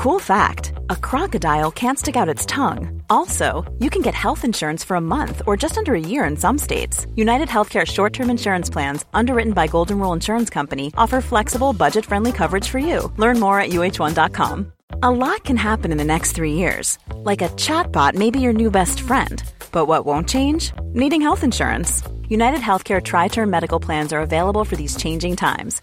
Cool 0.00 0.18
fact 0.18 0.72
a 0.88 0.96
crocodile 0.96 1.70
can't 1.70 1.98
stick 1.98 2.16
out 2.16 2.34
its 2.34 2.46
tongue. 2.46 3.02
Also, 3.10 3.70
you 3.80 3.90
can 3.90 4.00
get 4.00 4.14
health 4.14 4.46
insurance 4.46 4.82
for 4.82 4.94
a 4.94 5.06
month 5.16 5.42
or 5.46 5.58
just 5.58 5.76
under 5.76 5.94
a 5.94 6.00
year 6.00 6.24
in 6.24 6.38
some 6.38 6.56
states. 6.56 7.06
United 7.16 7.48
Healthcare 7.48 7.86
short 7.86 8.14
term 8.14 8.30
insurance 8.30 8.70
plans, 8.70 9.04
underwritten 9.12 9.52
by 9.52 9.66
Golden 9.66 9.98
Rule 9.98 10.14
Insurance 10.14 10.48
Company, 10.48 10.90
offer 10.96 11.20
flexible, 11.20 11.74
budget 11.74 12.06
friendly 12.06 12.32
coverage 12.32 12.66
for 12.66 12.78
you. 12.78 13.12
Learn 13.18 13.38
more 13.38 13.60
at 13.60 13.72
uh1.com. 13.72 14.72
A 15.02 15.10
lot 15.10 15.44
can 15.44 15.58
happen 15.58 15.92
in 15.92 15.98
the 15.98 16.12
next 16.14 16.32
three 16.32 16.54
years. 16.54 16.98
Like 17.16 17.42
a 17.42 17.50
chatbot 17.50 18.14
may 18.14 18.30
be 18.30 18.40
your 18.40 18.54
new 18.54 18.70
best 18.70 19.02
friend. 19.02 19.42
But 19.70 19.84
what 19.84 20.06
won't 20.06 20.30
change? 20.30 20.72
Needing 20.94 21.20
health 21.20 21.44
insurance. 21.44 22.02
United 22.26 22.60
Healthcare 22.60 23.04
Tri 23.04 23.28
Term 23.28 23.50
Medical 23.50 23.78
Plans 23.78 24.14
are 24.14 24.22
available 24.22 24.64
for 24.64 24.76
these 24.76 24.96
changing 24.96 25.36
times 25.36 25.82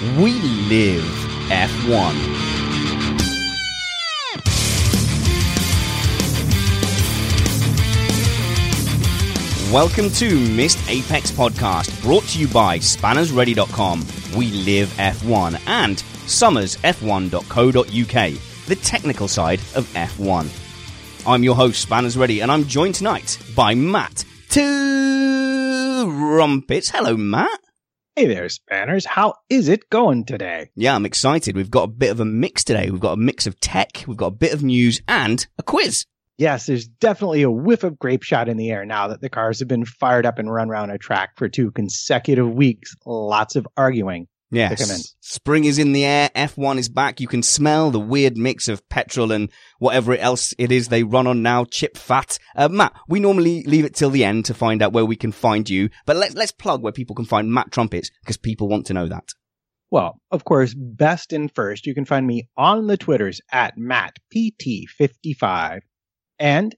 We 0.00 0.32
live 0.32 1.04
F1. 1.50 2.14
Welcome 9.70 10.08
to 10.12 10.40
Missed 10.54 10.78
Apex 10.88 11.30
Podcast, 11.30 12.00
brought 12.00 12.24
to 12.28 12.38
you 12.38 12.48
by 12.48 12.78
SpannersReady.com, 12.78 14.06
We 14.34 14.50
Live 14.52 14.88
F1, 14.96 15.60
and 15.66 15.98
SummersF1.co.uk, 15.98 18.66
the 18.68 18.76
technical 18.76 19.28
side 19.28 19.60
of 19.74 19.84
F1. 19.92 21.26
I'm 21.26 21.44
your 21.44 21.56
host, 21.56 21.82
Spanners 21.82 22.16
Ready, 22.16 22.40
and 22.40 22.50
I'm 22.50 22.64
joined 22.64 22.94
tonight 22.94 23.36
by 23.54 23.74
Matt 23.74 24.24
Trumpets. 24.48 24.64
Hello, 26.88 27.18
Matt. 27.18 27.69
Hey 28.16 28.26
there, 28.26 28.48
Spanners. 28.48 29.06
How 29.06 29.34
is 29.48 29.68
it 29.68 29.88
going 29.88 30.24
today? 30.24 30.70
Yeah, 30.74 30.96
I'm 30.96 31.06
excited. 31.06 31.54
We've 31.54 31.70
got 31.70 31.84
a 31.84 31.92
bit 31.92 32.10
of 32.10 32.18
a 32.18 32.24
mix 32.24 32.64
today. 32.64 32.90
We've 32.90 33.00
got 33.00 33.12
a 33.12 33.16
mix 33.16 33.46
of 33.46 33.60
tech, 33.60 34.04
we've 34.08 34.16
got 34.16 34.26
a 34.26 34.32
bit 34.32 34.52
of 34.52 34.64
news, 34.64 35.00
and 35.06 35.46
a 35.58 35.62
quiz. 35.62 36.06
Yes, 36.36 36.66
there's 36.66 36.88
definitely 36.88 37.42
a 37.42 37.50
whiff 37.50 37.84
of 37.84 38.00
grape 38.00 38.24
shot 38.24 38.48
in 38.48 38.56
the 38.56 38.70
air 38.72 38.84
now 38.84 39.08
that 39.08 39.20
the 39.20 39.28
cars 39.28 39.60
have 39.60 39.68
been 39.68 39.84
fired 39.84 40.26
up 40.26 40.40
and 40.40 40.52
run 40.52 40.70
around 40.70 40.90
a 40.90 40.98
track 40.98 41.36
for 41.36 41.48
two 41.48 41.70
consecutive 41.70 42.52
weeks. 42.52 42.96
Lots 43.06 43.54
of 43.54 43.68
arguing. 43.76 44.26
Yes. 44.50 45.14
Spring 45.20 45.64
is 45.64 45.78
in 45.78 45.92
the 45.92 46.04
air. 46.04 46.30
F1 46.34 46.78
is 46.78 46.88
back. 46.88 47.20
You 47.20 47.28
can 47.28 47.42
smell 47.42 47.90
the 47.90 48.00
weird 48.00 48.36
mix 48.36 48.68
of 48.68 48.86
petrol 48.88 49.30
and 49.30 49.50
whatever 49.78 50.16
else 50.16 50.52
it 50.58 50.72
is 50.72 50.88
they 50.88 51.04
run 51.04 51.28
on 51.28 51.42
now, 51.42 51.64
chip 51.64 51.96
fat. 51.96 52.38
Uh, 52.56 52.68
Matt, 52.68 52.94
we 53.08 53.20
normally 53.20 53.62
leave 53.62 53.84
it 53.84 53.94
till 53.94 54.10
the 54.10 54.24
end 54.24 54.44
to 54.46 54.54
find 54.54 54.82
out 54.82 54.92
where 54.92 55.04
we 55.04 55.16
can 55.16 55.30
find 55.30 55.70
you, 55.70 55.88
but 56.04 56.16
let's, 56.16 56.34
let's 56.34 56.52
plug 56.52 56.82
where 56.82 56.92
people 56.92 57.14
can 57.14 57.26
find 57.26 57.52
Matt 57.52 57.70
Trumpets 57.70 58.10
because 58.22 58.36
people 58.36 58.68
want 58.68 58.86
to 58.86 58.94
know 58.94 59.06
that. 59.06 59.32
Well, 59.90 60.20
of 60.30 60.44
course, 60.44 60.72
best 60.74 61.32
and 61.32 61.52
first, 61.52 61.86
you 61.86 61.94
can 61.94 62.04
find 62.04 62.26
me 62.26 62.48
on 62.56 62.86
the 62.86 62.96
Twitters 62.96 63.40
at 63.50 63.76
MattPT55. 63.76 65.80
And 66.38 66.76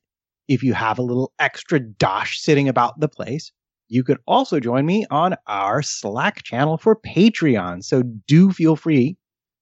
if 0.48 0.62
you 0.62 0.72
have 0.74 0.98
a 0.98 1.02
little 1.02 1.32
extra 1.38 1.78
dosh 1.78 2.40
sitting 2.40 2.68
about 2.68 3.00
the 3.00 3.08
place, 3.08 3.52
you 3.92 4.02
could 4.02 4.18
also 4.26 4.58
join 4.58 4.86
me 4.86 5.04
on 5.10 5.36
our 5.46 5.82
Slack 5.82 6.42
channel 6.42 6.78
for 6.78 6.96
Patreon. 6.96 7.84
So 7.84 8.02
do 8.02 8.50
feel 8.50 8.74
free 8.74 9.18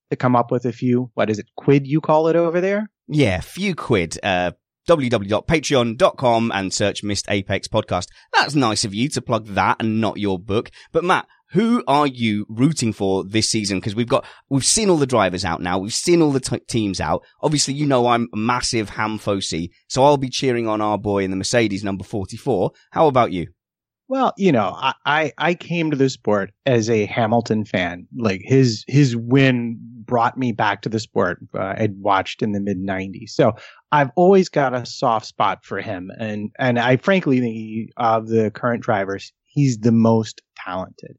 to 0.09 0.15
come 0.15 0.37
up 0.37 0.51
with 0.51 0.63
a 0.65 0.71
few, 0.71 1.11
what 1.15 1.29
is 1.29 1.37
it, 1.37 1.47
quid 1.57 1.85
you 1.85 1.99
call 1.99 2.29
it 2.29 2.37
over 2.37 2.61
there? 2.61 2.89
Yeah, 3.09 3.41
few 3.41 3.75
quid. 3.75 4.17
Uh, 4.23 4.51
www.patreon.com 4.87 6.51
and 6.53 6.73
search 6.73 7.03
Missed 7.03 7.25
Apex 7.29 7.67
Podcast. 7.67 8.07
That's 8.33 8.55
nice 8.55 8.85
of 8.85 8.95
you 8.95 9.09
to 9.09 9.21
plug 9.21 9.47
that 9.47 9.77
and 9.81 9.99
not 9.99 10.17
your 10.17 10.39
book. 10.39 10.71
But 10.93 11.03
Matt, 11.03 11.27
who 11.51 11.83
are 11.85 12.07
you 12.07 12.45
rooting 12.47 12.93
for 12.93 13.25
this 13.25 13.49
season? 13.49 13.79
Because 13.79 13.95
we've 13.95 14.07
got, 14.07 14.25
we've 14.49 14.63
seen 14.63 14.89
all 14.89 14.95
the 14.95 15.05
drivers 15.05 15.43
out 15.43 15.61
now. 15.61 15.77
We've 15.77 15.93
seen 15.93 16.21
all 16.21 16.31
the 16.31 16.39
t- 16.39 16.59
teams 16.69 17.01
out. 17.01 17.25
Obviously, 17.41 17.73
you 17.73 17.85
know, 17.85 18.07
I'm 18.07 18.29
massive 18.33 18.91
Hamfosi, 18.91 19.71
so 19.89 20.05
I'll 20.05 20.15
be 20.15 20.29
cheering 20.29 20.69
on 20.69 20.79
our 20.79 20.97
boy 20.97 21.25
in 21.25 21.31
the 21.31 21.37
Mercedes 21.37 21.83
number 21.83 22.05
44. 22.05 22.71
How 22.91 23.07
about 23.07 23.33
you? 23.33 23.47
Well, 24.11 24.33
you 24.35 24.51
know, 24.51 24.75
I, 24.77 24.93
I, 25.05 25.31
I 25.37 25.53
came 25.53 25.89
to 25.89 25.95
the 25.95 26.09
sport 26.09 26.51
as 26.65 26.89
a 26.89 27.05
Hamilton 27.05 27.63
fan. 27.63 28.09
Like 28.17 28.41
his 28.43 28.83
his 28.89 29.15
win 29.15 29.79
brought 29.79 30.37
me 30.37 30.51
back 30.51 30.81
to 30.81 30.89
the 30.89 30.99
sport. 30.99 31.39
Uh, 31.57 31.75
I'd 31.77 31.97
watched 31.97 32.41
in 32.41 32.51
the 32.51 32.59
mid 32.59 32.77
'90s, 32.77 33.29
so 33.29 33.53
I've 33.93 34.09
always 34.17 34.49
got 34.49 34.73
a 34.73 34.85
soft 34.85 35.27
spot 35.27 35.63
for 35.63 35.79
him. 35.79 36.11
And 36.19 36.51
and 36.59 36.77
I 36.77 36.97
frankly 36.97 37.39
think 37.39 37.91
of 37.95 38.27
the 38.27 38.51
current 38.51 38.83
drivers, 38.83 39.31
he's 39.45 39.77
the 39.77 39.93
most 39.93 40.41
talented. 40.57 41.15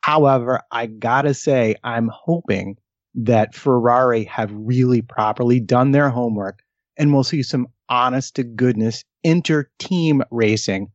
However, 0.00 0.62
I 0.72 0.86
gotta 0.86 1.34
say, 1.34 1.76
I'm 1.84 2.10
hoping 2.12 2.74
that 3.14 3.54
Ferrari 3.54 4.24
have 4.24 4.50
really 4.52 5.00
properly 5.00 5.60
done 5.60 5.92
their 5.92 6.10
homework, 6.10 6.58
and 6.98 7.14
we'll 7.14 7.22
see 7.22 7.44
some 7.44 7.68
honest 7.88 8.34
to 8.34 8.42
goodness 8.42 9.04
inter 9.22 9.70
team 9.78 10.24
racing 10.32 10.88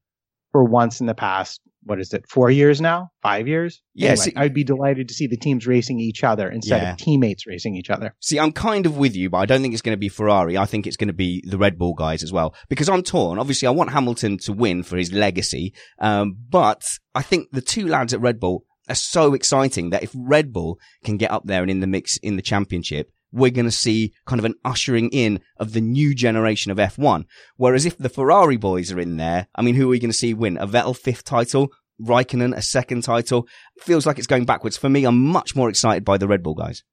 for 0.58 0.64
once 0.64 1.00
in 1.00 1.06
the 1.06 1.14
past 1.14 1.62
what 1.84 2.00
is 2.00 2.12
it 2.14 2.28
four 2.28 2.50
years 2.50 2.82
now? 2.82 3.12
Five 3.22 3.48
years? 3.48 3.80
Yes 3.94 4.26
anyway, 4.26 4.42
i'd 4.42 4.54
be 4.56 4.64
delighted 4.64 5.08
to 5.10 5.14
see 5.14 5.28
the 5.28 5.38
teams 5.38 5.68
racing 5.68 6.00
each 6.00 6.24
other 6.24 6.50
instead 6.50 6.82
yeah. 6.82 6.94
of 6.94 6.98
teammates 6.98 7.46
racing 7.46 7.76
each 7.76 7.92
other. 7.92 8.16
See 8.22 8.40
i'm 8.40 8.52
kind 8.52 8.88
of 8.88 8.98
with 8.98 9.16
you 9.16 9.30
but 9.30 9.38
i 9.38 9.46
don't 9.46 9.62
think 9.62 9.76
it's 9.76 9.84
going 9.84 9.94
to 9.94 10.00
be 10.00 10.10
ferrari. 10.10 10.58
I 10.58 10.66
think 10.66 10.88
it's 10.88 10.98
going 10.98 11.10
to 11.10 11.14
be 11.14 11.44
the 11.48 11.60
red 11.60 11.78
bull 11.78 11.94
guys 11.94 12.24
as 12.24 12.34
well. 12.34 12.56
Because 12.70 12.90
i'm 12.90 13.04
torn. 13.04 13.38
Obviously 13.38 13.68
i 13.68 13.72
want 13.72 13.92
hamilton 13.92 14.40
to 14.40 14.52
win 14.52 14.82
for 14.82 14.98
his 14.98 15.14
legacy 15.14 15.76
um, 16.00 16.36
but 16.50 16.84
i 17.14 17.22
think 17.22 17.52
the 17.52 17.62
two 17.62 17.88
lads 17.88 18.16
at 18.16 18.20
red 18.20 18.40
bull 18.40 18.64
are 18.90 18.96
so 18.96 19.36
exciting 19.36 19.92
that 19.92 20.02
if 20.02 20.12
red 20.16 20.52
bull 20.52 20.80
can 21.04 21.18
get 21.18 21.30
up 21.30 21.44
there 21.46 21.62
and 21.62 21.70
in 21.70 21.82
the 21.82 21.88
mix 21.88 22.18
in 22.18 22.36
the 22.36 22.42
championship 22.42 23.12
we're 23.32 23.52
going 23.52 23.66
to 23.66 23.72
see 23.72 24.14
kind 24.26 24.40
of 24.40 24.46
an 24.46 24.56
ushering 24.64 25.10
in 25.10 25.40
of 25.58 25.74
the 25.74 25.82
new 25.82 26.16
generation 26.16 26.72
of 26.72 26.78
F1. 26.78 27.26
Whereas 27.56 27.86
if 27.86 27.98
the 27.98 28.10
Ferrari 28.10 28.58
boys 28.58 28.92
are 28.92 29.00
in 29.00 29.18
there, 29.18 29.48
I 29.56 29.62
mean, 29.62 29.76
who 29.76 29.86
are 29.86 29.90
we 29.90 30.00
going 30.00 30.12
to 30.12 30.18
see 30.18 30.34
win? 30.34 30.58
A 30.58 30.68
Vettel 30.68 30.98
fifth 30.98 31.24
title? 31.24 31.72
Raikkonen 32.02 32.56
a 32.56 32.62
second 32.62 33.04
title? 33.04 33.48
Feels 33.80 34.06
like 34.06 34.18
it's 34.18 34.28
going 34.28 34.46
backwards. 34.46 34.78
For 34.78 34.90
me, 34.90 35.06
I'm 35.06 35.24
much 35.24 35.56
more 35.56 35.70
excited 35.70 36.06
by 36.06 36.18
the 36.18 36.28
Red 36.28 36.44
Bull 36.44 36.54
guys. 36.54 36.84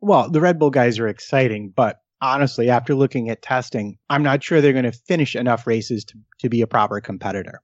Well, 0.00 0.30
the 0.30 0.40
Red 0.40 0.58
Bull 0.58 0.70
guys 0.70 0.98
are 0.98 1.08
exciting, 1.08 1.72
but 1.74 1.98
honestly, 2.20 2.70
after 2.70 2.94
looking 2.94 3.30
at 3.30 3.42
testing, 3.42 3.98
I'm 4.08 4.22
not 4.22 4.42
sure 4.42 4.60
they're 4.60 4.72
going 4.72 4.84
to 4.84 4.92
finish 4.92 5.34
enough 5.34 5.66
races 5.66 6.04
to, 6.06 6.18
to 6.40 6.48
be 6.48 6.62
a 6.62 6.66
proper 6.66 7.00
competitor. 7.00 7.62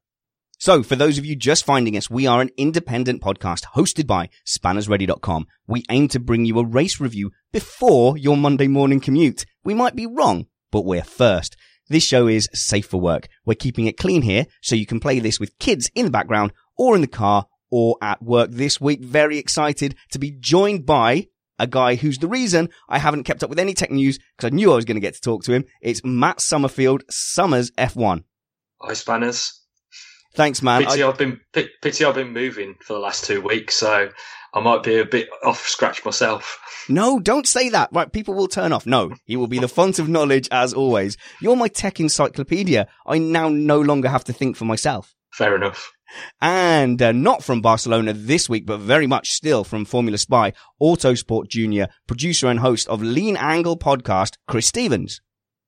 So 0.58 0.82
for 0.82 0.97
those 0.97 1.19
of 1.19 1.26
you 1.26 1.37
just 1.37 1.67
finding 1.67 1.97
us, 1.99 2.08
we 2.08 2.26
are 2.26 2.41
an 2.41 2.50
independent 2.56 3.20
podcast 3.20 3.64
hosted 3.75 4.06
by 4.06 4.31
spannersready.com. 4.47 5.47
We 5.67 5.85
aim 5.91 6.08
to 6.08 6.19
bring 6.19 6.47
you 6.47 6.58
a 6.58 6.64
race 6.64 6.99
review 6.99 7.31
before 7.53 8.17
your 8.17 8.38
Monday 8.38 8.67
morning 8.67 9.00
commute. 9.00 9.44
We 9.64 9.75
might 9.75 9.94
be 9.94 10.06
wrong, 10.06 10.47
but 10.73 10.87
we're 10.87 11.05
first. 11.05 11.56
This 11.91 12.05
show 12.05 12.26
is 12.26 12.49
safe 12.55 12.87
for 12.87 12.99
work. 12.99 13.29
We're 13.44 13.55
keeping 13.55 13.87
it 13.87 13.99
clean 13.99 14.23
here 14.23 14.47
so 14.62 14.75
you 14.75 14.87
can 14.87 14.99
play 14.99 15.20
this 15.20 15.38
with 15.38 15.58
kids 15.58 15.91
in 15.94 16.06
the 16.06 16.11
background 16.11 16.55
or 16.79 16.94
in 16.94 17.03
the 17.03 17.06
car 17.06 17.47
or 17.70 17.99
at 18.00 18.23
work 18.23 18.50
this 18.50 18.81
week. 18.81 19.05
Very 19.05 19.37
excited 19.37 19.94
to 20.12 20.19
be 20.19 20.31
joined 20.31 20.87
by 20.87 21.29
a 21.58 21.67
guy 21.67 21.97
who's 21.97 22.19
the 22.19 22.29
reason 22.29 22.70
I 22.88 22.99
haven't 22.99 23.25
kept 23.25 23.44
up 23.44 23.50
with 23.50 23.58
any 23.58 23.75
tech 23.75 23.91
news 23.91 24.19
because 24.37 24.50
I 24.53 24.55
knew 24.55 24.73
I 24.73 24.76
was 24.76 24.87
going 24.87 24.97
to 24.97 25.00
get 25.00 25.14
to 25.14 25.20
talk 25.20 25.43
to 25.44 25.53
him. 25.53 25.67
It's 25.82 26.03
Matt 26.03 26.41
Summerfield, 26.41 27.03
Summers 27.11 27.70
F1. 27.73 28.25
Hi, 28.81 28.94
Spanners. 28.94 29.65
Thanks, 30.36 30.62
man. 30.62 30.84
Pity 30.84 31.02
I, 31.02 31.06
have 31.06 31.18
been 31.18 31.40
pity 31.52 32.04
I've 32.04 32.14
been 32.14 32.32
moving 32.32 32.76
for 32.80 32.92
the 32.92 32.98
last 32.98 33.24
two 33.24 33.40
weeks, 33.40 33.74
so 33.74 34.10
I 34.54 34.60
might 34.60 34.82
be 34.82 34.98
a 34.98 35.04
bit 35.04 35.28
off 35.42 35.66
scratch 35.66 36.04
myself. 36.04 36.58
No, 36.88 37.18
don't 37.18 37.46
say 37.46 37.70
that. 37.70 37.88
Right, 37.90 38.12
people 38.12 38.34
will 38.34 38.46
turn 38.46 38.72
off. 38.72 38.86
No, 38.86 39.12
he 39.24 39.36
will 39.36 39.46
be 39.46 39.58
the 39.58 39.66
font 39.66 39.98
of 39.98 40.08
knowledge 40.08 40.46
as 40.52 40.74
always. 40.74 41.16
You're 41.40 41.56
my 41.56 41.68
tech 41.68 42.00
encyclopedia. 42.00 42.86
I 43.06 43.18
now 43.18 43.48
no 43.48 43.80
longer 43.80 44.08
have 44.10 44.24
to 44.24 44.32
think 44.32 44.56
for 44.56 44.66
myself. 44.66 45.14
Fair 45.32 45.56
enough. 45.56 45.90
And 46.40 47.00
uh, 47.02 47.12
not 47.12 47.42
from 47.42 47.62
Barcelona 47.62 48.12
this 48.12 48.48
week, 48.48 48.66
but 48.66 48.78
very 48.78 49.06
much 49.06 49.30
still 49.30 49.64
from 49.64 49.84
Formula 49.84 50.18
Spy, 50.18 50.52
Autosport 50.80 51.48
Junior, 51.48 51.88
producer 52.06 52.48
and 52.48 52.60
host 52.60 52.88
of 52.88 53.02
Lean 53.02 53.36
Angle 53.36 53.78
podcast, 53.78 54.36
Chris 54.46 54.66
Stevens. 54.66 55.20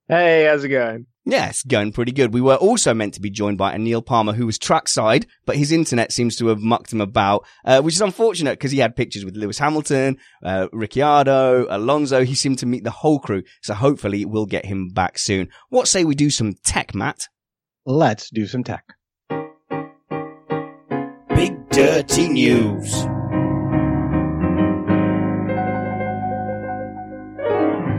Hey, 0.06 0.44
how's 0.44 0.64
it 0.64 0.68
going? 0.68 1.06
Yes, 1.28 1.62
going 1.62 1.92
pretty 1.92 2.12
good. 2.12 2.32
We 2.32 2.40
were 2.40 2.54
also 2.54 2.94
meant 2.94 3.12
to 3.12 3.20
be 3.20 3.28
joined 3.28 3.58
by 3.58 3.76
Neil 3.76 4.00
Palmer, 4.00 4.32
who 4.32 4.46
was 4.46 4.56
trackside, 4.56 5.26
but 5.44 5.56
his 5.56 5.72
internet 5.72 6.10
seems 6.10 6.36
to 6.36 6.46
have 6.46 6.60
mucked 6.60 6.90
him 6.90 7.02
about, 7.02 7.44
uh, 7.66 7.82
which 7.82 7.94
is 7.94 8.00
unfortunate 8.00 8.52
because 8.52 8.70
he 8.70 8.78
had 8.78 8.96
pictures 8.96 9.26
with 9.26 9.36
Lewis 9.36 9.58
Hamilton, 9.58 10.16
uh, 10.42 10.68
Ricciardo, 10.72 11.66
Alonso. 11.68 12.24
He 12.24 12.34
seemed 12.34 12.60
to 12.60 12.66
meet 12.66 12.82
the 12.82 12.90
whole 12.90 13.18
crew. 13.18 13.42
So 13.60 13.74
hopefully 13.74 14.24
we'll 14.24 14.46
get 14.46 14.64
him 14.64 14.88
back 14.88 15.18
soon. 15.18 15.50
What 15.68 15.86
say 15.86 16.02
we 16.02 16.14
do 16.14 16.30
some 16.30 16.54
tech, 16.64 16.94
Matt? 16.94 17.28
Let's 17.84 18.30
do 18.30 18.46
some 18.46 18.64
tech. 18.64 18.84
Big 21.28 21.68
Dirty 21.68 22.28
News. 22.30 23.04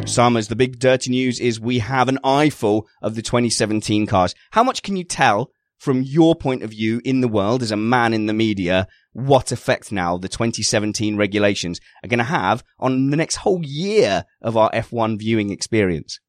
Summers, 0.06 0.48
the 0.48 0.56
big 0.56 0.80
dirty 0.80 1.12
news 1.12 1.40
is 1.40 1.60
we 1.60 1.80
have 1.80 2.10
an 2.10 2.20
eyeful 2.24 2.88
of 3.02 3.16
the 3.16 3.22
2017 3.22 4.08
cars. 4.08 4.34
How 4.52 4.64
much 4.64 4.82
can 4.82 4.96
you 4.96 5.04
tell 5.04 5.52
from 5.78 6.02
your 6.02 6.36
point 6.36 6.64
of 6.64 6.72
view 6.72 7.02
in 7.06 7.22
the 7.22 7.28
world 7.28 7.62
as 7.62 7.72
a 7.72 7.78
man 7.78 8.14
in 8.14 8.26
the 8.26 8.34
media 8.34 8.88
what 9.14 9.52
effect 9.52 9.92
now 9.92 10.18
the 10.18 10.28
2017 10.28 11.16
regulations 11.16 11.80
are 12.04 12.08
going 12.08 12.20
to 12.20 12.24
have 12.24 12.64
on 12.80 13.10
the 13.10 13.18
next 13.18 13.38
whole 13.38 13.62
year 13.64 14.26
of 14.42 14.58
our 14.58 14.72
F1 14.72 15.18
viewing 15.20 15.52
experience? 15.52 16.20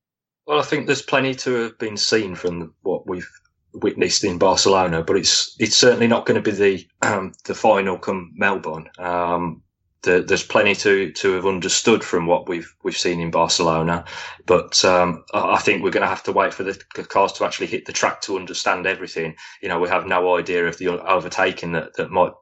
Well, 0.46 0.58
I 0.58 0.62
think 0.62 0.86
there's 0.86 1.02
plenty 1.02 1.34
to 1.36 1.54
have 1.62 1.78
been 1.78 1.96
seen 1.96 2.34
from 2.34 2.74
what 2.82 3.08
we've 3.08 3.30
witnessed 3.72 4.24
in 4.24 4.38
Barcelona, 4.38 5.02
but 5.02 5.16
it's 5.16 5.54
it's 5.58 5.76
certainly 5.76 6.06
not 6.06 6.26
going 6.26 6.42
to 6.42 6.50
be 6.50 6.56
the 6.56 6.86
um, 7.02 7.32
the 7.44 7.54
final 7.54 7.98
come 7.98 8.32
Melbourne. 8.34 8.88
Um, 8.98 9.62
the, 10.02 10.22
there's 10.26 10.42
plenty 10.42 10.74
to 10.76 11.12
to 11.12 11.32
have 11.32 11.46
understood 11.46 12.02
from 12.02 12.26
what 12.26 12.48
we've 12.48 12.74
we've 12.82 12.96
seen 12.96 13.20
in 13.20 13.30
Barcelona, 13.30 14.04
but 14.46 14.84
um, 14.84 15.24
I 15.34 15.58
think 15.58 15.82
we're 15.82 15.90
going 15.90 16.02
to 16.02 16.08
have 16.08 16.22
to 16.24 16.32
wait 16.32 16.54
for 16.54 16.62
the 16.62 16.74
cars 17.08 17.32
to 17.34 17.44
actually 17.44 17.66
hit 17.66 17.84
the 17.86 17.92
track 17.92 18.22
to 18.22 18.36
understand 18.36 18.86
everything. 18.86 19.36
You 19.62 19.68
know, 19.68 19.78
we 19.78 19.88
have 19.88 20.06
no 20.06 20.36
idea 20.36 20.66
of 20.66 20.78
the 20.78 20.88
overtaking 20.88 21.72
that 21.72 21.94
that 21.96 22.10
might 22.10 22.32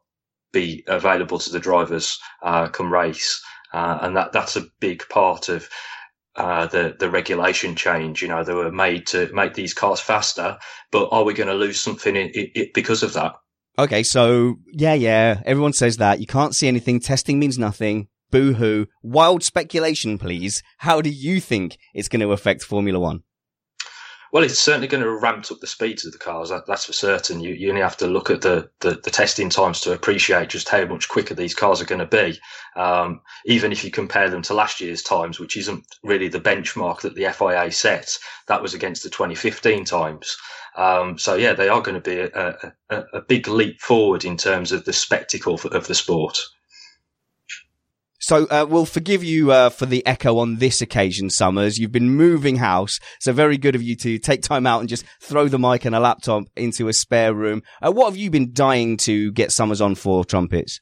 be 0.53 0.85
available 0.87 1.39
to 1.39 1.51
the 1.51 1.61
drivers 1.61 2.19
uh, 2.43 2.69
come 2.69 2.93
race, 2.93 3.43
uh, 3.73 3.99
and 4.03 4.17
that 4.17 4.33
that's 4.33 4.57
a 4.57 4.67
big 4.81 5.09
part 5.09 5.49
of. 5.49 5.69
Uh, 6.37 6.67
the 6.69 6.95
the 7.01 7.11
regulation 7.11 7.75
change, 7.75 8.23
you 8.23 8.29
know, 8.29 8.45
they 8.45 8.55
were 8.55 8.71
made 8.71 9.05
to 9.09 9.29
make 9.33 9.55
these 9.55 9.75
cars 9.75 9.99
faster, 9.99 10.57
but 10.93 11.09
are 11.11 11.25
we 11.25 11.35
going 11.35 11.49
to 11.49 11.55
lose 11.55 11.81
something 11.81 12.15
in, 12.15 12.29
in, 12.29 12.71
because 12.75 13.03
of 13.03 13.13
that? 13.13 13.35
Okay, 13.79 14.03
so 14.03 14.57
yeah, 14.73 14.95
yeah, 14.95 15.41
everyone 15.47 15.73
says 15.73 15.99
that. 15.99 16.19
You 16.19 16.27
can't 16.27 16.55
see 16.55 16.67
anything. 16.67 16.99
Testing 16.99 17.39
means 17.39 17.59
nothing. 17.59 18.09
Boo 18.31 18.55
hoo. 18.55 18.87
Wild 19.03 19.45
speculation, 19.45 20.19
please. 20.19 20.65
How 20.79 21.01
do 21.01 21.11
you 21.11 21.41
think 21.41 21.79
it's 21.95 22.09
going 22.09 22.21
to 22.21 22.33
affect 22.33 22.65
Formula 22.65 22.99
One? 22.99 23.23
Well, 24.31 24.45
it's 24.45 24.59
certainly 24.59 24.89
going 24.89 25.03
to 25.03 25.11
ramp 25.11 25.51
up 25.51 25.61
the 25.61 25.67
speeds 25.67 26.05
of 26.05 26.13
the 26.13 26.19
cars. 26.19 26.51
That, 26.51 26.67
that's 26.67 26.85
for 26.85 26.93
certain. 26.93 27.41
You, 27.41 27.55
you 27.55 27.71
only 27.71 27.81
have 27.81 27.97
to 27.99 28.07
look 28.07 28.29
at 28.29 28.43
the, 28.43 28.69
the, 28.81 29.01
the, 29.03 29.11
testing 29.11 29.49
times 29.49 29.81
to 29.81 29.93
appreciate 29.93 30.51
just 30.51 30.69
how 30.69 30.85
much 30.85 31.09
quicker 31.09 31.35
these 31.35 31.55
cars 31.55 31.81
are 31.81 31.87
going 31.87 32.01
to 32.01 32.07
be. 32.07 32.39
Um, 32.77 33.23
even 33.47 33.73
if 33.73 33.83
you 33.83 33.91
compare 33.91 34.29
them 34.29 34.43
to 34.43 34.55
last 34.55 34.81
year's 34.81 35.03
times, 35.03 35.41
which 35.41 35.57
isn't 35.57 35.85
really 36.03 36.29
the 36.29 36.41
benchmark 36.41 37.01
that 37.01 37.15
the 37.15 37.33
FIA 37.33 37.73
set, 37.73 38.19
that 38.49 38.61
was 38.61 38.75
against 38.75 39.03
the 39.03 39.11
2015 39.11 39.85
times. 39.85 40.37
Um, 40.77 41.19
so 41.19 41.35
yeah, 41.35 41.55
they 41.55 41.69
are 41.69 41.81
going 41.81 42.01
to 42.01 42.11
be 42.11 42.21
a, 42.21 42.73
a, 42.91 43.05
a, 43.15 43.21
big 43.23 43.49
leap 43.49 43.81
forward 43.81 44.25
in 44.25 44.37
terms 44.37 44.71
of 44.71 44.85
the 44.85 44.93
spectacle 44.93 45.59
of 45.73 45.87
the 45.89 45.95
sport. 45.95 46.39
So 48.29 48.45
uh, 48.49 48.67
we'll 48.69 48.85
forgive 48.85 49.25
you 49.25 49.53
uh, 49.53 49.71
for 49.71 49.87
the 49.87 50.07
echo 50.07 50.37
on 50.37 50.57
this 50.57 50.83
occasion, 50.83 51.31
Summers. 51.31 51.79
You've 51.79 51.93
been 51.93 52.11
moving 52.11 52.57
house, 52.57 53.01
so 53.21 53.33
very 53.33 53.57
good 53.57 53.75
of 53.75 53.83
you 53.83 53.97
to 53.97 54.19
take 54.19 54.43
time 54.43 54.67
out 54.67 54.81
and 54.81 54.89
just 54.89 55.07
throw 55.23 55.49
the 55.49 55.59
mic 55.59 55.87
and 55.87 55.95
a 55.95 55.99
laptop 55.99 56.43
into 56.55 56.89
a 56.89 56.93
spare 56.93 57.33
room. 57.33 57.63
Uh, 57.81 57.91
what 57.91 58.05
have 58.05 58.19
you 58.19 58.29
been 58.31 58.53
dying 58.53 58.99
to 58.99 59.33
get 59.33 59.51
Summers 59.51 59.81
on 59.81 59.95
for 59.95 60.27
trumpets? 60.27 60.79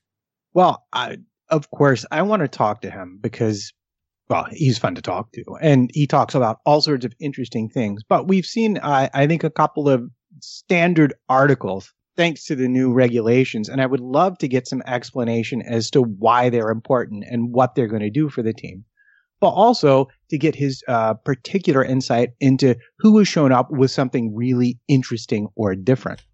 Well, 0.55 0.85
I, 0.93 1.19
of 1.49 1.71
course, 1.71 2.05
I 2.11 2.23
want 2.23 2.41
to 2.41 2.49
talk 2.49 2.81
to 2.81 2.91
him 2.91 3.21
because 3.23 3.73
well, 4.29 4.49
he's 4.51 4.79
fun 4.79 4.97
to 4.97 5.03
talk 5.03 5.31
to, 5.35 5.45
and 5.61 5.89
he 5.95 6.09
talks 6.09 6.35
about 6.35 6.59
all 6.67 6.81
sorts 6.81 7.05
of 7.05 7.15
interesting 7.21 7.69
things. 7.69 8.03
But 8.09 8.27
we've 8.27 8.45
seen, 8.45 8.81
I, 8.83 9.09
I 9.15 9.29
think, 9.29 9.45
a 9.45 9.51
couple 9.51 9.89
of 9.89 10.11
standard 10.41 11.15
articles 11.29 11.95
thanks 12.17 12.45
to 12.47 12.57
the 12.57 12.69
new 12.69 12.93
regulations, 12.93 13.69
and 13.69 13.81
I 13.81 13.87
would 13.87 14.01
love 14.01 14.39
to 14.39 14.49
get 14.49 14.67
some 14.67 14.83
explanation 14.87 15.63
as 15.63 15.91
to 15.91 16.03
why 16.03 16.51
they're 16.51 16.71
important 16.71 17.25
and 17.29 17.53
what 17.53 17.75
they're 17.75 17.87
going 17.87 18.03
to 18.03 18.11
do 18.11 18.29
for 18.29 18.43
the 18.43 18.53
team. 18.53 18.85
But 19.39 19.51
also 19.51 20.09
to 20.31 20.39
get 20.39 20.55
his 20.55 20.83
uh, 20.89 21.15
particular 21.15 21.85
insight 21.85 22.31
into 22.41 22.77
who 22.99 23.19
has 23.19 23.29
shown 23.29 23.53
up 23.53 23.71
with 23.71 23.91
something 23.91 24.35
really 24.35 24.79
interesting 24.89 25.49
or 25.57 25.75
different. 25.75 26.25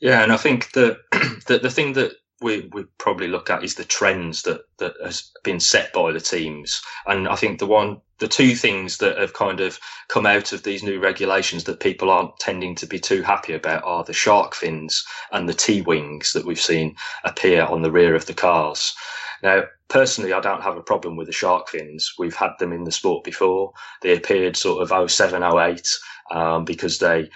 Yeah, 0.00 0.22
and 0.22 0.32
I 0.32 0.36
think 0.36 0.72
the 0.72 0.98
the, 1.46 1.58
the 1.58 1.70
thing 1.70 1.94
that 1.94 2.12
we 2.40 2.68
we 2.72 2.84
probably 2.98 3.28
look 3.28 3.50
at 3.50 3.64
is 3.64 3.74
the 3.74 3.84
trends 3.84 4.42
that 4.42 4.62
that 4.78 4.94
has 5.02 5.30
been 5.42 5.60
set 5.60 5.92
by 5.92 6.12
the 6.12 6.20
teams, 6.20 6.82
and 7.06 7.28
I 7.28 7.36
think 7.36 7.58
the 7.58 7.66
one 7.66 8.00
the 8.18 8.28
two 8.28 8.54
things 8.54 8.98
that 8.98 9.18
have 9.18 9.34
kind 9.34 9.60
of 9.60 9.78
come 10.08 10.26
out 10.26 10.52
of 10.52 10.62
these 10.62 10.82
new 10.82 11.00
regulations 11.00 11.64
that 11.64 11.80
people 11.80 12.10
aren't 12.10 12.38
tending 12.38 12.74
to 12.76 12.86
be 12.86 12.98
too 12.98 13.22
happy 13.22 13.52
about 13.52 13.82
are 13.84 14.04
the 14.04 14.12
shark 14.12 14.54
fins 14.54 15.04
and 15.32 15.48
the 15.48 15.54
T 15.54 15.82
wings 15.82 16.32
that 16.32 16.44
we've 16.44 16.60
seen 16.60 16.94
appear 17.24 17.64
on 17.64 17.82
the 17.82 17.90
rear 17.90 18.14
of 18.14 18.26
the 18.26 18.34
cars. 18.34 18.94
Now, 19.42 19.64
personally, 19.88 20.32
I 20.32 20.40
don't 20.40 20.62
have 20.62 20.76
a 20.76 20.82
problem 20.82 21.16
with 21.16 21.26
the 21.26 21.32
shark 21.32 21.68
fins. 21.68 22.14
We've 22.18 22.36
had 22.36 22.52
them 22.58 22.72
in 22.72 22.84
the 22.84 22.92
sport 22.92 23.24
before. 23.24 23.72
They 24.00 24.16
appeared 24.16 24.56
sort 24.56 24.90
of 24.90 25.10
07, 25.10 25.42
08, 25.42 25.98
um, 26.30 26.64
because 26.64 26.98
they 26.98 27.28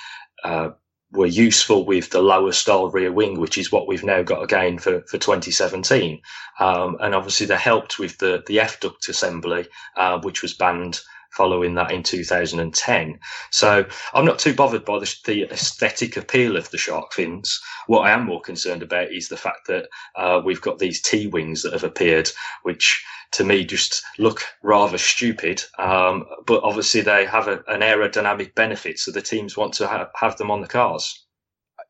uh, 0.45 0.71
were 1.13 1.27
useful 1.27 1.85
with 1.85 2.11
the 2.11 2.21
lower 2.21 2.53
style 2.53 2.91
rear 2.91 3.11
wing, 3.13 3.41
which 3.41 3.57
is 3.57 3.73
what 3.73 3.89
we've 3.89 4.05
now 4.05 4.23
got 4.23 4.43
again 4.43 4.79
for, 4.79 5.01
for 5.03 5.19
2017. 5.19 6.21
Um, 6.61 6.97
and 7.01 7.15
obviously 7.15 7.47
they 7.47 7.57
helped 7.57 7.99
with 7.99 8.19
the, 8.19 8.43
the 8.47 8.61
F 8.61 8.81
duct 8.81 9.09
assembly, 9.09 9.67
uh, 9.97 10.21
which 10.21 10.43
was 10.43 10.53
banned 10.55 11.01
following 11.31 11.75
that 11.75 11.91
in 11.91 12.03
2010. 12.03 13.19
So 13.51 13.87
I'm 14.15 14.25
not 14.25 14.39
too 14.39 14.55
bothered 14.55 14.85
by 14.85 14.99
the, 14.99 15.15
the, 15.25 15.45
aesthetic 15.45 16.17
appeal 16.17 16.57
of 16.57 16.71
the 16.71 16.79
shark 16.79 17.13
fins. 17.13 17.61
What 17.87 18.01
I 18.01 18.11
am 18.11 18.27
more 18.27 18.41
concerned 18.41 18.83
about 18.83 19.13
is 19.13 19.29
the 19.29 19.37
fact 19.37 19.67
that 19.69 19.89
uh, 20.17 20.41
we've 20.45 20.61
got 20.61 20.79
these 20.79 21.01
T 21.03 21.27
wings 21.27 21.63
that 21.63 21.73
have 21.73 21.85
appeared, 21.85 22.31
which 22.63 23.05
to 23.33 23.45
me 23.45 23.65
just 23.65 24.03
look 24.19 24.43
rather 24.63 24.99
stupid. 24.99 25.63
Um, 25.79 26.25
but 26.47 26.63
obviously 26.63 27.03
they 27.03 27.27
have 27.27 27.49
a, 27.49 27.63
an 27.69 27.81
aerodynamic 27.81 28.55
benefit, 28.55 28.99
so 28.99 29.11
the 29.11 29.23
teams 29.23 29.57
want 29.57 29.75
to 29.75 29.89
have, 29.89 30.09
have 30.17 30.37
them 30.37 30.51
on 30.51 30.61
the 30.61 30.69
cars. 30.69 31.25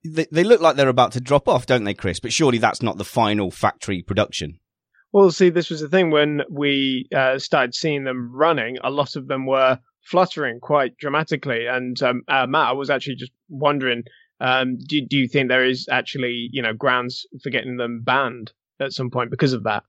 They, 0.05 0.27
they 0.31 0.45
look 0.45 0.61
like 0.61 0.77
they're 0.77 0.89
about 0.89 1.13
to 1.13 1.21
drop 1.21 1.49
off, 1.49 1.67
don't 1.67 1.85
they, 1.85 1.95
Chris? 1.95 2.21
But 2.21 2.33
surely 2.33 2.59
that's 2.59 2.83
not 2.83 2.99
the 2.99 3.05
final 3.05 3.51
factory 3.51 4.03
production. 4.03 4.59
Well, 5.13 5.31
see, 5.31 5.51
this 5.51 5.71
was 5.71 5.81
the 5.81 5.89
thing 5.89 6.11
when 6.11 6.43
we 6.51 7.09
uh, 7.15 7.39
started 7.39 7.75
seeing 7.75 8.05
them 8.05 8.31
running. 8.33 8.77
A 8.83 8.91
lot 8.91 9.17
of 9.17 9.27
them 9.27 9.47
were 9.47 9.79
fluttering 10.03 10.61
quite 10.61 10.97
dramatically, 10.99 11.67
and 11.67 12.01
um, 12.03 12.23
uh, 12.29 12.47
Matt, 12.47 12.69
I 12.69 12.73
was 12.73 12.91
actually 12.91 13.17
just 13.17 13.33
wondering, 13.49 14.05
um, 14.41 14.79
do 14.79 15.01
do 15.01 15.17
you 15.17 15.29
think 15.29 15.49
there 15.49 15.65
is 15.65 15.89
actually 15.91 16.49
you 16.53 16.63
know 16.63 16.73
grounds 16.75 17.27
for 17.43 17.51
getting 17.51 17.77
them 17.77 18.03
banned 18.03 18.53
at 18.81 18.93
some 18.93 19.11
point 19.11 19.31
because 19.31 19.53
of 19.53 19.65
that? 19.65 19.83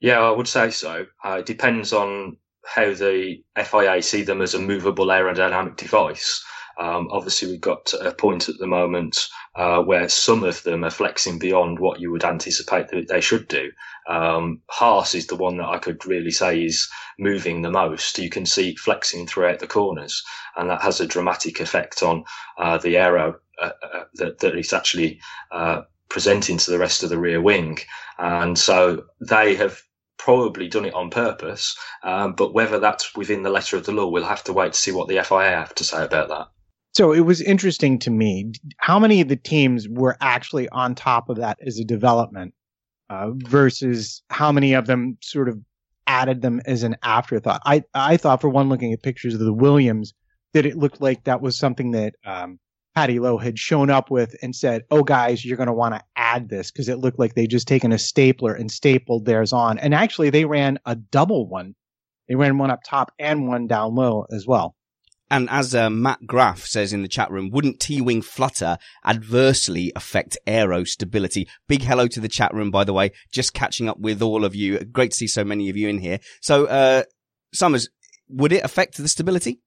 Yeah, 0.00 0.20
I 0.20 0.30
would 0.30 0.48
say 0.48 0.70
so. 0.70 1.06
Uh, 1.24 1.38
it 1.40 1.46
depends 1.46 1.92
on 1.92 2.36
how 2.64 2.94
the 2.94 3.42
FIA 3.56 4.02
see 4.02 4.22
them 4.22 4.40
as 4.40 4.54
a 4.54 4.58
movable 4.58 5.06
aerodynamic 5.06 5.76
device. 5.76 6.44
Um, 6.78 7.08
obviously, 7.10 7.48
we've 7.48 7.60
got 7.60 7.92
a 8.00 8.12
point 8.12 8.48
at 8.48 8.58
the 8.58 8.66
moment 8.66 9.28
uh, 9.54 9.82
where 9.82 10.08
some 10.08 10.44
of 10.44 10.62
them 10.62 10.84
are 10.84 10.90
flexing 10.90 11.38
beyond 11.38 11.78
what 11.78 12.00
you 12.00 12.10
would 12.10 12.24
anticipate 12.24 12.88
that 12.88 13.08
they 13.08 13.20
should 13.20 13.48
do. 13.48 13.70
Um, 14.06 14.62
Haas 14.68 15.14
is 15.14 15.26
the 15.26 15.36
one 15.36 15.58
that 15.58 15.68
I 15.68 15.78
could 15.78 16.06
really 16.06 16.30
say 16.30 16.64
is 16.64 16.88
moving 17.18 17.62
the 17.62 17.70
most. 17.70 18.18
You 18.18 18.30
can 18.30 18.46
see 18.46 18.74
flexing 18.76 19.26
throughout 19.26 19.58
the 19.58 19.66
corners, 19.66 20.22
and 20.56 20.70
that 20.70 20.82
has 20.82 21.00
a 21.00 21.06
dramatic 21.06 21.60
effect 21.60 22.02
on 22.02 22.24
uh, 22.58 22.78
the 22.78 22.96
aero 22.96 23.38
uh, 23.60 23.70
uh 23.82 24.04
that, 24.14 24.38
that 24.38 24.54
it's 24.54 24.72
actually 24.72 25.20
uh, 25.52 25.82
presenting 26.08 26.58
to 26.58 26.70
the 26.70 26.78
rest 26.78 27.02
of 27.02 27.10
the 27.10 27.18
rear 27.18 27.40
wing. 27.40 27.78
And 28.18 28.58
so 28.58 29.04
they 29.20 29.54
have 29.56 29.82
probably 30.20 30.68
done 30.68 30.84
it 30.84 30.94
on 30.94 31.08
purpose. 31.08 31.76
Um, 32.02 32.34
but 32.34 32.52
whether 32.52 32.78
that's 32.78 33.16
within 33.16 33.42
the 33.42 33.50
letter 33.50 33.76
of 33.76 33.86
the 33.86 33.92
law, 33.92 34.06
we'll 34.06 34.24
have 34.24 34.44
to 34.44 34.52
wait 34.52 34.74
to 34.74 34.78
see 34.78 34.92
what 34.92 35.08
the 35.08 35.22
FIA 35.22 35.56
have 35.56 35.74
to 35.76 35.84
say 35.84 36.04
about 36.04 36.28
that. 36.28 36.48
So 36.92 37.12
it 37.12 37.20
was 37.20 37.40
interesting 37.40 37.98
to 38.00 38.10
me. 38.10 38.52
How 38.78 38.98
many 38.98 39.20
of 39.20 39.28
the 39.28 39.36
teams 39.36 39.88
were 39.88 40.16
actually 40.20 40.68
on 40.70 40.94
top 40.94 41.28
of 41.28 41.36
that 41.36 41.58
as 41.64 41.78
a 41.78 41.84
development 41.84 42.54
uh, 43.10 43.30
versus 43.32 44.22
how 44.30 44.52
many 44.52 44.72
of 44.72 44.86
them 44.86 45.18
sort 45.20 45.48
of 45.48 45.58
added 46.06 46.42
them 46.42 46.60
as 46.66 46.82
an 46.82 46.96
afterthought. 47.02 47.62
I 47.64 47.84
I 47.94 48.16
thought 48.16 48.40
for 48.40 48.48
one, 48.48 48.68
looking 48.68 48.92
at 48.92 49.02
pictures 49.02 49.34
of 49.34 49.40
the 49.40 49.52
Williams, 49.52 50.12
that 50.54 50.66
it 50.66 50.76
looked 50.76 51.00
like 51.00 51.24
that 51.24 51.40
was 51.40 51.56
something 51.56 51.92
that 51.92 52.14
um, 52.24 52.58
Paddy 52.94 53.20
Lowe 53.20 53.38
had 53.38 53.58
shown 53.58 53.90
up 53.90 54.10
with 54.10 54.34
and 54.42 54.54
said, 54.54 54.82
"Oh, 54.90 55.04
guys, 55.04 55.44
you're 55.44 55.56
going 55.56 55.68
to 55.68 55.72
want 55.72 55.94
to 55.94 56.02
add 56.16 56.48
this," 56.48 56.70
because 56.70 56.88
it 56.88 56.98
looked 56.98 57.18
like 57.18 57.34
they 57.34 57.46
just 57.46 57.68
taken 57.68 57.92
a 57.92 57.98
stapler 57.98 58.54
and 58.54 58.70
stapled 58.70 59.24
theirs 59.24 59.52
on. 59.52 59.78
And 59.78 59.94
actually, 59.94 60.30
they 60.30 60.44
ran 60.44 60.78
a 60.84 60.96
double 60.96 61.48
one. 61.48 61.74
They 62.28 62.34
ran 62.34 62.58
one 62.58 62.70
up 62.70 62.80
top 62.84 63.12
and 63.18 63.48
one 63.48 63.66
down 63.66 63.94
low 63.94 64.26
as 64.32 64.46
well. 64.46 64.74
And 65.30 65.48
as 65.48 65.74
uh, 65.74 65.90
Matt 65.90 66.26
Graff 66.26 66.66
says 66.66 66.92
in 66.92 67.02
the 67.02 67.08
chat 67.08 67.30
room, 67.30 67.50
wouldn't 67.50 67.78
T-wing 67.78 68.20
flutter 68.20 68.78
adversely 69.04 69.92
affect 69.94 70.36
aero 70.46 70.82
stability? 70.82 71.48
Big 71.68 71.82
hello 71.82 72.08
to 72.08 72.20
the 72.20 72.28
chat 72.28 72.52
room, 72.52 72.70
by 72.70 72.82
the 72.82 72.92
way. 72.92 73.12
Just 73.30 73.54
catching 73.54 73.88
up 73.88 73.98
with 73.98 74.22
all 74.22 74.44
of 74.44 74.56
you. 74.56 74.78
Great 74.80 75.12
to 75.12 75.16
see 75.16 75.28
so 75.28 75.44
many 75.44 75.70
of 75.70 75.76
you 75.76 75.88
in 75.88 75.98
here. 75.98 76.18
So, 76.40 76.66
uh, 76.66 77.04
Summers, 77.54 77.88
would 78.28 78.52
it 78.52 78.64
affect 78.64 78.96
the 78.96 79.08
stability? 79.08 79.60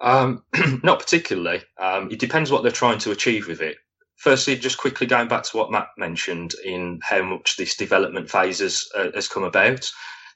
Um, 0.00 0.44
not 0.84 1.00
particularly. 1.00 1.62
Um, 1.78 2.10
it 2.10 2.20
depends 2.20 2.50
what 2.52 2.62
they're 2.62 2.70
trying 2.72 2.98
to 3.00 3.10
achieve 3.10 3.48
with 3.48 3.60
it. 3.60 3.76
Firstly, 4.16 4.56
just 4.56 4.78
quickly 4.78 5.06
going 5.06 5.28
back 5.28 5.44
to 5.44 5.56
what 5.56 5.70
Matt 5.70 5.88
mentioned 5.96 6.54
in 6.64 7.00
how 7.02 7.22
much 7.22 7.56
this 7.56 7.76
development 7.76 8.30
phase 8.30 8.58
has, 8.58 8.88
uh, 8.96 9.10
has 9.14 9.28
come 9.28 9.44
about 9.44 9.90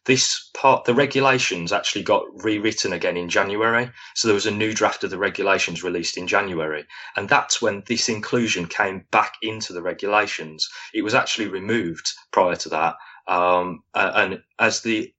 this 0.05 0.51
part, 0.55 0.85
the 0.85 0.95
regulations 0.95 1.73
actually 1.73 2.03
got 2.03 2.25
rewritten 2.45 2.93
again 2.93 3.17
in 3.17 3.29
January. 3.29 3.91
So 4.15 4.29
there 4.29 4.35
was 4.35 4.47
a 4.47 4.51
new 4.51 4.75
draft 4.75 5.05
of 5.05 5.11
the 5.11 5.19
regulations 5.19 5.85
released 5.85 6.17
in 6.17 6.27
January. 6.27 6.85
And 7.17 7.29
that's 7.29 7.63
when 7.63 7.85
this 7.87 8.09
inclusion 8.09 8.67
came 8.67 9.07
back 9.11 9.35
into 9.43 9.73
the 9.73 9.83
regulations. 9.83 10.69
It 10.93 11.03
was 11.03 11.15
actually 11.15 11.49
removed 11.49 12.13
prior 12.33 12.57
to 12.57 12.69
that. 12.71 12.97
Um, 13.29 13.85
and 13.95 14.43
as 14.59 14.81
the 14.81 15.15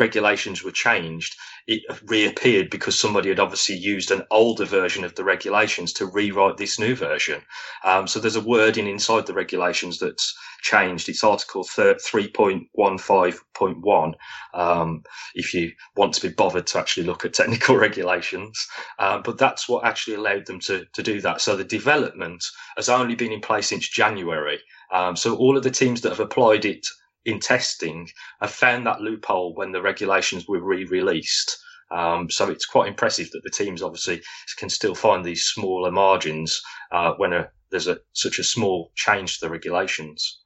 regulations 0.00 0.64
were 0.64 0.72
changed, 0.72 1.36
it 1.66 1.82
reappeared 2.06 2.70
because 2.70 2.98
somebody 2.98 3.28
had 3.28 3.38
obviously 3.38 3.76
used 3.76 4.10
an 4.10 4.22
older 4.30 4.64
version 4.64 5.04
of 5.04 5.14
the 5.14 5.24
regulations 5.24 5.92
to 5.94 6.06
rewrite 6.06 6.56
this 6.56 6.78
new 6.78 6.96
version. 6.96 7.42
Um, 7.84 8.08
so 8.08 8.18
there's 8.18 8.36
a 8.36 8.40
wording 8.40 8.88
inside 8.88 9.26
the 9.26 9.34
regulations 9.34 9.98
that's 9.98 10.34
changed. 10.62 11.08
It's 11.08 11.22
Article 11.22 11.64
3.15.1. 11.64 14.14
Um, 14.54 15.02
if 15.34 15.54
you 15.54 15.72
want 15.96 16.14
to 16.14 16.28
be 16.28 16.34
bothered 16.34 16.66
to 16.68 16.78
actually 16.78 17.06
look 17.06 17.24
at 17.24 17.34
technical 17.34 17.76
regulations, 17.76 18.66
um, 18.98 19.22
but 19.22 19.38
that's 19.38 19.68
what 19.68 19.84
actually 19.84 20.16
allowed 20.16 20.46
them 20.46 20.58
to 20.60 20.86
to 20.92 21.02
do 21.02 21.20
that. 21.20 21.40
So 21.40 21.56
the 21.56 21.64
development 21.64 22.44
has 22.76 22.88
only 22.88 23.14
been 23.14 23.32
in 23.32 23.40
place 23.40 23.68
since 23.68 23.88
January. 23.88 24.58
Um, 24.92 25.16
so 25.16 25.36
all 25.36 25.56
of 25.56 25.62
the 25.62 25.70
teams 25.70 26.00
that 26.00 26.10
have 26.10 26.20
applied 26.20 26.64
it 26.64 26.84
in 27.24 27.38
testing 27.38 28.08
have 28.40 28.50
found 28.50 28.86
that 28.86 29.00
loophole 29.00 29.54
when 29.54 29.72
the 29.72 29.82
regulations 29.82 30.46
were 30.48 30.62
re-released. 30.62 31.58
Um, 31.90 32.30
so 32.30 32.48
it's 32.48 32.66
quite 32.66 32.88
impressive 32.88 33.30
that 33.32 33.42
the 33.42 33.50
teams 33.50 33.82
obviously 33.82 34.22
can 34.58 34.68
still 34.68 34.94
find 34.94 35.24
these 35.24 35.44
smaller 35.44 35.90
margins 35.90 36.60
uh, 36.92 37.14
when 37.16 37.32
a, 37.32 37.50
there's 37.70 37.88
a, 37.88 37.98
such 38.12 38.38
a 38.38 38.44
small 38.44 38.92
change 38.94 39.38
to 39.38 39.46
the 39.46 39.50
regulations. 39.50 40.40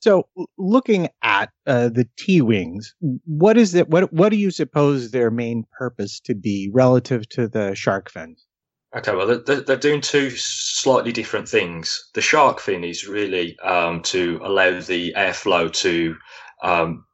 So, 0.00 0.28
looking 0.58 1.08
at 1.22 1.50
uh, 1.66 1.88
the 1.88 2.06
T 2.16 2.42
wings, 2.42 2.94
what 3.24 3.56
is 3.56 3.74
it? 3.74 3.88
What 3.88 4.12
what 4.12 4.28
do 4.28 4.36
you 4.36 4.50
suppose 4.50 5.10
their 5.10 5.30
main 5.30 5.64
purpose 5.76 6.20
to 6.20 6.34
be 6.34 6.70
relative 6.72 7.28
to 7.30 7.48
the 7.48 7.74
shark 7.74 8.10
fins? 8.10 8.46
Okay, 8.94 9.14
well, 9.14 9.40
they're, 9.40 9.60
they're 9.60 9.76
doing 9.76 10.00
two 10.00 10.30
slightly 10.30 11.12
different 11.12 11.48
things. 11.48 12.08
The 12.14 12.20
shark 12.20 12.60
fin 12.60 12.84
is 12.84 13.06
really 13.06 13.58
um, 13.58 14.02
to 14.02 14.40
allow 14.42 14.80
the 14.80 15.12
airflow 15.16 15.72
to 15.80 16.16
um, 16.62 17.04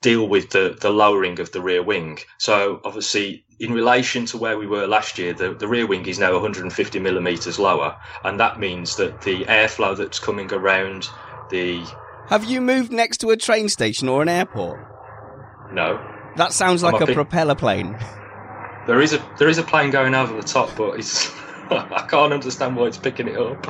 deal 0.00 0.28
with 0.28 0.50
the, 0.50 0.76
the 0.80 0.90
lowering 0.90 1.38
of 1.38 1.52
the 1.52 1.60
rear 1.60 1.82
wing. 1.82 2.18
So, 2.38 2.80
obviously, 2.84 3.44
in 3.60 3.72
relation 3.72 4.24
to 4.26 4.38
where 4.38 4.58
we 4.58 4.66
were 4.66 4.86
last 4.86 5.18
year, 5.18 5.34
the, 5.34 5.54
the 5.54 5.68
rear 5.68 5.86
wing 5.86 6.06
is 6.06 6.18
now 6.18 6.32
150 6.32 6.98
millimeters 6.98 7.58
lower, 7.58 7.96
and 8.24 8.40
that 8.40 8.58
means 8.58 8.96
that 8.96 9.20
the 9.22 9.44
airflow 9.44 9.96
that's 9.96 10.18
coming 10.18 10.52
around 10.52 11.08
the. 11.50 11.84
Have 12.28 12.44
you 12.44 12.60
moved 12.60 12.90
next 12.90 13.18
to 13.18 13.30
a 13.30 13.36
train 13.36 13.68
station 13.68 14.08
or 14.08 14.22
an 14.22 14.28
airport? 14.28 14.80
No. 15.72 16.00
That 16.36 16.52
sounds 16.52 16.82
like 16.82 17.00
a 17.00 17.12
propeller 17.12 17.54
plane. 17.54 17.98
There 18.88 19.02
is 19.02 19.12
a 19.12 19.22
there 19.38 19.50
is 19.50 19.58
a 19.58 19.62
plane 19.62 19.90
going 19.90 20.14
over 20.14 20.34
the 20.34 20.42
top, 20.42 20.74
but 20.74 20.98
it's 20.98 21.30
I 21.70 22.06
can't 22.08 22.32
understand 22.32 22.74
why 22.74 22.86
it's 22.86 22.96
picking 22.96 23.28
it 23.28 23.36
up. 23.36 23.62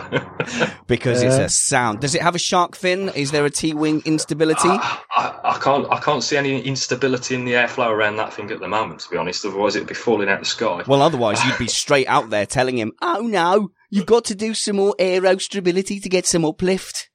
because 0.87 1.23
it's 1.23 1.35
a 1.35 1.49
sound. 1.49 1.99
Does 1.99 2.15
it 2.15 2.23
have 2.23 2.37
a 2.37 2.39
shark 2.39 2.77
fin? 2.77 3.09
Is 3.09 3.33
there 3.33 3.45
a 3.45 3.51
T-wing 3.51 4.03
instability? 4.05 4.69
I, 4.69 5.03
I, 5.17 5.41
I, 5.43 5.59
can't 5.59 5.91
I 5.91 5.99
can't 5.99 6.23
see 6.23 6.37
any 6.37 6.63
instability 6.63 7.35
in 7.35 7.45
the 7.45 7.55
airflow 7.55 7.91
around 7.91 8.15
that 8.19 8.33
thing 8.33 8.53
at 8.53 8.61
the 8.61 8.69
moment. 8.69 9.01
To 9.01 9.11
be 9.11 9.17
honest, 9.17 9.45
otherwise 9.45 9.75
it'd 9.75 9.89
be 9.89 9.95
falling 9.95 10.29
out 10.29 10.35
of 10.35 10.45
the 10.45 10.51
sky. 10.51 10.85
Well, 10.87 11.03
otherwise 11.03 11.45
you'd 11.45 11.59
be 11.59 11.67
straight 11.83 12.07
out 12.07 12.31
there 12.31 12.47
telling 12.47 12.79
him, 12.79 12.93
"Oh 13.03 13.23
no, 13.23 13.73
you've 13.91 14.07
got 14.07 14.25
to 14.27 14.37
do 14.37 14.55
some 14.55 14.77
more 14.77 14.95
aero 15.01 15.37
stability 15.39 15.99
to 15.99 16.09
get 16.09 16.27
some 16.27 16.45
uplift." 16.45 17.11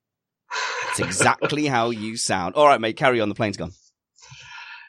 That's 0.87 0.99
exactly 0.99 1.67
how 1.67 1.91
you 1.91 2.17
sound. 2.17 2.55
All 2.55 2.67
right, 2.67 2.81
mate, 2.81 2.97
carry 2.97 3.21
on. 3.21 3.29
The 3.29 3.35
plane's 3.35 3.55
gone. 3.55 3.71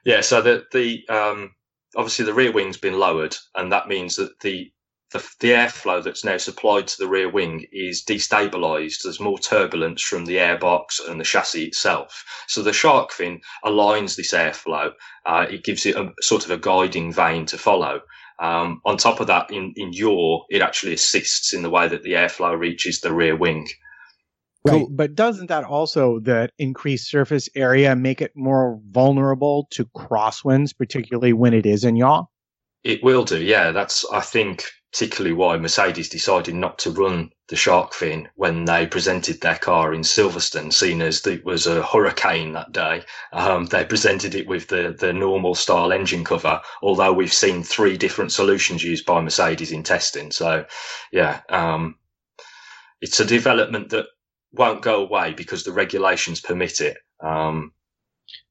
Yeah, 0.05 0.21
so 0.23 0.43
the 0.43 0.65
the 0.73 1.07
um, 1.09 1.53
obviously 1.97 2.25
the 2.25 2.35
rear 2.35 2.53
wing's 2.53 2.77
been 2.77 2.99
lowered, 2.99 3.37
and 3.55 3.73
that 3.73 3.89
means 3.89 4.17
that 4.17 4.41
the 4.41 4.73
the, 5.13 5.25
the 5.39 5.51
airflow 5.51 6.03
that's 6.03 6.25
now 6.25 6.37
supplied 6.37 6.89
to 6.89 6.99
the 6.99 7.07
rear 7.07 7.31
wing 7.31 7.67
is 7.71 8.05
destabilized. 8.05 9.03
There's 9.03 9.21
more 9.21 9.39
turbulence 9.39 10.03
from 10.03 10.25
the 10.25 10.37
airbox 10.39 10.99
and 11.09 11.21
the 11.21 11.25
chassis 11.25 11.67
itself. 11.67 12.25
So 12.49 12.63
the 12.63 12.73
shark 12.73 13.13
fin 13.13 13.41
aligns 13.65 14.17
this 14.17 14.33
airflow. 14.33 14.93
Uh, 15.25 15.47
it 15.49 15.63
gives 15.63 15.87
it 15.87 15.95
a 15.97 16.13
sort 16.21 16.45
of 16.45 16.51
a 16.51 16.59
guiding 16.59 17.13
vane 17.13 17.47
to 17.47 17.59
follow. 17.59 18.01
Um, 18.41 18.81
on 18.85 18.97
top 18.97 19.21
of 19.21 19.29
that, 19.29 19.53
in, 19.53 19.73
in 19.77 19.93
yaw, 19.93 20.43
it 20.51 20.63
actually 20.63 20.95
assists 20.95 21.53
in 21.53 21.63
the 21.63 21.71
way 21.71 21.87
that 21.87 22.03
the 22.03 22.15
airflow 22.15 22.59
reaches 22.59 23.01
the 23.01 23.13
rear 23.13 23.37
wing. 23.37 23.69
Right. 24.67 24.73
Cool. 24.73 24.89
But 24.91 25.15
doesn't 25.15 25.49
that 25.49 25.65
also, 25.65 26.21
that 26.21 26.53
increased 26.59 27.11
surface 27.11 27.49
area, 27.55 27.95
make 27.95 28.23
it 28.23 28.33
more 28.35 28.81
vulnerable 28.91 29.69
to 29.73 29.85
crosswinds, 29.97 30.77
particularly 30.77 31.35
when 31.35 31.53
it 31.53 31.67
is 31.67 31.85
in 31.85 31.97
yaw? 31.97 32.25
It 32.83 33.03
will 33.03 33.25
do, 33.25 33.43
yeah. 33.43 33.73
That's, 33.73 34.07
I 34.11 34.21
think, 34.21 34.65
particularly 34.91 35.35
why 35.35 35.57
Mercedes 35.59 36.09
decided 36.09 36.55
not 36.55 36.79
to 36.79 36.91
run 36.91 37.31
the 37.49 37.57
shark 37.57 37.93
fin 37.93 38.29
when 38.37 38.65
they 38.65 38.87
presented 38.87 39.41
their 39.41 39.57
car 39.57 39.93
in 39.93 40.01
Silverstone, 40.01 40.73
seen 40.73 41.03
as 41.03 41.27
it 41.27 41.45
was 41.45 41.67
a 41.67 41.83
hurricane 41.83 42.53
that 42.53 42.73
day. 42.73 43.03
Um, 43.33 43.67
they 43.67 43.85
presented 43.85 44.35
it 44.35 44.47
with 44.47 44.69
the, 44.69 44.97
the 44.99 45.13
normal 45.13 45.55
style 45.55 45.93
engine 45.93 46.25
cover, 46.25 46.61
although 46.81 47.13
we've 47.13 47.33
seen 47.33 47.63
three 47.63 47.99
different 47.99 48.33
solutions 48.33 48.83
used 48.83 49.05
by 49.05 49.21
Mercedes 49.21 49.73
in 49.73 49.83
testing. 49.83 50.31
So, 50.31 50.65
yeah, 51.13 51.41
um, 51.51 51.97
it's 53.03 53.21
a 53.21 53.27
development 53.27 53.91
that 53.91 54.07
won't 54.57 54.83
go 54.83 55.03
away 55.03 55.33
because 55.33 55.65
the 55.65 55.73
regulations 55.73 56.41
permit 56.41 56.81
it. 56.81 56.97
Um, 57.23 57.73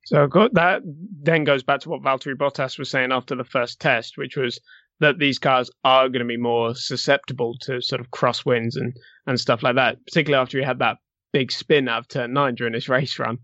so 0.05 0.27
that 0.53 0.81
then 1.21 1.43
goes 1.43 1.63
back 1.63 1.79
to 1.81 1.89
what 1.89 2.01
Valtteri 2.01 2.35
Bottas 2.35 2.77
was 2.77 2.89
saying 2.89 3.11
after 3.11 3.35
the 3.35 3.43
first 3.43 3.79
test, 3.79 4.17
which 4.17 4.35
was 4.35 4.59
that 4.99 5.17
these 5.17 5.39
cars 5.39 5.71
are 5.83 6.09
going 6.09 6.19
to 6.19 6.25
be 6.25 6.37
more 6.37 6.75
susceptible 6.75 7.55
to 7.61 7.81
sort 7.81 8.01
of 8.01 8.11
crosswinds 8.11 8.75
and, 8.75 8.93
and 9.27 9.39
stuff 9.39 9.63
like 9.63 9.75
that, 9.75 9.97
particularly 10.05 10.41
after 10.41 10.59
he 10.59 10.63
had 10.63 10.79
that 10.79 10.97
big 11.31 11.51
spin 11.51 11.87
out 11.87 11.99
of 11.99 12.07
turn 12.07 12.33
nine 12.33 12.55
during 12.55 12.73
his 12.73 12.89
race 12.89 13.17
run. 13.17 13.39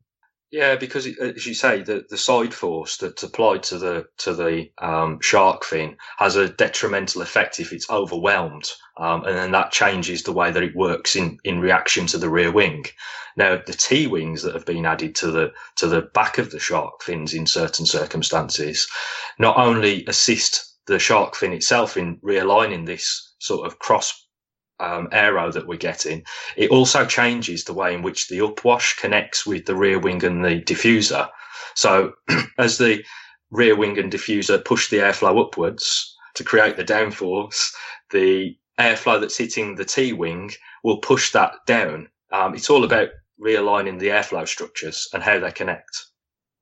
Yeah, 0.52 0.78
because 0.78 1.06
as 1.06 1.46
you 1.46 1.54
say, 1.54 1.84
the, 1.84 2.06
the 2.10 2.18
side 2.18 2.56
force 2.56 2.98
that's 2.98 3.22
applied 3.22 3.62
to 3.64 3.78
the 3.78 4.08
to 4.18 4.34
the 4.34 4.72
um, 4.80 5.20
shark 5.22 5.64
fin 5.64 5.98
has 6.18 6.36
a 6.36 6.50
detrimental 6.50 7.22
effect 7.22 7.60
if 7.60 7.72
it's 7.72 7.90
overwhelmed, 7.90 8.72
um, 8.98 9.26
and 9.26 9.38
then 9.38 9.52
that 9.52 9.72
changes 9.72 10.24
the 10.24 10.34
way 10.34 10.50
that 10.50 10.64
it 10.64 10.76
works 10.76 11.16
in, 11.16 11.38
in 11.44 11.60
reaction 11.60 12.08
to 12.08 12.18
the 12.18 12.30
rear 12.30 12.52
wing. 12.52 12.86
Now, 13.38 13.62
the 13.64 13.74
T 13.74 14.08
wings 14.08 14.42
that 14.42 14.56
have 14.56 14.66
been 14.66 14.88
added 14.88 15.14
to 15.18 15.30
the 15.30 15.54
to 15.76 15.88
the 15.88 16.02
back 16.02 16.40
of 16.40 16.50
the 16.50 16.60
shark 16.60 17.04
fins 17.04 17.36
in 17.36 17.46
certain 17.46 17.86
circumstances 17.86 18.88
not 19.38 19.58
only 19.58 20.04
assist 20.08 20.76
the 20.88 20.98
shark 20.98 21.36
fin 21.36 21.54
itself 21.54 21.96
in 21.96 22.18
realigning 22.18 22.88
this 22.88 23.36
sort 23.38 23.68
of 23.68 23.78
cross 23.78 24.26
um, 24.80 25.08
aero 25.12 25.52
that 25.52 25.68
we're 25.68 25.78
getting, 25.78 26.24
it 26.56 26.72
also 26.72 27.06
changes 27.06 27.64
the 27.64 27.74
way 27.74 27.94
in 27.94 28.02
which 28.02 28.28
the 28.28 28.40
upwash 28.40 28.98
connects 28.98 29.46
with 29.46 29.66
the 29.66 29.76
rear 29.76 30.00
wing 30.00 30.24
and 30.24 30.44
the 30.44 30.62
diffuser. 30.62 31.30
So 31.76 32.14
as 32.58 32.78
the 32.78 33.04
rear 33.52 33.76
wing 33.76 33.98
and 33.98 34.12
diffuser 34.12 34.64
push 34.64 34.90
the 34.90 34.98
airflow 34.98 35.42
upwards 35.46 36.16
to 36.36 36.44
create 36.44 36.78
the 36.78 36.84
downforce, 36.84 37.72
the 38.12 38.58
airflow 38.80 39.20
that's 39.20 39.38
hitting 39.38 39.76
the 39.76 39.86
T 39.86 40.14
wing 40.14 40.52
will 40.84 40.98
push 40.98 41.32
that 41.34 41.54
down. 41.66 42.08
Um, 42.32 42.56
it's 42.56 42.70
all 42.70 42.84
about 42.84 43.10
realigning 43.42 44.00
the 44.00 44.10
airflow 44.10 44.48
structures 44.48 45.08
and 45.14 45.24
how 45.24 45.40
they 45.40 45.52
connect. 45.52 46.06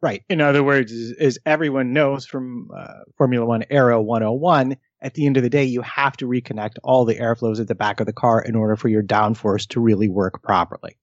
Right. 0.02 0.24
In 0.30 0.42
other 0.42 0.64
words, 0.64 0.92
as, 1.20 1.40
everyone 1.46 1.92
knows 1.92 2.26
from 2.26 2.70
uh, 2.76 3.00
Formula 3.18 3.46
One 3.46 3.66
Aero 3.70 4.00
101, 4.00 4.78
at 5.02 5.14
the 5.14 5.26
end 5.26 5.38
of 5.38 5.44
the 5.44 5.50
day, 5.50 5.64
you 5.64 5.82
have 5.82 6.18
to 6.18 6.28
reconnect 6.28 6.76
all 6.84 7.06
the 7.06 7.16
airflows 7.16 7.60
at 7.60 7.68
the 7.68 7.76
back 7.76 8.00
of 8.00 8.06
the 8.06 8.14
car 8.14 8.42
in 8.42 8.56
order 8.56 8.76
for 8.76 8.88
your 8.88 9.04
downforce 9.04 9.68
to 9.70 9.80
really 9.80 10.10
work 10.10 10.42
properly. 10.44 10.98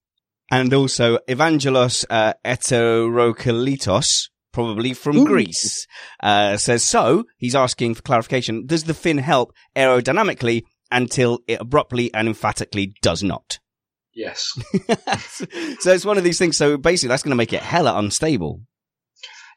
And 0.51 0.73
also 0.73 1.17
Evangelos 1.27 2.05
uh, 2.09 2.33
Eterokalitos, 2.43 4.29
probably 4.51 4.93
from 4.93 5.17
Ooh. 5.17 5.25
Greece, 5.25 5.87
uh, 6.21 6.57
says 6.57 6.83
so. 6.83 7.25
He's 7.37 7.55
asking 7.55 7.95
for 7.95 8.01
clarification. 8.03 8.65
Does 8.65 8.83
the 8.83 8.93
fin 8.93 9.17
help 9.17 9.53
aerodynamically 9.75 10.63
until 10.91 11.39
it 11.47 11.61
abruptly 11.61 12.13
and 12.13 12.27
emphatically 12.27 12.95
does 13.01 13.23
not? 13.23 13.59
Yes. 14.13 14.47
so 15.79 15.91
it's 15.91 16.05
one 16.05 16.17
of 16.17 16.23
these 16.23 16.37
things. 16.37 16.57
So 16.57 16.77
basically, 16.77 17.09
that's 17.09 17.23
going 17.23 17.31
to 17.31 17.35
make 17.35 17.53
it 17.53 17.61
hella 17.61 17.97
unstable. 17.97 18.61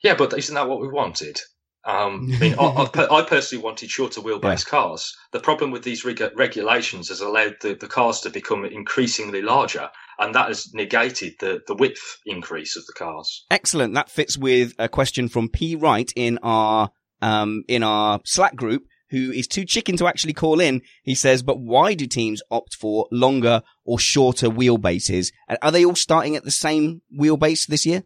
Yeah, 0.02 0.14
but 0.14 0.36
isn't 0.36 0.54
that 0.54 0.68
what 0.68 0.80
we 0.80 0.88
wanted? 0.88 1.40
Um, 1.84 2.30
I 2.34 2.38
mean, 2.38 2.54
I, 2.58 2.64
I, 2.94 3.18
I 3.18 3.22
personally 3.22 3.62
wanted 3.64 3.90
shorter 3.90 4.20
wheelbase 4.20 4.66
cars. 4.66 5.14
The 5.32 5.40
problem 5.40 5.70
with 5.70 5.82
these 5.82 6.04
reg- 6.04 6.32
regulations 6.36 7.08
has 7.08 7.20
allowed 7.20 7.56
the, 7.62 7.74
the 7.74 7.86
cars 7.86 8.20
to 8.20 8.30
become 8.30 8.64
increasingly 8.64 9.42
larger, 9.42 9.90
and 10.18 10.34
that 10.34 10.48
has 10.48 10.72
negated 10.74 11.34
the, 11.40 11.60
the 11.66 11.74
width 11.74 12.18
increase 12.26 12.76
of 12.76 12.86
the 12.86 12.92
cars. 12.92 13.44
Excellent. 13.50 13.94
That 13.94 14.10
fits 14.10 14.36
with 14.36 14.74
a 14.78 14.88
question 14.88 15.28
from 15.28 15.48
P 15.48 15.76
Wright 15.76 16.10
in 16.16 16.38
our 16.42 16.90
um 17.20 17.64
in 17.68 17.82
our 17.82 18.20
Slack 18.24 18.54
group, 18.54 18.84
who 19.10 19.32
is 19.32 19.46
too 19.46 19.64
chicken 19.64 19.96
to 19.96 20.06
actually 20.06 20.34
call 20.34 20.60
in. 20.60 20.82
He 21.02 21.14
says, 21.14 21.42
"But 21.42 21.58
why 21.60 21.94
do 21.94 22.06
teams 22.06 22.42
opt 22.50 22.74
for 22.74 23.08
longer 23.10 23.62
or 23.84 23.98
shorter 23.98 24.48
wheelbases? 24.48 25.32
And 25.48 25.58
Are 25.62 25.72
they 25.72 25.84
all 25.84 25.96
starting 25.96 26.36
at 26.36 26.44
the 26.44 26.50
same 26.50 27.02
wheelbase 27.18 27.66
this 27.66 27.86
year? 27.86 28.04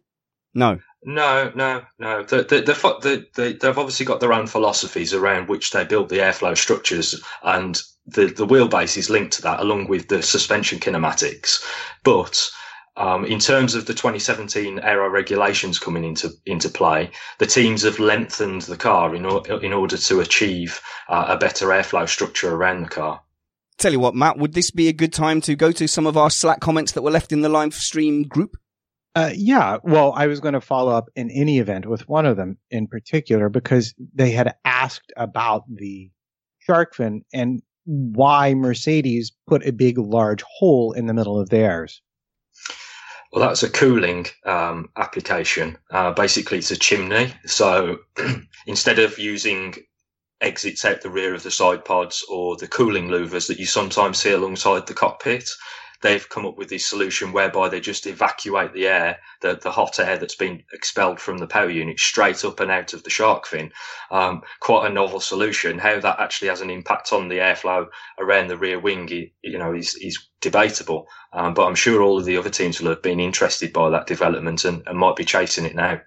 No. 0.54 0.78
No, 1.04 1.50
no, 1.54 1.82
no. 1.98 2.22
The, 2.22 2.38
the, 2.44 2.60
the, 2.60 2.74
the, 3.02 3.26
the, 3.34 3.58
they've 3.60 3.78
obviously 3.78 4.06
got 4.06 4.20
their 4.20 4.32
own 4.32 4.46
philosophies 4.46 5.12
around 5.12 5.48
which 5.48 5.72
they 5.72 5.84
build 5.84 6.08
the 6.08 6.18
airflow 6.18 6.56
structures, 6.56 7.20
and 7.42 7.80
the, 8.06 8.26
the 8.26 8.46
wheelbase 8.46 8.96
is 8.96 9.10
linked 9.10 9.32
to 9.34 9.42
that, 9.42 9.60
along 9.60 9.88
with 9.88 10.08
the 10.08 10.22
suspension 10.22 10.78
kinematics. 10.78 11.64
But 12.04 12.48
um, 12.96 13.24
in 13.24 13.38
terms 13.38 13.74
of 13.74 13.86
the 13.86 13.94
2017 13.94 14.78
aero 14.80 15.08
regulations 15.08 15.78
coming 15.78 16.04
into 16.04 16.30
into 16.46 16.68
play, 16.68 17.10
the 17.38 17.46
teams 17.46 17.82
have 17.82 17.98
lengthened 17.98 18.62
the 18.62 18.76
car 18.76 19.14
in, 19.14 19.24
or, 19.24 19.42
in 19.62 19.72
order 19.72 19.96
to 19.96 20.20
achieve 20.20 20.80
uh, 21.08 21.26
a 21.28 21.36
better 21.36 21.68
airflow 21.68 22.08
structure 22.08 22.54
around 22.54 22.82
the 22.82 22.88
car. 22.88 23.20
Tell 23.78 23.92
you 23.92 24.00
what, 24.00 24.14
Matt, 24.14 24.38
would 24.38 24.52
this 24.52 24.70
be 24.70 24.88
a 24.88 24.92
good 24.92 25.12
time 25.12 25.40
to 25.42 25.56
go 25.56 25.72
to 25.72 25.88
some 25.88 26.06
of 26.06 26.16
our 26.16 26.30
Slack 26.30 26.60
comments 26.60 26.92
that 26.92 27.02
were 27.02 27.10
left 27.10 27.32
in 27.32 27.40
the 27.40 27.48
live 27.48 27.74
stream 27.74 28.22
group? 28.22 28.56
Uh, 29.14 29.30
yeah, 29.34 29.78
well, 29.82 30.12
I 30.16 30.26
was 30.26 30.40
going 30.40 30.54
to 30.54 30.60
follow 30.60 30.92
up 30.92 31.10
in 31.14 31.30
any 31.30 31.58
event 31.58 31.86
with 31.86 32.08
one 32.08 32.24
of 32.24 32.36
them 32.36 32.56
in 32.70 32.86
particular 32.86 33.50
because 33.50 33.94
they 34.14 34.30
had 34.30 34.54
asked 34.64 35.12
about 35.16 35.64
the 35.68 36.10
shark 36.60 36.94
fin 36.94 37.22
and 37.32 37.62
why 37.84 38.54
Mercedes 38.54 39.32
put 39.46 39.66
a 39.66 39.72
big, 39.72 39.98
large 39.98 40.42
hole 40.42 40.92
in 40.92 41.06
the 41.06 41.14
middle 41.14 41.38
of 41.38 41.50
theirs. 41.50 42.00
Well, 43.32 43.46
that's 43.46 43.62
a 43.62 43.70
cooling 43.70 44.26
um, 44.44 44.90
application. 44.96 45.76
Uh, 45.90 46.12
basically, 46.12 46.58
it's 46.58 46.70
a 46.70 46.76
chimney. 46.76 47.34
So 47.46 47.98
instead 48.66 48.98
of 48.98 49.18
using 49.18 49.74
exits 50.40 50.84
out 50.84 51.00
the 51.02 51.10
rear 51.10 51.34
of 51.34 51.42
the 51.42 51.50
side 51.50 51.84
pods 51.84 52.24
or 52.28 52.56
the 52.56 52.68
cooling 52.68 53.08
louvers 53.08 53.46
that 53.48 53.58
you 53.58 53.66
sometimes 53.66 54.18
see 54.18 54.32
alongside 54.32 54.86
the 54.86 54.94
cockpit, 54.94 55.48
they've 56.02 56.28
come 56.28 56.44
up 56.44 56.58
with 56.58 56.68
this 56.68 56.86
solution 56.86 57.32
whereby 57.32 57.68
they 57.68 57.80
just 57.80 58.06
evacuate 58.06 58.72
the 58.74 58.86
air, 58.86 59.18
the, 59.40 59.58
the 59.62 59.70
hot 59.70 59.98
air 59.98 60.18
that's 60.18 60.34
been 60.34 60.62
expelled 60.72 61.20
from 61.20 61.38
the 61.38 61.46
power 61.46 61.70
unit 61.70 61.98
straight 61.98 62.44
up 62.44 62.60
and 62.60 62.70
out 62.70 62.92
of 62.92 63.04
the 63.04 63.10
shark 63.10 63.46
fin. 63.46 63.72
Um, 64.10 64.42
quite 64.60 64.90
a 64.90 64.92
novel 64.92 65.20
solution. 65.20 65.78
How 65.78 65.98
that 66.00 66.20
actually 66.20 66.48
has 66.48 66.60
an 66.60 66.70
impact 66.70 67.12
on 67.12 67.28
the 67.28 67.38
airflow 67.38 67.86
around 68.18 68.48
the 68.48 68.58
rear 68.58 68.78
wing, 68.78 69.08
you 69.08 69.58
know, 69.58 69.72
is, 69.72 69.94
is 69.94 70.18
debatable. 70.40 71.06
Um, 71.32 71.54
but 71.54 71.66
I'm 71.66 71.74
sure 71.74 72.02
all 72.02 72.18
of 72.18 72.24
the 72.24 72.36
other 72.36 72.50
teams 72.50 72.80
will 72.80 72.90
have 72.90 73.02
been 73.02 73.20
interested 73.20 73.72
by 73.72 73.88
that 73.90 74.06
development 74.06 74.64
and, 74.64 74.82
and 74.86 74.98
might 74.98 75.16
be 75.16 75.24
chasing 75.24 75.64
it 75.64 75.74
now. 75.74 76.00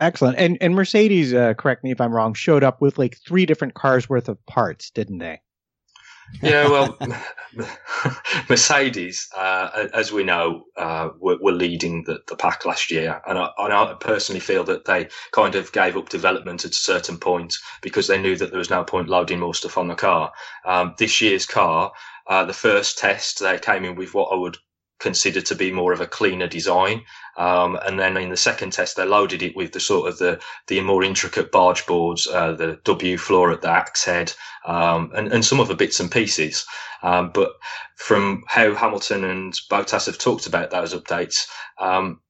Excellent. 0.00 0.36
And 0.36 0.58
and 0.60 0.74
Mercedes, 0.74 1.32
uh, 1.32 1.54
correct 1.54 1.82
me 1.82 1.90
if 1.90 2.00
I'm 2.00 2.12
wrong, 2.12 2.34
showed 2.34 2.62
up 2.62 2.80
with 2.80 2.98
like 2.98 3.16
three 3.26 3.46
different 3.46 3.74
cars 3.74 4.08
worth 4.08 4.28
of 4.28 4.44
parts, 4.46 4.90
didn't 4.90 5.18
they? 5.18 5.40
Yeah, 6.42 6.68
well, 6.70 6.98
Mercedes, 8.48 9.28
uh, 9.36 9.88
as 9.94 10.12
we 10.12 10.24
know, 10.24 10.64
uh, 10.76 11.10
were, 11.18 11.38
were, 11.40 11.52
leading 11.52 12.04
the, 12.04 12.20
the, 12.26 12.36
pack 12.36 12.64
last 12.64 12.90
year, 12.90 13.20
and 13.26 13.38
I, 13.38 13.48
and 13.58 13.72
I, 13.72 13.94
personally 13.94 14.40
feel 14.40 14.64
that 14.64 14.84
they 14.84 15.08
kind 15.32 15.54
of 15.54 15.72
gave 15.72 15.96
up 15.96 16.08
development 16.08 16.64
at 16.64 16.72
a 16.72 16.74
certain 16.74 17.18
point 17.18 17.56
because 17.82 18.06
they 18.06 18.20
knew 18.20 18.36
that 18.36 18.50
there 18.50 18.58
was 18.58 18.70
no 18.70 18.84
point 18.84 19.08
loading 19.08 19.40
more 19.40 19.54
stuff 19.54 19.78
on 19.78 19.88
the 19.88 19.94
car. 19.94 20.32
Um, 20.64 20.94
this 20.98 21.20
year's 21.20 21.46
car, 21.46 21.92
uh, 22.26 22.44
the 22.44 22.52
first 22.52 22.98
test, 22.98 23.40
they 23.40 23.58
came 23.58 23.84
in 23.84 23.96
with 23.96 24.14
what 24.14 24.32
I 24.32 24.36
would 24.36 24.58
consider 24.98 25.40
to 25.42 25.54
be 25.54 25.70
more 25.72 25.92
of 25.92 26.00
a 26.00 26.06
cleaner 26.06 26.46
design. 26.46 27.02
Um, 27.36 27.78
and 27.86 27.98
then 27.98 28.16
in 28.16 28.30
the 28.30 28.36
second 28.36 28.72
test, 28.72 28.96
they 28.96 29.04
loaded 29.04 29.42
it 29.42 29.56
with 29.56 29.72
the 29.72 29.80
sort 29.80 30.08
of 30.08 30.18
the, 30.18 30.40
the 30.68 30.80
more 30.80 31.04
intricate 31.04 31.52
barge 31.52 31.86
boards, 31.86 32.26
uh, 32.26 32.52
the 32.52 32.78
W 32.84 33.18
floor 33.18 33.52
at 33.52 33.60
the 33.60 33.70
axe 33.70 34.04
head, 34.04 34.32
um, 34.66 35.12
and, 35.14 35.32
and 35.32 35.44
some 35.44 35.60
other 35.60 35.76
bits 35.76 36.00
and 36.00 36.10
pieces. 36.10 36.64
Um, 37.02 37.30
but 37.32 37.52
from 37.96 38.42
how 38.46 38.74
Hamilton 38.74 39.24
and 39.24 39.52
Bottas 39.70 40.06
have 40.06 40.18
talked 40.18 40.46
about 40.46 40.70
those 40.70 40.94
updates, 40.94 41.46
um, 41.78 42.20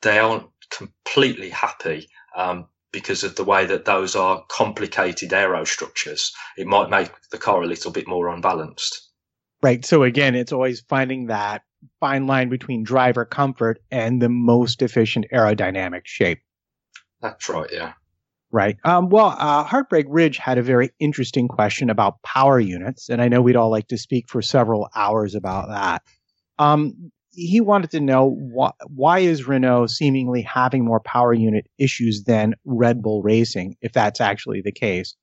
they 0.00 0.18
aren't 0.18 0.46
completely 0.70 1.50
happy, 1.50 2.08
um, 2.36 2.66
because 2.90 3.24
of 3.24 3.34
the 3.34 3.44
way 3.44 3.66
that 3.66 3.84
those 3.84 4.14
are 4.14 4.44
complicated 4.48 5.32
aero 5.32 5.64
structures. 5.64 6.32
It 6.56 6.66
might 6.66 6.90
make 6.90 7.10
the 7.30 7.38
car 7.38 7.62
a 7.62 7.66
little 7.66 7.90
bit 7.90 8.06
more 8.06 8.28
unbalanced. 8.28 9.10
Right. 9.62 9.84
So 9.84 10.04
again, 10.04 10.34
it's 10.34 10.52
always 10.52 10.80
finding 10.80 11.26
that 11.26 11.62
fine 12.00 12.26
line 12.26 12.48
between 12.48 12.84
driver 12.84 13.24
comfort 13.24 13.80
and 13.90 14.20
the 14.20 14.28
most 14.28 14.82
efficient 14.82 15.26
aerodynamic 15.32 16.02
shape. 16.04 16.40
That's 17.20 17.48
right, 17.48 17.70
yeah. 17.72 17.92
Right. 18.50 18.76
Um, 18.84 19.08
well, 19.08 19.34
uh, 19.36 19.64
Heartbreak 19.64 20.06
Ridge 20.08 20.38
had 20.38 20.58
a 20.58 20.62
very 20.62 20.90
interesting 21.00 21.48
question 21.48 21.90
about 21.90 22.22
power 22.22 22.60
units, 22.60 23.08
and 23.08 23.20
I 23.20 23.28
know 23.28 23.42
we'd 23.42 23.56
all 23.56 23.70
like 23.70 23.88
to 23.88 23.98
speak 23.98 24.28
for 24.28 24.42
several 24.42 24.88
hours 24.94 25.34
about 25.34 25.68
that. 25.68 26.02
Um, 26.58 27.10
he 27.32 27.60
wanted 27.60 27.90
to 27.90 28.00
know 28.00 28.36
wh- 28.56 28.86
why 28.86 29.18
is 29.20 29.48
Renault 29.48 29.88
seemingly 29.88 30.42
having 30.42 30.84
more 30.84 31.00
power 31.00 31.34
unit 31.34 31.66
issues 31.78 32.24
than 32.24 32.54
Red 32.64 33.02
Bull 33.02 33.22
Racing, 33.22 33.76
if 33.80 33.92
that's 33.92 34.20
actually 34.20 34.60
the 34.60 34.70
case. 34.70 35.16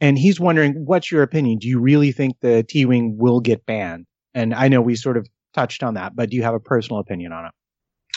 And 0.00 0.18
he's 0.18 0.40
wondering, 0.40 0.84
what's 0.84 1.12
your 1.12 1.22
opinion? 1.22 1.58
Do 1.58 1.68
you 1.68 1.78
really 1.78 2.10
think 2.10 2.40
the 2.40 2.64
T 2.64 2.84
Wing 2.84 3.16
will 3.16 3.38
get 3.38 3.64
banned? 3.64 4.06
And 4.34 4.52
I 4.54 4.66
know 4.66 4.80
we 4.80 4.96
sort 4.96 5.16
of 5.16 5.28
touched 5.52 5.82
on 5.82 5.94
that, 5.94 6.14
but 6.16 6.30
do 6.30 6.36
you 6.36 6.42
have 6.42 6.54
a 6.54 6.60
personal 6.60 7.00
opinion 7.00 7.32
on 7.32 7.46
it? 7.46 7.52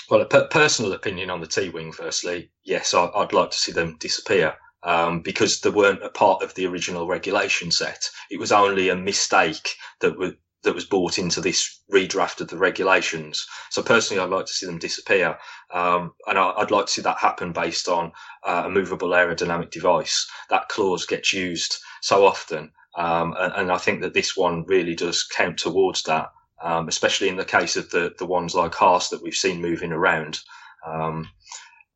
Well, 0.09 0.21
a 0.21 0.25
per- 0.25 0.47
personal 0.47 0.93
opinion 0.93 1.29
on 1.29 1.41
the 1.41 1.47
T 1.47 1.69
Wing, 1.69 1.91
firstly, 1.91 2.51
yes, 2.63 2.93
I- 2.93 3.09
would 3.15 3.33
like 3.33 3.51
to 3.51 3.57
see 3.57 3.71
them 3.71 3.97
disappear 3.99 4.55
um, 4.83 5.21
because 5.21 5.61
they 5.61 5.71
weren't 5.71 6.03
a 6.03 6.09
part 6.09 6.43
of 6.43 6.53
the 6.53 6.67
original 6.67 7.07
regulation 7.07 7.71
set. 7.71 8.09
It 8.29 8.39
was 8.39 8.51
only 8.51 8.89
a 8.89 8.95
mistake 8.95 9.75
that 10.01 10.17
was 10.17 10.33
that 10.65 10.75
was 10.75 10.85
brought 10.85 11.19
into 11.19 11.39
this 11.41 11.81
redraft 11.93 12.41
of 12.41 12.47
the 12.47 12.57
regulations. 12.57 13.45
So 13.69 13.83
personally, 13.83 14.21
I'd 14.21 14.31
like 14.31 14.47
to 14.47 14.53
see 14.53 14.65
them 14.65 14.79
disappear, 14.79 15.37
um, 15.71 16.13
and 16.27 16.39
I, 16.39 16.59
would 16.59 16.71
like 16.71 16.87
to 16.87 16.91
see 16.91 17.01
that 17.03 17.19
happen 17.19 17.53
based 17.53 17.87
on 17.87 18.11
uh, 18.43 18.63
a 18.65 18.69
movable 18.69 19.09
aerodynamic 19.09 19.69
device. 19.71 20.27
That 20.49 20.67
clause 20.69 21.05
gets 21.05 21.33
used 21.33 21.77
so 22.01 22.25
often, 22.25 22.71
um, 22.97 23.35
and, 23.37 23.53
and, 23.53 23.71
I 23.71 23.77
think 23.77 24.01
that 24.01 24.15
this 24.15 24.35
one 24.35 24.65
really 24.65 24.95
does 24.95 25.23
count 25.23 25.59
towards 25.59 26.01
that 26.03 26.29
um, 26.61 26.87
especially 26.87 27.29
in 27.29 27.37
the 27.37 27.45
case 27.45 27.75
of 27.75 27.89
the, 27.91 28.13
the 28.17 28.25
ones 28.25 28.55
like 28.55 28.73
Haas 28.73 29.09
that 29.09 29.21
we've 29.21 29.35
seen 29.35 29.61
moving 29.61 29.91
around. 29.91 30.39
Um, 30.85 31.29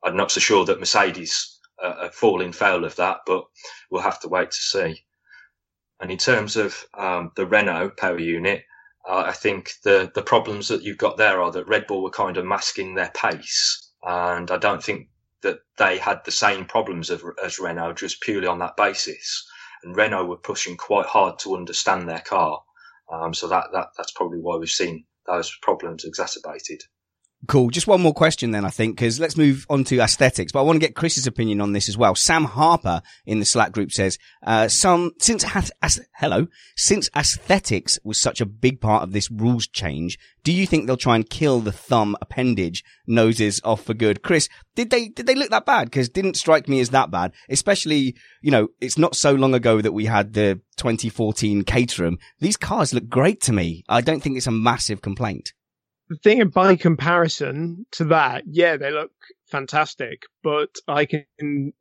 I'm 0.03 0.15
not 0.15 0.31
so 0.31 0.39
sure 0.39 0.65
that 0.65 0.79
Mercedes 0.79 1.59
uh, 1.83 1.95
are 2.03 2.11
falling 2.11 2.51
foul 2.51 2.85
of 2.85 2.95
that, 2.97 3.19
but 3.25 3.45
we'll 3.89 4.01
have 4.01 4.19
to 4.21 4.27
wait 4.29 4.51
to 4.51 4.57
see. 4.57 5.03
And 5.99 6.11
in 6.11 6.17
terms 6.17 6.55
of 6.55 6.85
um, 6.93 7.31
the 7.35 7.45
Renault 7.45 7.91
power 7.97 8.19
unit, 8.19 8.63
uh, 9.07 9.23
I 9.27 9.33
think 9.33 9.71
the, 9.83 10.11
the 10.15 10.21
problems 10.21 10.67
that 10.69 10.83
you've 10.83 10.97
got 10.97 11.17
there 11.17 11.41
are 11.41 11.51
that 11.51 11.67
Red 11.67 11.87
Bull 11.87 12.03
were 12.03 12.09
kind 12.09 12.37
of 12.37 12.45
masking 12.45 12.95
their 12.95 13.11
pace. 13.15 13.91
And 14.03 14.49
I 14.49 14.57
don't 14.57 14.83
think 14.83 15.09
that 15.41 15.59
they 15.77 15.97
had 15.97 16.23
the 16.23 16.31
same 16.31 16.65
problems 16.65 17.09
as, 17.09 17.23
as 17.43 17.59
Renault 17.59 17.93
just 17.93 18.21
purely 18.21 18.47
on 18.47 18.59
that 18.59 18.77
basis. 18.77 19.45
And 19.83 19.95
Renault 19.95 20.25
were 20.25 20.37
pushing 20.37 20.77
quite 20.77 21.05
hard 21.05 21.39
to 21.39 21.55
understand 21.55 22.07
their 22.07 22.19
car. 22.19 22.61
Um, 23.11 23.33
so 23.33 23.47
that, 23.47 23.67
that 23.73 23.89
that's 23.97 24.11
probably 24.11 24.39
why 24.39 24.57
we've 24.57 24.69
seen 24.69 25.05
those 25.27 25.55
problems 25.61 26.05
exacerbated. 26.05 26.83
Cool. 27.47 27.69
Just 27.69 27.87
one 27.87 28.01
more 28.01 28.13
question 28.13 28.51
then, 28.51 28.65
I 28.65 28.69
think, 28.69 28.97
because 28.97 29.17
let's 29.17 29.37
move 29.37 29.65
on 29.69 29.85
to 29.85 30.01
aesthetics. 30.01 30.51
But 30.51 30.59
I 30.59 30.63
want 30.63 30.75
to 30.75 30.85
get 30.85 30.95
Chris's 30.95 31.25
opinion 31.25 31.61
on 31.61 31.71
this 31.71 31.87
as 31.87 31.97
well. 31.97 32.13
Sam 32.13 32.43
Harper 32.43 33.01
in 33.25 33.39
the 33.39 33.45
Slack 33.45 33.71
group 33.71 33.93
says, 33.93 34.17
uh, 34.43 34.67
some, 34.67 35.13
since, 35.19 35.45
as, 35.81 36.01
hello, 36.15 36.47
since 36.75 37.09
aesthetics 37.15 37.97
was 38.03 38.19
such 38.19 38.41
a 38.41 38.45
big 38.45 38.81
part 38.81 39.03
of 39.03 39.13
this 39.13 39.31
rules 39.31 39.67
change, 39.67 40.19
do 40.43 40.51
you 40.51 40.67
think 40.67 40.85
they'll 40.85 40.97
try 40.97 41.15
and 41.15 41.29
kill 41.29 41.61
the 41.61 41.71
thumb 41.71 42.17
appendage 42.21 42.83
noses 43.07 43.61
off 43.63 43.83
for 43.83 43.93
good? 43.93 44.21
Chris, 44.21 44.49
did 44.75 44.89
they, 44.89 45.07
did 45.07 45.25
they 45.25 45.35
look 45.35 45.49
that 45.49 45.65
bad? 45.65 45.85
Because 45.85 46.09
didn't 46.09 46.35
strike 46.35 46.67
me 46.67 46.81
as 46.81 46.89
that 46.89 47.09
bad. 47.09 47.31
Especially, 47.47 48.17
you 48.41 48.51
know, 48.51 48.67
it's 48.81 48.97
not 48.97 49.15
so 49.15 49.33
long 49.33 49.53
ago 49.53 49.79
that 49.79 49.93
we 49.93 50.05
had 50.05 50.33
the 50.33 50.59
2014 50.75 51.63
Caterham. 51.63 52.19
These 52.41 52.57
cars 52.57 52.93
look 52.93 53.07
great 53.07 53.39
to 53.43 53.53
me. 53.53 53.85
I 53.87 54.01
don't 54.01 54.21
think 54.21 54.35
it's 54.35 54.47
a 54.47 54.51
massive 54.51 55.01
complaint. 55.01 55.53
The 56.09 56.17
thing 56.17 56.47
by 56.49 56.75
comparison 56.75 57.85
to 57.91 58.05
that, 58.05 58.43
yeah, 58.47 58.77
they 58.77 58.91
look 58.91 59.11
fantastic, 59.51 60.23
but 60.43 60.69
I 60.87 61.05
can, 61.05 61.25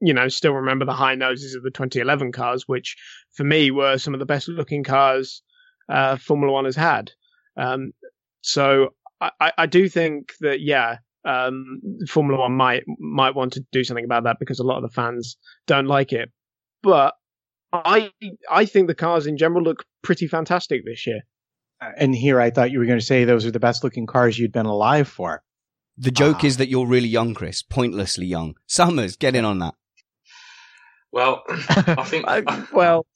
you 0.01 0.12
know, 0.12 0.29
still 0.29 0.53
remember 0.53 0.85
the 0.85 0.93
high 0.93 1.14
noses 1.14 1.55
of 1.55 1.62
the 1.62 1.71
2011 1.71 2.33
cars, 2.33 2.64
which 2.67 2.97
for 3.35 3.45
me 3.45 3.71
were 3.71 3.97
some 3.97 4.14
of 4.14 4.21
the 4.21 4.27
best 4.27 4.49
looking 4.49 4.85
cars 4.85 5.43
uh, 5.88 6.17
Formula 6.17 6.53
One 6.53 6.67
has 6.67 6.77
had. 6.77 7.11
Um, 7.57 7.93
so 8.43 8.91
I, 9.21 9.53
I, 9.57 9.67
do 9.67 9.88
think 9.88 10.33
that, 10.41 10.61
yeah, 10.61 10.99
um, 11.25 11.81
Formula 12.09 12.38
One 12.41 12.53
might 12.53 12.85
might 12.99 13.35
want 13.35 13.55
to 13.55 13.64
do 13.73 13.83
something 13.83 14.05
about 14.05 14.25
that 14.25 14.37
because 14.38 14.61
a 14.61 14.64
lot 14.64 14.77
of 14.77 14.83
the 14.83 14.95
fans 14.95 15.37
don't 15.67 15.87
like 15.87 16.12
it. 16.12 16.31
But 16.83 17.14
I 17.73 18.12
I 18.51 18.64
think 18.64 18.87
the 18.87 18.95
cars 18.95 19.27
in 19.27 19.37
general 19.37 19.62
look 19.62 19.85
pretty 20.03 20.29
fantastic 20.29 20.85
this 20.85 21.07
year. 21.07 21.23
Uh, 21.81 21.91
and 21.97 22.14
here 22.14 22.41
I 22.41 22.51
thought 22.51 22.71
you 22.71 22.79
were 22.79 22.87
going 22.87 22.99
to 22.99 23.05
say 23.05 23.25
those 23.25 23.47
are 23.47 23.51
the 23.51 23.61
best 23.61 23.85
looking 23.85 24.07
cars 24.07 24.38
you'd 24.38 24.53
been 24.53 24.67
alive 24.67 25.09
for. 25.09 25.43
The 25.97 26.11
joke 26.11 26.38
ah. 26.43 26.47
is 26.47 26.57
that 26.59 26.69
you're 26.69 26.87
really 26.87 27.09
young, 27.09 27.35
Chris, 27.35 27.62
pointlessly 27.62 28.27
young. 28.27 28.55
Summers, 28.67 29.17
get 29.17 29.35
in 29.35 29.45
on 29.45 29.59
that. 29.61 29.75
Well, 31.11 31.43
I 31.49 32.05
think 32.05 32.27
I, 32.29 32.67
well, 32.71 33.07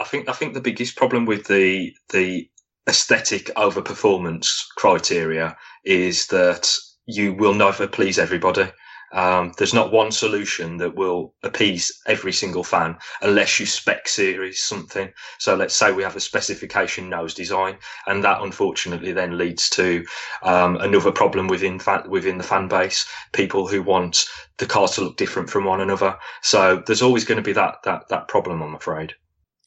I 0.00 0.04
think 0.04 0.30
I 0.30 0.32
think 0.32 0.54
the 0.54 0.62
biggest 0.62 0.96
problem 0.96 1.26
with 1.26 1.46
the 1.46 1.92
the 2.08 2.48
aesthetic 2.88 3.50
over 3.54 3.82
performance 3.82 4.66
criteria 4.76 5.54
is 5.84 6.28
that 6.28 6.74
you 7.04 7.34
will 7.34 7.52
never 7.52 7.86
please 7.86 8.18
everybody. 8.18 8.70
Um, 9.14 9.52
there's 9.56 9.72
not 9.72 9.92
one 9.92 10.10
solution 10.10 10.78
that 10.78 10.96
will 10.96 11.34
appease 11.42 11.92
every 12.06 12.32
single 12.32 12.64
fan 12.64 12.96
unless 13.22 13.60
you 13.60 13.66
spec 13.66 14.08
series 14.08 14.62
something. 14.62 15.10
So 15.38 15.54
let's 15.54 15.76
say 15.76 15.92
we 15.92 16.02
have 16.02 16.16
a 16.16 16.20
specification 16.20 17.08
nose 17.08 17.32
design, 17.32 17.76
and 18.06 18.24
that 18.24 18.42
unfortunately 18.42 19.12
then 19.12 19.38
leads 19.38 19.70
to 19.70 20.04
um, 20.42 20.76
another 20.76 21.12
problem 21.12 21.46
within 21.46 21.80
within 22.08 22.38
the 22.38 22.44
fan 22.44 22.68
base. 22.68 23.06
People 23.32 23.68
who 23.68 23.82
want 23.82 24.24
the 24.58 24.66
cars 24.66 24.92
to 24.92 25.02
look 25.02 25.16
different 25.16 25.48
from 25.48 25.64
one 25.64 25.80
another. 25.80 26.16
So 26.42 26.82
there's 26.86 27.02
always 27.02 27.24
going 27.24 27.36
to 27.36 27.42
be 27.42 27.52
that 27.52 27.84
that 27.84 28.08
that 28.08 28.28
problem, 28.28 28.62
I'm 28.62 28.74
afraid. 28.74 29.14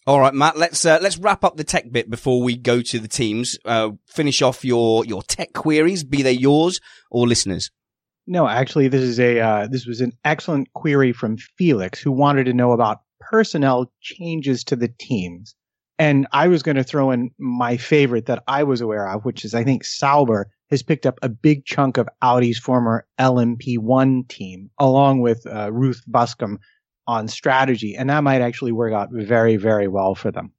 All 0.05 0.21
right, 0.21 0.33
Matt. 0.33 0.57
Let's 0.57 0.85
uh, 0.85 0.99
let's 1.01 1.17
wrap 1.17 1.43
up 1.43 1.57
the 1.57 1.65
tech 1.65 1.91
bit 1.91 2.09
before 2.09 2.41
we 2.41 2.55
go 2.55 2.81
to 2.81 2.99
the 2.99 3.09
teams. 3.09 3.57
Uh, 3.65 3.91
finish 4.07 4.41
off 4.41 4.63
your 4.63 5.05
your 5.05 5.21
tech 5.21 5.53
queries, 5.53 6.03
be 6.03 6.21
they 6.21 6.31
yours 6.31 6.79
or 7.11 7.27
listeners. 7.27 7.71
No, 8.27 8.47
actually, 8.47 8.89
this 8.89 9.03
is 9.03 9.19
a 9.19 9.39
uh, 9.39 9.67
this 9.67 9.85
was 9.85 10.01
an 10.01 10.11
excellent 10.25 10.71
query 10.73 11.13
from 11.13 11.37
Felix, 11.37 11.99
who 12.01 12.11
wanted 12.11 12.43
to 12.45 12.53
know 12.53 12.73
about 12.73 12.99
personnel 13.21 13.91
changes 14.01 14.63
to 14.65 14.75
the 14.75 14.89
teams. 14.99 15.55
And 15.97 16.27
I 16.33 16.47
was 16.47 16.61
going 16.61 16.75
to 16.75 16.83
throw 16.83 17.09
in 17.09 17.31
my 17.39 17.77
favorite 17.77 18.27
that 18.27 18.43
I 18.47 18.63
was 18.63 18.81
aware 18.81 19.07
of, 19.09 19.25
which 19.25 19.43
is 19.45 19.55
I 19.55 19.63
think 19.63 19.83
Sauber 19.83 20.49
has 20.69 20.83
picked 20.83 21.05
up 21.05 21.17
a 21.21 21.29
big 21.29 21.65
chunk 21.65 21.97
of 21.97 22.09
Audi's 22.21 22.59
former 22.59 23.07
LMP1 23.17 24.27
team, 24.27 24.69
along 24.77 25.21
with 25.21 25.47
uh, 25.47 25.71
Ruth 25.71 26.03
Buscombe 26.05 26.59
on 27.07 27.29
strategy, 27.29 27.95
and 27.95 28.09
that 28.09 28.23
might 28.23 28.41
actually 28.41 28.73
work 28.73 28.93
out 28.93 29.09
very, 29.11 29.55
very 29.55 29.87
well 29.87 30.13
for 30.13 30.29
them. 30.29 30.51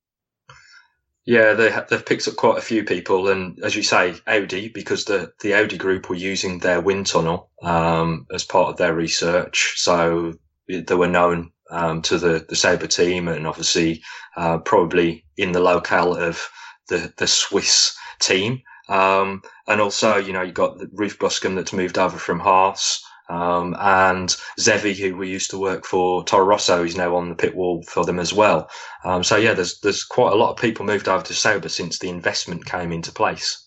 Yeah, 1.29 1.53
they 1.53 1.71
they've 1.91 2.07
picked 2.07 2.27
up 2.27 2.37
quite 2.37 2.57
a 2.57 2.63
few 2.63 2.85
people, 2.85 3.29
and 3.29 3.63
as 3.63 3.77
you 3.77 3.83
say, 3.83 4.15
Audi, 4.27 4.69
because 4.69 5.05
the 5.05 5.31
the 5.43 5.53
Audi 5.53 5.77
group 5.77 6.09
were 6.09 6.17
using 6.17 6.59
their 6.59 6.81
wind 6.81 7.07
tunnel 7.07 7.51
um, 7.63 8.27
as 8.33 8.45
part 8.45 8.71
of 8.71 8.79
their 8.79 8.95
research, 8.95 9.75
so 9.77 10.33
they 10.69 10.95
were 10.95 11.07
known 11.07 11.53
um, 11.71 12.01
to 12.05 12.17
the 12.17 12.47
the 12.49 12.57
Sauber 12.57 12.87
team, 12.87 13.29
and 13.29 13.47
obviously 13.47 14.03
uh, 14.39 14.57
probably 14.61 15.27
in 15.37 15.53
the 15.53 15.61
locale 15.61 16.17
of 16.17 16.49
the 16.89 17.13
the 17.19 17.27
Swiss 17.27 17.95
team. 18.21 18.63
Um, 18.89 19.43
and 19.67 19.83
also, 19.83 20.17
you 20.17 20.33
know, 20.33 20.41
you've 20.41 20.55
got 20.55 20.79
the 20.79 20.89
Ruth 20.95 21.19
Buscombe 21.19 21.57
that's 21.57 21.75
moved 21.75 21.99
over 21.99 22.17
from 22.17 22.41
Haas. 22.41 23.05
Um, 23.29 23.77
and 23.79 24.29
Xevi, 24.59 24.97
who 24.97 25.17
we 25.17 25.29
used 25.29 25.51
to 25.51 25.59
work 25.59 25.85
for 25.85 26.25
Toro 26.25 26.47
Rosso, 26.47 26.85
is 26.85 26.97
now 26.97 27.15
on 27.17 27.29
the 27.29 27.35
pit 27.35 27.55
wall 27.55 27.83
for 27.83 28.05
them 28.05 28.19
as 28.19 28.33
well. 28.33 28.71
Um, 29.05 29.23
so 29.23 29.37
yeah, 29.37 29.55
there's 29.55 29.81
there's 29.81 30.05
quite 30.05 30.33
a 30.33 30.37
lot 30.37 30.51
of 30.51 30.57
people 30.57 30.87
moved 30.87 31.09
over 31.09 31.25
to 31.25 31.35
Sauber 31.35 31.69
since 31.69 31.99
the 31.99 32.09
investment 32.09 32.65
came 32.65 32.93
into 32.93 33.13
place. 33.13 33.67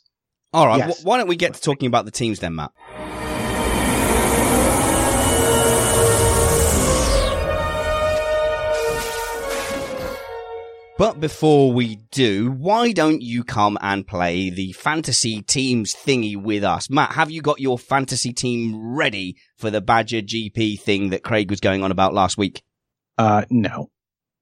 All 0.54 0.68
right, 0.68 0.80
yes. 0.80 1.04
why 1.04 1.18
don't 1.18 1.28
we 1.28 1.36
get 1.36 1.54
to 1.54 1.62
talking 1.62 1.88
about 1.88 2.06
the 2.06 2.12
teams 2.12 2.40
then, 2.40 2.56
Matt? 2.56 2.72
But 11.02 11.20
before 11.20 11.74
we 11.74 11.96
do, 12.12 12.52
why 12.52 12.92
don't 12.92 13.24
you 13.24 13.44
come 13.44 13.76
and 13.82 14.06
play 14.06 14.52
the 14.52 14.72
fantasy 14.74 15.42
teams 15.42 15.96
thingy 15.96 16.40
with 16.40 16.64
us? 16.64 16.92
Matt, 16.92 17.14
have 17.14 17.32
you 17.32 17.42
got 17.42 17.60
your 17.60 17.80
fantasy 17.80 18.34
team 18.34 18.94
ready 18.94 19.36
for 19.58 19.72
the 19.72 19.82
Badger 19.82 20.22
GP 20.22 20.80
thing 20.80 21.10
that 21.10 21.24
Craig 21.24 21.50
was 21.50 21.60
going 21.60 21.84
on 21.84 21.90
about 21.90 22.14
last 22.14 22.38
week? 22.38 22.62
Uh, 23.18 23.46
no, 23.50 23.90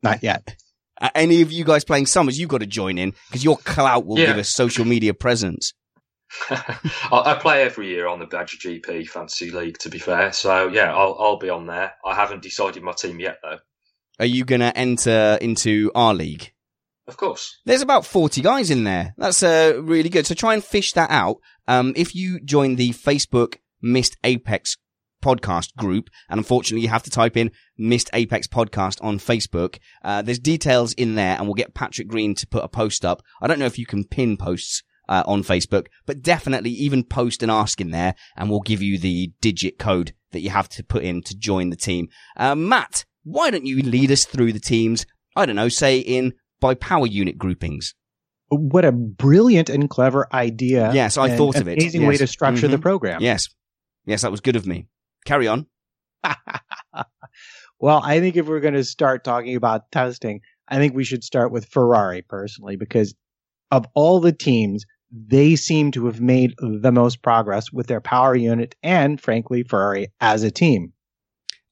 not 0.04 0.22
yet. 0.22 0.58
Uh, 1.00 1.10
any 1.16 1.42
of 1.42 1.54
you 1.54 1.64
guys 1.64 1.86
playing 1.86 2.08
Summers, 2.08 2.38
you've 2.38 2.50
got 2.50 2.58
to 2.58 2.68
join 2.68 2.98
in 2.98 3.14
because 3.30 3.42
your 3.42 3.56
clout 3.56 4.06
will 4.06 4.20
yeah. 4.20 4.26
give 4.26 4.38
us 4.40 4.50
social 4.50 4.84
media 4.84 5.14
presence. 5.14 5.74
I 6.50 7.38
play 7.40 7.64
every 7.64 7.88
year 7.88 8.06
on 8.06 8.20
the 8.20 8.26
Badger 8.26 8.58
GP 8.58 9.08
Fantasy 9.08 9.50
League, 9.52 9.78
to 9.78 9.90
be 9.90 9.98
fair. 9.98 10.34
So 10.34 10.68
yeah, 10.68 10.94
I'll, 10.94 11.16
I'll 11.22 11.40
be 11.40 11.50
on 11.50 11.68
there. 11.68 11.94
I 12.04 12.16
haven't 12.16 12.44
decided 12.44 12.84
my 12.84 12.92
team 12.92 13.22
yet, 13.22 13.38
though. 13.42 13.60
Are 14.20 14.26
you 14.26 14.46
going 14.46 14.62
to 14.62 14.76
enter 14.78 15.38
into 15.42 15.92
our 15.96 16.14
league? 16.14 16.52
Of 17.08 17.18
course. 17.18 17.58
There's 17.66 17.82
about 17.82 18.06
40 18.06 18.42
guys 18.42 18.70
in 18.70 18.84
there. 18.84 19.16
That's 19.18 19.42
uh, 19.42 19.80
really 19.82 20.10
good. 20.10 20.28
So 20.28 20.36
try 20.36 20.54
and 20.54 20.64
fish 20.64 20.94
that 20.94 21.10
out. 21.10 21.38
Um, 21.68 21.94
if 21.96 22.14
you 22.14 22.40
join 22.40 22.76
the 22.76 22.92
Facebook 22.92 23.56
Missed 23.82 24.18
Apex 24.24 24.78
podcast 25.24 25.76
group, 25.76 26.10
and 26.30 26.38
unfortunately 26.38 26.84
you 26.84 26.90
have 26.90 27.04
to 27.04 27.10
type 27.10 27.36
in 27.36 27.52
Missed 27.78 28.10
Apex 28.14 28.48
podcast 28.48 29.04
on 29.04 29.20
Facebook, 29.20 29.80
uh, 30.04 30.22
there's 30.22 30.40
details 30.40 30.94
in 30.94 31.16
there 31.16 31.36
and 31.36 31.46
we'll 31.46 31.56
get 31.56 31.74
Patrick 31.74 32.08
Green 32.08 32.36
to 32.36 32.48
put 32.48 32.64
a 32.64 32.70
post 32.70 33.06
up. 33.06 33.24
I 33.42 33.48
don't 33.48 33.60
know 33.60 33.66
if 33.66 33.80
you 33.80 33.86
can 33.86 34.04
pin 34.04 34.38
posts 34.38 34.84
uh, 35.08 35.24
on 35.26 35.44
Facebook, 35.44 35.88
but 36.06 36.22
definitely 36.22 36.72
even 36.72 37.04
post 37.04 37.42
and 37.42 37.52
ask 37.52 37.82
in 37.82 37.92
there 37.92 38.16
and 38.38 38.50
we'll 38.50 38.60
give 38.60 38.82
you 38.82 39.00
the 39.00 39.32
digit 39.42 39.80
code 39.80 40.14
that 40.32 40.42
you 40.42 40.52
have 40.52 40.70
to 40.70 40.84
put 40.84 41.04
in 41.04 41.24
to 41.24 41.36
join 41.36 41.70
the 41.70 41.76
team. 41.76 42.08
Uh, 42.38 42.54
Matt, 42.54 43.06
why 43.24 43.50
don't 43.50 43.66
you 43.66 43.82
lead 43.82 44.12
us 44.12 44.26
through 44.26 44.54
the 44.54 44.60
teams? 44.60 45.06
I 45.36 45.46
don't 45.46 45.56
know, 45.56 45.70
say 45.70 46.00
in 46.00 46.34
by 46.60 46.76
power 46.76 47.08
unit 47.08 47.38
groupings. 47.38 47.94
What 48.50 48.84
a 48.84 48.92
brilliant 48.92 49.70
and 49.70 49.90
clever 49.90 50.28
idea. 50.34 50.92
Yes, 50.94 51.18
I 51.18 51.36
thought 51.36 51.58
of 51.58 51.68
it. 51.68 51.78
Amazing 51.80 52.02
yes. 52.02 52.10
way 52.10 52.18
to 52.18 52.28
structure 52.28 52.66
mm-hmm. 52.66 52.72
the 52.72 52.80
program. 52.80 53.22
Yes. 53.22 53.48
Yes, 54.06 54.24
that 54.24 54.32
was 54.32 54.42
good 54.42 54.56
of 54.56 54.66
me. 54.66 54.88
Carry 55.26 55.48
on. 55.48 55.68
well, 57.80 58.02
I 58.04 58.20
think 58.20 58.36
if 58.36 58.48
we're 58.48 58.60
going 58.60 58.74
to 58.74 58.84
start 58.84 59.24
talking 59.24 59.56
about 59.56 59.92
testing, 59.92 60.42
I 60.68 60.78
think 60.78 60.96
we 60.96 61.04
should 61.04 61.24
start 61.24 61.52
with 61.52 61.66
Ferrari 61.66 62.24
personally, 62.24 62.76
because 62.76 63.14
of 63.72 63.86
all 63.94 64.20
the 64.20 64.32
teams, 64.32 64.86
they 65.12 65.56
seem 65.56 65.92
to 65.92 66.06
have 66.08 66.22
made 66.22 66.54
the 66.60 66.92
most 66.92 67.22
progress 67.22 67.72
with 67.72 67.88
their 67.88 68.02
power 68.02 68.36
unit 68.36 68.76
and, 68.82 69.22
frankly, 69.22 69.64
Ferrari 69.64 70.08
as 70.20 70.44
a 70.44 70.52
team. 70.52 70.94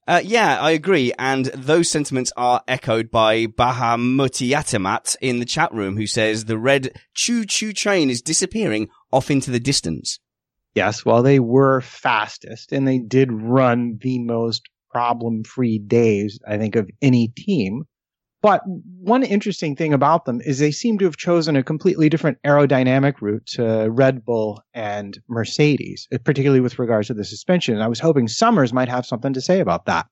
Uh, 0.08 0.22
yeah, 0.24 0.58
I 0.58 0.70
agree. 0.70 1.12
And 1.18 1.44
those 1.46 1.90
sentiments 1.90 2.32
are 2.34 2.62
echoed 2.66 3.10
by 3.10 3.44
Bahamutiatamat 3.44 5.16
in 5.20 5.38
the 5.38 5.44
chat 5.44 5.70
room, 5.74 5.98
who 5.98 6.06
says 6.06 6.46
the 6.46 6.56
red 6.56 6.98
choo 7.12 7.44
choo 7.44 7.74
train 7.74 8.08
is 8.08 8.22
disappearing 8.22 8.88
off 9.12 9.30
into 9.30 9.50
the 9.50 9.60
distance. 9.60 10.18
Yes, 10.74 11.04
well, 11.04 11.22
they 11.22 11.38
were 11.38 11.82
fastest 11.82 12.72
and 12.72 12.88
they 12.88 12.98
did 12.98 13.30
run 13.30 13.98
the 14.00 14.18
most 14.18 14.62
problem 14.90 15.44
free 15.44 15.78
days, 15.78 16.38
I 16.48 16.56
think, 16.56 16.74
of 16.74 16.88
any 17.02 17.28
team. 17.28 17.82
But 18.40 18.62
one 18.66 19.24
interesting 19.24 19.74
thing 19.74 19.92
about 19.92 20.24
them 20.24 20.40
is 20.42 20.58
they 20.58 20.70
seem 20.70 20.98
to 20.98 21.04
have 21.06 21.16
chosen 21.16 21.56
a 21.56 21.62
completely 21.62 22.08
different 22.08 22.38
aerodynamic 22.46 23.20
route 23.20 23.46
to 23.46 23.88
Red 23.90 24.24
Bull 24.24 24.62
and 24.74 25.18
Mercedes, 25.28 26.06
particularly 26.24 26.60
with 26.60 26.78
regards 26.78 27.08
to 27.08 27.14
the 27.14 27.24
suspension. 27.24 27.74
And 27.74 27.82
I 27.82 27.88
was 27.88 27.98
hoping 27.98 28.28
Summers 28.28 28.72
might 28.72 28.88
have 28.88 29.06
something 29.06 29.32
to 29.32 29.40
say 29.40 29.58
about 29.58 29.86
that. 29.86 30.06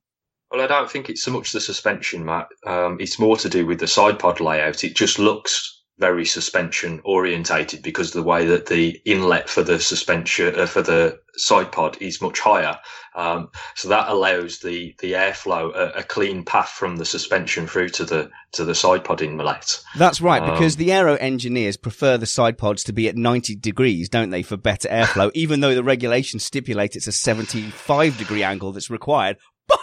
Well, 0.50 0.60
I 0.60 0.66
don't 0.66 0.90
think 0.90 1.08
it's 1.08 1.22
so 1.22 1.32
much 1.32 1.52
the 1.52 1.60
suspension, 1.60 2.24
Matt. 2.24 2.48
Um, 2.66 2.98
it's 3.00 3.18
more 3.18 3.36
to 3.36 3.48
do 3.48 3.66
with 3.66 3.80
the 3.80 3.88
side 3.88 4.18
pod 4.18 4.40
layout. 4.40 4.84
It 4.84 4.94
just 4.96 5.18
looks 5.18 5.75
very 5.98 6.26
suspension 6.26 7.00
orientated 7.04 7.82
because 7.82 8.08
of 8.08 8.22
the 8.22 8.28
way 8.28 8.44
that 8.46 8.66
the 8.66 9.00
inlet 9.04 9.48
for 9.48 9.62
the 9.62 9.80
suspension 9.80 10.58
uh, 10.58 10.66
for 10.66 10.82
the 10.82 11.18
side 11.36 11.72
pod 11.72 11.96
is 12.00 12.20
much 12.20 12.38
higher. 12.38 12.78
Um, 13.14 13.48
so 13.74 13.88
that 13.88 14.08
allows 14.08 14.58
the 14.58 14.94
the 14.98 15.12
airflow 15.12 15.74
a, 15.74 16.00
a, 16.00 16.02
clean 16.02 16.44
path 16.44 16.68
from 16.68 16.96
the 16.96 17.06
suspension 17.06 17.66
through 17.66 17.88
to 17.90 18.04
the 18.04 18.30
to 18.52 18.64
the 18.64 18.74
side 18.74 19.04
pod 19.04 19.22
inlet. 19.22 19.82
That's 19.96 20.20
right, 20.20 20.42
um, 20.42 20.50
because 20.50 20.76
the 20.76 20.92
aero 20.92 21.14
engineers 21.14 21.78
prefer 21.78 22.18
the 22.18 22.26
side 22.26 22.58
pods 22.58 22.84
to 22.84 22.92
be 22.92 23.08
at 23.08 23.16
90 23.16 23.56
degrees, 23.56 24.10
don't 24.10 24.30
they, 24.30 24.42
for 24.42 24.58
better 24.58 24.88
airflow? 24.88 25.30
even 25.34 25.60
though 25.60 25.74
the 25.74 25.82
regulations 25.82 26.44
stipulate 26.44 26.94
it's 26.94 27.06
a 27.06 27.12
75 27.12 28.18
degree 28.18 28.42
angle 28.42 28.72
that's 28.72 28.90
required. 28.90 29.38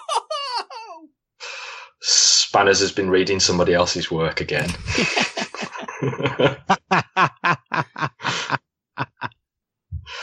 Spanners 2.02 2.82
has 2.82 2.92
been 2.92 3.10
reading 3.10 3.40
somebody 3.40 3.74
else's 3.74 4.12
work 4.12 4.42
again. 4.42 4.70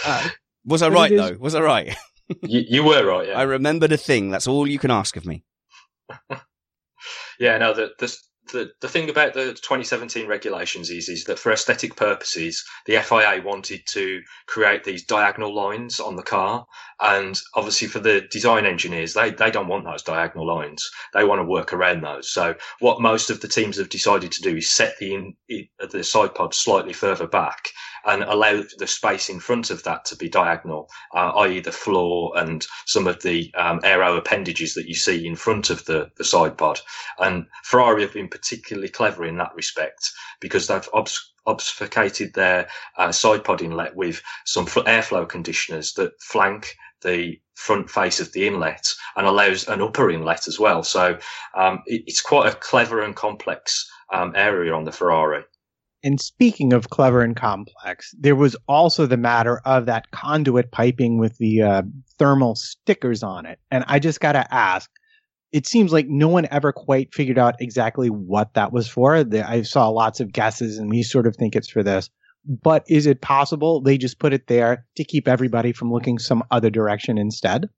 Uh, 0.04 0.28
was 0.64 0.82
I 0.82 0.88
right 0.88 1.10
though? 1.10 1.36
Was 1.38 1.54
I 1.54 1.60
right? 1.60 1.96
you, 2.42 2.64
you, 2.68 2.84
were 2.84 3.04
right. 3.04 3.28
Yeah. 3.28 3.38
I 3.38 3.42
remembered 3.42 3.92
a 3.92 3.96
thing. 3.96 4.30
That's 4.30 4.46
all 4.46 4.66
you 4.66 4.78
can 4.78 4.90
ask 4.90 5.16
of 5.16 5.26
me. 5.26 5.44
yeah. 7.40 7.58
No. 7.58 7.74
The, 7.74 7.92
the 7.98 8.16
the, 8.52 8.72
the 8.80 8.88
thing 8.88 9.08
about 9.10 9.34
the 9.34 9.52
2017 9.54 10.26
regulations 10.26 10.90
is 10.90 11.08
is 11.08 11.24
that 11.24 11.38
for 11.38 11.52
aesthetic 11.52 11.96
purposes, 11.96 12.64
the 12.86 12.98
FIA 12.98 13.40
wanted 13.44 13.82
to 13.88 14.22
create 14.46 14.84
these 14.84 15.04
diagonal 15.04 15.54
lines 15.54 16.00
on 16.00 16.16
the 16.16 16.22
car, 16.22 16.66
and 17.00 17.40
obviously 17.54 17.88
for 17.88 18.00
the 18.00 18.22
design 18.30 18.66
engineers, 18.66 19.14
they 19.14 19.30
they 19.30 19.50
don't 19.50 19.68
want 19.68 19.84
those 19.84 20.02
diagonal 20.02 20.46
lines. 20.46 20.88
They 21.14 21.24
want 21.24 21.40
to 21.40 21.44
work 21.44 21.72
around 21.72 22.02
those. 22.02 22.30
So 22.30 22.54
what 22.80 23.00
most 23.00 23.30
of 23.30 23.40
the 23.40 23.48
teams 23.48 23.78
have 23.78 23.88
decided 23.88 24.32
to 24.32 24.42
do 24.42 24.56
is 24.56 24.70
set 24.70 24.98
the 24.98 25.14
in, 25.14 25.36
the 25.90 26.04
side 26.04 26.34
pod 26.34 26.54
slightly 26.54 26.92
further 26.92 27.26
back 27.26 27.68
and 28.06 28.22
allow 28.22 28.62
the 28.78 28.86
space 28.86 29.28
in 29.28 29.40
front 29.40 29.70
of 29.70 29.82
that 29.84 30.04
to 30.06 30.16
be 30.16 30.28
diagonal, 30.28 30.88
uh, 31.14 31.32
i.e., 31.38 31.60
the 31.60 31.72
floor 31.72 32.32
and 32.36 32.66
some 32.86 33.06
of 33.06 33.22
the 33.22 33.52
um, 33.54 33.80
aero 33.84 34.16
appendages 34.16 34.74
that 34.74 34.88
you 34.88 34.94
see 34.94 35.26
in 35.26 35.36
front 35.36 35.70
of 35.70 35.84
the, 35.84 36.10
the 36.16 36.24
side 36.24 36.56
pod. 36.56 36.80
And 37.18 37.46
Ferrari 37.64 38.02
have 38.02 38.14
been 38.14 38.28
particularly 38.28 38.88
clever 38.88 39.24
in 39.24 39.36
that 39.38 39.54
respect 39.54 40.10
because 40.40 40.66
they've 40.66 40.88
obs- 40.92 41.32
obfuscated 41.46 42.34
their 42.34 42.68
uh, 42.96 43.12
side 43.12 43.44
pod 43.44 43.62
inlet 43.62 43.94
with 43.94 44.22
some 44.44 44.66
airflow 44.66 45.28
conditioners 45.28 45.92
that 45.94 46.12
flank 46.22 46.76
the 47.02 47.40
front 47.54 47.90
face 47.90 48.20
of 48.20 48.32
the 48.32 48.46
inlet 48.46 48.86
and 49.16 49.26
allows 49.26 49.68
an 49.68 49.82
upper 49.82 50.10
inlet 50.10 50.48
as 50.48 50.58
well. 50.58 50.82
So 50.82 51.18
um, 51.54 51.82
it, 51.86 52.04
it's 52.06 52.20
quite 52.20 52.52
a 52.52 52.56
clever 52.56 53.02
and 53.02 53.14
complex 53.16 53.90
um, 54.12 54.32
area 54.34 54.74
on 54.74 54.84
the 54.84 54.92
Ferrari. 54.92 55.44
And 56.02 56.20
speaking 56.20 56.72
of 56.72 56.88
clever 56.88 57.20
and 57.20 57.36
complex, 57.36 58.14
there 58.18 58.36
was 58.36 58.56
also 58.66 59.06
the 59.06 59.16
matter 59.16 59.60
of 59.64 59.86
that 59.86 60.10
conduit 60.12 60.72
piping 60.72 61.18
with 61.18 61.36
the 61.38 61.62
uh, 61.62 61.82
thermal 62.18 62.54
stickers 62.54 63.22
on 63.22 63.44
it. 63.44 63.58
And 63.70 63.84
I 63.86 63.98
just 63.98 64.20
got 64.20 64.32
to 64.32 64.54
ask, 64.54 64.90
it 65.52 65.66
seems 65.66 65.92
like 65.92 66.06
no 66.08 66.28
one 66.28 66.46
ever 66.50 66.72
quite 66.72 67.12
figured 67.12 67.38
out 67.38 67.56
exactly 67.60 68.08
what 68.08 68.54
that 68.54 68.72
was 68.72 68.88
for. 68.88 69.16
I 69.16 69.62
saw 69.62 69.88
lots 69.88 70.20
of 70.20 70.32
guesses 70.32 70.78
and 70.78 70.88
we 70.88 71.02
sort 71.02 71.26
of 71.26 71.36
think 71.36 71.54
it's 71.54 71.70
for 71.70 71.82
this. 71.82 72.08
But 72.46 72.84
is 72.88 73.04
it 73.04 73.20
possible 73.20 73.82
they 73.82 73.98
just 73.98 74.18
put 74.18 74.32
it 74.32 74.46
there 74.46 74.86
to 74.96 75.04
keep 75.04 75.28
everybody 75.28 75.72
from 75.72 75.92
looking 75.92 76.18
some 76.18 76.42
other 76.50 76.70
direction 76.70 77.18
instead? 77.18 77.68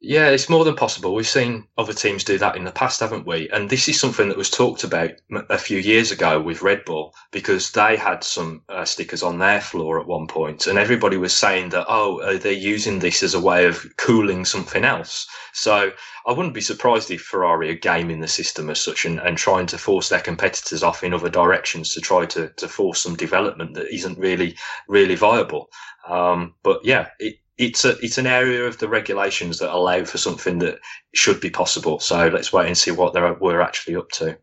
Yeah, 0.00 0.28
it's 0.28 0.50
more 0.50 0.64
than 0.64 0.76
possible. 0.76 1.14
We've 1.14 1.26
seen 1.26 1.68
other 1.78 1.94
teams 1.94 2.22
do 2.22 2.36
that 2.38 2.54
in 2.54 2.64
the 2.64 2.70
past, 2.70 3.00
haven't 3.00 3.26
we? 3.26 3.48
And 3.48 3.70
this 3.70 3.88
is 3.88 3.98
something 3.98 4.28
that 4.28 4.36
was 4.36 4.50
talked 4.50 4.84
about 4.84 5.12
a 5.48 5.56
few 5.56 5.78
years 5.78 6.12
ago 6.12 6.38
with 6.40 6.60
Red 6.60 6.84
Bull 6.84 7.14
because 7.32 7.72
they 7.72 7.96
had 7.96 8.22
some 8.22 8.62
uh, 8.68 8.84
stickers 8.84 9.22
on 9.22 9.38
their 9.38 9.60
floor 9.60 9.98
at 9.98 10.06
one 10.06 10.26
point, 10.26 10.66
and 10.66 10.78
everybody 10.78 11.16
was 11.16 11.34
saying 11.34 11.70
that 11.70 11.86
oh, 11.88 12.36
they're 12.36 12.52
using 12.52 12.98
this 12.98 13.22
as 13.22 13.32
a 13.32 13.40
way 13.40 13.64
of 13.64 13.86
cooling 13.96 14.44
something 14.44 14.84
else. 14.84 15.26
So 15.54 15.92
I 16.26 16.32
wouldn't 16.32 16.54
be 16.54 16.60
surprised 16.60 17.10
if 17.10 17.22
Ferrari 17.22 17.70
are 17.70 17.74
gaming 17.74 18.20
the 18.20 18.28
system 18.28 18.68
as 18.68 18.80
such 18.80 19.06
and, 19.06 19.18
and 19.18 19.38
trying 19.38 19.66
to 19.68 19.78
force 19.78 20.10
their 20.10 20.20
competitors 20.20 20.82
off 20.82 21.02
in 21.04 21.14
other 21.14 21.30
directions 21.30 21.94
to 21.94 22.02
try 22.02 22.26
to 22.26 22.50
to 22.50 22.68
force 22.68 23.00
some 23.00 23.16
development 23.16 23.72
that 23.74 23.92
isn't 23.94 24.18
really 24.18 24.56
really 24.88 25.14
viable. 25.14 25.70
Um, 26.06 26.54
but 26.62 26.84
yeah, 26.84 27.08
it, 27.18 27.36
it's 27.58 27.84
a 27.84 27.96
it's 27.98 28.18
an 28.18 28.26
area 28.26 28.64
of 28.64 28.78
the 28.78 28.88
regulations 28.88 29.58
that 29.58 29.72
allow 29.72 30.04
for 30.04 30.18
something 30.18 30.58
that 30.58 30.78
should 31.14 31.40
be 31.40 31.50
possible. 31.50 31.98
So 32.00 32.28
let's 32.28 32.52
wait 32.52 32.66
and 32.66 32.76
see 32.76 32.90
what 32.90 33.12
they're 33.12 33.34
we're 33.34 33.60
actually 33.60 33.96
up 33.96 34.10
to. 34.12 34.38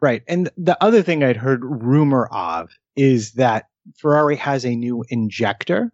Right, 0.00 0.22
and 0.26 0.50
the 0.56 0.82
other 0.82 1.02
thing 1.02 1.22
I'd 1.22 1.36
heard 1.36 1.64
rumor 1.64 2.26
of 2.26 2.70
is 2.96 3.32
that 3.32 3.66
Ferrari 3.96 4.36
has 4.36 4.64
a 4.64 4.74
new 4.74 5.04
injector, 5.08 5.92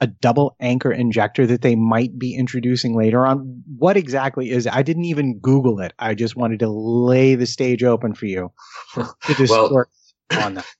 a 0.00 0.06
double 0.06 0.56
anchor 0.60 0.92
injector 0.92 1.46
that 1.46 1.62
they 1.62 1.74
might 1.74 2.18
be 2.18 2.34
introducing 2.34 2.96
later 2.96 3.26
on. 3.26 3.62
What 3.78 3.96
exactly 3.96 4.50
is 4.50 4.66
it? 4.66 4.74
I 4.74 4.82
didn't 4.82 5.06
even 5.06 5.38
Google 5.38 5.80
it. 5.80 5.92
I 5.98 6.14
just 6.14 6.36
wanted 6.36 6.60
to 6.60 6.68
lay 6.68 7.34
the 7.34 7.46
stage 7.46 7.82
open 7.82 8.14
for 8.14 8.26
you 8.26 8.52
to 8.94 9.06
well, 9.48 9.86
on 10.32 10.54
that. 10.54 10.66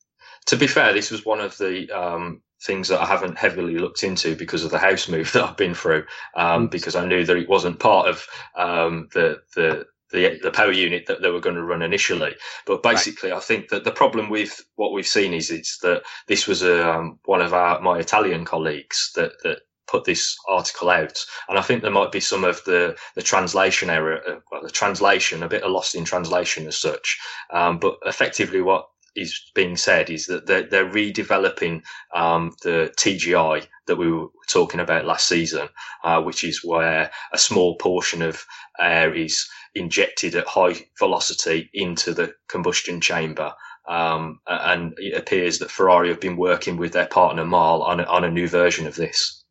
To 0.46 0.56
be 0.56 0.68
fair, 0.68 0.92
this 0.92 1.10
was 1.10 1.26
one 1.26 1.40
of 1.40 1.58
the 1.58 1.90
um, 1.90 2.40
things 2.66 2.88
that 2.88 3.00
I 3.00 3.06
haven't 3.06 3.38
heavily 3.38 3.78
looked 3.78 4.02
into 4.02 4.36
because 4.36 4.64
of 4.64 4.70
the 4.70 4.78
house 4.78 5.08
move 5.08 5.32
that 5.34 5.44
I've 5.44 5.56
been 5.56 5.74
through, 5.74 6.04
um, 6.34 6.68
because 6.68 6.96
I 6.96 7.06
knew 7.06 7.24
that 7.24 7.36
it 7.36 7.48
wasn't 7.48 7.80
part 7.80 8.08
of 8.08 8.26
um, 8.56 9.08
the 9.14 9.40
the 9.54 9.86
the, 10.12 10.38
the 10.42 10.50
power 10.50 10.72
unit 10.72 11.06
that 11.06 11.20
they 11.20 11.30
were 11.30 11.40
going 11.40 11.56
to 11.56 11.64
run 11.64 11.82
initially. 11.82 12.34
But 12.64 12.82
basically, 12.82 13.30
right. 13.30 13.38
I 13.38 13.40
think 13.40 13.68
that 13.68 13.84
the 13.84 13.90
problem 13.90 14.30
with 14.30 14.64
what 14.76 14.92
we've 14.92 15.06
seen 15.06 15.34
is 15.34 15.50
it's 15.50 15.78
that 15.78 16.02
this 16.28 16.46
was 16.46 16.62
a, 16.62 16.88
um, 16.88 17.18
one 17.24 17.42
of 17.42 17.52
our 17.52 17.80
my 17.80 17.98
Italian 17.98 18.44
colleagues 18.44 19.12
that 19.16 19.32
that 19.42 19.60
put 19.86 20.04
this 20.04 20.36
article 20.48 20.90
out, 20.90 21.18
and 21.48 21.58
I 21.58 21.62
think 21.62 21.82
there 21.82 21.90
might 21.90 22.12
be 22.12 22.20
some 22.20 22.44
of 22.44 22.62
the 22.64 22.96
the 23.14 23.22
translation 23.22 23.90
error, 23.90 24.20
uh, 24.28 24.40
well, 24.50 24.62
the 24.62 24.70
translation 24.70 25.42
a 25.42 25.48
bit 25.48 25.62
of 25.62 25.70
lost 25.70 25.94
in 25.94 26.04
translation 26.04 26.66
as 26.66 26.76
such. 26.76 27.18
Um, 27.50 27.78
but 27.78 27.98
effectively, 28.04 28.62
what 28.62 28.88
is 29.16 29.50
being 29.54 29.76
said 29.76 30.10
is 30.10 30.26
that 30.26 30.46
they're, 30.46 30.62
they're 30.62 30.90
redeveloping 30.90 31.82
um, 32.14 32.54
the 32.62 32.92
TGI 32.96 33.66
that 33.86 33.96
we 33.96 34.10
were 34.12 34.28
talking 34.48 34.80
about 34.80 35.06
last 35.06 35.28
season, 35.28 35.68
uh, 36.04 36.22
which 36.22 36.44
is 36.44 36.64
where 36.64 37.10
a 37.32 37.38
small 37.38 37.76
portion 37.76 38.22
of 38.22 38.44
air 38.78 39.14
is 39.14 39.48
injected 39.74 40.34
at 40.34 40.46
high 40.46 40.74
velocity 40.98 41.70
into 41.72 42.12
the 42.12 42.34
combustion 42.48 43.00
chamber. 43.00 43.52
Um, 43.88 44.40
and 44.46 44.94
it 44.98 45.16
appears 45.16 45.58
that 45.58 45.70
Ferrari 45.70 46.08
have 46.08 46.20
been 46.20 46.36
working 46.36 46.76
with 46.76 46.92
their 46.92 47.06
partner 47.06 47.44
Mahle 47.44 47.82
on 47.82 48.00
a, 48.00 48.04
on 48.04 48.24
a 48.24 48.30
new 48.30 48.48
version 48.48 48.86
of 48.86 48.96
this. 48.96 49.44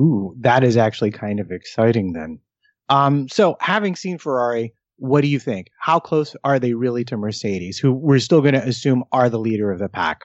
Ooh, 0.00 0.34
that 0.40 0.64
is 0.64 0.76
actually 0.76 1.10
kind 1.10 1.38
of 1.38 1.50
exciting 1.50 2.12
then. 2.12 2.40
Um, 2.88 3.28
so 3.28 3.56
having 3.60 3.94
seen 3.96 4.18
Ferrari, 4.18 4.74
what 4.96 5.22
do 5.22 5.28
you 5.28 5.38
think? 5.38 5.68
How 5.78 5.98
close 5.98 6.36
are 6.44 6.58
they 6.58 6.74
really 6.74 7.04
to 7.06 7.16
Mercedes, 7.16 7.78
who 7.78 7.92
we're 7.92 8.18
still 8.18 8.40
going 8.40 8.54
to 8.54 8.66
assume 8.66 9.04
are 9.12 9.28
the 9.28 9.38
leader 9.38 9.70
of 9.70 9.78
the 9.78 9.88
pack? 9.88 10.24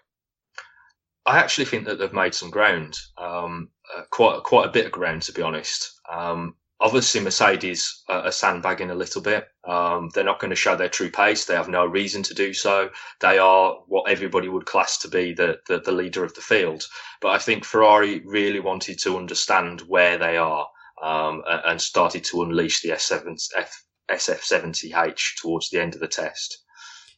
I 1.26 1.38
actually 1.38 1.66
think 1.66 1.86
that 1.86 2.00
they've 2.00 2.14
made 2.14 2.34
some 2.34 2.50
ground, 2.50 2.98
um, 3.18 3.70
uh, 3.96 4.04
quite 4.10 4.44
quite 4.44 4.68
a 4.68 4.72
bit 4.72 4.86
of 4.86 4.92
ground, 4.92 5.22
to 5.24 5.34
be 5.34 5.42
honest. 5.42 6.00
Um, 6.12 6.56
obviously, 6.80 7.22
Mercedes 7.22 8.04
are 8.08 8.32
sandbagging 8.32 8.90
a 8.90 8.96
little 8.96 9.22
bit. 9.22 9.48
Um, 9.64 10.10
they're 10.14 10.24
not 10.24 10.40
going 10.40 10.50
to 10.50 10.56
show 10.56 10.76
their 10.76 10.90
true 10.90 11.12
pace. 11.12 11.46
They 11.46 11.56
have 11.56 11.70
no 11.70 11.86
reason 11.86 12.24
to 12.24 12.34
do 12.34 12.54
so. 12.54 12.90
They 13.20 13.38
are 13.38 13.74
what 13.88 14.10
everybody 14.10 14.50
would 14.50 14.66
class 14.66 14.98
to 15.00 15.08
be 15.08 15.34
the, 15.34 15.60
the, 15.68 15.80
the 15.80 15.92
leader 15.92 16.24
of 16.24 16.34
the 16.34 16.42
field. 16.42 16.88
But 17.22 17.30
I 17.30 17.38
think 17.38 17.64
Ferrari 17.64 18.22
really 18.26 18.60
wanted 18.60 18.98
to 19.00 19.18
understand 19.18 19.82
where 19.82 20.18
they 20.18 20.38
are 20.38 20.68
um, 21.04 21.44
and 21.48 21.82
started 21.82 22.24
to 22.26 22.42
unleash 22.42 22.82
the 22.82 22.90
S7, 22.90 23.50
F, 23.56 23.84
SF70H 24.10 25.42
towards 25.42 25.70
the 25.70 25.82
end 25.82 25.96
of 25.96 26.02
the 26.02 26.08
test. 26.08 26.60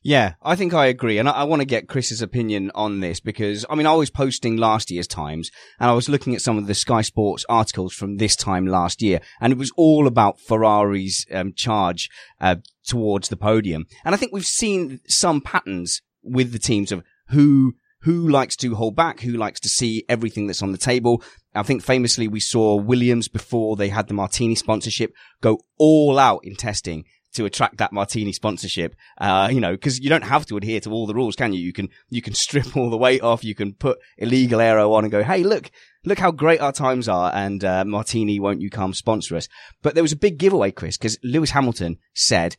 Yeah, 0.03 0.33
I 0.41 0.55
think 0.55 0.73
I 0.73 0.87
agree. 0.87 1.19
And 1.19 1.29
I, 1.29 1.33
I 1.33 1.43
want 1.43 1.61
to 1.61 1.67
get 1.67 1.87
Chris's 1.87 2.23
opinion 2.23 2.71
on 2.73 3.01
this 3.01 3.19
because, 3.19 3.65
I 3.69 3.75
mean, 3.75 3.85
I 3.85 3.93
was 3.93 4.09
posting 4.09 4.57
last 4.57 4.89
year's 4.89 5.07
times 5.07 5.51
and 5.79 5.89
I 5.89 5.93
was 5.93 6.09
looking 6.09 6.33
at 6.33 6.41
some 6.41 6.57
of 6.57 6.65
the 6.65 6.73
Sky 6.73 7.01
Sports 7.01 7.45
articles 7.47 7.93
from 7.93 8.17
this 8.17 8.35
time 8.35 8.65
last 8.65 9.03
year 9.03 9.21
and 9.39 9.53
it 9.53 9.59
was 9.59 9.71
all 9.77 10.07
about 10.07 10.39
Ferrari's 10.39 11.27
um, 11.31 11.53
charge 11.53 12.09
uh, 12.39 12.55
towards 12.87 13.29
the 13.29 13.37
podium. 13.37 13.85
And 14.03 14.15
I 14.15 14.17
think 14.17 14.33
we've 14.33 14.45
seen 14.45 15.01
some 15.07 15.39
patterns 15.39 16.01
with 16.23 16.51
the 16.51 16.59
teams 16.59 16.91
of 16.91 17.03
who 17.29 17.75
who 18.03 18.27
likes 18.27 18.55
to 18.55 18.73
hold 18.73 18.95
back, 18.95 19.19
who 19.19 19.33
likes 19.33 19.59
to 19.59 19.69
see 19.69 20.03
everything 20.09 20.47
that's 20.47 20.63
on 20.63 20.71
the 20.71 20.77
table. 20.79 21.23
I 21.53 21.63
think 21.63 21.83
famously 21.83 22.27
we 22.27 22.39
saw 22.39 22.75
Williams 22.75 23.27
before 23.27 23.75
they 23.75 23.89
had 23.89 24.07
the 24.07 24.13
Martini 24.13 24.55
sponsorship 24.55 25.13
go 25.41 25.59
all 25.77 26.17
out 26.17 26.41
in 26.43 26.55
testing 26.55 27.05
to 27.33 27.45
attract 27.45 27.77
that 27.77 27.93
martini 27.93 28.33
sponsorship. 28.33 28.95
Uh, 29.17 29.49
you 29.51 29.61
know, 29.61 29.77
cause 29.77 29.99
you 29.99 30.09
don't 30.09 30.23
have 30.23 30.45
to 30.45 30.57
adhere 30.57 30.81
to 30.81 30.91
all 30.91 31.07
the 31.07 31.13
rules, 31.13 31.35
can 31.35 31.53
you? 31.53 31.61
You 31.61 31.73
can, 31.73 31.89
you 32.09 32.21
can 32.21 32.33
strip 32.35 32.75
all 32.75 32.89
the 32.89 32.97
weight 32.97 33.21
off. 33.21 33.43
You 33.43 33.55
can 33.55 33.73
put 33.73 33.99
illegal 34.17 34.59
aero 34.59 34.93
on 34.93 35.05
and 35.05 35.11
go, 35.11 35.23
Hey, 35.23 35.43
look, 35.43 35.71
look 36.03 36.19
how 36.19 36.31
great 36.31 36.59
our 36.59 36.73
times 36.73 37.07
are. 37.07 37.31
And, 37.33 37.63
uh, 37.63 37.85
martini, 37.85 38.39
won't 38.39 38.61
you 38.61 38.69
come 38.69 38.93
sponsor 38.93 39.35
us? 39.35 39.47
But 39.81 39.95
there 39.95 40.03
was 40.03 40.11
a 40.11 40.17
big 40.17 40.37
giveaway, 40.37 40.71
Chris, 40.71 40.97
cause 40.97 41.17
Lewis 41.23 41.51
Hamilton 41.51 41.97
said, 42.13 42.57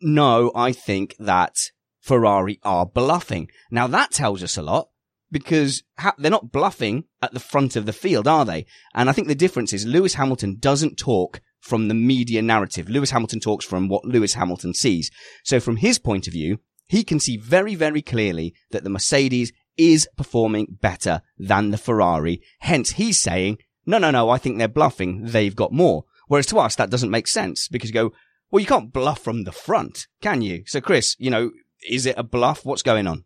no, 0.00 0.52
I 0.54 0.72
think 0.72 1.14
that 1.18 1.56
Ferrari 2.00 2.60
are 2.62 2.86
bluffing. 2.86 3.50
Now 3.70 3.86
that 3.88 4.12
tells 4.12 4.42
us 4.42 4.56
a 4.56 4.62
lot 4.62 4.88
because 5.30 5.82
ha- 5.98 6.14
they're 6.18 6.30
not 6.30 6.52
bluffing 6.52 7.04
at 7.22 7.32
the 7.32 7.40
front 7.40 7.76
of 7.76 7.86
the 7.86 7.92
field, 7.92 8.26
are 8.26 8.44
they? 8.44 8.66
And 8.94 9.08
I 9.08 9.12
think 9.12 9.28
the 9.28 9.34
difference 9.34 9.72
is 9.72 9.86
Lewis 9.86 10.14
Hamilton 10.14 10.56
doesn't 10.58 10.96
talk 10.96 11.40
from 11.60 11.88
the 11.88 11.94
media 11.94 12.42
narrative. 12.42 12.88
Lewis 12.88 13.10
Hamilton 13.10 13.40
talks 13.40 13.64
from 13.64 13.88
what 13.88 14.04
Lewis 14.04 14.34
Hamilton 14.34 14.74
sees. 14.74 15.10
So 15.44 15.60
from 15.60 15.76
his 15.76 15.98
point 15.98 16.26
of 16.26 16.32
view, 16.32 16.60
he 16.86 17.04
can 17.04 17.20
see 17.20 17.36
very, 17.36 17.74
very 17.74 18.00
clearly 18.00 18.54
that 18.70 18.84
the 18.84 18.90
Mercedes 18.90 19.52
is 19.76 20.08
performing 20.16 20.78
better 20.80 21.22
than 21.38 21.70
the 21.70 21.78
Ferrari. 21.78 22.40
Hence 22.60 22.92
he's 22.92 23.20
saying, 23.20 23.58
no, 23.86 23.98
no, 23.98 24.10
no, 24.10 24.30
I 24.30 24.38
think 24.38 24.58
they're 24.58 24.68
bluffing. 24.68 25.24
They've 25.24 25.54
got 25.54 25.72
more. 25.72 26.04
Whereas 26.26 26.46
to 26.46 26.58
us, 26.58 26.76
that 26.76 26.90
doesn't 26.90 27.10
make 27.10 27.26
sense 27.26 27.68
because 27.68 27.90
you 27.90 27.94
go, 27.94 28.12
well, 28.50 28.60
you 28.60 28.66
can't 28.66 28.92
bluff 28.92 29.20
from 29.20 29.44
the 29.44 29.52
front, 29.52 30.06
can 30.20 30.42
you? 30.42 30.64
So 30.66 30.80
Chris, 30.80 31.16
you 31.18 31.30
know, 31.30 31.50
is 31.88 32.06
it 32.06 32.16
a 32.18 32.22
bluff? 32.22 32.64
What's 32.64 32.82
going 32.82 33.06
on? 33.06 33.24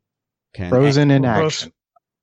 Can 0.52 0.68
Frozen 0.68 1.10
in 1.10 1.24
action. 1.24 1.72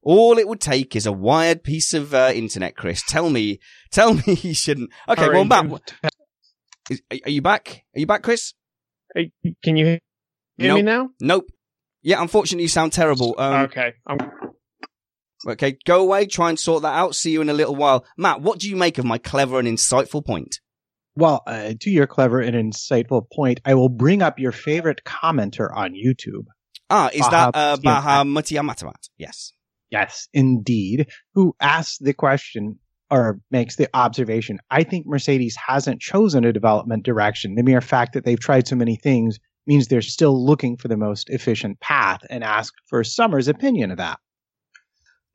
All 0.01 0.37
it 0.37 0.47
would 0.47 0.61
take 0.61 0.95
is 0.95 1.05
a 1.05 1.11
wired 1.11 1.63
piece 1.63 1.93
of 1.93 2.13
uh, 2.13 2.31
internet, 2.33 2.75
Chris. 2.75 3.01
Tell 3.07 3.29
me, 3.29 3.59
tell 3.91 4.13
me 4.27 4.35
he 4.35 4.53
shouldn't. 4.53 4.89
Okay, 5.07 5.21
Sorry, 5.23 5.35
well, 5.35 5.45
Matt, 5.45 5.93
is, 6.89 7.01
are 7.25 7.29
you 7.29 7.41
back? 7.41 7.83
Are 7.95 7.99
you 7.99 8.07
back, 8.07 8.23
Chris? 8.23 8.53
Hey, 9.13 9.31
Can 9.63 9.75
you 9.75 9.85
hear 9.85 9.99
Nope. 10.57 10.75
me 10.77 10.81
now? 10.83 11.09
Nope. 11.19 11.45
Yeah, 12.01 12.21
unfortunately, 12.21 12.63
you 12.63 12.69
sound 12.69 12.93
terrible. 12.93 13.35
Um, 13.37 13.53
okay. 13.65 13.93
I'm 14.07 14.19
okay, 15.47 15.77
go 15.85 16.01
away. 16.01 16.25
Try 16.27 16.49
and 16.49 16.59
sort 16.59 16.83
that 16.83 16.93
out. 16.93 17.15
See 17.15 17.31
you 17.31 17.41
in 17.41 17.49
a 17.49 17.53
little 17.53 17.75
while. 17.75 18.05
Matt, 18.17 18.41
what 18.41 18.59
do 18.59 18.69
you 18.69 18.75
make 18.75 18.97
of 18.97 19.05
my 19.05 19.17
clever 19.17 19.59
and 19.59 19.67
insightful 19.67 20.25
point? 20.25 20.59
Well, 21.15 21.43
uh, 21.45 21.73
to 21.77 21.89
your 21.89 22.07
clever 22.07 22.39
and 22.39 22.55
insightful 22.55 23.29
point, 23.29 23.59
I 23.65 23.73
will 23.73 23.89
bring 23.89 24.21
up 24.21 24.39
your 24.39 24.53
favorite 24.53 25.01
commenter 25.05 25.67
on 25.75 25.91
YouTube. 25.93 26.45
Ah, 26.89 27.09
is 27.13 27.19
Baha 27.21 27.51
that 27.51 27.55
uh, 27.59 27.77
Mutiamat. 27.77 27.83
Baha 27.83 28.23
Mutiamatamat? 28.23 29.09
Yes. 29.17 29.51
Yes, 29.91 30.27
indeed. 30.33 31.07
Who 31.33 31.55
asks 31.59 31.97
the 31.97 32.13
question 32.13 32.77
or 33.09 33.39
makes 33.49 33.75
the 33.75 33.89
observation? 33.93 34.59
I 34.69 34.83
think 34.83 35.07
Mercedes 35.07 35.55
hasn't 35.55 36.01
chosen 36.01 36.45
a 36.45 36.53
development 36.53 37.03
direction. 37.03 37.55
The 37.55 37.63
mere 37.63 37.81
fact 37.81 38.13
that 38.13 38.25
they've 38.25 38.39
tried 38.39 38.67
so 38.67 38.75
many 38.75 38.95
things 38.95 39.39
means 39.65 39.87
they're 39.87 40.01
still 40.01 40.45
looking 40.45 40.77
for 40.77 40.87
the 40.87 40.97
most 40.97 41.29
efficient 41.29 41.79
path 41.79 42.21
and 42.29 42.43
ask 42.43 42.73
for 42.87 43.03
Summer's 43.03 43.47
opinion 43.47 43.91
of 43.91 43.97
that. 43.97 44.19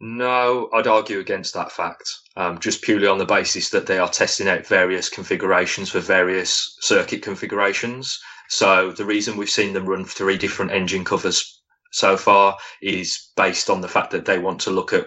No, 0.00 0.68
I'd 0.72 0.86
argue 0.86 1.20
against 1.20 1.54
that 1.54 1.72
fact, 1.72 2.18
um, 2.36 2.58
just 2.58 2.82
purely 2.82 3.06
on 3.06 3.18
the 3.18 3.24
basis 3.24 3.70
that 3.70 3.86
they 3.86 3.98
are 3.98 4.08
testing 4.08 4.48
out 4.48 4.66
various 4.66 5.08
configurations 5.08 5.90
for 5.90 6.00
various 6.00 6.76
circuit 6.80 7.22
configurations. 7.22 8.20
So 8.48 8.92
the 8.92 9.04
reason 9.04 9.36
we've 9.36 9.48
seen 9.48 9.72
them 9.72 9.86
run 9.86 10.04
three 10.04 10.36
different 10.36 10.72
engine 10.72 11.04
covers 11.04 11.53
so 11.94 12.16
far 12.16 12.58
is 12.82 13.28
based 13.36 13.70
on 13.70 13.80
the 13.80 13.88
fact 13.88 14.10
that 14.10 14.24
they 14.24 14.38
want 14.38 14.60
to 14.62 14.70
look 14.70 14.92
at 14.92 15.06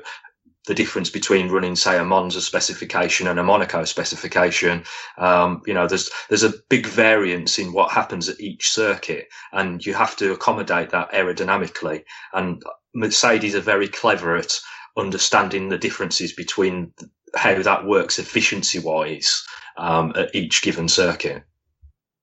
the 0.68 0.74
difference 0.74 1.10
between 1.10 1.50
running, 1.50 1.76
say, 1.76 1.98
a 1.98 2.04
Monza 2.04 2.42
specification 2.42 3.28
and 3.28 3.40
a 3.40 3.44
Monaco 3.44 3.84
specification. 3.84 4.84
Um, 5.18 5.62
you 5.66 5.74
know, 5.74 5.86
there's 5.86 6.10
there's 6.30 6.44
a 6.44 6.54
big 6.70 6.86
variance 6.86 7.60
in 7.60 7.74
what 7.74 7.92
happens 7.92 8.30
at 8.30 8.40
each 8.40 8.70
circuit, 8.70 9.28
and 9.52 9.86
you 9.86 9.94
have 9.96 10.16
to 10.18 10.32
accommodate 10.32 10.92
that 10.92 11.12
aerodynamically. 11.12 12.04
And 12.34 12.64
Mercedes 12.96 13.56
are 13.56 13.62
very 13.62 13.90
clever 13.90 14.38
at 14.38 14.58
understanding 14.98 15.68
the 15.68 15.78
differences 15.78 16.32
between 16.32 16.94
how 17.36 17.62
that 17.62 17.86
works 17.86 18.18
efficiency 18.18 18.80
wise 18.80 19.44
um, 19.78 20.14
at 20.16 20.34
each 20.34 20.62
given 20.62 20.88
circuit. 20.88 21.44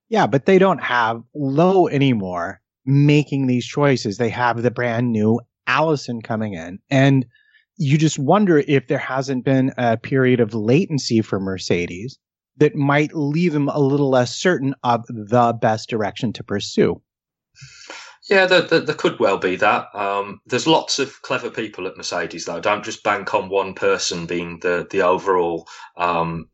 Yeah, 0.09 0.27
but 0.27 0.47
they 0.47 0.59
don't 0.59 0.83
have 0.83 1.23
Lowe 1.35 1.89
anymore 1.89 2.63
making 2.87 3.47
these 3.47 3.67
choices. 3.67 4.17
They 4.17 4.31
have 4.31 4.63
the 4.63 4.71
brand 4.71 5.13
new 5.13 5.41
Allison 5.67 6.21
coming 6.21 6.55
in. 6.55 6.79
And 6.91 7.27
you 7.77 7.99
just 7.99 8.19
wonder 8.19 8.59
if 8.59 8.87
there 8.87 8.99
hasn't 8.99 9.45
been 9.45 9.73
a 9.77 9.97
period 9.97 10.41
of 10.41 10.55
latency 10.55 11.23
for 11.23 11.41
Mercedes 11.41 12.19
that 12.57 12.77
might 12.77 13.15
leave 13.15 13.53
them 13.53 13.69
a 13.69 13.81
little 13.81 14.11
less 14.11 14.37
certain 14.37 14.75
of 14.85 15.05
the 15.09 15.53
best 15.61 15.89
direction 15.89 16.33
to 16.35 16.45
pursue. 16.45 17.01
Yeah, 18.31 18.47
there, 18.47 18.63
there, 18.63 18.81
there 18.81 18.95
could 18.95 19.19
well 19.19 19.37
be 19.37 19.57
that. 19.57 19.95
Um, 19.95 20.41
there's 20.47 20.67
lots 20.67 20.99
of 20.99 21.21
clever 21.23 21.51
people 21.51 21.87
at 21.87 21.97
Mercedes, 21.97 22.47
though. 22.47 22.61
Don't 22.61 22.85
just 22.85 23.03
bank 23.03 23.35
on 23.35 23.51
one 23.51 23.75
person 23.75 24.25
being 24.25 24.61
the 24.61 24.87
the 24.91 25.03
overall 25.03 25.69
um, 25.97 26.49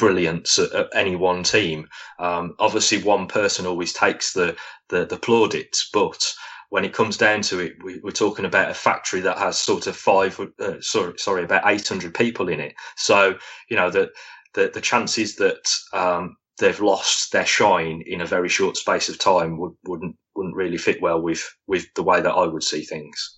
brilliance 0.00 0.58
at, 0.58 0.72
at 0.72 0.88
any 0.94 1.14
one 1.14 1.44
team. 1.44 1.86
Um, 2.18 2.56
obviously, 2.58 3.02
one 3.02 3.28
person 3.28 3.66
always 3.66 3.92
takes 3.92 4.32
the, 4.32 4.56
the 4.88 5.06
the 5.06 5.18
plaudits, 5.18 5.88
but 5.92 6.34
when 6.70 6.84
it 6.84 6.94
comes 6.94 7.16
down 7.16 7.42
to 7.42 7.60
it, 7.60 7.74
we, 7.84 8.00
we're 8.02 8.10
talking 8.10 8.44
about 8.44 8.70
a 8.70 8.74
factory 8.74 9.20
that 9.20 9.38
has 9.38 9.58
sort 9.58 9.86
of 9.86 9.96
five, 9.96 10.40
uh, 10.60 10.80
sorry, 10.80 11.12
sorry, 11.18 11.44
about 11.44 11.62
800 11.66 12.14
people 12.14 12.48
in 12.48 12.60
it. 12.60 12.74
So, 12.96 13.36
you 13.68 13.76
know, 13.76 13.90
the, 13.90 14.10
the, 14.54 14.70
the 14.72 14.80
chances 14.80 15.36
that, 15.36 15.68
um, 15.92 16.36
they've 16.58 16.80
lost 16.80 17.32
their 17.32 17.46
shine 17.46 18.02
in 18.06 18.20
a 18.20 18.26
very 18.26 18.48
short 18.48 18.76
space 18.76 19.08
of 19.08 19.18
time 19.18 19.58
would, 19.58 19.72
wouldn't, 19.84 20.16
wouldn't 20.36 20.54
really 20.54 20.76
fit 20.76 21.02
well 21.02 21.20
with, 21.20 21.42
with 21.66 21.86
the 21.96 22.04
way 22.04 22.20
that 22.20 22.30
I 22.30 22.46
would 22.46 22.62
see 22.62 22.82
things. 22.82 23.36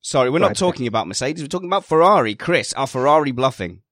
Sorry, 0.00 0.28
we're 0.28 0.38
not 0.40 0.56
talking 0.56 0.86
about 0.86 1.06
Mercedes. 1.06 1.42
We're 1.42 1.48
talking 1.48 1.68
about 1.68 1.84
Ferrari. 1.84 2.34
Chris, 2.34 2.72
are 2.72 2.86
Ferrari 2.86 3.30
bluffing? 3.30 3.82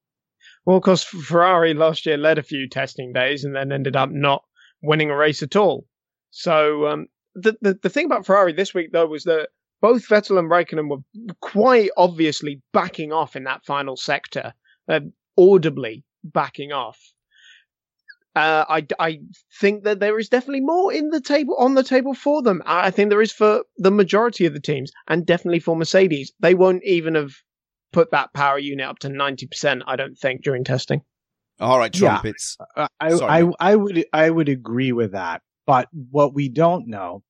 Well, 0.67 0.77
of 0.79 0.83
course, 0.83 1.05
Ferrari 1.05 1.75
last 1.75 2.05
year 2.07 2.17
led 2.17 2.39
a 2.39 2.43
few 2.43 2.69
testing 2.69 3.13
days 3.13 3.45
and 3.45 3.55
then 3.55 3.71
ended 3.71 3.95
up 3.95 4.11
not 4.11 4.43
winning 4.83 5.11
a 5.11 5.17
race 5.17 5.43
at 5.43 5.55
all. 5.55 5.87
So 6.31 6.89
um, 6.89 7.07
the, 7.35 7.57
the 7.63 7.79
the 7.83 7.89
thing 7.89 8.07
about 8.07 8.27
Ferrari 8.27 8.53
this 8.53 8.75
week 8.75 8.91
though 8.93 9.07
was 9.07 9.25
that 9.25 9.49
both 9.81 10.09
Vettel 10.09 10.39
and 10.39 10.51
Raikkonen 10.51 10.91
were 10.91 11.35
quite 11.41 11.91
obviously 11.97 12.61
backing 12.73 13.13
off 13.13 13.37
in 13.37 13.45
that 13.45 13.65
final 13.65 13.97
sector, 13.97 14.55
uh, 14.89 15.01
audibly 15.39 16.05
backing 16.25 16.73
off. 16.73 17.01
Uh, 18.35 18.65
I, 18.69 18.87
I 18.99 19.21
think 19.61 19.85
that 19.85 20.01
there 20.01 20.19
is 20.19 20.29
definitely 20.29 20.61
more 20.61 20.93
in 20.93 21.09
the 21.09 21.23
table 21.23 21.57
on 21.59 21.75
the 21.75 21.83
table 21.83 22.13
for 22.13 22.43
them. 22.43 22.61
I 22.67 22.91
think 22.91 23.09
there 23.09 23.23
is 23.23 23.33
for 23.33 23.65
the 23.79 23.91
majority 23.91 24.45
of 24.47 24.53
the 24.53 24.61
teams, 24.61 24.91
and 25.07 25.25
definitely 25.25 25.61
for 25.61 25.77
Mercedes. 25.77 26.33
They 26.41 26.55
won't 26.55 26.85
even 26.85 27.15
have 27.15 27.33
put 27.93 28.11
that 28.11 28.33
power 28.35 28.59
unit 28.59 28.87
up 28.87 28.99
to 29.01 29.09
ninety 29.09 29.47
percent. 29.47 29.83
I 29.87 29.97
don't 29.97 30.17
think 30.17 30.43
during 30.43 30.65
testing. 30.65 31.03
All 31.59 31.79
right, 31.79 31.95
Yeah. 31.95 32.11
trumpets. 32.11 32.57
Uh, 32.77 32.89
I, 33.01 33.15
Sorry, 33.15 33.49
I, 33.61 33.71
I 33.73 33.77
would, 33.77 34.05
I 34.13 34.29
would 34.29 34.49
agree 34.49 34.93
with 34.93 35.13
that. 35.13 35.41
But 35.67 35.89
what 36.11 36.35
we 36.35 36.51
don't 36.51 36.87
know, 36.87 37.23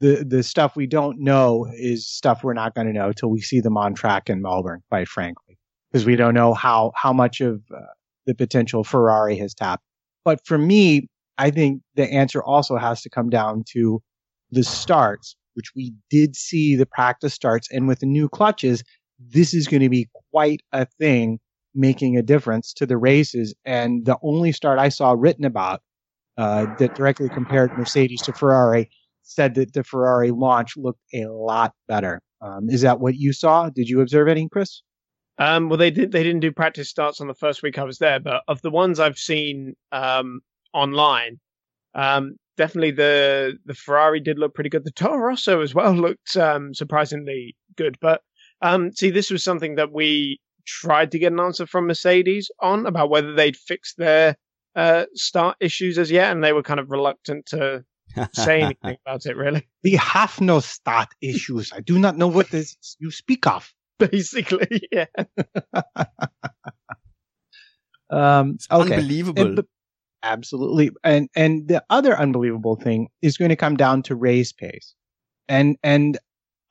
the, 0.00 0.24
the 0.28 0.42
stuff 0.42 0.74
we 0.74 0.86
don't 0.88 1.20
know 1.20 1.66
is 1.72 2.04
stuff 2.04 2.42
we're 2.42 2.54
not 2.54 2.74
going 2.74 2.88
to 2.88 2.92
know 2.92 3.12
till 3.12 3.30
we 3.30 3.40
see 3.40 3.60
them 3.60 3.76
on 3.76 3.94
track 3.94 4.28
in 4.28 4.42
Melbourne, 4.42 4.82
quite 4.90 5.06
frankly, 5.06 5.56
because 5.92 6.04
we 6.04 6.16
don't 6.16 6.34
know 6.34 6.54
how, 6.54 6.90
how 6.96 7.12
much 7.12 7.40
of 7.40 7.62
uh, 7.72 7.80
the 8.26 8.34
potential 8.34 8.82
Ferrari 8.82 9.36
has 9.38 9.54
tapped. 9.54 9.84
But 10.24 10.44
for 10.44 10.58
me, 10.58 11.08
I 11.38 11.50
think 11.50 11.80
the 11.94 12.12
answer 12.12 12.42
also 12.42 12.76
has 12.78 13.00
to 13.02 13.10
come 13.10 13.30
down 13.30 13.62
to 13.74 14.02
the 14.50 14.64
starts, 14.64 15.36
which 15.54 15.70
we 15.76 15.94
did 16.10 16.34
see 16.34 16.74
the 16.74 16.84
practice 16.86 17.32
starts. 17.32 17.70
And 17.70 17.86
with 17.86 18.00
the 18.00 18.06
new 18.06 18.28
clutches, 18.28 18.82
this 19.18 19.54
is 19.54 19.66
going 19.66 19.82
to 19.82 19.88
be 19.88 20.08
quite 20.30 20.60
a 20.72 20.86
thing 20.86 21.38
making 21.74 22.16
a 22.16 22.22
difference 22.22 22.72
to 22.74 22.86
the 22.86 22.96
races. 22.96 23.54
And 23.64 24.04
the 24.04 24.18
only 24.22 24.52
start 24.52 24.78
I 24.78 24.88
saw 24.88 25.14
written 25.16 25.44
about 25.44 25.80
uh, 26.36 26.66
that 26.76 26.94
directly 26.94 27.28
compared 27.28 27.76
Mercedes 27.76 28.22
to 28.22 28.32
Ferrari 28.32 28.90
said 29.22 29.54
that 29.54 29.74
the 29.74 29.84
Ferrari 29.84 30.30
launch 30.30 30.76
looked 30.76 31.02
a 31.12 31.26
lot 31.26 31.74
better. 31.86 32.20
Um, 32.40 32.70
is 32.70 32.82
that 32.82 33.00
what 33.00 33.16
you 33.16 33.32
saw? 33.32 33.68
Did 33.68 33.88
you 33.88 34.00
observe 34.00 34.28
any, 34.28 34.48
Chris? 34.48 34.82
Um, 35.38 35.68
well, 35.68 35.78
they 35.78 35.90
did. 35.90 36.12
They 36.12 36.22
didn't 36.22 36.40
do 36.40 36.50
practice 36.52 36.88
starts 36.88 37.20
on 37.20 37.28
the 37.28 37.34
first 37.34 37.62
week 37.62 37.78
I 37.78 37.84
was 37.84 37.98
there, 37.98 38.18
but 38.18 38.42
of 38.48 38.60
the 38.62 38.70
ones 38.70 38.98
I've 38.98 39.18
seen 39.18 39.74
um, 39.92 40.40
online, 40.72 41.38
um, 41.94 42.36
definitely 42.56 42.90
the 42.90 43.56
the 43.64 43.74
Ferrari 43.74 44.20
did 44.20 44.38
look 44.38 44.54
pretty 44.54 44.70
good. 44.70 44.84
The 44.84 44.90
Toro 44.90 45.18
Rosso 45.18 45.60
as 45.60 45.74
well 45.74 45.92
looked 45.92 46.36
um, 46.36 46.74
surprisingly 46.74 47.56
good. 47.76 47.98
But 48.00 48.22
um, 48.62 48.92
see, 48.92 49.10
this 49.10 49.30
was 49.30 49.42
something 49.44 49.76
that 49.76 49.92
we 49.92 50.40
tried 50.66 51.12
to 51.12 51.18
get 51.18 51.32
an 51.32 51.40
answer 51.40 51.66
from 51.66 51.86
Mercedes 51.86 52.50
on 52.60 52.86
about 52.86 53.10
whether 53.10 53.34
they'd 53.34 53.56
fixed 53.56 53.96
their 53.96 54.36
uh, 54.76 55.04
start 55.14 55.56
issues 55.60 55.98
as 55.98 56.10
yet, 56.10 56.30
and 56.32 56.42
they 56.44 56.52
were 56.52 56.62
kind 56.62 56.80
of 56.80 56.90
reluctant 56.90 57.46
to 57.46 57.84
say 58.32 58.60
anything 58.62 58.96
about 59.04 59.26
it. 59.26 59.36
Really, 59.36 59.66
We 59.82 59.92
have 59.92 60.40
no 60.40 60.60
start 60.60 61.08
issues. 61.20 61.72
I 61.72 61.80
do 61.80 61.98
not 61.98 62.16
know 62.16 62.28
what 62.28 62.50
this 62.50 62.76
you 62.98 63.10
speak 63.10 63.46
of. 63.46 63.72
basically, 63.98 64.88
yeah. 64.92 65.06
Um, 68.10 68.56
okay. 68.70 68.94
Unbelievable. 68.94 69.46
And- 69.46 69.56
but- 69.56 69.66
absolutely. 70.22 70.90
And 71.04 71.28
and 71.36 71.68
the 71.68 71.84
other 71.90 72.18
unbelievable 72.18 72.76
thing 72.76 73.08
is 73.22 73.36
going 73.36 73.50
to 73.50 73.56
come 73.56 73.76
down 73.76 74.02
to 74.04 74.14
race 74.16 74.52
pace. 74.52 74.94
And 75.48 75.76
and 75.82 76.18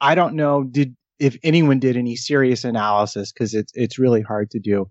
I 0.02 0.16
don't 0.16 0.36
know 0.36 0.64
did 0.64 0.96
if 1.20 1.38
anyone 1.44 1.80
did 1.80 1.98
any 1.98 2.16
serious 2.16 2.64
analysis 2.64 3.32
because 3.32 3.54
it's 3.54 3.72
it's 3.76 4.00
really 4.00 4.22
hard 4.22 4.52
to 4.52 4.60
do. 4.60 4.90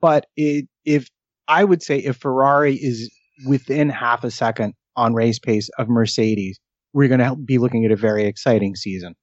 But 0.00 0.26
it, 0.36 0.66
if 0.84 1.08
I 1.48 1.64
would 1.64 1.82
say 1.82 1.98
if 1.98 2.16
Ferrari 2.16 2.74
is 2.74 3.10
within 3.46 3.88
half 3.88 4.24
a 4.24 4.30
second 4.30 4.74
on 4.96 5.14
race 5.14 5.38
pace 5.38 5.68
of 5.78 5.88
Mercedes, 5.88 6.58
we're 6.92 7.08
going 7.08 7.20
to 7.20 7.36
be 7.36 7.58
looking 7.58 7.84
at 7.84 7.92
a 7.92 7.96
very 7.96 8.24
exciting 8.24 8.76
season. 8.76 9.14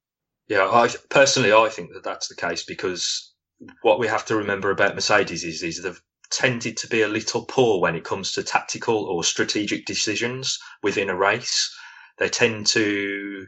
Yeah, 0.47 0.63
I 0.65 0.89
personally 1.09 1.53
I 1.53 1.69
think 1.69 1.93
that 1.93 2.03
that's 2.03 2.27
the 2.27 2.35
case 2.35 2.63
because 2.63 3.33
what 3.81 3.99
we 3.99 4.07
have 4.07 4.25
to 4.25 4.35
remember 4.35 4.71
about 4.71 4.95
Mercedes 4.95 5.43
is 5.43 5.61
is 5.61 5.83
they've 5.83 6.01
tended 6.31 6.77
to 6.77 6.87
be 6.87 7.01
a 7.01 7.07
little 7.07 7.45
poor 7.45 7.79
when 7.79 7.95
it 7.95 8.03
comes 8.03 8.31
to 8.31 8.43
tactical 8.43 9.05
or 9.05 9.23
strategic 9.23 9.85
decisions 9.85 10.59
within 10.83 11.09
a 11.09 11.15
race. 11.15 11.75
They 12.17 12.29
tend 12.29 12.67
to 12.67 13.47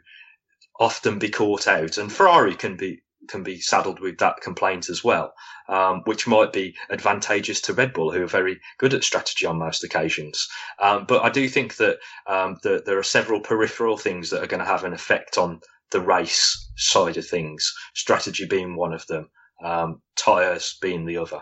often 0.82 1.20
be 1.20 1.30
caught 1.30 1.68
out, 1.68 1.98
and 1.98 2.12
Ferrari 2.12 2.56
can 2.56 2.76
be 2.76 3.02
can 3.30 3.44
be 3.44 3.62
saddled 3.62 4.00
with 4.00 4.18
that 4.18 4.42
complaint 4.42 4.90
as 4.90 5.04
well, 5.04 5.32
um, 5.70 6.02
which 6.06 6.28
might 6.28 6.52
be 6.52 6.76
advantageous 6.90 7.62
to 7.62 7.74
Red 7.74 7.94
Bull, 7.94 8.12
who 8.12 8.24
are 8.24 8.28
very 8.28 8.60
good 8.80 8.94
at 8.94 9.04
strategy 9.04 9.46
on 9.46 9.60
most 9.60 9.84
occasions. 9.84 10.48
Um, 10.80 11.06
but 11.08 11.24
I 11.24 11.30
do 11.30 11.48
think 11.48 11.76
that 11.78 12.00
um, 12.28 12.58
that 12.64 12.86
there 12.86 12.98
are 12.98 13.04
several 13.04 13.40
peripheral 13.40 13.98
things 13.98 14.32
that 14.32 14.44
are 14.44 14.48
going 14.48 14.60
to 14.66 14.74
have 14.74 14.84
an 14.84 14.94
effect 14.94 15.38
on 15.38 15.62
the 15.92 16.02
race 16.02 16.72
side 16.76 17.18
of 17.18 17.28
things, 17.28 17.72
strategy 17.94 18.46
being 18.46 18.76
one 18.76 18.94
of 18.94 19.06
them. 19.08 19.30
um, 19.64 20.02
tires 20.16 20.78
being 20.82 21.06
the 21.06 21.18
other. 21.18 21.42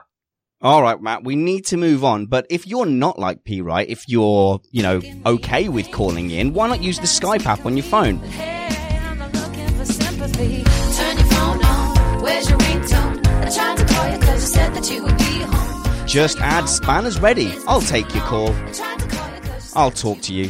All 0.61 0.81
right, 0.81 1.01
Matt, 1.01 1.23
we 1.23 1.35
need 1.35 1.65
to 1.67 1.77
move 1.77 2.03
on. 2.03 2.25
But 2.25 2.45
if 2.49 2.67
you're 2.67 2.85
not 2.85 3.17
like 3.17 3.45
P, 3.45 3.61
right, 3.61 3.87
if 3.89 4.09
you're, 4.09 4.59
you 4.71 4.83
know, 4.83 5.01
okay 5.25 5.69
with 5.69 5.89
calling 5.91 6.31
in, 6.31 6.53
why 6.53 6.67
not 6.67 6.83
use 6.83 6.99
the 6.99 7.05
Skype 7.05 7.45
app 7.45 7.65
on 7.65 7.77
your 7.77 7.85
phone? 7.85 8.21
Just 16.09 16.39
add 16.39 16.67
Spanners 16.67 17.19
Ready. 17.19 17.53
I'll 17.67 17.81
take 17.81 18.13
your 18.15 18.23
call. 18.23 18.55
I'll 19.75 19.91
talk 19.91 20.21
to 20.21 20.33
you. 20.33 20.49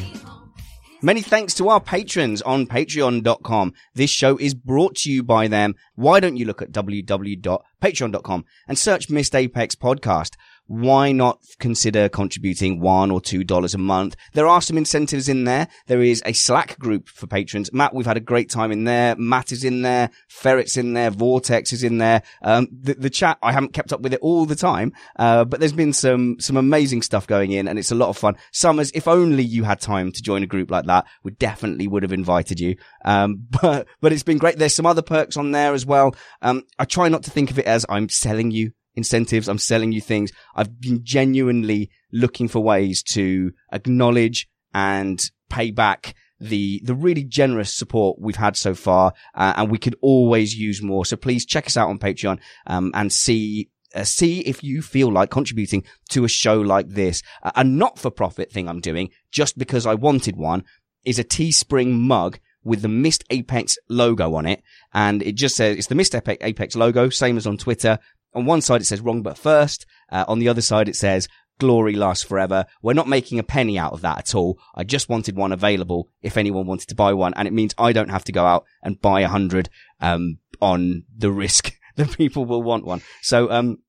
Many 1.01 1.21
thanks 1.21 1.53
to 1.55 1.69
our 1.69 1.79
patrons 1.79 2.41
on 2.41 2.67
patreon.com. 2.67 3.73
This 3.95 4.09
show 4.09 4.37
is 4.37 4.53
brought 4.53 4.95
to 4.97 5.11
you 5.11 5.23
by 5.23 5.47
them. 5.47 5.75
Why 5.95 6.19
don't 6.19 6.37
you 6.37 6.45
look 6.45 6.61
at 6.61 6.71
www.patreon.com 6.71 8.45
and 8.67 8.77
search 8.77 9.09
Missed 9.09 9.35
Apex 9.35 9.75
podcast? 9.75 10.35
Why 10.69 11.11
not 11.11 11.43
consider 11.57 12.07
contributing 12.09 12.79
one 12.79 13.09
or 13.09 13.19
two 13.19 13.43
dollars 13.43 13.73
a 13.73 13.79
month? 13.79 14.15
There 14.33 14.47
are 14.47 14.61
some 14.61 14.77
incentives 14.77 15.27
in 15.27 15.43
there. 15.43 15.67
There 15.87 16.01
is 16.03 16.21
a 16.27 16.33
Slack 16.33 16.77
group 16.77 17.09
for 17.09 17.25
patrons. 17.25 17.73
Matt, 17.73 17.95
we've 17.95 18.05
had 18.05 18.17
a 18.17 18.21
great 18.21 18.51
time 18.51 18.71
in 18.71 18.83
there. 18.83 19.15
Matt 19.15 19.51
is 19.51 19.63
in 19.63 19.81
there. 19.81 20.11
Ferret's 20.27 20.77
in 20.77 20.93
there. 20.93 21.09
Vortex 21.09 21.73
is 21.73 21.83
in 21.83 21.97
there. 21.97 22.21
Um, 22.43 22.67
the, 22.71 22.93
the 22.93 23.09
chat, 23.09 23.39
I 23.41 23.51
haven't 23.51 23.73
kept 23.73 23.91
up 23.91 24.01
with 24.01 24.13
it 24.13 24.19
all 24.21 24.45
the 24.45 24.55
time, 24.55 24.93
uh, 25.17 25.43
but 25.43 25.59
there's 25.59 25.73
been 25.73 25.91
some, 25.91 26.39
some 26.39 26.55
amazing 26.55 27.01
stuff 27.01 27.25
going 27.25 27.51
in 27.51 27.67
and 27.67 27.79
it's 27.79 27.91
a 27.91 27.95
lot 27.95 28.09
of 28.09 28.17
fun. 28.17 28.37
Summers, 28.51 28.91
if 28.93 29.07
only 29.07 29.43
you 29.43 29.63
had 29.63 29.81
time 29.81 30.11
to 30.11 30.21
join 30.21 30.43
a 30.43 30.47
group 30.47 30.69
like 30.69 30.85
that, 30.85 31.07
we 31.23 31.31
definitely 31.31 31.87
would 31.87 32.03
have 32.03 32.13
invited 32.13 32.59
you. 32.59 32.75
Um, 33.03 33.47
but, 33.61 33.87
but 34.01 34.13
it's 34.13 34.23
been 34.23 34.37
great. 34.37 34.59
There's 34.59 34.75
some 34.75 34.85
other 34.85 35.01
perks 35.01 35.35
on 35.35 35.51
there 35.51 35.73
as 35.73 35.83
well. 35.83 36.15
Um, 36.43 36.63
I 36.77 36.85
try 36.85 37.09
not 37.09 37.23
to 37.23 37.31
think 37.31 37.49
of 37.49 37.57
it 37.57 37.65
as 37.65 37.87
I'm 37.89 38.07
selling 38.07 38.51
you 38.51 38.71
incentives. 38.99 39.47
I'm 39.47 39.57
selling 39.71 39.91
you 39.91 40.01
things. 40.01 40.29
I've 40.57 40.73
been 40.79 40.99
genuinely 41.03 41.89
looking 42.11 42.47
for 42.49 42.61
ways 42.73 43.03
to 43.15 43.51
acknowledge 43.71 44.47
and 44.73 45.19
pay 45.49 45.71
back 45.71 46.13
the 46.51 46.81
the 46.85 46.95
really 46.95 47.25
generous 47.39 47.71
support 47.81 48.19
we've 48.19 48.43
had 48.45 48.55
so 48.55 48.73
far, 48.73 49.05
uh, 49.41 49.53
and 49.57 49.71
we 49.71 49.79
could 49.83 49.97
always 50.01 50.55
use 50.67 50.79
more. 50.81 51.05
So 51.05 51.17
please 51.17 51.45
check 51.45 51.65
us 51.67 51.77
out 51.77 51.89
on 51.89 51.99
Patreon 51.99 52.39
um, 52.67 52.91
and 52.93 53.11
see. 53.11 53.69
Uh, 53.95 54.03
see 54.03 54.41
if 54.41 54.63
you 54.63 54.83
feel 54.83 55.11
like 55.11 55.31
contributing 55.31 55.83
to 56.09 56.23
a 56.23 56.29
show 56.29 56.61
like 56.61 56.87
this. 56.89 57.23
Uh, 57.41 57.51
a 57.55 57.63
not-for-profit 57.63 58.51
thing 58.51 58.69
I'm 58.69 58.81
doing, 58.81 59.09
just 59.31 59.57
because 59.57 59.87
I 59.87 59.95
wanted 59.95 60.35
one, 60.37 60.63
is 61.03 61.17
a 61.17 61.23
Teespring 61.23 61.93
mug 61.93 62.37
with 62.63 62.83
the 62.83 62.87
Missed 62.87 63.23
Apex 63.31 63.79
logo 63.89 64.35
on 64.35 64.45
it. 64.45 64.61
And 64.93 65.23
it 65.23 65.33
just 65.33 65.55
says, 65.55 65.75
it's 65.75 65.87
the 65.87 65.95
Missed 65.95 66.13
Apex 66.13 66.75
logo, 66.75 67.09
same 67.09 67.35
as 67.35 67.47
on 67.47 67.57
Twitter. 67.57 67.97
On 68.33 68.45
one 68.45 68.61
side 68.61 68.81
it 68.81 68.85
says 68.85 69.01
wrong 69.01 69.21
but 69.21 69.37
first. 69.37 69.85
Uh, 70.11 70.25
on 70.27 70.39
the 70.39 70.49
other 70.49 70.61
side 70.61 70.89
it 70.89 70.95
says 70.95 71.27
glory 71.59 71.95
lasts 71.95 72.23
forever. 72.23 72.65
We're 72.81 72.93
not 72.93 73.07
making 73.07 73.37
a 73.37 73.43
penny 73.43 73.77
out 73.77 73.93
of 73.93 74.01
that 74.01 74.17
at 74.17 74.35
all. 74.35 74.57
I 74.73 74.83
just 74.83 75.09
wanted 75.09 75.35
one 75.35 75.51
available 75.51 76.09
if 76.21 76.37
anyone 76.37 76.65
wanted 76.65 76.87
to 76.89 76.95
buy 76.95 77.13
one. 77.13 77.33
And 77.35 77.47
it 77.47 77.53
means 77.53 77.75
I 77.77 77.91
don't 77.91 78.09
have 78.09 78.23
to 78.25 78.31
go 78.31 78.45
out 78.45 78.65
and 78.81 79.01
buy 79.01 79.21
a 79.21 79.27
hundred, 79.27 79.69
um, 79.99 80.39
on 80.61 81.03
the 81.15 81.31
risk 81.31 81.73
that 81.95 82.17
people 82.17 82.45
will 82.45 82.63
want 82.63 82.85
one. 82.85 83.01
So, 83.21 83.51
um, 83.51 83.79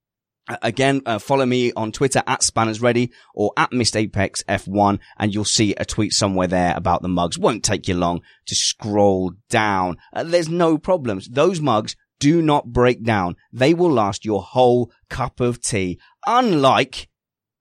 Again, 0.62 1.03
uh, 1.07 1.20
follow 1.20 1.47
me 1.47 1.72
on 1.74 1.93
Twitter 1.93 2.24
at 2.26 2.43
Spanners 2.43 2.80
Ready 2.80 3.12
or 3.34 3.53
at 3.57 3.72
Missed 3.72 3.97
Apex 3.97 4.43
F1 4.49 4.99
and 5.16 5.32
you'll 5.32 5.45
see 5.45 5.74
a 5.76 5.84
tweet 5.84 6.12
somewhere 6.12 6.49
there 6.49 6.74
about 6.76 7.03
the 7.03 7.09
mugs. 7.09 7.38
Won't 7.38 7.62
take 7.62 7.86
you 7.86 7.95
long 7.95 8.22
to 8.47 8.57
scroll 8.57 9.34
down. 9.49 9.97
Uh, 10.12 10.24
there's 10.24 10.49
no 10.49 10.76
problems. 10.76 11.28
Those 11.28 11.61
mugs 11.61 11.95
do 12.20 12.40
not 12.40 12.72
break 12.72 13.02
down. 13.02 13.34
They 13.52 13.74
will 13.74 13.90
last 13.90 14.24
your 14.24 14.42
whole 14.42 14.92
cup 15.08 15.40
of 15.40 15.60
tea. 15.60 15.98
Unlike, 16.26 17.08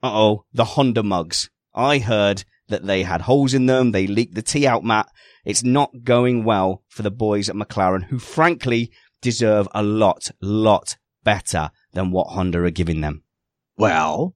uh-oh, 0.03 0.45
the 0.53 0.65
Honda 0.65 1.01
mugs. 1.01 1.49
I 1.73 1.97
heard 1.97 2.43
that 2.67 2.85
they 2.85 3.01
had 3.03 3.21
holes 3.21 3.55
in 3.55 3.65
them. 3.65 3.91
They 3.91 4.05
leaked 4.05 4.35
the 4.35 4.43
tea 4.43 4.67
out, 4.67 4.83
Matt. 4.83 5.07
It's 5.43 5.63
not 5.63 6.03
going 6.03 6.43
well 6.43 6.83
for 6.89 7.01
the 7.01 7.09
boys 7.09 7.49
at 7.49 7.55
McLaren, 7.55 8.03
who 8.03 8.19
frankly 8.19 8.91
deserve 9.21 9.67
a 9.73 9.81
lot, 9.81 10.29
lot 10.41 10.97
better 11.23 11.71
than 11.93 12.11
what 12.11 12.27
Honda 12.27 12.63
are 12.63 12.69
giving 12.69 13.01
them. 13.01 13.23
Well, 13.77 14.35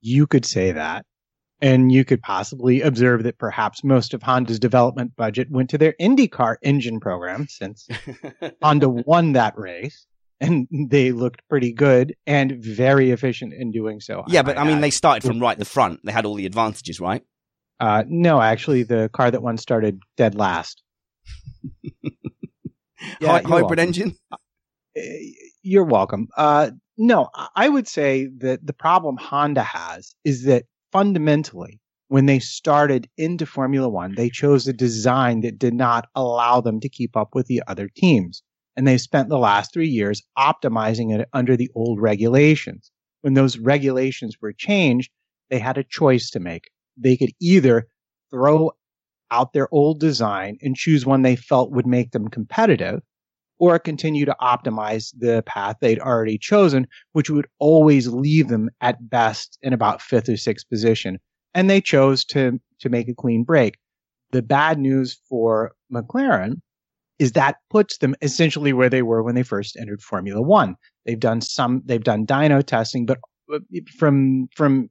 you 0.00 0.26
could 0.26 0.44
say 0.44 0.72
that. 0.72 1.06
And 1.62 1.92
you 1.92 2.04
could 2.04 2.20
possibly 2.20 2.82
observe 2.82 3.22
that 3.22 3.38
perhaps 3.38 3.84
most 3.84 4.14
of 4.14 4.22
Honda's 4.22 4.58
development 4.58 5.14
budget 5.16 5.48
went 5.48 5.70
to 5.70 5.78
their 5.78 5.94
IndyCar 6.00 6.56
engine 6.60 6.98
program 6.98 7.46
since 7.48 7.88
Honda 8.62 8.88
won 8.88 9.32
that 9.32 9.56
race 9.56 10.06
and 10.42 10.66
they 10.70 11.12
looked 11.12 11.40
pretty 11.48 11.72
good 11.72 12.16
and 12.26 12.52
very 12.60 13.12
efficient 13.12 13.54
in 13.54 13.70
doing 13.70 14.00
so. 14.00 14.24
Yeah, 14.26 14.40
I 14.40 14.42
but 14.42 14.58
I 14.58 14.64
mean, 14.64 14.78
add. 14.78 14.82
they 14.82 14.90
started 14.90 15.22
from 15.22 15.38
right 15.38 15.56
the 15.56 15.64
front. 15.64 16.00
They 16.04 16.10
had 16.10 16.26
all 16.26 16.34
the 16.34 16.46
advantages, 16.46 16.98
right? 16.98 17.22
Uh, 17.78 18.02
no, 18.08 18.40
actually, 18.40 18.82
the 18.82 19.08
car 19.12 19.30
that 19.30 19.42
won 19.42 19.56
started 19.56 20.00
dead 20.16 20.34
last. 20.34 20.82
yeah, 23.20 23.40
hybrid 23.40 23.48
welcome. 23.48 23.78
engine. 23.78 24.16
Uh, 24.32 24.36
you're 25.62 25.84
welcome. 25.84 26.28
Uh, 26.36 26.72
no, 26.98 27.28
I 27.54 27.68
would 27.68 27.86
say 27.86 28.28
that 28.38 28.66
the 28.66 28.72
problem 28.72 29.16
Honda 29.16 29.62
has 29.62 30.14
is 30.24 30.44
that 30.44 30.64
fundamentally, 30.92 31.80
when 32.08 32.26
they 32.26 32.38
started 32.38 33.08
into 33.16 33.46
Formula 33.46 33.88
One, 33.88 34.14
they 34.14 34.28
chose 34.28 34.68
a 34.68 34.72
design 34.72 35.40
that 35.40 35.58
did 35.58 35.74
not 35.74 36.08
allow 36.14 36.60
them 36.60 36.78
to 36.80 36.88
keep 36.88 37.16
up 37.16 37.34
with 37.34 37.46
the 37.46 37.62
other 37.66 37.88
teams. 37.88 38.42
And 38.76 38.86
they 38.86 38.98
spent 38.98 39.28
the 39.28 39.38
last 39.38 39.72
three 39.72 39.88
years 39.88 40.22
optimizing 40.38 41.18
it 41.18 41.28
under 41.32 41.56
the 41.56 41.70
old 41.74 42.00
regulations. 42.00 42.90
When 43.22 43.34
those 43.34 43.58
regulations 43.58 44.36
were 44.40 44.52
changed, 44.52 45.10
they 45.50 45.58
had 45.58 45.78
a 45.78 45.84
choice 45.84 46.30
to 46.30 46.40
make. 46.40 46.70
They 46.96 47.16
could 47.16 47.32
either 47.40 47.88
throw 48.30 48.72
out 49.30 49.52
their 49.52 49.68
old 49.72 49.98
design 49.98 50.58
and 50.60 50.76
choose 50.76 51.06
one 51.06 51.22
they 51.22 51.36
felt 51.36 51.72
would 51.72 51.86
make 51.86 52.10
them 52.10 52.28
competitive, 52.28 53.00
or 53.62 53.78
continue 53.78 54.24
to 54.24 54.34
optimize 54.40 55.14
the 55.16 55.40
path 55.46 55.76
they'd 55.80 56.00
already 56.00 56.36
chosen, 56.36 56.84
which 57.12 57.30
would 57.30 57.46
always 57.60 58.08
leave 58.08 58.48
them 58.48 58.68
at 58.80 59.08
best 59.08 59.56
in 59.62 59.72
about 59.72 60.02
fifth 60.02 60.28
or 60.28 60.36
sixth 60.36 60.68
position. 60.68 61.16
And 61.54 61.70
they 61.70 61.80
chose 61.80 62.24
to, 62.24 62.58
to 62.80 62.88
make 62.88 63.08
a 63.08 63.14
clean 63.14 63.44
break. 63.44 63.78
The 64.32 64.42
bad 64.42 64.80
news 64.80 65.16
for 65.28 65.70
McLaren 65.94 66.60
is 67.20 67.32
that 67.32 67.58
puts 67.70 67.98
them 67.98 68.16
essentially 68.20 68.72
where 68.72 68.90
they 68.90 69.02
were 69.02 69.22
when 69.22 69.36
they 69.36 69.44
first 69.44 69.76
entered 69.76 70.02
Formula 70.02 70.42
One. 70.42 70.74
They've 71.06 71.20
done 71.20 71.40
some, 71.40 71.82
they've 71.84 72.02
done 72.02 72.26
dyno 72.26 72.66
testing, 72.66 73.06
but 73.06 73.18
uh, 73.54 73.60
from, 73.96 74.48
from 74.56 74.90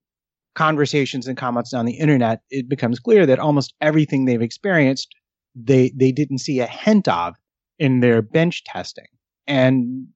conversations 0.56 1.28
and 1.28 1.36
comments 1.36 1.74
on 1.74 1.86
the 1.86 1.98
internet, 1.98 2.40
it 2.50 2.70
becomes 2.70 3.02
clear 3.02 3.26
that 3.26 3.38
almost 3.38 3.74
everything 3.82 4.24
they've 4.24 4.42
experienced, 4.42 5.14
they, 5.56 5.92
they 5.94 6.14
didn't 6.14 6.38
see 6.38 6.62
a 6.62 6.68
hint 6.68 7.10
of 7.10 7.36
in 7.82 8.00
their 8.00 8.22
bench 8.22 8.64
testing. 8.64 9.08
And 9.48 10.08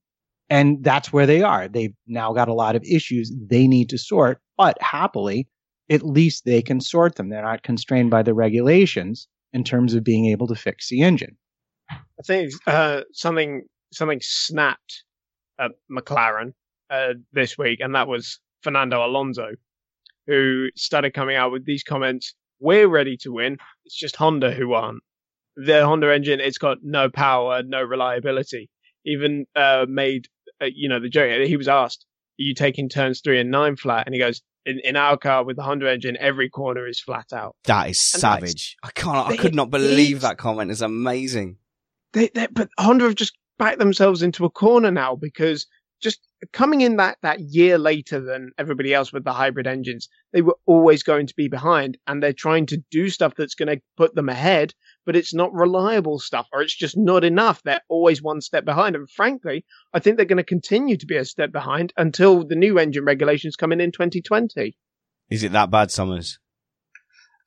and 0.51 0.83
that's 0.83 1.11
where 1.11 1.25
they 1.25 1.41
are. 1.41 1.67
They've 1.67 1.95
now 2.05 2.31
got 2.31 2.47
a 2.47 2.53
lot 2.53 2.75
of 2.75 2.83
issues 2.83 3.33
they 3.49 3.67
need 3.67 3.89
to 3.89 3.97
sort, 3.97 4.39
but 4.55 4.79
happily, 4.79 5.47
at 5.89 6.03
least 6.03 6.45
they 6.45 6.61
can 6.61 6.79
sort 6.79 7.15
them. 7.15 7.29
They're 7.29 7.41
not 7.41 7.63
constrained 7.63 8.11
by 8.11 8.21
the 8.21 8.35
regulations 8.35 9.27
in 9.51 9.63
terms 9.63 9.95
of 9.95 10.03
being 10.03 10.27
able 10.27 10.45
to 10.45 10.55
fix 10.55 10.89
the 10.89 11.01
engine. 11.01 11.35
I 11.89 12.23
think 12.23 12.51
uh, 12.67 13.01
something 13.13 13.63
something 13.91 14.19
snapped 14.21 15.03
at 15.59 15.71
McLaren 15.91 16.53
uh, 16.91 17.13
this 17.33 17.57
week, 17.57 17.79
and 17.81 17.95
that 17.95 18.07
was 18.07 18.39
Fernando 18.61 19.03
Alonso, 19.03 19.53
who 20.27 20.67
started 20.75 21.15
coming 21.15 21.35
out 21.35 21.51
with 21.51 21.65
these 21.65 21.81
comments: 21.81 22.35
"We're 22.59 22.87
ready 22.87 23.17
to 23.21 23.31
win. 23.31 23.57
It's 23.85 23.97
just 23.97 24.15
Honda 24.15 24.51
who 24.51 24.73
aren't." 24.73 25.01
The 25.55 25.85
Honda 25.85 26.13
engine, 26.13 26.39
it's 26.39 26.57
got 26.57 26.79
no 26.83 27.09
power, 27.09 27.63
no 27.63 27.81
reliability. 27.81 28.69
Even 29.05 29.45
uh, 29.55 29.85
made, 29.87 30.27
uh, 30.61 30.67
you 30.73 30.89
know, 30.89 30.99
the 30.99 31.09
joke. 31.09 31.47
He 31.47 31.57
was 31.57 31.67
asked, 31.67 32.05
"Are 32.39 32.43
you 32.43 32.53
taking 32.53 32.89
turns 32.89 33.21
three 33.21 33.39
and 33.39 33.51
nine 33.51 33.75
flat?" 33.75 34.07
And 34.07 34.15
he 34.15 34.19
goes, 34.19 34.41
"In, 34.65 34.79
in 34.83 34.95
our 34.95 35.17
car 35.17 35.43
with 35.43 35.57
the 35.57 35.63
Honda 35.63 35.91
engine, 35.91 36.17
every 36.19 36.49
corner 36.49 36.87
is 36.87 36.99
flat 36.99 37.31
out." 37.33 37.55
That 37.65 37.89
is 37.89 38.11
and 38.13 38.21
savage. 38.21 38.75
I 38.83 38.89
can't. 38.91 39.29
I 39.29 39.37
could 39.37 39.55
not 39.55 39.69
believe 39.69 40.21
that 40.21 40.37
comment. 40.37 40.71
It's 40.71 40.81
amazing. 40.81 41.57
They, 42.13 42.29
they, 42.33 42.47
but 42.47 42.69
Honda 42.79 43.05
have 43.05 43.15
just 43.15 43.37
backed 43.59 43.79
themselves 43.79 44.21
into 44.21 44.45
a 44.45 44.49
corner 44.49 44.91
now 44.91 45.15
because 45.15 45.67
just 46.01 46.19
coming 46.51 46.81
in 46.81 46.97
that, 46.97 47.17
that 47.21 47.39
year 47.39 47.77
later 47.77 48.19
than 48.19 48.51
everybody 48.57 48.93
else 48.93 49.13
with 49.13 49.23
the 49.23 49.33
hybrid 49.33 49.67
engines, 49.67 50.09
they 50.33 50.41
were 50.41 50.57
always 50.65 51.03
going 51.03 51.27
to 51.27 51.35
be 51.35 51.47
behind 51.47 51.97
and 52.07 52.21
they're 52.21 52.33
trying 52.33 52.65
to 52.67 52.83
do 52.91 53.09
stuff 53.09 53.33
that's 53.35 53.55
going 53.55 53.69
to 53.69 53.81
put 53.97 54.15
them 54.15 54.29
ahead, 54.29 54.73
but 55.05 55.15
it's 55.15 55.33
not 55.33 55.53
reliable 55.53 56.19
stuff 56.19 56.47
or 56.51 56.61
it's 56.61 56.75
just 56.75 56.97
not 56.97 57.23
enough. 57.23 57.61
They're 57.63 57.81
always 57.89 58.21
one 58.21 58.41
step 58.41 58.65
behind. 58.65 58.95
And 58.95 59.09
frankly, 59.09 59.65
I 59.93 59.99
think 59.99 60.17
they're 60.17 60.25
going 60.25 60.37
to 60.37 60.43
continue 60.43 60.97
to 60.97 61.05
be 61.05 61.17
a 61.17 61.25
step 61.25 61.51
behind 61.51 61.93
until 61.97 62.43
the 62.43 62.55
new 62.55 62.79
engine 62.79 63.05
regulations 63.05 63.55
come 63.55 63.71
in 63.71 63.81
in 63.81 63.91
2020. 63.91 64.75
Is 65.29 65.43
it 65.43 65.51
that 65.53 65.71
bad, 65.71 65.91
Summers? 65.91 66.39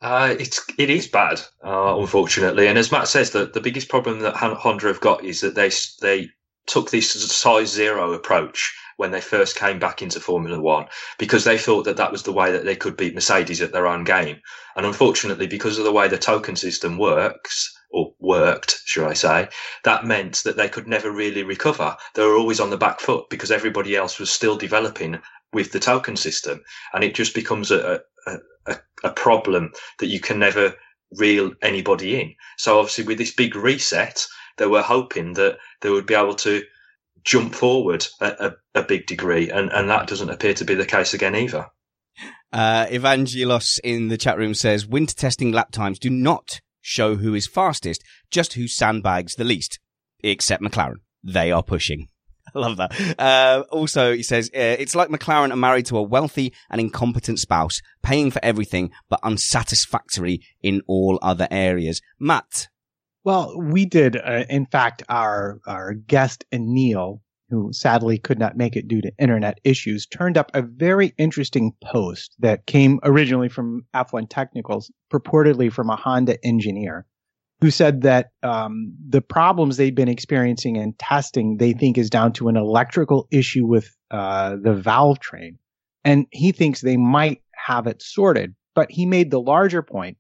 Uh, 0.01 0.36
it's 0.38 0.64
it 0.78 0.90
is 0.90 1.09
bad, 1.09 1.40
uh, 1.64 1.96
unfortunately. 1.99 2.68
And 2.68 2.78
as 2.78 2.92
Matt 2.92 3.09
says, 3.09 3.32
that 3.32 3.53
the 3.53 3.61
biggest 3.61 3.88
problem 3.88 4.20
that 4.20 4.36
Honda 4.36 4.86
have 4.86 5.01
got 5.01 5.24
is 5.24 5.40
that 5.40 5.57
they 5.57 5.70
they 6.01 6.30
took 6.68 6.90
this 6.90 7.10
size 7.10 7.72
zero 7.72 8.12
approach 8.12 8.74
when 8.96 9.10
they 9.10 9.20
first 9.20 9.56
came 9.56 9.78
back 9.78 10.02
into 10.02 10.20
Formula 10.20 10.60
One 10.60 10.86
because 11.18 11.44
they 11.44 11.56
thought 11.56 11.84
that 11.84 11.96
that 11.96 12.12
was 12.12 12.24
the 12.24 12.32
way 12.32 12.52
that 12.52 12.64
they 12.64 12.76
could 12.76 12.96
beat 12.96 13.14
Mercedes 13.14 13.60
at 13.60 13.72
their 13.72 13.86
own 13.86 14.04
game. 14.04 14.40
And 14.76 14.84
unfortunately, 14.84 15.46
because 15.46 15.78
of 15.78 15.84
the 15.84 15.92
way 15.92 16.08
the 16.08 16.18
token 16.18 16.56
system 16.56 16.98
works, 16.98 17.74
or 17.90 18.12
worked, 18.18 18.82
should 18.84 19.06
I 19.06 19.14
say, 19.14 19.48
that 19.84 20.04
meant 20.04 20.42
that 20.44 20.56
they 20.56 20.68
could 20.68 20.86
never 20.86 21.10
really 21.10 21.42
recover. 21.42 21.96
They 22.14 22.24
were 22.24 22.36
always 22.36 22.60
on 22.60 22.70
the 22.70 22.76
back 22.76 23.00
foot 23.00 23.30
because 23.30 23.50
everybody 23.50 23.96
else 23.96 24.18
was 24.18 24.30
still 24.30 24.56
developing 24.56 25.18
with 25.52 25.72
the 25.72 25.80
token 25.80 26.16
system. 26.16 26.62
And 26.92 27.02
it 27.02 27.14
just 27.14 27.34
becomes 27.34 27.70
a, 27.70 28.02
a, 28.26 28.38
a, 28.66 28.76
a 29.04 29.10
problem 29.10 29.72
that 30.00 30.08
you 30.08 30.20
can 30.20 30.38
never 30.38 30.74
reel 31.12 31.52
anybody 31.62 32.20
in. 32.20 32.34
So 32.58 32.78
obviously 32.78 33.04
with 33.04 33.18
this 33.18 33.34
big 33.34 33.56
reset, 33.56 34.26
they 34.59 34.66
were 34.66 34.82
hoping 34.82 35.34
that 35.34 35.59
they 35.80 35.90
would 35.90 36.06
be 36.06 36.14
able 36.14 36.34
to 36.36 36.62
jump 37.24 37.54
forward 37.54 38.06
at 38.20 38.40
a, 38.40 38.56
a 38.74 38.82
big 38.82 39.06
degree. 39.06 39.50
And, 39.50 39.70
and 39.70 39.88
that 39.90 40.06
doesn't 40.06 40.30
appear 40.30 40.54
to 40.54 40.64
be 40.64 40.74
the 40.74 40.86
case 40.86 41.14
again 41.14 41.36
either. 41.36 41.66
Uh, 42.52 42.86
Evangelos 42.86 43.78
in 43.84 44.09
the 44.09 44.16
chat 44.16 44.38
room 44.38 44.54
says 44.54 44.86
winter 44.86 45.14
testing 45.14 45.52
lap 45.52 45.70
times 45.70 45.98
do 45.98 46.11
not 46.11 46.61
show 46.80 47.16
who 47.16 47.34
is 47.34 47.46
fastest, 47.46 48.02
just 48.30 48.54
who 48.54 48.66
sandbags 48.66 49.34
the 49.34 49.44
least, 49.44 49.78
except 50.24 50.62
McLaren. 50.62 51.00
They 51.22 51.52
are 51.52 51.62
pushing. 51.62 52.09
I 52.54 52.59
love 52.59 52.78
that. 52.78 53.18
Uh, 53.18 53.64
also, 53.70 54.14
he 54.14 54.22
says, 54.22 54.48
uh, 54.54 54.76
it's 54.78 54.94
like 54.94 55.11
McLaren 55.11 55.52
are 55.52 55.56
married 55.56 55.86
to 55.86 55.98
a 55.98 56.02
wealthy 56.02 56.54
and 56.70 56.80
incompetent 56.80 57.38
spouse, 57.38 57.80
paying 58.02 58.30
for 58.30 58.42
everything, 58.42 58.90
but 59.11 59.20
unsatisfactory 59.22 60.40
in 60.62 60.82
all 60.86 61.18
other 61.22 61.48
areas. 61.50 62.00
Matt. 62.18 62.68
Well, 63.24 63.60
we 63.60 63.84
did, 63.84 64.16
uh, 64.16 64.44
in 64.48 64.66
fact, 64.66 65.02
our, 65.08 65.60
our 65.66 65.94
guest, 65.94 66.44
Neil, 66.52 67.20
who 67.50 67.72
sadly 67.72 68.18
could 68.18 68.38
not 68.38 68.56
make 68.56 68.76
it 68.76 68.88
due 68.88 69.00
to 69.00 69.12
internet 69.18 69.58
issues, 69.64 70.06
turned 70.06 70.36
up 70.36 70.50
a 70.54 70.62
very 70.62 71.14
interesting 71.18 71.72
post 71.82 72.34
that 72.38 72.66
came 72.66 73.00
originally 73.02 73.48
from 73.48 73.86
F1 73.94 74.28
Technicals, 74.28 74.90
purportedly 75.12 75.72
from 75.72 75.90
a 75.90 75.96
Honda 75.96 76.42
engineer, 76.44 77.06
who 77.60 77.70
said 77.70 78.02
that 78.02 78.28
um, 78.42 78.94
the 79.08 79.22
problems 79.22 79.76
they've 79.76 79.94
been 79.94 80.08
experiencing 80.08 80.76
in 80.76 80.92
testing 80.94 81.56
they 81.56 81.72
think 81.72 81.98
is 81.98 82.10
down 82.10 82.32
to 82.34 82.48
an 82.48 82.56
electrical 82.56 83.26
issue 83.30 83.66
with 83.66 83.96
uh, 84.10 84.56
the 84.62 84.74
valve 84.74 85.18
train, 85.20 85.58
and 86.04 86.26
he 86.30 86.52
thinks 86.52 86.80
they 86.80 86.96
might 86.96 87.42
have 87.52 87.86
it 87.86 88.02
sorted. 88.02 88.54
But 88.74 88.92
he 88.92 89.06
made 89.06 89.30
the 89.30 89.40
larger 89.40 89.82
point 89.82 90.18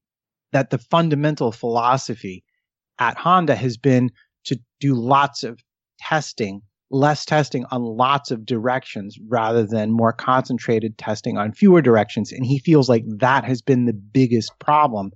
that 0.52 0.70
the 0.70 0.78
fundamental 0.78 1.52
philosophy 1.52 2.42
at 2.98 3.16
Honda 3.16 3.54
has 3.54 3.76
been 3.76 4.10
to 4.44 4.58
do 4.80 4.94
lots 4.94 5.44
of 5.44 5.60
testing 6.00 6.62
less 6.90 7.24
testing 7.24 7.64
on 7.70 7.82
lots 7.82 8.30
of 8.30 8.46
directions 8.46 9.18
rather 9.28 9.66
than 9.66 9.90
more 9.90 10.12
concentrated 10.12 10.96
testing 10.96 11.36
on 11.36 11.52
fewer 11.52 11.82
directions. 11.82 12.32
And 12.32 12.46
he 12.46 12.58
feels 12.58 12.88
like 12.88 13.04
that 13.18 13.44
has 13.44 13.60
been 13.60 13.84
the 13.84 13.92
biggest 13.92 14.58
problem 14.58 15.12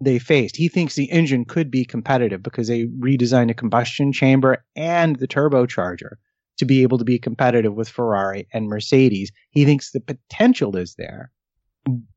they 0.00 0.18
faced. 0.18 0.56
He 0.56 0.68
thinks 0.68 0.94
the 0.94 1.10
engine 1.10 1.46
could 1.46 1.70
be 1.70 1.84
competitive 1.84 2.42
because 2.42 2.68
they 2.68 2.84
redesigned 2.84 3.50
a 3.50 3.54
combustion 3.54 4.12
chamber 4.12 4.64
and 4.74 5.16
the 5.16 5.28
turbocharger 5.28 6.16
to 6.58 6.64
be 6.64 6.82
able 6.82 6.98
to 6.98 7.04
be 7.04 7.18
competitive 7.18 7.74
with 7.74 7.88
Ferrari 7.88 8.46
and 8.52 8.66
Mercedes. 8.66 9.32
He 9.50 9.64
thinks 9.64 9.90
the 9.90 10.00
potential 10.00 10.76
is 10.76 10.94
there, 10.96 11.30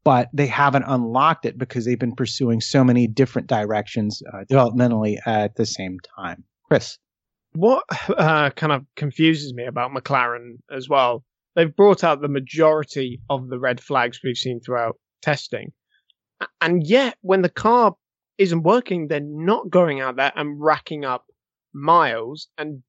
but 0.03 0.29
they 0.33 0.47
haven't 0.47 0.83
unlocked 0.87 1.45
it 1.45 1.57
because 1.57 1.85
they've 1.85 1.99
been 1.99 2.15
pursuing 2.15 2.61
so 2.61 2.83
many 2.83 3.07
different 3.07 3.47
directions 3.47 4.21
uh, 4.33 4.43
developmentally 4.49 5.17
at 5.25 5.55
the 5.55 5.65
same 5.65 5.97
time. 6.17 6.43
Chris. 6.67 6.97
What 7.53 7.83
uh, 8.09 8.51
kind 8.51 8.71
of 8.71 8.85
confuses 8.95 9.53
me 9.53 9.65
about 9.65 9.91
McLaren 9.91 10.57
as 10.71 10.87
well, 10.87 11.23
they've 11.55 11.75
brought 11.75 12.03
out 12.03 12.21
the 12.21 12.27
majority 12.27 13.21
of 13.29 13.49
the 13.49 13.59
red 13.59 13.81
flags 13.81 14.19
we've 14.23 14.37
seen 14.37 14.59
throughout 14.59 14.97
testing. 15.21 15.71
And 16.61 16.85
yet, 16.85 17.17
when 17.21 17.41
the 17.41 17.49
car 17.49 17.95
isn't 18.37 18.63
working, 18.63 19.07
they're 19.07 19.19
not 19.19 19.69
going 19.69 19.99
out 19.99 20.15
there 20.15 20.31
and 20.35 20.61
racking 20.61 21.05
up 21.05 21.25
miles 21.73 22.47
and 22.57 22.83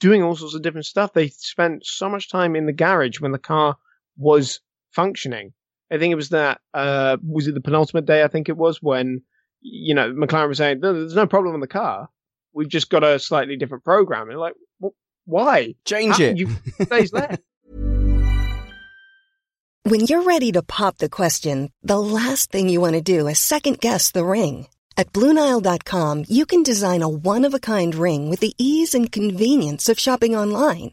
doing 0.00 0.22
all 0.22 0.36
sorts 0.36 0.54
of 0.54 0.62
different 0.62 0.86
stuff. 0.86 1.12
They 1.12 1.28
spent 1.28 1.86
so 1.86 2.08
much 2.08 2.28
time 2.28 2.56
in 2.56 2.66
the 2.66 2.72
garage 2.72 3.20
when 3.20 3.32
the 3.32 3.38
car 3.38 3.76
was 4.16 4.60
functioning. 4.92 5.52
I 5.90 5.98
think 5.98 6.12
it 6.12 6.16
was 6.16 6.30
that, 6.30 6.60
uh, 6.74 7.16
was 7.26 7.48
it 7.48 7.54
the 7.54 7.60
penultimate 7.60 8.06
day? 8.06 8.22
I 8.22 8.28
think 8.28 8.48
it 8.48 8.56
was 8.56 8.82
when, 8.82 9.22
you 9.60 9.94
know, 9.94 10.12
McLaren 10.12 10.48
was 10.48 10.58
saying, 10.58 10.80
there's 10.80 11.14
no 11.14 11.26
problem 11.26 11.54
in 11.54 11.60
the 11.60 11.66
car 11.66 12.08
we've 12.52 12.68
just 12.68 12.90
got 12.90 13.04
a 13.04 13.18
slightly 13.18 13.56
different 13.56 13.84
program. 13.84 14.28
And 14.30 14.38
like, 14.38 14.54
why? 15.24 15.74
Change 15.84 16.16
How, 16.16 16.24
it. 16.24 16.38
You 16.38 16.48
days 16.88 17.12
left. 17.12 17.42
When 19.84 20.00
you're 20.00 20.24
ready 20.24 20.52
to 20.52 20.62
pop 20.62 20.98
the 20.98 21.08
question, 21.08 21.72
the 21.82 21.98
last 21.98 22.52
thing 22.52 22.68
you 22.68 22.82
want 22.82 22.96
to 22.96 23.00
do 23.00 23.26
is 23.26 23.38
second 23.38 23.80
guess 23.80 24.10
the 24.10 24.26
ring. 24.26 24.68
At 24.94 25.14
BlueNile.com, 25.14 26.26
you 26.28 26.44
can 26.44 26.62
design 26.62 27.00
a 27.00 27.08
one-of-a-kind 27.08 27.94
ring 27.94 28.28
with 28.28 28.40
the 28.40 28.52
ease 28.58 28.92
and 28.92 29.10
convenience 29.10 29.88
of 29.88 29.98
shopping 29.98 30.36
online. 30.36 30.92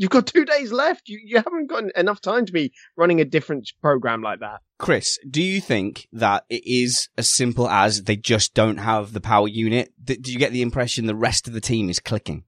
You've 0.00 0.08
got 0.08 0.26
two 0.26 0.46
days 0.46 0.72
left. 0.72 1.10
You, 1.10 1.20
you 1.22 1.36
haven't 1.36 1.66
got 1.66 1.84
enough 1.94 2.22
time 2.22 2.46
to 2.46 2.52
be 2.52 2.72
running 2.96 3.20
a 3.20 3.24
different 3.26 3.70
program 3.82 4.22
like 4.22 4.40
that. 4.40 4.62
Chris, 4.78 5.18
do 5.28 5.42
you 5.42 5.60
think 5.60 6.08
that 6.10 6.46
it 6.48 6.62
is 6.64 7.10
as 7.18 7.36
simple 7.36 7.68
as 7.68 8.04
they 8.04 8.16
just 8.16 8.54
don't 8.54 8.78
have 8.78 9.12
the 9.12 9.20
power 9.20 9.46
unit? 9.46 9.92
Do 10.02 10.16
you 10.24 10.38
get 10.38 10.52
the 10.52 10.62
impression 10.62 11.04
the 11.04 11.14
rest 11.14 11.46
of 11.46 11.52
the 11.52 11.60
team 11.60 11.90
is 11.90 12.00
clicking? 12.00 12.44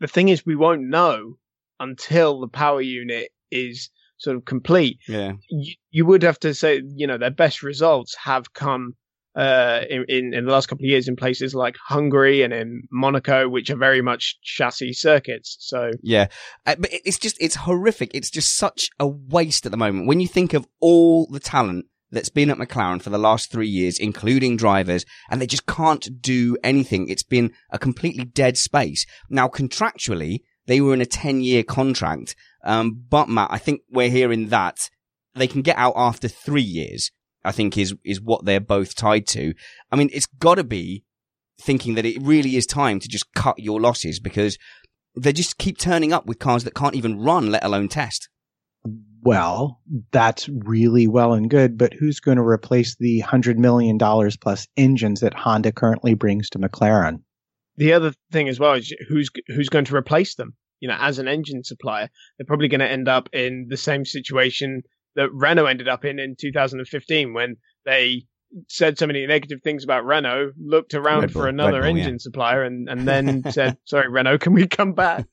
The 0.00 0.08
thing 0.08 0.28
is, 0.28 0.44
we 0.44 0.56
won't 0.56 0.82
know 0.82 1.38
until 1.78 2.38
the 2.38 2.48
power 2.48 2.82
unit 2.82 3.30
is 3.50 3.88
sort 4.18 4.36
of 4.36 4.44
complete. 4.44 4.98
Yeah. 5.08 5.32
You, 5.48 5.74
you 5.90 6.04
would 6.04 6.22
have 6.22 6.38
to 6.40 6.52
say, 6.52 6.82
you 6.84 7.06
know, 7.06 7.16
their 7.16 7.30
best 7.30 7.62
results 7.62 8.14
have 8.16 8.52
come 8.52 8.94
uh, 9.36 9.80
in, 9.88 10.34
in, 10.34 10.44
the 10.44 10.50
last 10.50 10.68
couple 10.68 10.84
of 10.84 10.88
years 10.88 11.06
in 11.06 11.16
places 11.16 11.54
like 11.54 11.76
Hungary 11.86 12.42
and 12.42 12.52
in 12.52 12.82
Monaco, 12.90 13.48
which 13.48 13.70
are 13.70 13.76
very 13.76 14.02
much 14.02 14.38
chassis 14.42 14.92
circuits. 14.92 15.56
So 15.60 15.92
yeah, 16.02 16.26
uh, 16.66 16.76
but 16.78 16.90
it's 16.92 17.18
just 17.18 17.36
it's 17.40 17.54
horrific. 17.54 18.10
It's 18.12 18.30
just 18.30 18.56
such 18.56 18.90
a 18.98 19.06
waste 19.06 19.66
at 19.66 19.72
the 19.72 19.78
moment 19.78 20.06
when 20.06 20.20
you 20.20 20.28
think 20.28 20.52
of 20.52 20.66
all 20.80 21.26
the 21.30 21.40
talent 21.40 21.86
that's 22.10 22.28
been 22.28 22.50
at 22.50 22.58
McLaren 22.58 23.00
for 23.00 23.10
the 23.10 23.18
last 23.18 23.50
three 23.50 23.68
years, 23.68 23.98
including 23.98 24.56
drivers, 24.56 25.04
and 25.30 25.40
they 25.40 25.46
just 25.46 25.66
can't 25.66 26.20
do 26.20 26.56
anything. 26.64 27.08
It's 27.08 27.22
been 27.22 27.52
a 27.70 27.78
completely 27.78 28.24
dead 28.24 28.56
space. 28.56 29.06
Now, 29.28 29.48
contractually, 29.48 30.40
they 30.66 30.80
were 30.80 30.94
in 30.94 31.00
a 31.00 31.06
10 31.06 31.40
year 31.40 31.62
contract. 31.62 32.34
Um, 32.64 33.04
but 33.08 33.28
Matt, 33.28 33.50
I 33.50 33.58
think 33.58 33.82
we're 33.90 34.10
hearing 34.10 34.48
that 34.48 34.90
they 35.34 35.46
can 35.46 35.62
get 35.62 35.76
out 35.76 35.94
after 35.96 36.28
three 36.28 36.62
years. 36.62 37.10
I 37.44 37.52
think 37.52 37.78
is, 37.78 37.94
is 38.04 38.20
what 38.20 38.44
they're 38.44 38.60
both 38.60 38.94
tied 38.94 39.26
to. 39.28 39.54
I 39.90 39.96
mean, 39.96 40.10
it's 40.12 40.26
gotta 40.26 40.64
be 40.64 41.04
thinking 41.60 41.94
that 41.94 42.06
it 42.06 42.20
really 42.20 42.56
is 42.56 42.66
time 42.66 43.00
to 43.00 43.08
just 43.08 43.32
cut 43.34 43.58
your 43.58 43.80
losses 43.80 44.18
because 44.18 44.58
they 45.16 45.32
just 45.32 45.58
keep 45.58 45.78
turning 45.78 46.12
up 46.12 46.26
with 46.26 46.38
cars 46.38 46.64
that 46.64 46.74
can't 46.74 46.94
even 46.94 47.20
run, 47.20 47.50
let 47.50 47.64
alone 47.64 47.88
test. 47.88 48.28
Well, 49.22 49.80
that's 50.12 50.48
really 50.48 51.06
well 51.06 51.34
and 51.34 51.50
good, 51.50 51.76
but 51.76 51.92
who's 51.92 52.20
going 52.20 52.38
to 52.38 52.42
replace 52.42 52.96
the 52.96 53.22
$100 53.22 53.56
million 53.56 53.98
plus 53.98 54.66
engines 54.76 55.20
that 55.20 55.34
Honda 55.34 55.72
currently 55.72 56.14
brings 56.14 56.48
to 56.50 56.58
McLaren? 56.58 57.22
The 57.76 57.92
other 57.92 58.12
thing 58.32 58.48
as 58.48 58.58
well 58.58 58.74
is 58.74 58.94
who's 59.08 59.30
who's 59.48 59.68
going 59.68 59.84
to 59.86 59.96
replace 59.96 60.34
them? 60.34 60.54
You 60.80 60.88
know, 60.88 60.96
as 60.98 61.18
an 61.18 61.28
engine 61.28 61.64
supplier, 61.64 62.08
they're 62.38 62.46
probably 62.46 62.68
going 62.68 62.80
to 62.80 62.90
end 62.90 63.08
up 63.08 63.28
in 63.32 63.66
the 63.68 63.76
same 63.76 64.04
situation 64.04 64.82
that 65.16 65.32
Renault 65.32 65.66
ended 65.66 65.88
up 65.88 66.04
in 66.04 66.18
in 66.18 66.36
2015 66.38 67.32
when 67.32 67.56
they 67.84 68.26
said 68.68 68.98
so 68.98 69.06
many 69.06 69.26
negative 69.26 69.60
things 69.62 69.84
about 69.84 70.04
Renault, 70.04 70.52
looked 70.58 70.94
around 70.94 71.30
for 71.32 71.48
another 71.48 71.80
Bull, 71.80 71.90
engine 71.90 72.14
yeah. 72.14 72.18
supplier, 72.18 72.62
and, 72.62 72.88
and 72.88 73.06
then 73.06 73.42
said, 73.50 73.76
"Sorry, 73.84 74.08
Renault, 74.08 74.38
can 74.38 74.52
we 74.52 74.66
come 74.66 74.92
back?" 74.92 75.26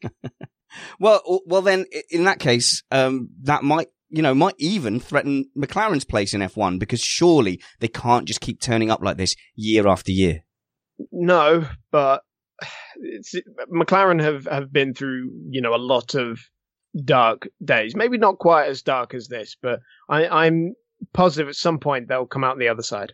well, 0.99 1.41
well, 1.45 1.61
then 1.61 1.85
in 2.09 2.25
that 2.25 2.39
case, 2.39 2.83
um, 2.91 3.29
that 3.43 3.63
might 3.63 3.87
you 4.09 4.21
know 4.21 4.33
might 4.33 4.55
even 4.57 4.99
threaten 4.99 5.45
McLaren's 5.57 6.05
place 6.05 6.33
in 6.33 6.41
F1 6.41 6.79
because 6.79 7.01
surely 7.01 7.61
they 7.79 7.87
can't 7.87 8.25
just 8.25 8.41
keep 8.41 8.61
turning 8.61 8.91
up 8.91 9.01
like 9.01 9.17
this 9.17 9.35
year 9.55 9.87
after 9.87 10.11
year. 10.11 10.43
No, 11.11 11.67
but 11.91 12.21
McLaren 13.73 14.21
have 14.21 14.45
have 14.45 14.71
been 14.71 14.93
through 14.93 15.31
you 15.49 15.61
know 15.61 15.75
a 15.75 15.77
lot 15.77 16.15
of 16.15 16.39
dark 17.03 17.47
days. 17.63 17.95
Maybe 17.95 18.17
not 18.17 18.39
quite 18.39 18.67
as 18.67 18.81
dark 18.81 19.13
as 19.13 19.27
this, 19.27 19.55
but 19.61 19.81
I, 20.09 20.27
I'm 20.27 20.73
positive 21.13 21.49
at 21.49 21.55
some 21.55 21.79
point 21.79 22.07
they'll 22.07 22.25
come 22.25 22.43
out 22.43 22.57
the 22.57 22.67
other 22.67 22.83
side. 22.83 23.13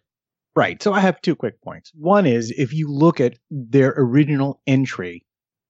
Right. 0.56 0.82
So 0.82 0.94
I 0.94 1.00
have 1.00 1.22
two 1.22 1.36
quick 1.36 1.62
points. 1.62 1.92
One 1.96 2.26
is 2.26 2.52
if 2.52 2.74
you 2.74 2.92
look 2.92 3.20
at 3.20 3.38
their 3.50 3.94
original 3.98 4.62
entry 4.68 5.26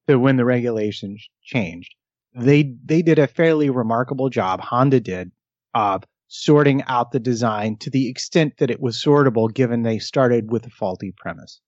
to 0.08 0.20
when 0.20 0.36
the 0.36 0.46
regulations 0.46 1.26
changed, 1.42 1.96
they 2.36 2.76
they 2.84 3.02
did 3.02 3.20
a 3.20 3.28
fairly 3.28 3.70
remarkable 3.70 4.30
job. 4.30 4.60
Honda 4.60 5.00
did 5.00 5.32
of 5.74 6.04
sorting 6.28 6.84
out 6.84 7.12
the 7.12 7.20
design 7.20 7.78
to 7.78 7.90
the 7.90 8.10
extent 8.10 8.58
that 8.58 8.72
it 8.72 8.82
was 8.82 9.02
sortable, 9.02 9.54
given 9.54 9.84
they 9.84 10.00
started 10.00 10.52
with 10.52 10.66
a 10.66 10.70
faulty 10.70 11.14
premise. 11.16 11.62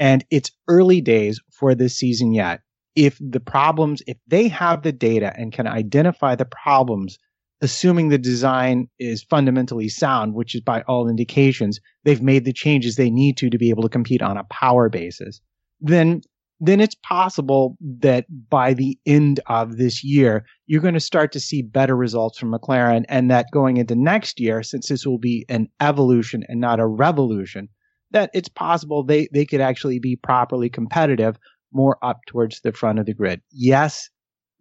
And 0.00 0.24
it's 0.30 0.50
early 0.66 1.00
days 1.00 1.40
for 1.50 1.74
this 1.74 1.96
season 1.96 2.32
yet. 2.32 2.60
If 2.98 3.18
the 3.20 3.40
problems, 3.40 4.02
if 4.06 4.16
they 4.26 4.48
have 4.48 4.82
the 4.82 4.92
data 4.92 5.32
and 5.36 5.52
can 5.52 5.66
identify 5.66 6.34
the 6.34 6.44
problems 6.44 7.18
assuming 7.60 8.08
the 8.08 8.18
design 8.18 8.88
is 8.98 9.24
fundamentally 9.24 9.88
sound, 9.88 10.34
which 10.34 10.54
is 10.54 10.60
by 10.60 10.82
all 10.82 11.08
indications, 11.08 11.80
they've 12.04 12.22
made 12.22 12.44
the 12.44 12.52
changes 12.52 12.96
they 12.96 13.10
need 13.10 13.36
to 13.36 13.50
to 13.50 13.58
be 13.58 13.70
able 13.70 13.82
to 13.82 13.88
compete 13.88 14.22
on 14.22 14.36
a 14.36 14.44
power 14.44 14.88
basis, 14.88 15.40
then 15.80 16.20
then 16.60 16.80
it's 16.80 16.96
possible 17.04 17.76
that 17.80 18.26
by 18.50 18.74
the 18.74 18.98
end 19.06 19.38
of 19.46 19.76
this 19.76 20.02
year, 20.02 20.44
you're 20.66 20.82
going 20.82 20.94
to 20.94 21.00
start 21.00 21.30
to 21.30 21.38
see 21.38 21.62
better 21.62 21.94
results 21.94 22.36
from 22.36 22.52
McLaren 22.52 23.04
and 23.08 23.30
that 23.30 23.46
going 23.52 23.76
into 23.76 23.94
next 23.94 24.40
year, 24.40 24.64
since 24.64 24.88
this 24.88 25.06
will 25.06 25.18
be 25.18 25.46
an 25.48 25.68
evolution 25.80 26.42
and 26.48 26.60
not 26.60 26.80
a 26.80 26.86
revolution, 26.86 27.68
that 28.10 28.30
it's 28.34 28.48
possible 28.48 29.04
they, 29.04 29.28
they 29.32 29.46
could 29.46 29.60
actually 29.60 30.00
be 30.00 30.16
properly 30.16 30.68
competitive 30.68 31.38
more 31.72 31.98
up 32.02 32.20
towards 32.26 32.60
the 32.60 32.72
front 32.72 32.98
of 32.98 33.06
the 33.06 33.14
grid. 33.14 33.40
Yes, 33.50 34.10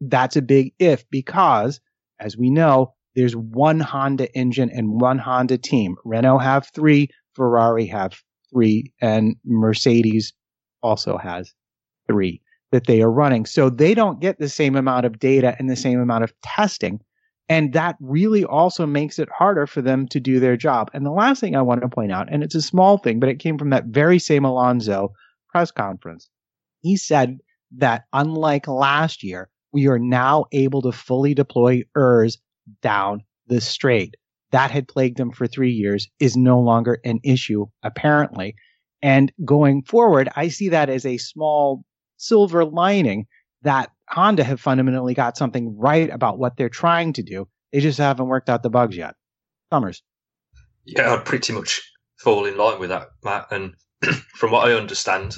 that's 0.02 0.36
a 0.36 0.42
big 0.42 0.74
if 0.80 1.04
because 1.10 1.80
as 2.20 2.38
we 2.38 2.50
know, 2.50 2.94
there's 3.16 3.36
one 3.36 3.80
Honda 3.80 4.32
engine 4.36 4.70
and 4.70 5.02
one 5.02 5.18
Honda 5.18 5.58
team. 5.58 5.96
Renault 6.06 6.40
have 6.40 6.70
three, 6.74 7.10
Ferrari 7.36 7.88
have 7.88 8.14
three, 8.52 8.94
and 9.02 9.36
Mercedes 9.44 10.34
also 10.82 11.18
has 11.18 11.54
three 12.08 12.42
that 12.72 12.86
they 12.86 13.02
are 13.02 13.12
running. 13.12 13.46
So 13.46 13.70
they 13.70 13.94
don't 13.94 14.20
get 14.20 14.40
the 14.40 14.50
same 14.50 14.76
amount 14.76 15.06
of 15.06 15.20
data 15.20 15.56
and 15.58 15.70
the 15.70 15.76
same 15.76 16.00
amount 16.00 16.26
of 16.26 16.34
testing. 16.42 17.00
And 17.50 17.74
that 17.74 17.96
really 18.02 18.44
also 18.44 18.86
makes 18.86 19.20
it 19.20 19.30
harder 19.36 19.68
for 19.68 19.82
them 19.82 20.08
to 20.10 20.20
do 20.20 20.40
their 20.40 20.58
job. 20.58 20.92
And 20.94 21.06
the 21.06 21.12
last 21.12 21.40
thing 21.40 21.56
I 21.56 21.62
want 21.62 21.82
to 21.82 21.88
point 21.88 22.12
out, 22.12 22.28
and 22.30 22.44
it's 22.44 22.56
a 22.56 22.62
small 22.62 22.98
thing, 22.98 23.20
but 23.20 23.30
it 23.30 23.40
came 23.40 23.58
from 23.58 23.70
that 23.70 23.86
very 23.86 24.20
same 24.20 24.44
Alonso 24.44 25.14
press 25.50 25.72
conference. 25.72 26.30
He 26.82 26.98
said 26.98 27.38
that 27.78 28.04
unlike 28.14 28.68
last 28.68 29.24
year, 29.24 29.50
we 29.72 29.88
are 29.88 30.00
now 30.00 30.46
able 30.52 30.82
to 30.84 30.92
fully 30.92 31.34
deploy 31.34 31.84
ERS 31.96 32.38
down 32.82 33.24
the 33.48 33.62
straight. 33.62 34.16
That 34.52 34.72
had 34.72 34.88
plagued 34.88 35.18
them 35.18 35.32
for 35.32 35.46
three 35.46 35.72
years, 35.72 36.08
is 36.20 36.38
no 36.38 36.60
longer 36.60 37.00
an 37.04 37.20
issue, 37.24 37.66
apparently. 37.84 38.56
And 39.02 39.32
going 39.44 39.84
forward, 39.84 40.30
I 40.36 40.48
see 40.48 40.70
that 40.70 40.90
as 40.90 41.06
a 41.06 41.18
small 41.18 41.84
silver 42.18 42.64
lining 42.66 43.28
that 43.64 43.92
Honda 44.10 44.44
have 44.44 44.62
fundamentally 44.62 45.14
got 45.14 45.38
something 45.38 45.78
right 45.78 46.10
about 46.10 46.40
what 46.40 46.56
they're 46.58 46.70
trying 46.70 47.14
to 47.14 47.24
do. 47.24 47.48
They 47.72 47.82
just 47.82 47.98
haven't 47.98 48.28
worked 48.28 48.50
out 48.50 48.64
the 48.64 48.70
bugs 48.70 48.96
yet. 48.96 49.16
Summers. 49.72 50.02
Yeah, 50.86 51.14
I'd 51.14 51.26
pretty 51.26 51.52
much 51.52 51.82
fall 52.18 52.46
in 52.46 52.58
line 52.58 52.80
with 52.80 52.90
that, 52.90 53.10
Matt. 53.24 53.48
And 53.52 53.76
from 54.36 54.52
what 54.52 54.70
I 54.70 54.74
understand, 54.74 55.36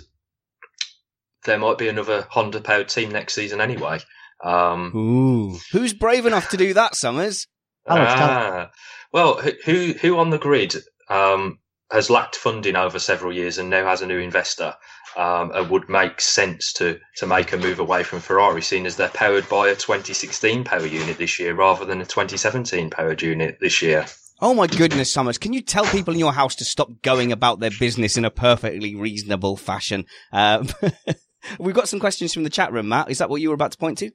there 1.45 1.59
might 1.59 1.77
be 1.77 1.87
another 1.87 2.27
Honda 2.29 2.61
powered 2.61 2.89
team 2.89 3.11
next 3.11 3.33
season 3.33 3.61
anyway. 3.61 3.99
Um, 4.43 4.95
Ooh. 4.95 5.57
Who's 5.71 5.93
brave 5.93 6.25
enough 6.25 6.49
to 6.49 6.57
do 6.57 6.73
that, 6.73 6.95
Summers? 6.95 7.47
Ah, 7.87 8.71
well, 9.11 9.41
who 9.65 9.93
who 9.93 10.17
on 10.17 10.29
the 10.29 10.37
grid 10.37 10.75
um, 11.09 11.59
has 11.91 12.09
lacked 12.09 12.35
funding 12.35 12.75
over 12.75 12.99
several 12.99 13.33
years 13.33 13.57
and 13.57 13.69
now 13.69 13.85
has 13.85 14.01
a 14.01 14.07
new 14.07 14.19
investor 14.19 14.75
um, 15.17 15.51
and 15.53 15.69
would 15.69 15.89
make 15.89 16.21
sense 16.21 16.71
to 16.73 16.99
to 17.17 17.27
make 17.27 17.51
a 17.51 17.57
move 17.57 17.79
away 17.79 18.03
from 18.03 18.19
Ferrari, 18.19 18.61
seeing 18.61 18.85
as 18.85 18.95
they're 18.95 19.09
powered 19.09 19.49
by 19.49 19.69
a 19.69 19.75
2016 19.75 20.63
power 20.63 20.85
unit 20.85 21.17
this 21.17 21.39
year 21.39 21.55
rather 21.55 21.85
than 21.85 22.01
a 22.01 22.05
2017 22.05 22.89
powered 22.89 23.21
unit 23.21 23.57
this 23.59 23.81
year. 23.81 24.05
Oh 24.41 24.53
my 24.53 24.67
goodness, 24.67 25.11
Summers. 25.11 25.37
Can 25.37 25.51
you 25.51 25.61
tell 25.61 25.85
people 25.85 26.13
in 26.13 26.19
your 26.19 26.31
house 26.31 26.55
to 26.55 26.65
stop 26.65 27.01
going 27.01 27.33
about 27.33 27.59
their 27.59 27.71
business 27.77 28.15
in 28.15 28.23
a 28.23 28.31
perfectly 28.31 28.95
reasonable 28.95 29.57
fashion? 29.57 30.05
Um, 30.31 30.69
we've 31.59 31.75
got 31.75 31.89
some 31.89 31.99
questions 31.99 32.33
from 32.33 32.43
the 32.43 32.49
chat 32.49 32.71
room, 32.71 32.89
Matt. 32.89 33.09
Is 33.09 33.19
that 33.19 33.29
what 33.29 33.41
you 33.41 33.49
were 33.49 33.55
about 33.55 33.71
to 33.71 33.77
point 33.77 33.97
to? 33.99 34.11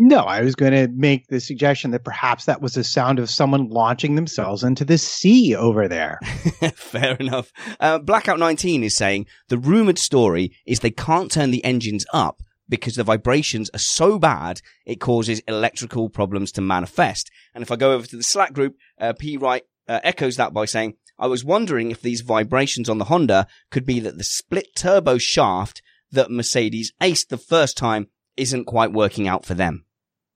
No, 0.00 0.18
I 0.18 0.42
was 0.42 0.54
going 0.54 0.72
to 0.72 0.86
make 0.94 1.26
the 1.26 1.40
suggestion 1.40 1.90
that 1.90 2.04
perhaps 2.04 2.44
that 2.44 2.62
was 2.62 2.74
the 2.74 2.84
sound 2.84 3.18
of 3.18 3.28
someone 3.28 3.68
launching 3.68 4.14
themselves 4.14 4.62
into 4.62 4.84
the 4.84 4.96
sea 4.96 5.56
over 5.56 5.88
there. 5.88 6.20
Fair 6.74 7.16
enough. 7.16 7.52
Uh, 7.80 7.98
Blackout 7.98 8.38
19 8.38 8.84
is 8.84 8.96
saying 8.96 9.26
the 9.48 9.58
rumored 9.58 9.98
story 9.98 10.52
is 10.64 10.78
they 10.80 10.92
can't 10.92 11.32
turn 11.32 11.50
the 11.50 11.64
engines 11.64 12.06
up 12.12 12.42
because 12.68 12.94
the 12.94 13.02
vibrations 13.02 13.70
are 13.74 13.80
so 13.80 14.20
bad 14.20 14.60
it 14.86 15.00
causes 15.00 15.42
electrical 15.48 16.08
problems 16.08 16.52
to 16.52 16.60
manifest. 16.60 17.28
And 17.52 17.62
if 17.62 17.72
I 17.72 17.76
go 17.76 17.92
over 17.92 18.06
to 18.06 18.16
the 18.16 18.22
Slack 18.22 18.52
group, 18.52 18.76
uh, 19.00 19.14
P 19.18 19.36
Wright 19.36 19.64
uh, 19.88 19.98
echoes 20.04 20.36
that 20.36 20.52
by 20.52 20.66
saying, 20.66 20.94
I 21.18 21.26
was 21.26 21.44
wondering 21.44 21.90
if 21.90 22.00
these 22.00 22.20
vibrations 22.20 22.88
on 22.88 22.98
the 22.98 23.06
Honda 23.06 23.48
could 23.72 23.84
be 23.84 23.98
that 24.00 24.16
the 24.16 24.22
split 24.22 24.76
turbo 24.76 25.18
shaft 25.18 25.82
that 26.12 26.30
Mercedes 26.30 26.92
aced 27.00 27.28
the 27.28 27.36
first 27.36 27.76
time 27.76 28.08
isn't 28.36 28.64
quite 28.64 28.92
working 28.92 29.28
out 29.28 29.44
for 29.44 29.54
them. 29.54 29.84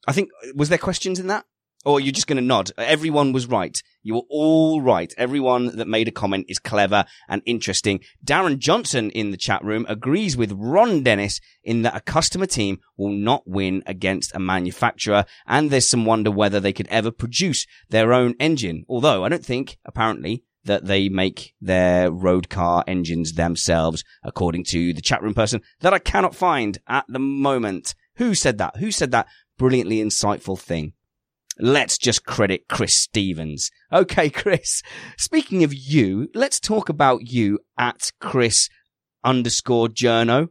I 0.06 0.12
think, 0.12 0.30
was 0.54 0.68
there 0.68 0.78
questions 0.78 1.18
in 1.18 1.28
that? 1.28 1.44
Or 1.84 1.98
you're 1.98 2.12
just 2.12 2.28
going 2.28 2.36
to 2.36 2.42
nod? 2.42 2.70
Everyone 2.78 3.32
was 3.32 3.46
right. 3.46 3.76
You 4.04 4.14
were 4.14 4.22
all 4.30 4.80
right. 4.80 5.12
Everyone 5.18 5.76
that 5.76 5.88
made 5.88 6.06
a 6.06 6.12
comment 6.12 6.46
is 6.48 6.60
clever 6.60 7.04
and 7.28 7.42
interesting. 7.44 8.00
Darren 8.24 8.58
Johnson 8.58 9.10
in 9.10 9.32
the 9.32 9.36
chat 9.36 9.64
room 9.64 9.84
agrees 9.88 10.36
with 10.36 10.52
Ron 10.52 11.02
Dennis 11.02 11.40
in 11.64 11.82
that 11.82 11.96
a 11.96 12.00
customer 12.00 12.46
team 12.46 12.78
will 12.96 13.10
not 13.10 13.48
win 13.48 13.82
against 13.84 14.34
a 14.34 14.38
manufacturer. 14.38 15.24
And 15.44 15.70
there's 15.70 15.90
some 15.90 16.04
wonder 16.04 16.30
whether 16.30 16.60
they 16.60 16.72
could 16.72 16.86
ever 16.88 17.10
produce 17.10 17.66
their 17.88 18.12
own 18.12 18.36
engine. 18.38 18.84
Although 18.88 19.24
I 19.24 19.28
don't 19.28 19.44
think, 19.44 19.78
apparently, 19.84 20.44
that 20.64 20.86
they 20.86 21.08
make 21.08 21.54
their 21.60 22.10
road 22.10 22.48
car 22.48 22.84
engines 22.86 23.32
themselves, 23.34 24.04
according 24.22 24.64
to 24.64 24.92
the 24.92 25.02
chat 25.02 25.22
room 25.22 25.34
person 25.34 25.60
that 25.80 25.94
I 25.94 25.98
cannot 25.98 26.34
find 26.34 26.78
at 26.86 27.04
the 27.08 27.18
moment. 27.18 27.94
Who 28.16 28.34
said 28.34 28.58
that? 28.58 28.76
Who 28.76 28.90
said 28.90 29.10
that? 29.10 29.26
brilliantly 29.62 29.98
insightful 29.98 30.58
thing. 30.58 30.92
Let's 31.58 31.96
just 31.96 32.24
credit 32.24 32.66
Chris 32.68 32.96
Stevens. 32.96 33.70
Okay, 33.92 34.28
Chris. 34.42 34.82
Speaking 35.16 35.62
of 35.62 35.72
you, 35.72 36.28
let's 36.34 36.58
talk 36.58 36.88
about 36.88 37.30
you 37.30 37.60
at 37.78 38.10
Chris 38.20 38.68
underscore 39.22 39.86
Journo. 39.86 40.48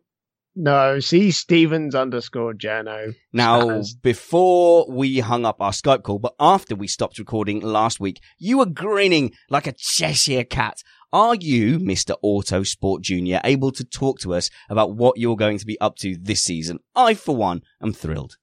No, 0.56 1.00
see 1.00 1.32
Stevens 1.32 1.96
underscore 1.96 2.54
Jano. 2.54 3.16
Now, 3.32 3.84
before 4.02 4.86
we 4.90 5.20
hung 5.20 5.46
up 5.46 5.62
our 5.62 5.72
Skype 5.72 6.04
call, 6.04 6.20
but 6.20 6.36
after 6.40 6.76
we 6.76 6.88
stopped 6.88 7.20
recording 7.20 7.62
last 7.62 8.02
week, 8.02 8.20
you 8.38 8.58
were 8.58 8.66
grinning 8.66 9.32
like 9.50 9.66
a 9.66 9.72
Cheshire 9.72 10.44
cat. 10.44 10.84
Are 11.14 11.36
you, 11.36 11.80
Mr. 11.80 12.16
Autosport 12.24 13.02
Junior, 13.02 13.40
able 13.46 13.72
to 13.72 13.86
talk 13.86 14.20
to 14.20 14.34
us 14.34 14.50
about 14.70 14.96
what 14.96 15.18
you're 15.18 15.38
going 15.38 15.58
to 15.58 15.66
be 15.66 15.80
up 15.80 15.96
to 15.98 16.18
this 16.20 16.44
season? 16.44 16.80
I, 16.96 17.14
for 17.14 17.36
one, 17.36 17.62
am 17.82 17.94
thrilled. 17.94 18.36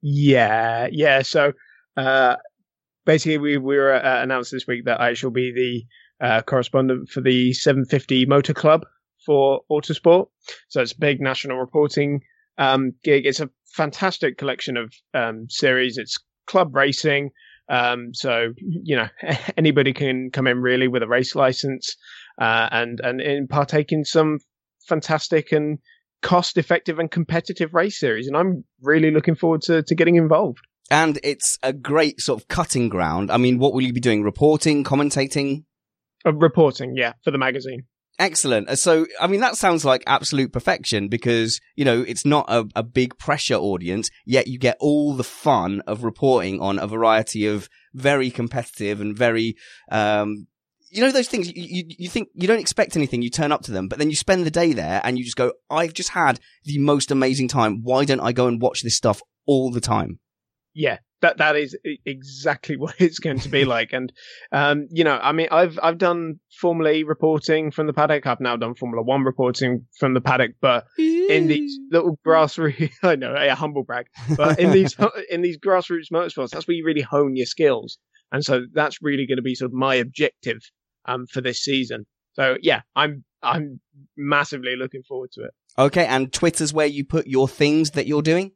Yeah, 0.00 0.88
yeah. 0.90 1.20
So 1.22 1.52
uh, 1.96 2.36
basically, 3.04 3.38
we, 3.38 3.58
we 3.58 3.76
were 3.76 3.94
uh, 3.94 4.22
announced 4.22 4.50
this 4.50 4.66
week 4.66 4.86
that 4.86 5.00
I 5.00 5.12
shall 5.12 5.30
be 5.30 5.52
the 5.52 6.26
uh, 6.26 6.42
correspondent 6.42 7.10
for 7.10 7.20
the 7.20 7.52
750 7.52 8.24
Motor 8.26 8.54
Club 8.54 8.86
for 9.24 9.60
Autosport. 9.70 10.28
So 10.68 10.80
it's 10.80 10.92
a 10.92 10.98
big 10.98 11.20
national 11.20 11.58
reporting 11.58 12.20
um, 12.58 12.92
gig. 13.02 13.26
It's 13.26 13.40
a 13.40 13.50
fantastic 13.66 14.38
collection 14.38 14.76
of 14.76 14.92
um, 15.14 15.46
series. 15.48 15.98
It's 15.98 16.18
club 16.46 16.74
racing. 16.74 17.30
Um, 17.68 18.12
so 18.12 18.52
you 18.58 18.96
know 18.96 19.08
anybody 19.56 19.92
can 19.92 20.30
come 20.30 20.46
in 20.46 20.60
really 20.60 20.88
with 20.88 21.02
a 21.02 21.08
race 21.08 21.34
license 21.34 21.96
uh, 22.40 22.68
and, 22.72 23.00
and 23.00 23.20
and 23.20 23.48
partake 23.48 23.92
in 23.92 24.04
some 24.04 24.38
fantastic 24.88 25.52
and 25.52 25.78
cost 26.20 26.58
effective 26.58 26.98
and 26.98 27.10
competitive 27.10 27.72
race 27.74 27.98
series. 27.98 28.26
And 28.26 28.36
I'm 28.36 28.64
really 28.82 29.10
looking 29.10 29.36
forward 29.36 29.62
to 29.62 29.82
to 29.82 29.94
getting 29.94 30.16
involved. 30.16 30.60
And 30.90 31.20
it's 31.22 31.56
a 31.62 31.72
great 31.72 32.20
sort 32.20 32.42
of 32.42 32.48
cutting 32.48 32.88
ground. 32.88 33.30
I 33.30 33.36
mean, 33.36 33.58
what 33.58 33.72
will 33.72 33.82
you 33.82 33.92
be 33.92 34.00
doing? 34.00 34.24
Reporting, 34.24 34.82
commentating? 34.82 35.64
Uh, 36.26 36.34
reporting, 36.34 36.94
yeah, 36.96 37.12
for 37.22 37.30
the 37.30 37.38
magazine. 37.38 37.84
Excellent. 38.20 38.68
Uh, 38.68 38.76
so, 38.76 39.06
I 39.18 39.26
mean, 39.28 39.40
that 39.40 39.56
sounds 39.56 39.82
like 39.82 40.04
absolute 40.06 40.52
perfection 40.52 41.08
because, 41.08 41.58
you 41.74 41.86
know, 41.86 42.02
it's 42.02 42.26
not 42.26 42.44
a, 42.48 42.66
a, 42.76 42.82
big 42.82 43.16
pressure 43.16 43.54
audience, 43.54 44.10
yet 44.26 44.46
you 44.46 44.58
get 44.58 44.76
all 44.78 45.14
the 45.14 45.24
fun 45.24 45.80
of 45.86 46.04
reporting 46.04 46.60
on 46.60 46.78
a 46.78 46.86
variety 46.86 47.46
of 47.46 47.66
very 47.94 48.30
competitive 48.30 49.00
and 49.00 49.16
very, 49.16 49.56
um, 49.90 50.46
you 50.90 51.00
know, 51.00 51.10
those 51.10 51.28
things 51.28 51.48
you, 51.48 51.54
you, 51.56 51.84
you 51.98 52.08
think 52.10 52.28
you 52.34 52.46
don't 52.46 52.60
expect 52.60 52.94
anything, 52.94 53.22
you 53.22 53.30
turn 53.30 53.52
up 53.52 53.62
to 53.62 53.72
them, 53.72 53.88
but 53.88 53.98
then 53.98 54.10
you 54.10 54.16
spend 54.16 54.44
the 54.44 54.50
day 54.50 54.74
there 54.74 55.00
and 55.02 55.16
you 55.16 55.24
just 55.24 55.38
go, 55.38 55.54
I've 55.70 55.94
just 55.94 56.10
had 56.10 56.38
the 56.64 56.78
most 56.78 57.10
amazing 57.10 57.48
time. 57.48 57.80
Why 57.82 58.04
don't 58.04 58.20
I 58.20 58.32
go 58.32 58.48
and 58.48 58.60
watch 58.60 58.82
this 58.82 58.96
stuff 58.96 59.22
all 59.46 59.70
the 59.70 59.80
time? 59.80 60.18
yeah, 60.74 60.98
that 61.22 61.38
that 61.38 61.56
is 61.56 61.76
exactly 62.04 62.76
what 62.78 62.94
it's 62.98 63.18
going 63.18 63.38
to 63.40 63.48
be 63.48 63.64
like. 63.64 63.92
And 63.92 64.12
um, 64.52 64.86
you 64.90 65.04
know, 65.04 65.18
I 65.20 65.32
mean, 65.32 65.48
I've 65.50 65.78
I've 65.82 65.98
done 65.98 66.40
Formula 66.60 66.92
E 66.92 67.02
reporting 67.02 67.70
from 67.70 67.86
the 67.86 67.92
paddock. 67.92 68.26
I've 68.26 68.40
now 68.40 68.56
done 68.56 68.74
Formula 68.74 69.02
One 69.02 69.24
reporting 69.24 69.86
from 69.98 70.14
the 70.14 70.20
paddock. 70.20 70.52
But 70.60 70.86
in 70.98 71.46
these 71.46 71.78
little 71.90 72.18
grassroots, 72.26 72.92
I 73.02 73.16
know, 73.16 73.34
a 73.34 73.54
humble 73.54 73.84
brag. 73.84 74.06
But 74.36 74.58
in 74.58 74.70
these 74.72 74.96
in 75.30 75.42
these 75.42 75.58
grassroots 75.58 76.10
motorsports, 76.12 76.50
that's 76.50 76.66
where 76.66 76.76
you 76.76 76.84
really 76.84 77.02
hone 77.02 77.36
your 77.36 77.46
skills. 77.46 77.98
And 78.32 78.44
so 78.44 78.62
that's 78.72 79.02
really 79.02 79.26
going 79.26 79.38
to 79.38 79.42
be 79.42 79.54
sort 79.54 79.70
of 79.70 79.74
my 79.74 79.96
objective 79.96 80.60
um, 81.06 81.26
for 81.26 81.40
this 81.40 81.58
season. 81.58 82.06
So 82.34 82.56
yeah, 82.62 82.82
I'm 82.94 83.24
I'm 83.42 83.80
massively 84.16 84.76
looking 84.76 85.02
forward 85.02 85.32
to 85.32 85.44
it. 85.44 85.50
Okay, 85.78 86.06
and 86.06 86.32
Twitter's 86.32 86.72
where 86.72 86.86
you 86.86 87.04
put 87.04 87.26
your 87.26 87.48
things 87.48 87.92
that 87.92 88.06
you're 88.06 88.22
doing. 88.22 88.52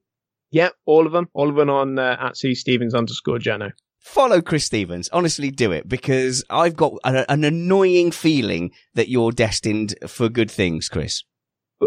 Yeah, 0.54 0.68
all 0.86 1.04
of 1.04 1.12
them. 1.12 1.28
All 1.34 1.50
of 1.50 1.56
them 1.56 1.68
on 1.68 1.98
uh, 1.98 2.16
at 2.20 2.36
C 2.36 2.54
Stevens 2.54 2.94
underscore 2.94 3.38
Jono. 3.38 3.72
Follow 3.98 4.40
Chris 4.40 4.64
Stevens. 4.64 5.08
Honestly, 5.12 5.50
do 5.50 5.72
it 5.72 5.88
because 5.88 6.44
I've 6.48 6.76
got 6.76 6.92
a, 7.02 7.28
an 7.30 7.42
annoying 7.42 8.12
feeling 8.12 8.70
that 8.94 9.08
you're 9.08 9.32
destined 9.32 9.96
for 10.06 10.28
good 10.28 10.48
things, 10.48 10.88
Chris. 10.88 11.24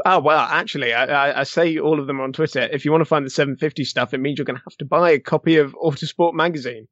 Oh 0.06 0.20
well, 0.20 0.40
actually, 0.40 0.94
I, 0.94 1.40
I, 1.40 1.44
say 1.44 1.78
all 1.80 1.98
of 1.98 2.08
them 2.08 2.20
on 2.20 2.34
Twitter. 2.34 2.60
If 2.60 2.84
you 2.84 2.92
want 2.92 3.02
to 3.02 3.06
find 3.06 3.26
the 3.26 3.30
750 3.30 3.86
stuff, 3.86 4.14
it 4.14 4.20
means 4.20 4.38
you're 4.38 4.46
going 4.46 4.58
to 4.58 4.64
have 4.68 4.78
to 4.80 4.86
buy 4.86 5.12
a 5.12 5.20
copy 5.20 5.56
of 5.58 5.74
Autosport 5.74 6.34
magazine. 6.34 6.90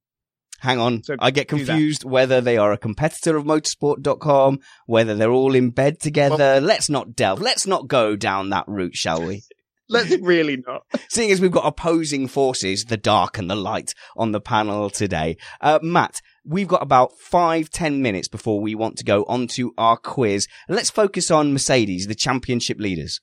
Hang 0.60 0.80
on, 0.80 1.04
so 1.04 1.18
I 1.20 1.32
get 1.32 1.50
confused 1.50 2.06
whether 2.06 2.40
they 2.40 2.56
are 2.56 2.72
a 2.72 2.78
competitor 2.78 3.36
of 3.36 3.44
motorsport.com, 3.44 4.60
whether 4.86 5.14
they're 5.14 5.30
all 5.30 5.54
in 5.54 5.72
bed 5.72 6.00
together. 6.00 6.38
Well, 6.38 6.62
Let's 6.62 6.90
not 6.90 7.18
delve. 7.18 7.42
Let's 7.42 7.68
not 7.68 7.90
go 7.90 8.16
down 8.16 8.52
that 8.52 8.64
route, 8.66 8.96
shall 8.96 9.22
we? 9.26 9.44
Let's 9.90 10.16
really 10.22 10.58
not. 10.66 10.84
Seeing 11.10 11.32
as 11.32 11.42
we've 11.42 11.52
got 11.52 11.66
opposing 11.66 12.28
forces, 12.28 12.86
the 12.86 12.98
dark 12.98 13.38
and 13.38 13.50
the 13.50 13.56
light, 13.56 13.94
on 14.16 14.32
the 14.32 14.42
panel 14.42 14.90
today. 14.90 15.38
Uh, 15.62 15.80
Matt, 15.82 16.22
we've 16.44 16.68
got 16.68 16.82
about 16.82 17.18
five, 17.20 17.70
ten 17.70 18.02
minutes 18.02 18.28
before 18.28 18.60
we 18.60 18.76
want 18.76 18.98
to 18.98 19.04
go 19.04 19.24
on 19.26 19.48
to 19.48 19.74
our 19.78 19.98
quiz. 19.98 20.48
Let's 20.68 20.90
focus 20.90 21.30
on 21.32 21.54
Mercedes, 21.54 22.08
the 22.08 22.16
championship 22.16 22.80
leaders. 22.80 23.22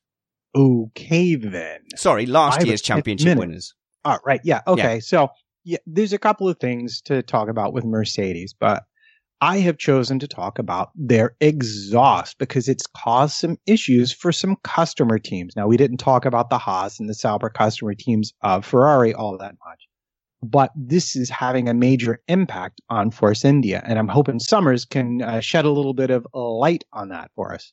Okay, 0.54 1.34
then. 1.34 1.80
Sorry, 1.96 2.26
last 2.26 2.64
year's 2.66 2.82
championship 2.82 3.38
winners. 3.38 3.74
All 4.04 4.12
right. 4.12 4.20
Right. 4.24 4.40
Yeah. 4.44 4.60
Okay. 4.66 4.94
Yeah. 4.94 5.00
So, 5.00 5.28
yeah, 5.64 5.78
there's 5.86 6.12
a 6.12 6.18
couple 6.18 6.48
of 6.48 6.58
things 6.58 7.00
to 7.02 7.22
talk 7.22 7.48
about 7.48 7.72
with 7.72 7.84
Mercedes, 7.84 8.54
but 8.58 8.82
I 9.42 9.58
have 9.58 9.76
chosen 9.76 10.20
to 10.20 10.28
talk 10.28 10.60
about 10.60 10.92
their 10.94 11.34
exhaust 11.40 12.38
because 12.38 12.68
it's 12.68 12.86
caused 12.86 13.34
some 13.34 13.58
issues 13.66 14.12
for 14.12 14.30
some 14.30 14.54
customer 14.62 15.18
teams. 15.18 15.56
Now, 15.56 15.66
we 15.66 15.76
didn't 15.76 15.96
talk 15.96 16.24
about 16.24 16.48
the 16.48 16.58
Haas 16.58 17.00
and 17.00 17.08
the 17.08 17.14
Sauber 17.14 17.50
customer 17.50 17.94
teams 17.94 18.32
of 18.42 18.64
Ferrari 18.64 19.12
all 19.12 19.36
that 19.36 19.56
much, 19.66 19.88
but 20.44 20.70
this 20.76 21.16
is 21.16 21.28
having 21.28 21.68
a 21.68 21.74
major 21.74 22.20
impact 22.28 22.80
on 22.88 23.10
Force 23.10 23.44
India. 23.44 23.82
And 23.84 23.98
I'm 23.98 24.06
hoping 24.06 24.38
Summers 24.38 24.84
can 24.84 25.22
uh, 25.22 25.40
shed 25.40 25.64
a 25.64 25.70
little 25.72 25.92
bit 25.92 26.10
of 26.10 26.24
light 26.32 26.84
on 26.92 27.08
that 27.08 27.32
for 27.34 27.52
us. 27.52 27.72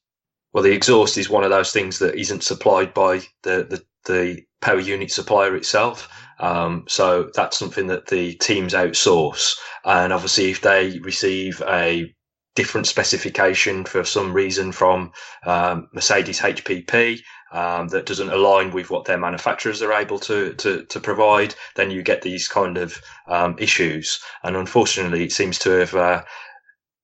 Well, 0.53 0.63
the 0.63 0.71
exhaust 0.73 1.17
is 1.17 1.29
one 1.29 1.43
of 1.43 1.51
those 1.51 1.71
things 1.71 1.99
that 1.99 2.15
isn't 2.15 2.43
supplied 2.43 2.93
by 2.93 3.19
the, 3.43 3.67
the, 3.69 3.83
the 4.05 4.43
power 4.61 4.79
unit 4.79 5.11
supplier 5.11 5.55
itself. 5.55 6.09
Um, 6.39 6.85
so 6.87 7.29
that's 7.35 7.59
something 7.59 7.87
that 7.87 8.07
the 8.07 8.33
teams 8.35 8.73
outsource. 8.73 9.57
And 9.85 10.11
obviously, 10.11 10.49
if 10.51 10.61
they 10.61 10.99
receive 10.99 11.61
a 11.67 12.13
different 12.55 12.87
specification 12.87 13.85
for 13.85 14.03
some 14.03 14.33
reason 14.33 14.71
from 14.71 15.11
um, 15.45 15.87
Mercedes 15.93 16.39
HPP 16.39 17.21
um, 17.51 17.87
that 17.89 18.05
doesn't 18.05 18.31
align 18.31 18.71
with 18.71 18.89
what 18.89 19.05
their 19.05 19.17
manufacturers 19.17 19.81
are 19.81 19.93
able 19.93 20.19
to 20.19 20.53
to, 20.55 20.83
to 20.85 20.99
provide, 20.99 21.55
then 21.75 21.91
you 21.91 22.01
get 22.01 22.21
these 22.21 22.47
kind 22.47 22.77
of 22.77 23.01
um, 23.27 23.55
issues. 23.59 24.19
And 24.43 24.55
unfortunately, 24.55 25.23
it 25.23 25.31
seems 25.31 25.59
to 25.59 25.69
have 25.71 25.95
uh, 25.95 26.23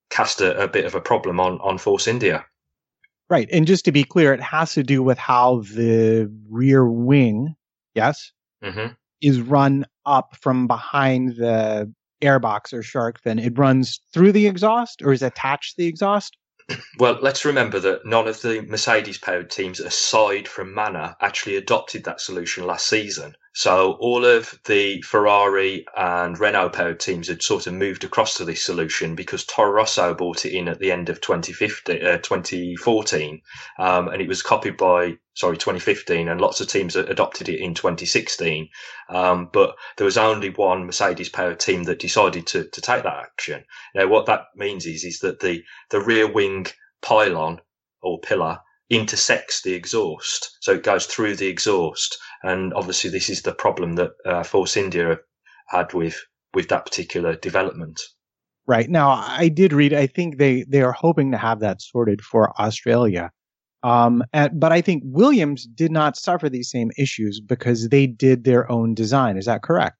cast 0.10 0.42
a, 0.42 0.64
a 0.64 0.68
bit 0.68 0.86
of 0.86 0.96
a 0.96 1.02
problem 1.02 1.40
on 1.40 1.60
on 1.62 1.78
Force 1.78 2.08
India. 2.08 2.46
Right. 3.30 3.50
And 3.52 3.66
just 3.66 3.86
to 3.86 3.92
be 3.92 4.04
clear, 4.04 4.34
it 4.34 4.42
has 4.42 4.74
to 4.74 4.84
do 4.84 5.02
with 5.02 5.18
how 5.18 5.64
the 5.74 6.32
rear 6.50 6.88
wing, 6.88 7.56
yes, 7.96 8.32
mm-hmm. 8.64 8.94
is 9.22 9.42
run 9.42 9.86
up 10.06 10.36
from 10.40 10.68
behind 10.68 11.36
the 11.38 11.92
airbox 12.22 12.74
or 12.74 12.84
shark 12.84 13.22
fin. 13.22 13.40
It 13.40 13.58
runs 13.58 14.00
through 14.14 14.32
the 14.32 14.48
exhaust 14.48 15.02
or 15.02 15.12
is 15.12 15.24
attached 15.24 15.76
to 15.76 15.84
the 15.84 15.88
exhaust? 15.88 16.38
Well, 16.98 17.20
let's 17.22 17.46
remember 17.46 17.80
that 17.80 18.06
none 18.06 18.28
of 18.28 18.42
the 18.42 18.62
Mercedes 18.62 19.20
powered 19.20 19.52
teams, 19.52 19.80
aside 19.80 20.48
from 20.48 20.74
Manor, 20.74 21.16
actually 21.22 21.58
adopted 21.58 22.06
that 22.06 22.22
solution 22.22 22.66
last 22.66 22.88
season. 22.88 23.36
So 23.58 23.94
all 24.02 24.26
of 24.26 24.60
the 24.66 25.02
Ferrari 25.02 25.86
and 25.96 26.38
Renault 26.38 26.72
powered 26.72 27.00
teams 27.00 27.30
had 27.30 27.42
sort 27.42 27.68
of 27.68 27.74
moved 27.74 28.04
across 28.04 28.36
to 28.36 28.44
this 28.44 28.62
solution 28.62 29.16
because 29.16 29.46
Toro 29.46 29.72
Rosso 29.72 30.14
bought 30.14 30.46
it 30.46 30.54
in 30.54 30.68
at 30.68 30.80
the 30.80 30.92
end 30.92 31.08
of 31.08 31.22
2015, 31.22 32.06
uh, 32.06 32.18
2014. 32.18 33.42
Um, 33.80 34.10
and 34.10 34.22
it 34.22 34.28
was 34.28 34.42
copied 34.42 34.76
by, 34.76 35.18
sorry, 35.36 35.56
2015 35.56 36.28
and 36.28 36.42
lots 36.42 36.60
of 36.60 36.68
teams 36.68 36.98
adopted 36.98 37.48
it 37.48 37.62
in 37.62 37.74
2016. 37.74 38.68
Um, 39.08 39.50
but 39.54 39.78
there 39.96 40.06
was 40.06 40.18
only 40.18 40.50
one 40.50 40.86
Mercedes 40.86 41.30
powered 41.30 41.62
team 41.62 41.84
that 41.84 42.00
decided 42.00 42.48
to, 42.48 42.66
to 42.66 42.82
take 42.82 43.04
that 43.04 43.24
action. 43.24 43.64
Now, 43.96 44.08
what 44.08 44.26
that 44.26 44.48
means 44.58 44.86
is, 44.86 45.06
is 45.06 45.20
that 45.20 45.40
the, 45.40 45.64
the 45.92 46.02
rear 46.02 46.30
wing 46.30 46.68
pylon 47.02 47.62
or 48.02 48.20
pillar 48.20 48.60
intersects 48.90 49.62
the 49.62 49.74
exhaust. 49.74 50.58
So 50.60 50.74
it 50.74 50.84
goes 50.84 51.06
through 51.06 51.38
the 51.38 51.48
exhaust. 51.48 52.18
And 52.46 52.74
obviously, 52.74 53.10
this 53.10 53.30
is 53.30 53.42
the 53.42 53.54
problem 53.54 53.96
that 53.96 54.12
uh, 54.26 54.44
Force 54.44 54.78
India 54.78 55.18
had 55.68 55.94
with, 55.94 56.16
with 56.54 56.70
that 56.70 56.86
particular 56.86 57.36
development. 57.36 58.00
Right. 58.68 58.90
Now, 58.90 59.10
I 59.10 59.50
did 59.50 59.74
read, 59.74 59.94
I 59.94 60.08
think 60.08 60.38
they, 60.38 60.64
they 60.68 60.82
are 60.82 60.92
hoping 60.92 61.32
to 61.32 61.38
have 61.38 61.60
that 61.60 61.82
sorted 61.82 62.22
for 62.22 62.54
Australia. 62.60 63.32
Um, 63.84 64.24
and, 64.34 64.60
but 64.60 64.72
I 64.72 64.82
think 64.82 65.04
Williams 65.06 65.66
did 65.66 65.92
not 65.92 66.18
suffer 66.18 66.50
these 66.50 66.72
same 66.72 66.92
issues 66.98 67.40
because 67.40 67.90
they 67.90 68.08
did 68.08 68.44
their 68.44 68.72
own 68.72 68.96
design. 68.96 69.38
Is 69.38 69.46
that 69.46 69.62
correct? 69.62 69.98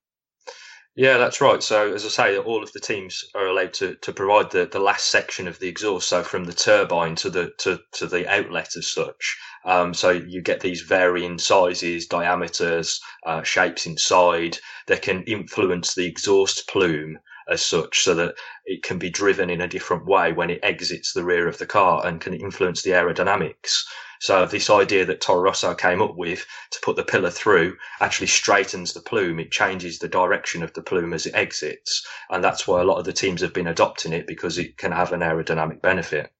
Yeah, 0.96 1.18
that's 1.18 1.42
right. 1.42 1.62
So, 1.62 1.92
as 1.92 2.06
I 2.06 2.08
say, 2.08 2.38
all 2.38 2.62
of 2.62 2.72
the 2.72 2.80
teams 2.80 3.24
are 3.34 3.46
allowed 3.46 3.74
to, 3.74 3.96
to 3.96 4.12
provide 4.12 4.50
the, 4.50 4.64
the 4.66 4.78
last 4.80 5.08
section 5.08 5.46
of 5.46 5.58
the 5.58 5.68
exhaust, 5.68 6.08
so 6.08 6.22
from 6.22 6.44
the 6.44 6.54
turbine 6.54 7.14
to 7.16 7.28
the 7.30 7.52
to, 7.58 7.78
to 7.92 8.06
the 8.06 8.26
outlet 8.26 8.76
as 8.76 8.86
such. 8.88 9.36
Um, 9.66 9.92
so 9.92 10.10
you 10.10 10.40
get 10.40 10.60
these 10.60 10.80
varying 10.80 11.38
sizes, 11.38 12.06
diameters, 12.06 12.98
uh, 13.26 13.42
shapes 13.42 13.84
inside 13.84 14.58
that 14.86 15.02
can 15.02 15.22
influence 15.24 15.94
the 15.94 16.06
exhaust 16.06 16.66
plume 16.66 17.18
as 17.48 17.64
such, 17.64 18.02
so 18.02 18.14
that 18.14 18.34
it 18.64 18.82
can 18.82 18.98
be 18.98 19.10
driven 19.10 19.50
in 19.50 19.60
a 19.60 19.68
different 19.68 20.06
way 20.06 20.32
when 20.32 20.48
it 20.50 20.60
exits 20.62 21.12
the 21.12 21.24
rear 21.24 21.46
of 21.46 21.58
the 21.58 21.66
car 21.66 22.06
and 22.06 22.22
can 22.22 22.32
influence 22.32 22.82
the 22.82 22.90
aerodynamics. 22.90 23.82
So 24.20 24.46
this 24.46 24.70
idea 24.70 25.04
that 25.04 25.20
Toro 25.20 25.40
Rosso 25.40 25.74
came 25.74 26.02
up 26.02 26.16
with 26.16 26.46
to 26.70 26.78
put 26.82 26.96
the 26.96 27.04
pillar 27.04 27.30
through 27.30 27.76
actually 28.00 28.28
straightens 28.28 28.92
the 28.92 29.00
plume. 29.00 29.40
It 29.40 29.50
changes 29.50 29.98
the 29.98 30.08
direction 30.08 30.62
of 30.62 30.72
the 30.72 30.82
plume 30.82 31.12
as 31.12 31.26
it 31.26 31.34
exits. 31.34 32.06
And 32.30 32.42
that's 32.42 32.66
why 32.66 32.80
a 32.80 32.84
lot 32.84 32.98
of 32.98 33.04
the 33.04 33.12
teams 33.12 33.40
have 33.40 33.52
been 33.52 33.66
adopting 33.66 34.12
it 34.12 34.26
because 34.26 34.58
it 34.58 34.76
can 34.76 34.92
have 34.92 35.12
an 35.12 35.20
aerodynamic 35.20 35.82
benefit. 35.82 36.32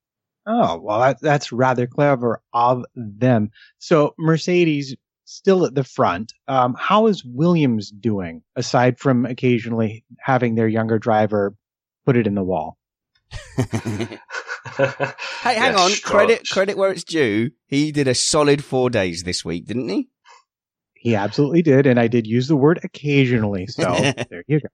Oh, 0.46 0.78
well, 0.78 1.00
that, 1.00 1.20
that's 1.20 1.50
rather 1.50 1.86
clever 1.86 2.40
of 2.52 2.84
them. 2.94 3.50
So 3.78 4.14
Mercedes 4.18 4.94
still 5.24 5.64
at 5.66 5.74
the 5.74 5.84
front. 5.84 6.32
Um, 6.46 6.76
how 6.78 7.08
is 7.08 7.24
Williams 7.24 7.90
doing 7.90 8.42
aside 8.54 8.98
from 8.98 9.26
occasionally 9.26 10.04
having 10.20 10.54
their 10.54 10.68
younger 10.68 10.98
driver 10.98 11.54
put 12.04 12.16
it 12.16 12.28
in 12.28 12.36
the 12.36 12.44
wall? 12.44 12.78
hey, 13.56 14.18
hang 14.76 15.72
Yeah, 15.72 15.76
on. 15.78 15.90
Stroll- 15.90 16.26
Credit 16.26 16.48
credit 16.48 16.76
where 16.76 16.90
it's 16.90 17.04
due. 17.04 17.50
He 17.66 17.92
did 17.92 18.08
a 18.08 18.14
solid 18.14 18.64
four 18.64 18.90
days 18.90 19.22
this 19.22 19.44
week, 19.44 19.66
didn't 19.66 19.88
he? 19.88 20.08
He 20.94 21.14
absolutely 21.14 21.62
did, 21.62 21.86
and 21.86 22.00
I 22.00 22.08
did 22.08 22.26
use 22.26 22.48
the 22.48 22.56
word 22.56 22.80
occasionally. 22.82 23.66
So 23.66 23.82
there 24.30 24.44
you 24.46 24.60
go. 24.60 24.68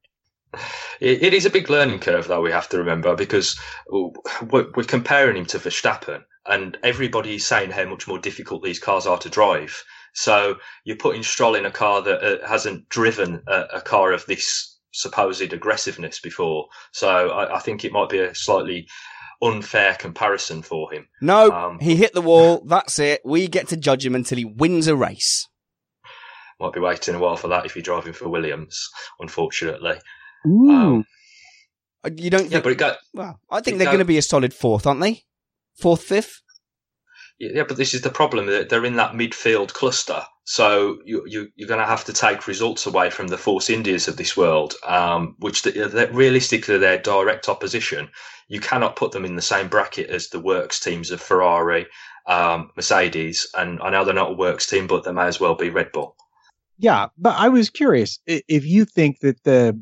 It, 1.01 1.23
it 1.23 1.35
is 1.35 1.47
a 1.47 1.51
big 1.51 1.69
learning 1.71 2.01
curve, 2.01 2.29
though, 2.29 2.41
we 2.43 2.51
have 2.51 2.69
to 2.71 2.79
remember, 2.79 3.15
because 3.17 3.59
we're, 3.91 4.67
we're 4.75 4.85
comparing 4.85 5.37
him 5.37 5.47
to 5.47 5.59
Verstappen, 5.59 6.23
and 6.47 6.77
everybody 6.83 7.37
is 7.37 7.47
saying 7.47 7.71
how 7.71 7.85
much 7.87 8.07
more 8.07 8.19
difficult 8.19 8.63
these 8.63 8.79
cars 8.79 9.07
are 9.07 9.19
to 9.19 9.29
drive. 9.29 9.83
So 10.15 10.57
you're 10.85 10.97
putting 10.97 11.23
Stroll 11.23 11.55
in 11.55 11.65
a 11.67 11.71
car 11.71 12.03
that 12.03 12.23
uh, 12.23 12.47
hasn't 12.47 12.89
driven 12.91 13.43
a, 13.47 13.65
a 13.75 13.81
car 13.81 14.13
of 14.13 14.27
this 14.27 14.72
supposed 14.93 15.53
aggressiveness 15.53 16.21
before. 16.21 16.69
So 16.93 17.09
I, 17.31 17.57
I 17.57 17.59
think 17.61 17.85
it 17.85 17.93
might 17.93 18.09
be 18.09 18.19
a 18.21 18.35
slightly 18.35 18.87
unfair 19.43 19.95
comparison 19.99 20.63
for 20.63 20.93
him. 20.93 21.09
No, 21.21 21.51
Um, 21.51 21.79
he 21.81 21.97
hit 21.97 22.13
the 22.13 22.21
wall. 22.23 22.63
That's 22.65 22.99
it. 22.99 23.23
We 23.25 23.49
get 23.49 23.69
to 23.69 23.77
judge 23.77 24.07
him 24.07 24.15
until 24.15 24.39
he 24.39 24.45
wins 24.45 24.87
a 24.87 24.95
race. 24.95 25.49
Might 26.61 26.75
be 26.75 26.81
waiting 26.81 27.15
a 27.17 27.19
while 27.19 27.37
for 27.37 27.49
that 27.49 27.67
if 27.67 27.75
you're 27.75 27.83
driving 27.83 28.13
for 28.13 28.29
Williams, 28.29 28.89
unfortunately. 29.19 29.99
Ooh. 30.47 30.71
Um, 30.71 31.05
Uh, 32.05 32.11
You 32.17 32.31
don't 32.31 32.45
yeah, 32.45 32.51
think? 32.51 32.65
but 32.65 32.73
it 32.73 32.79
got, 32.79 32.99
well, 33.15 33.41
I 33.51 33.61
think 33.61 33.79
they're 33.79 33.87
go- 33.87 33.93
going 33.93 33.99
to 34.01 34.05
be 34.05 34.19
a 34.19 34.23
solid 34.23 34.53
fourth, 34.55 34.87
aren't 34.87 35.01
they? 35.01 35.23
Fourth, 35.77 36.03
fifth. 36.03 36.42
Yeah, 37.39 37.65
but 37.67 37.77
this 37.77 37.95
is 37.95 38.03
the 38.03 38.11
problem. 38.11 38.47
that 38.47 38.69
They're 38.69 38.85
in 38.85 38.97
that 38.97 39.13
midfield 39.13 39.73
cluster, 39.73 40.23
so 40.45 40.99
you, 41.05 41.25
you, 41.27 41.49
you're 41.57 41.69
going 41.69 41.81
to 41.81 41.87
have 41.87 42.05
to 42.05 42.13
take 42.13 42.47
results 42.47 42.87
away 42.87 43.11
from 43.11 43.29
the 43.29 43.39
Force 43.39 43.71
Indias 43.71 44.09
of 44.09 44.17
this 44.17 44.37
world, 44.37 44.75
um, 44.87 45.35
which 45.39 45.63
they, 45.63 45.73
they're 45.73 46.13
realistically 46.13 46.79
their 46.79 46.99
direct 46.99 47.49
opposition. 47.49 48.09
You 48.49 48.61
cannot 48.61 48.97
put 48.97 49.13
them 49.13 49.25
in 49.25 49.37
the 49.37 49.43
same 49.43 49.69
bracket 49.69 50.11
as 50.11 50.29
the 50.29 50.41
works 50.41 50.79
teams 50.79 51.11
of 51.11 51.21
Ferrari, 51.21 51.87
um, 52.27 52.71
Mercedes, 52.77 53.47
and 53.57 53.81
I 53.81 53.91
know 53.91 54.05
they're 54.05 54.15
not 54.15 54.33
a 54.33 54.35
works 54.35 54.67
team, 54.67 54.87
but 54.87 55.05
they 55.05 55.13
may 55.13 55.27
as 55.27 55.41
well 55.41 55.55
be 55.55 55.71
Red 55.71 55.91
Bull. 55.93 56.17
Yeah, 56.79 57.09
but 57.17 57.37
I 57.39 57.49
was 57.49 57.71
curious 57.71 58.19
if 58.27 58.65
you 58.65 58.85
think 58.85 59.21
that 59.21 59.43
the 59.45 59.81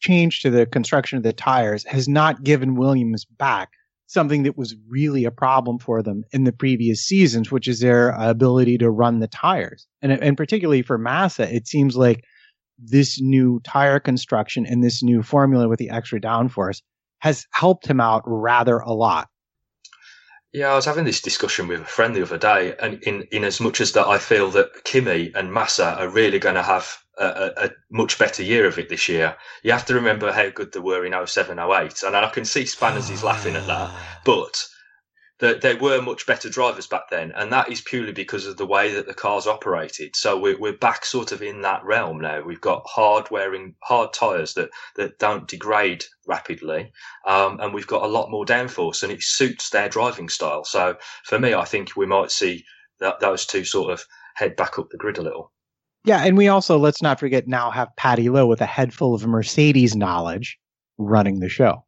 change 0.00 0.40
to 0.42 0.50
the 0.50 0.66
construction 0.66 1.16
of 1.16 1.24
the 1.24 1.32
tires 1.32 1.84
has 1.84 2.08
not 2.08 2.44
given 2.44 2.76
Williams 2.76 3.24
back 3.24 3.70
something 4.08 4.42
that 4.42 4.56
was 4.56 4.74
really 4.88 5.24
a 5.26 5.30
problem 5.30 5.78
for 5.78 6.02
them 6.02 6.24
in 6.32 6.44
the 6.44 6.52
previous 6.52 7.02
seasons, 7.02 7.52
which 7.52 7.68
is 7.68 7.80
their 7.80 8.10
ability 8.10 8.78
to 8.78 8.90
run 8.90 9.20
the 9.20 9.28
tires. 9.28 9.86
And, 10.02 10.10
and 10.10 10.36
particularly 10.36 10.82
for 10.82 10.98
Massa, 10.98 11.54
it 11.54 11.68
seems 11.68 11.96
like 11.96 12.24
this 12.78 13.20
new 13.20 13.60
tire 13.64 14.00
construction 14.00 14.64
and 14.66 14.82
this 14.82 15.02
new 15.02 15.22
formula 15.22 15.68
with 15.68 15.78
the 15.78 15.90
extra 15.90 16.20
downforce 16.20 16.80
has 17.18 17.46
helped 17.52 17.86
him 17.86 18.00
out 18.00 18.22
rather 18.24 18.78
a 18.78 18.92
lot. 18.92 19.28
Yeah, 20.54 20.72
I 20.72 20.76
was 20.76 20.86
having 20.86 21.04
this 21.04 21.20
discussion 21.20 21.68
with 21.68 21.82
a 21.82 21.84
friend 21.84 22.16
the 22.16 22.22
other 22.22 22.38
day, 22.38 22.74
and 22.80 23.02
in, 23.02 23.24
in 23.30 23.44
as 23.44 23.60
much 23.60 23.82
as 23.82 23.92
that 23.92 24.06
I 24.06 24.16
feel 24.16 24.50
that 24.52 24.84
Kimi 24.84 25.30
and 25.34 25.52
Massa 25.52 25.96
are 25.98 26.08
really 26.08 26.38
going 26.38 26.54
to 26.54 26.62
have 26.62 26.98
a, 27.18 27.64
a, 27.64 27.70
much 27.90 28.18
better 28.18 28.42
year 28.42 28.66
of 28.66 28.78
it 28.78 28.88
this 28.88 29.08
year, 29.08 29.36
you 29.62 29.72
have 29.72 29.86
to 29.86 29.94
remember 29.94 30.32
how 30.32 30.50
good 30.50 30.72
they 30.72 30.80
were 30.80 31.04
in 31.04 31.26
07, 31.26 31.58
08. 31.58 32.02
And 32.02 32.16
I 32.16 32.28
can 32.30 32.44
see 32.44 32.64
Spanners 32.64 33.10
is 33.10 33.24
laughing 33.24 33.56
at 33.56 33.66
that, 33.66 33.90
but 34.24 34.64
they, 35.38 35.54
they 35.54 35.74
were 35.74 36.02
much 36.02 36.26
better 36.26 36.48
drivers 36.48 36.86
back 36.86 37.10
then, 37.10 37.32
and 37.32 37.52
that 37.52 37.70
is 37.70 37.80
purely 37.80 38.12
because 38.12 38.46
of 38.46 38.56
the 38.56 38.66
way 38.66 38.92
that 38.94 39.06
the 39.06 39.14
cars 39.14 39.46
operated. 39.46 40.16
So 40.16 40.38
we're, 40.38 40.58
we're 40.58 40.72
back 40.72 41.04
sort 41.04 41.32
of 41.32 41.42
in 41.42 41.62
that 41.62 41.84
realm 41.84 42.20
now. 42.20 42.42
We've 42.42 42.60
got 42.60 42.86
hard 42.86 43.30
wearing, 43.30 43.74
hard 43.82 44.12
tyres 44.12 44.54
that, 44.54 44.70
that 44.96 45.18
don't 45.18 45.46
degrade 45.46 46.04
rapidly, 46.26 46.92
um, 47.24 47.60
and 47.60 47.72
we've 47.72 47.86
got 47.86 48.02
a 48.02 48.08
lot 48.08 48.30
more 48.30 48.44
downforce, 48.44 49.02
and 49.02 49.12
it 49.12 49.22
suits 49.22 49.70
their 49.70 49.88
driving 49.88 50.28
style. 50.28 50.64
So 50.64 50.96
for 51.24 51.38
me, 51.38 51.54
I 51.54 51.64
think 51.64 51.96
we 51.96 52.06
might 52.06 52.32
see 52.32 52.64
that 52.98 53.20
those 53.20 53.46
two 53.46 53.64
sort 53.64 53.92
of 53.92 54.04
head 54.34 54.56
back 54.56 54.78
up 54.78 54.90
the 54.90 54.96
grid 54.96 55.18
a 55.18 55.22
little. 55.22 55.52
Yeah, 56.08 56.24
and 56.24 56.38
we 56.38 56.48
also 56.48 56.78
let's 56.78 57.02
not 57.02 57.20
forget 57.20 57.46
now 57.46 57.70
have 57.70 57.94
Paddy 57.96 58.30
Lowe 58.30 58.46
with 58.46 58.62
a 58.62 58.66
head 58.66 58.94
full 58.94 59.14
of 59.14 59.26
Mercedes 59.26 59.94
knowledge 59.94 60.58
running 60.96 61.40
the 61.40 61.50
show. 61.50 61.84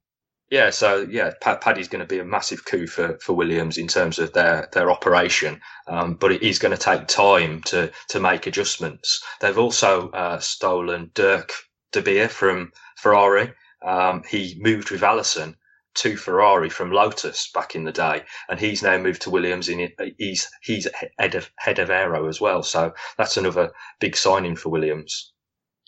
Yeah, 0.51 0.68
so 0.68 1.07
yeah, 1.09 1.31
Pat, 1.41 1.62
Paddy's 1.62 1.89
going 1.89 2.03
to 2.03 2.07
be 2.07 2.18
a 2.18 2.25
massive 2.25 2.66
coup 2.66 2.87
for, 2.87 3.18
for 3.23 3.33
Williams 3.33 3.79
in 3.79 3.89
terms 3.89 4.18
of 4.18 4.35
their, 4.35 4.68
their 4.73 4.91
operation, 4.91 5.59
um, 5.87 6.16
but 6.16 6.33
it 6.33 6.43
is 6.43 6.59
going 6.59 6.77
to 6.77 6.83
take 6.83 7.07
time 7.07 7.62
to, 7.62 7.91
to 8.09 8.21
make 8.21 8.47
adjustments. 8.47 9.25
They've 9.41 9.57
also 9.57 10.11
uh, 10.11 10.39
stolen 10.39 11.12
Dirk 11.14 11.53
De 11.93 12.03
Beer 12.03 12.29
from 12.29 12.73
Ferrari. 12.99 13.55
Um, 13.83 14.23
he 14.29 14.59
moved 14.61 14.91
with 14.91 15.03
Allison 15.03 15.57
to 15.95 16.16
Ferrari 16.16 16.70
from 16.70 16.93
Lotus 16.93 17.51
back 17.53 17.74
in 17.74 17.84
the 17.84 17.93
day, 17.93 18.22
and 18.49 18.61
he's 18.61 18.82
now 18.82 18.99
moved 18.99 19.22
to 19.22 19.30
Williams. 19.30 19.68
In 19.68 19.91
he's 20.18 20.49
he's 20.62 20.88
head 21.18 21.34
of 21.34 21.51
head 21.57 21.78
of 21.78 21.91
aero 21.91 22.28
as 22.28 22.41
well, 22.41 22.62
so 22.62 22.93
that's 23.16 23.36
another 23.36 23.72
big 23.99 24.16
signing 24.16 24.57
for 24.57 24.68
Williams. 24.68 25.32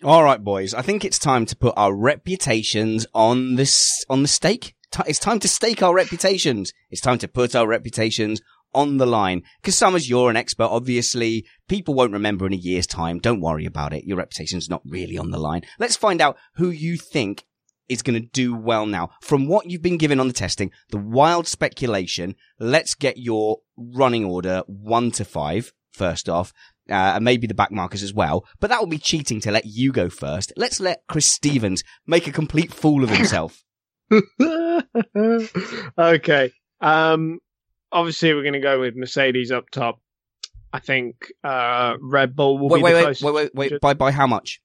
All 0.04 0.24
right, 0.24 0.42
boys. 0.42 0.74
I 0.74 0.82
think 0.82 1.04
it's 1.04 1.18
time 1.18 1.46
to 1.46 1.56
put 1.56 1.74
our 1.76 1.94
reputations 1.94 3.06
on 3.14 3.54
this 3.54 4.04
on 4.10 4.22
the 4.22 4.28
stake. 4.28 4.74
It's 5.06 5.18
time 5.18 5.38
to 5.40 5.48
stake 5.48 5.82
our 5.82 5.94
reputations. 5.94 6.72
It's 6.90 7.00
time 7.00 7.18
to 7.18 7.28
put 7.28 7.54
our 7.54 7.66
reputations 7.66 8.42
on 8.74 8.98
the 8.98 9.06
line. 9.06 9.42
Because 9.60 9.76
Summers, 9.76 10.08
you're 10.08 10.30
an 10.30 10.36
expert. 10.36 10.64
Obviously, 10.64 11.46
people 11.68 11.94
won't 11.94 12.12
remember 12.12 12.46
in 12.46 12.52
a 12.52 12.56
year's 12.56 12.86
time. 12.86 13.18
Don't 13.18 13.40
worry 13.40 13.64
about 13.64 13.92
it. 13.92 14.04
Your 14.04 14.18
reputation's 14.18 14.68
not 14.68 14.82
really 14.84 15.16
on 15.16 15.30
the 15.30 15.38
line. 15.38 15.62
Let's 15.78 15.96
find 15.96 16.20
out 16.20 16.36
who 16.56 16.70
you 16.70 16.96
think 16.96 17.44
is 17.92 18.02
going 18.02 18.20
to 18.20 18.28
do 18.28 18.54
well 18.54 18.86
now. 18.86 19.10
From 19.22 19.46
what 19.46 19.70
you've 19.70 19.82
been 19.82 19.98
given 19.98 20.18
on 20.20 20.28
the 20.28 20.32
testing, 20.32 20.70
the 20.90 20.98
wild 20.98 21.46
speculation. 21.46 22.34
Let's 22.58 22.94
get 22.94 23.18
your 23.18 23.58
running 23.76 24.24
order 24.24 24.62
one 24.66 25.10
to 25.12 25.24
five 25.24 25.72
first 25.92 26.28
off, 26.28 26.52
uh, 26.90 26.94
and 26.94 27.24
maybe 27.24 27.46
the 27.46 27.54
back 27.54 27.70
markers 27.70 28.02
as 28.02 28.12
well. 28.12 28.46
But 28.60 28.70
that 28.70 28.80
would 28.80 28.90
be 28.90 28.98
cheating 28.98 29.40
to 29.40 29.50
let 29.50 29.66
you 29.66 29.92
go 29.92 30.08
first. 30.08 30.52
Let's 30.56 30.80
let 30.80 31.02
Chris 31.08 31.26
Stevens 31.26 31.84
make 32.06 32.26
a 32.26 32.32
complete 32.32 32.72
fool 32.72 33.04
of 33.04 33.10
himself. 33.10 33.62
okay. 35.98 36.52
Um, 36.80 37.38
obviously, 37.90 38.34
we're 38.34 38.42
going 38.42 38.54
to 38.54 38.60
go 38.60 38.80
with 38.80 38.96
Mercedes 38.96 39.52
up 39.52 39.70
top. 39.70 40.00
I 40.72 40.80
think 40.80 41.16
uh, 41.44 41.96
Red 42.00 42.34
Bull 42.34 42.58
will 42.58 42.70
wait, 42.70 42.78
be 42.78 42.84
wait, 42.84 42.90
the 42.92 42.96
wait, 42.96 43.02
closest. 43.02 43.24
wait, 43.24 43.34
wait, 43.34 43.54
wait. 43.54 43.80
By 43.80 43.94
by 43.94 44.10
how 44.10 44.26
much? 44.26 44.60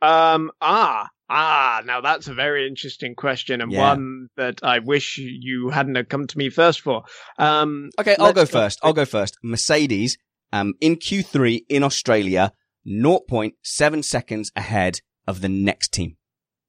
Um, 0.00 0.52
ah, 0.60 1.08
ah. 1.30 1.82
Now 1.84 2.00
that's 2.00 2.28
a 2.28 2.34
very 2.34 2.66
interesting 2.66 3.14
question 3.14 3.60
and 3.60 3.70
Yeah. 3.72 3.88
one 3.90 4.28
that 4.36 4.60
I 4.62 4.78
wish 4.80 5.18
you 5.18 5.70
hadn't 5.70 6.08
come 6.08 6.26
to 6.26 6.38
me 6.38 6.50
first 6.50 6.80
for. 6.80 7.04
Um, 7.38 7.90
Okay, 7.98 8.16
I'll 8.18 8.32
go 8.32 8.46
first. 8.46 8.78
I'll 8.82 8.92
go 8.92 9.04
first. 9.04 9.36
Mercedes, 9.42 10.16
um, 10.52 10.74
in 10.80 10.96
Q3 10.96 11.64
in 11.68 11.82
Australia, 11.82 12.52
0.7 12.86 14.02
seconds 14.04 14.50
ahead 14.56 15.00
of 15.26 15.40
the 15.40 15.48
next 15.48 15.92
team. 15.92 16.16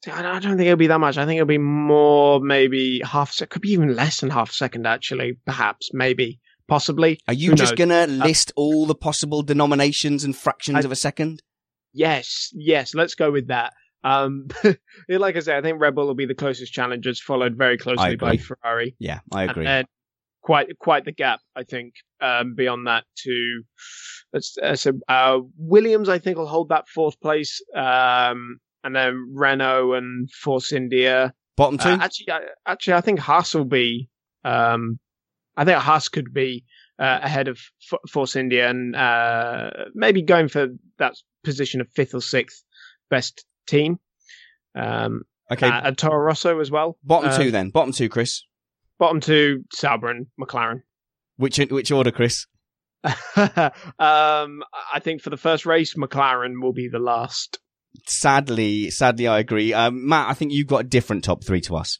I 0.08 0.22
don't 0.22 0.36
I 0.36 0.40
don't 0.40 0.58
think 0.58 0.68
it'll 0.68 0.78
be 0.78 0.88
that 0.88 1.00
much. 1.00 1.18
I 1.18 1.26
think 1.26 1.38
it'll 1.38 1.48
be 1.48 1.58
more, 1.58 2.40
maybe 2.40 3.02
half. 3.04 3.32
sec 3.34 3.50
Could 3.50 3.62
be 3.62 3.70
even 3.72 3.96
less 3.96 4.22
than 4.22 4.30
half 4.30 4.50
a 4.52 4.54
second, 4.54 4.88
actually. 4.88 5.38
Perhaps, 5.46 5.90
maybe, 5.94 6.40
possibly. 6.70 7.20
Are 7.28 7.34
you 7.34 7.50
Who 7.52 7.56
just 7.58 7.72
knows? 7.78 7.78
gonna 7.90 8.04
Uh, 8.04 8.26
list 8.26 8.54
all 8.56 8.86
the 8.86 8.96
possible 8.96 9.42
denominations 9.44 10.24
and 10.24 10.36
fractions 10.36 10.78
I- 10.78 10.82
of 10.88 10.92
a 10.92 10.96
second? 10.96 11.42
Yes, 11.94 12.50
yes, 12.54 12.94
let's 12.94 13.16
go 13.16 13.30
with 13.32 13.48
that. 13.48 13.74
Um, 14.04 14.48
like 15.10 15.36
I 15.36 15.40
say, 15.40 15.58
I 15.58 15.62
think 15.62 15.80
Red 15.80 15.96
Bull 15.96 16.08
will 16.08 16.16
be 16.16 16.26
the 16.26 16.36
closest 16.36 16.74
challengers, 16.74 17.22
followed 17.22 17.56
very 17.56 17.78
closely 17.78 18.16
by. 18.16 18.38
Ferrari. 18.38 18.96
Yeah, 19.00 19.20
I 19.32 19.44
agree. 19.44 19.66
And 19.66 19.88
quite 20.42 20.68
quite 20.80 21.06
the 21.06 21.12
gap, 21.12 21.42
I 21.56 21.64
think. 21.64 21.96
Um, 22.22 22.56
beyond 22.56 22.88
that, 22.88 23.06
to 23.24 23.64
uh, 24.62 24.76
so 24.76 24.92
uh, 25.08 25.40
Williams, 25.58 26.10
I 26.10 26.20
think 26.20 26.38
will 26.38 26.48
hold 26.48 26.70
that 26.70 26.88
fourth 26.88 27.20
place. 27.20 27.62
Um, 27.76 28.60
and 28.84 28.96
then 28.96 29.34
Renault 29.34 29.94
and 29.94 30.30
Force 30.32 30.72
India. 30.72 31.34
Bottom 31.58 31.78
two? 31.78 31.90
Uh, 31.90 31.98
actually, 32.00 32.32
I, 32.32 32.40
actually, 32.66 32.94
I 32.94 33.02
think 33.02 33.20
Haas 33.20 33.54
will 33.54 33.66
be. 33.66 34.10
Um, 34.44 35.00
I 35.58 35.66
think 35.66 35.78
Haas 35.78 36.08
could 36.08 36.34
be 36.34 36.64
uh, 36.98 37.20
ahead 37.22 37.50
of 37.50 37.60
F- 37.92 38.00
Force 38.10 38.36
India 38.36 38.70
and 38.70 38.96
uh, 38.96 39.70
maybe 39.94 40.22
going 40.22 40.48
for 40.48 40.68
that 40.98 41.16
position 41.44 41.82
of 41.82 41.90
fifth 41.90 42.14
or 42.14 42.22
sixth 42.22 42.64
best 43.10 43.46
team. 43.70 44.00
Um, 44.76 45.24
okay. 45.52 45.68
uh, 45.68 45.82
and 45.86 45.98
Toro 45.98 46.18
Rosso 46.18 46.60
as 46.60 46.72
well. 46.72 46.98
Bottom 47.04 47.36
two 47.42 47.52
then. 47.52 47.70
Bottom 47.70 47.94
two, 47.94 48.10
Chris. 48.10 48.44
Bottom 48.98 49.22
two, 49.22 49.64
Sauber 49.72 50.10
and 50.10 50.28
McLaren. 50.40 50.82
Which 51.38 51.58
which 51.58 51.92
order, 51.92 52.12
Chris? 52.12 52.46
um, 53.04 53.72
I 53.98 55.00
think 55.02 55.22
for 55.22 55.30
the 55.30 55.38
first 55.38 55.66
race, 55.66 55.94
McLaren 55.96 56.62
will 56.62 56.74
be 56.74 56.90
the 56.90 57.00
last. 57.00 57.60
Sadly, 58.06 58.92
sadly, 58.92 59.28
I 59.28 59.40
agree. 59.40 59.74
Um, 59.74 60.08
Matt, 60.08 60.30
I 60.30 60.34
think 60.34 60.52
you've 60.52 60.68
got 60.68 60.82
a 60.86 60.88
different 60.88 61.24
top 61.24 61.44
three 61.44 61.62
to 61.62 61.78
us. 61.78 62.00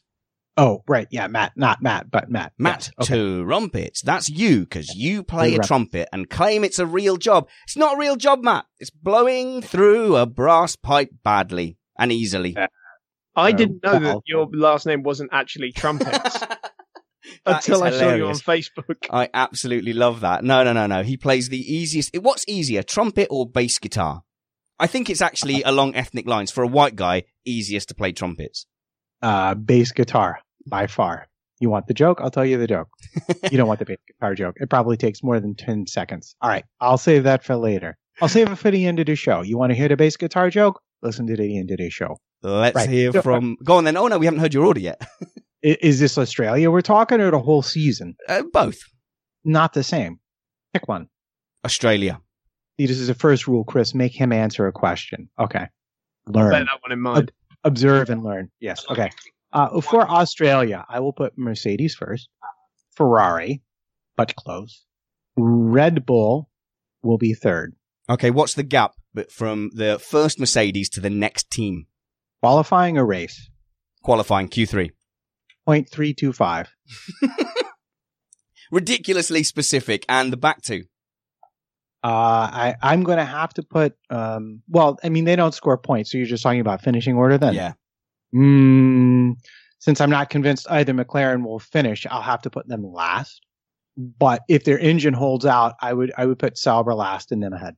Oh, 0.56 0.82
right. 0.88 1.06
Yeah, 1.10 1.26
Matt, 1.28 1.52
not 1.56 1.80
Matt, 1.80 2.10
but 2.10 2.28
Matt. 2.30 2.52
Matt 2.58 2.90
Yes, 2.98 3.10
okay. 3.10 3.42
Trumpets. 3.44 4.02
That's 4.02 4.28
you, 4.28 4.60
because 4.60 4.88
you 4.94 5.22
play 5.22 5.48
a 5.54 5.58
Trumpet. 5.58 5.66
trumpet 5.66 6.08
and 6.12 6.28
claim 6.28 6.64
it's 6.64 6.78
a 6.78 6.86
real 6.86 7.16
job. 7.16 7.48
It's 7.66 7.76
not 7.76 7.94
a 7.94 7.98
real 7.98 8.16
job, 8.16 8.42
Matt. 8.42 8.66
It's 8.78 8.90
blowing 8.90 9.62
through 9.62 10.16
a 10.16 10.26
brass 10.26 10.76
pipe 10.76 11.10
badly 11.24 11.78
and 11.98 12.12
easily. 12.12 12.50
Yeah. 12.56 12.66
I 13.36 13.50
Uh, 13.50 13.52
didn't 13.52 13.82
know 13.84 13.92
that 13.92 14.02
well- 14.02 14.22
your 14.26 14.48
last 14.52 14.86
name 14.86 15.02
wasn't 15.02 15.30
actually 15.32 15.72
Trumpets 15.76 16.42
until 17.46 17.82
I 17.82 17.90
saw 17.90 18.14
you 18.14 18.26
on. 18.26 18.34
Facebook. 18.34 18.96
I 19.10 19.28
absolutely 19.32 19.92
love 19.92 20.20
that. 20.20 20.42
No, 20.44 20.62
no, 20.64 20.72
no, 20.72 20.86
no. 20.86 21.02
He 21.02 21.16
plays 21.16 21.48
the 21.48 21.58
easiest. 21.60 22.14
What's 22.18 22.44
easier, 22.48 22.82
trumpet 22.82 23.28
or 23.30 23.48
bass 23.48 23.78
guitar? 23.78 24.22
I 24.78 24.86
think 24.86 25.08
it's 25.10 25.22
actually 25.22 25.62
along 25.64 25.94
ethnic 25.94 26.26
lines. 26.26 26.50
For 26.50 26.62
a 26.64 26.66
white 26.68 26.96
guy, 26.96 27.24
easiest 27.44 27.88
to 27.90 27.94
play 27.94 28.12
trumpets. 28.12 28.66
Uh, 29.22 29.54
bass 29.54 29.92
guitar 29.92 30.38
by 30.66 30.86
far. 30.86 31.26
You 31.60 31.68
want 31.68 31.86
the 31.86 31.94
joke? 31.94 32.20
I'll 32.22 32.30
tell 32.30 32.44
you 32.46 32.56
the 32.58 32.66
joke. 32.66 32.88
you 33.50 33.58
don't 33.58 33.68
want 33.68 33.80
the 33.80 33.84
bass 33.84 33.98
guitar 34.06 34.34
joke. 34.34 34.56
It 34.60 34.70
probably 34.70 34.96
takes 34.96 35.22
more 35.22 35.38
than 35.40 35.54
10 35.54 35.86
seconds. 35.88 36.34
All 36.40 36.48
right. 36.48 36.64
I'll 36.80 36.96
save 36.98 37.24
that 37.24 37.44
for 37.44 37.54
later. 37.56 37.98
I'll 38.22 38.28
save 38.28 38.50
it 38.50 38.56
for 38.56 38.70
the 38.70 38.86
end 38.86 38.98
of 38.98 39.06
the 39.06 39.14
show. 39.14 39.42
You 39.42 39.58
want 39.58 39.70
to 39.70 39.76
hear 39.76 39.88
the 39.88 39.96
bass 39.96 40.16
guitar 40.16 40.48
joke? 40.50 40.80
Listen 41.02 41.26
to 41.26 41.36
the 41.36 41.58
end 41.58 41.70
of 41.70 41.78
the 41.78 41.90
show. 41.90 42.16
Let's 42.42 42.74
Right. 42.76 42.88
hear 42.88 43.12
So- 43.12 43.20
from. 43.22 43.56
Go 43.64 43.76
on 43.76 43.84
then. 43.84 43.96
Oh 43.98 44.06
no, 44.06 44.18
we 44.18 44.24
haven't 44.26 44.40
heard 44.40 44.54
your 44.54 44.64
order 44.64 44.80
yet. 44.80 45.00
Is 45.62 46.00
this 46.00 46.16
Australia 46.16 46.70
we're 46.70 46.80
talking 46.80 47.20
or 47.20 47.30
the 47.30 47.38
whole 47.38 47.60
season? 47.62 48.16
Uh, 48.26 48.42
both. 48.50 48.78
Not 49.44 49.74
the 49.74 49.82
same. 49.82 50.18
Pick 50.72 50.88
one. 50.88 51.08
Australia. 51.64 52.18
See, 52.78 52.86
this 52.86 52.98
is 52.98 53.08
the 53.08 53.14
first 53.14 53.46
rule, 53.46 53.64
Chris. 53.64 53.94
Make 53.94 54.18
him 54.18 54.32
answer 54.32 54.66
a 54.66 54.72
question. 54.72 55.28
Okay. 55.38 55.66
Bear 56.26 56.44
Learn. 56.44 56.64
that 56.64 56.78
one 56.80 56.92
in 56.92 57.00
mind. 57.00 57.32
Observe 57.64 58.10
and 58.10 58.22
learn. 58.22 58.50
Yes. 58.60 58.84
Okay. 58.90 59.10
Uh, 59.52 59.80
for 59.80 60.08
Australia, 60.08 60.84
I 60.88 61.00
will 61.00 61.12
put 61.12 61.36
Mercedes 61.36 61.94
first. 61.94 62.28
Ferrari, 62.94 63.62
but 64.16 64.34
close. 64.36 64.84
Red 65.36 66.06
Bull 66.06 66.48
will 67.02 67.18
be 67.18 67.34
third. 67.34 67.74
Okay, 68.08 68.30
what's 68.30 68.54
the 68.54 68.62
gap 68.62 68.92
but 69.14 69.30
from 69.30 69.70
the 69.74 69.98
first 69.98 70.38
Mercedes 70.38 70.88
to 70.90 71.00
the 71.00 71.10
next 71.10 71.50
team? 71.50 71.86
Qualifying 72.42 72.96
a 72.96 73.04
race, 73.04 73.50
Qualifying 74.02 74.48
Q3. 74.48 74.90
0.325. 75.68 76.68
Ridiculously 78.72 79.42
specific. 79.42 80.04
And 80.08 80.32
the 80.32 80.36
back 80.36 80.62
two. 80.62 80.84
Uh, 82.02 82.06
I, 82.06 82.74
I'm 82.82 83.02
going 83.02 83.18
to 83.18 83.24
have 83.24 83.52
to 83.54 83.62
put, 83.62 83.94
um, 84.08 84.62
well, 84.68 84.98
I 85.04 85.10
mean, 85.10 85.24
they 85.24 85.36
don't 85.36 85.54
score 85.54 85.76
points. 85.76 86.10
So 86.10 86.18
you're 86.18 86.26
just 86.26 86.42
talking 86.42 86.60
about 86.60 86.82
finishing 86.82 87.16
order 87.16 87.36
then? 87.36 87.54
Yeah. 87.54 87.72
Mm, 88.34 89.34
since 89.80 90.00
I'm 90.00 90.10
not 90.10 90.30
convinced 90.30 90.66
either 90.70 90.94
McLaren 90.94 91.44
will 91.44 91.58
finish, 91.58 92.06
I'll 92.10 92.22
have 92.22 92.42
to 92.42 92.50
put 92.50 92.66
them 92.68 92.84
last. 92.84 93.42
But 93.96 94.42
if 94.48 94.64
their 94.64 94.78
engine 94.78 95.14
holds 95.14 95.44
out, 95.44 95.74
I 95.80 95.92
would, 95.92 96.12
I 96.16 96.24
would 96.24 96.38
put 96.38 96.56
Sauber 96.56 96.94
last 96.94 97.32
and 97.32 97.42
then 97.42 97.52
ahead. 97.52 97.76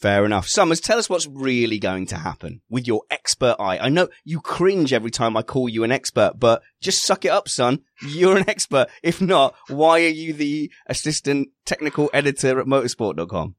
Fair 0.00 0.24
enough. 0.24 0.48
Summers, 0.48 0.80
tell 0.80 0.98
us 0.98 1.10
what's 1.10 1.26
really 1.26 1.78
going 1.78 2.06
to 2.06 2.16
happen 2.16 2.62
with 2.70 2.86
your 2.86 3.02
expert 3.10 3.56
eye. 3.60 3.78
I 3.78 3.90
know 3.90 4.08
you 4.24 4.40
cringe 4.40 4.94
every 4.94 5.10
time 5.10 5.36
I 5.36 5.42
call 5.42 5.68
you 5.68 5.84
an 5.84 5.92
expert, 5.92 6.32
but 6.38 6.62
just 6.80 7.04
suck 7.04 7.26
it 7.26 7.28
up, 7.28 7.50
son. 7.50 7.80
You're 8.00 8.38
an 8.38 8.48
expert. 8.48 8.88
If 9.02 9.20
not, 9.20 9.54
why 9.68 10.00
are 10.00 10.08
you 10.08 10.32
the 10.32 10.72
assistant 10.86 11.50
technical 11.66 12.08
editor 12.14 12.58
at 12.58 12.66
motorsport.com? 12.66 13.56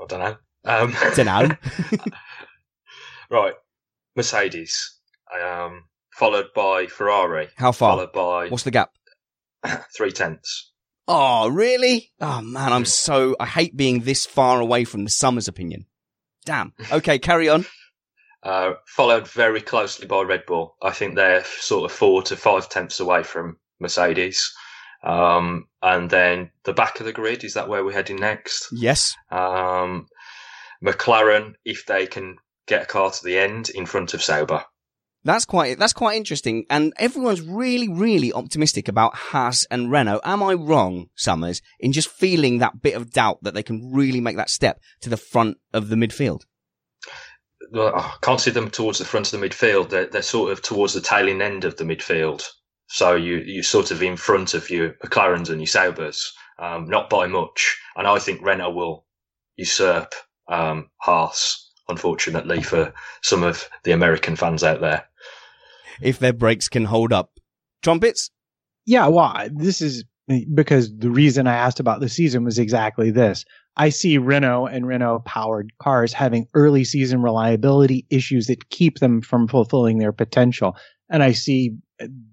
I 0.00 0.06
don't 0.08 0.20
know. 0.20 0.36
Um, 0.64 0.94
Dunno. 1.14 1.56
right, 3.30 3.54
Mercedes, 4.16 4.98
um, 5.42 5.84
followed 6.12 6.46
by 6.54 6.86
Ferrari, 6.86 7.48
How 7.56 7.72
far? 7.72 7.92
followed 7.92 8.12
by 8.12 8.48
What's 8.48 8.64
the 8.64 8.70
gap? 8.70 8.90
three 9.96 10.12
tenths. 10.12 10.70
Oh, 11.06 11.48
really? 11.48 12.10
Oh 12.20 12.40
man, 12.40 12.72
I'm 12.72 12.84
so, 12.86 13.36
I 13.38 13.46
hate 13.46 13.76
being 13.76 14.00
this 14.00 14.24
far 14.24 14.60
away 14.60 14.84
from 14.84 15.04
the 15.04 15.10
Summers 15.10 15.48
opinion. 15.48 15.86
Damn. 16.46 16.72
Okay, 16.92 17.18
carry 17.18 17.48
on. 17.48 17.66
Uh, 18.42 18.74
followed 18.86 19.26
very 19.26 19.62
closely 19.62 20.06
by 20.06 20.20
Red 20.20 20.44
Bull. 20.44 20.76
I 20.82 20.90
think 20.90 21.14
they're 21.14 21.42
sort 21.44 21.90
of 21.90 21.96
four 21.96 22.22
to 22.24 22.36
five 22.36 22.68
tenths 22.68 23.00
away 23.00 23.22
from 23.22 23.56
Mercedes. 23.80 24.52
Um, 25.04 25.68
and 25.82 26.08
then 26.08 26.50
the 26.64 26.72
back 26.72 26.98
of 26.98 27.06
the 27.06 27.12
grid, 27.12 27.44
is 27.44 27.54
that 27.54 27.68
where 27.68 27.84
we're 27.84 27.92
heading 27.92 28.16
next? 28.16 28.68
Yes. 28.72 29.14
Um, 29.30 30.06
McLaren, 30.82 31.54
if 31.64 31.84
they 31.86 32.06
can 32.06 32.36
get 32.66 32.82
a 32.82 32.86
car 32.86 33.10
to 33.10 33.24
the 33.24 33.38
end 33.38 33.68
in 33.70 33.84
front 33.86 34.14
of 34.14 34.22
Sauber. 34.22 34.64
That's 35.26 35.44
quite, 35.44 35.78
that's 35.78 35.92
quite 35.94 36.16
interesting. 36.16 36.66
And 36.68 36.92
everyone's 36.98 37.40
really, 37.40 37.88
really 37.88 38.32
optimistic 38.32 38.88
about 38.88 39.14
Haas 39.14 39.64
and 39.70 39.90
Renault. 39.90 40.20
Am 40.24 40.42
I 40.42 40.54
wrong, 40.54 41.06
Summers, 41.14 41.62
in 41.80 41.92
just 41.92 42.08
feeling 42.08 42.58
that 42.58 42.82
bit 42.82 42.94
of 42.94 43.10
doubt 43.10 43.38
that 43.42 43.54
they 43.54 43.62
can 43.62 43.92
really 43.92 44.20
make 44.20 44.36
that 44.36 44.50
step 44.50 44.80
to 45.00 45.10
the 45.10 45.16
front 45.16 45.58
of 45.72 45.88
the 45.88 45.96
midfield? 45.96 46.42
Well, 47.70 47.94
I 47.94 48.14
can't 48.20 48.40
see 48.40 48.50
them 48.50 48.70
towards 48.70 48.98
the 48.98 49.06
front 49.06 49.32
of 49.32 49.40
the 49.40 49.46
midfield. 49.48 49.88
They're, 49.88 50.06
they're 50.06 50.22
sort 50.22 50.52
of 50.52 50.60
towards 50.60 50.92
the 50.92 51.00
tailing 51.00 51.40
end 51.40 51.64
of 51.64 51.76
the 51.76 51.84
midfield. 51.84 52.46
So 52.94 53.16
you, 53.16 53.38
you're 53.38 53.64
sort 53.64 53.90
of 53.90 54.04
in 54.04 54.16
front 54.16 54.54
of 54.54 54.70
your 54.70 54.90
McLarens 55.04 55.50
and 55.50 55.60
your 55.60 55.66
Saubers, 55.66 56.30
um, 56.60 56.86
not 56.86 57.10
by 57.10 57.26
much. 57.26 57.76
And 57.96 58.06
I 58.06 58.20
think 58.20 58.40
Renault 58.40 58.70
will 58.70 59.04
usurp 59.56 60.14
um, 60.46 60.88
Haas, 60.98 61.72
unfortunately, 61.88 62.62
for 62.62 62.94
some 63.20 63.42
of 63.42 63.68
the 63.82 63.90
American 63.90 64.36
fans 64.36 64.62
out 64.62 64.80
there. 64.80 65.08
If 66.00 66.20
their 66.20 66.32
brakes 66.32 66.68
can 66.68 66.84
hold 66.84 67.12
up. 67.12 67.32
Trumpets? 67.82 68.30
Yeah, 68.86 69.08
well, 69.08 69.48
this 69.50 69.82
is 69.82 70.04
because 70.54 70.96
the 70.96 71.10
reason 71.10 71.48
I 71.48 71.56
asked 71.56 71.80
about 71.80 71.98
the 71.98 72.08
season 72.08 72.44
was 72.44 72.60
exactly 72.60 73.10
this. 73.10 73.44
I 73.76 73.88
see 73.88 74.18
Renault 74.18 74.66
and 74.66 74.86
Renault 74.86 75.24
powered 75.26 75.72
cars 75.80 76.12
having 76.12 76.46
early 76.54 76.84
season 76.84 77.22
reliability 77.22 78.06
issues 78.08 78.46
that 78.46 78.70
keep 78.70 79.00
them 79.00 79.20
from 79.20 79.48
fulfilling 79.48 79.98
their 79.98 80.12
potential. 80.12 80.76
And 81.10 81.24
I 81.24 81.32
see 81.32 81.72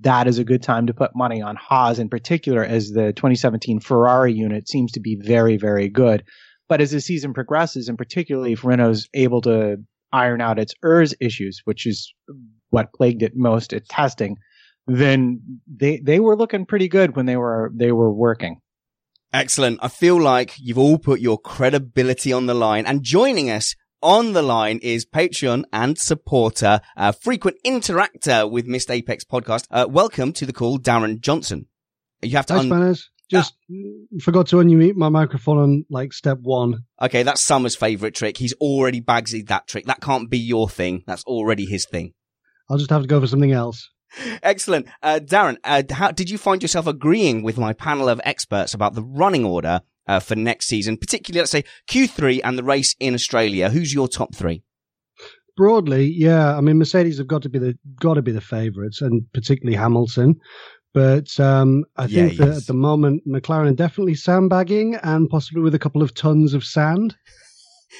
that 0.02 0.28
as 0.28 0.38
a 0.38 0.44
good 0.44 0.64
time 0.64 0.88
to 0.88 0.94
put 0.94 1.16
money 1.16 1.42
on 1.42 1.56
Haas 1.56 2.00
in 2.00 2.10
particular, 2.10 2.64
as 2.64 2.90
the 2.90 3.14
2017 3.14 3.80
Ferrari 3.80 4.34
unit 4.34 4.68
seems 4.68 4.94
to 4.94 5.00
be 5.00 5.18
very, 5.22 5.58
very 5.58 5.90
good. 5.90 6.24
But 6.68 6.82
as 6.82 6.92
the 6.92 7.02
season 7.02 7.34
progresses, 7.34 7.90
and 7.90 7.98
particularly 7.98 8.54
if 8.54 8.64
Renault's 8.64 9.08
able 9.14 9.42
to 9.42 9.78
iron 10.12 10.42
out 10.42 10.60
its 10.60 10.74
ERS 10.84 11.16
issues, 11.20 11.62
which 11.66 11.86
is 11.86 12.14
what 12.70 12.94
plagued 12.94 13.24
it 13.24 13.34
most 13.36 13.74
at 13.74 13.88
testing, 13.88 14.38
then 14.88 15.60
they 15.68 16.00
they 16.04 16.20
were 16.20 16.36
looking 16.36 16.66
pretty 16.66 16.88
good 16.88 17.16
when 17.16 17.26
they 17.26 17.38
were 17.38 17.72
they 17.76 17.92
were 17.92 18.12
working. 18.12 18.58
Excellent. 19.34 19.80
I 19.82 19.88
feel 19.88 20.20
like 20.20 20.56
you've 20.58 20.78
all 20.78 20.98
put 20.98 21.22
your 21.22 21.38
credibility 21.38 22.34
on 22.34 22.48
the 22.48 22.54
line 22.54 22.86
and 22.86 23.04
joining 23.04 23.50
us 23.50 23.76
on 24.02 24.34
the 24.34 24.42
line 24.42 24.80
is 24.82 25.06
Patreon 25.06 25.64
and 25.72 25.98
supporter, 25.98 26.82
uh, 26.98 27.12
frequent 27.12 27.58
interactor 27.66 28.50
with 28.50 28.66
Missed 28.66 28.92
Apex 28.92 29.24
podcast. 29.24 29.68
Uh, 29.70 29.86
welcome 29.90 30.34
to 30.34 30.46
the 30.46 30.54
call, 30.54 30.80
Darren 30.80 31.20
Johnson. 31.20 31.68
You 32.22 32.38
have 32.38 32.46
to, 32.48 32.58
un- 32.58 32.68
Spanners. 32.68 33.10
Just 33.30 33.56
forgot 34.22 34.48
to 34.48 34.58
unmute 34.58 34.96
my 34.96 35.08
microphone 35.08 35.58
on 35.58 35.86
like 35.90 36.12
step 36.12 36.40
one. 36.42 36.84
okay, 37.02 37.24
that's 37.24 37.44
Summer's 37.46 37.78
favorite 37.78 38.14
trick. 38.14 38.36
He's 38.38 38.54
already 38.54 39.00
bagsy 39.00 39.48
that 39.48 39.68
trick. 39.68 39.86
That 39.86 40.02
can't 40.02 40.30
be 40.30 40.38
your 40.38 40.70
thing. 40.70 41.04
That's 41.08 41.24
already 41.24 41.66
his 41.66 41.86
thing. 41.86 42.14
I'll 42.70 42.78
just 42.78 42.90
have 42.90 43.04
to 43.04 43.08
go 43.08 43.22
for 43.22 43.28
something 43.28 43.54
else. 43.54 43.90
Excellent. 44.44 44.88
Uh, 45.02 45.20
Darren, 45.24 45.58
uh, 45.64 45.84
how 45.90 46.12
did 46.12 46.30
you 46.30 46.38
find 46.38 46.62
yourself 46.62 46.88
agreeing 46.88 47.42
with 47.42 47.58
my 47.58 47.72
panel 47.72 48.10
of 48.10 48.20
experts 48.26 48.74
about 48.74 48.96
the 48.96 49.04
running 49.04 49.46
order 49.46 49.82
uh, 50.08 50.20
for 50.20 50.36
next 50.36 50.68
season, 50.68 50.98
particularly, 50.98 51.42
let's 51.42 51.52
say, 51.52 51.64
Q3 51.90 52.42
and 52.44 52.58
the 52.58 52.64
race 52.64 52.96
in 53.00 53.14
Australia? 53.14 53.70
Who's 53.70 53.94
your 53.94 54.08
top 54.08 54.36
three? 54.36 54.64
Broadly, 55.58 56.06
yeah. 56.06 56.56
I 56.58 56.62
mean, 56.62 56.78
Mercedes 56.78 57.18
have 57.18 57.28
got 57.28 57.42
to 57.44 57.50
be 57.50 57.60
the 57.60 57.78
got 58.00 58.14
to 58.16 58.22
be 58.22 58.32
the 58.32 58.42
favourites, 58.42 59.02
and 59.02 59.24
particularly 59.34 59.78
Hamilton. 59.78 60.36
But 60.94 61.40
um, 61.40 61.86
I 61.98 62.06
Yeah, 62.06 62.28
think 62.28 62.38
that 62.40 62.48
yes. 62.48 62.58
at 62.62 62.68
the 62.68 62.74
moment 62.74 63.24
McLaren 63.28 63.70
are 63.72 63.76
definitely 63.76 64.16
sandbagging, 64.16 64.96
and 64.96 65.30
possibly 65.30 65.62
with 65.62 65.76
a 65.76 65.80
couple 65.80 66.02
of 66.02 66.14
tons 66.14 66.54
of 66.54 66.64
sand. 66.64 67.16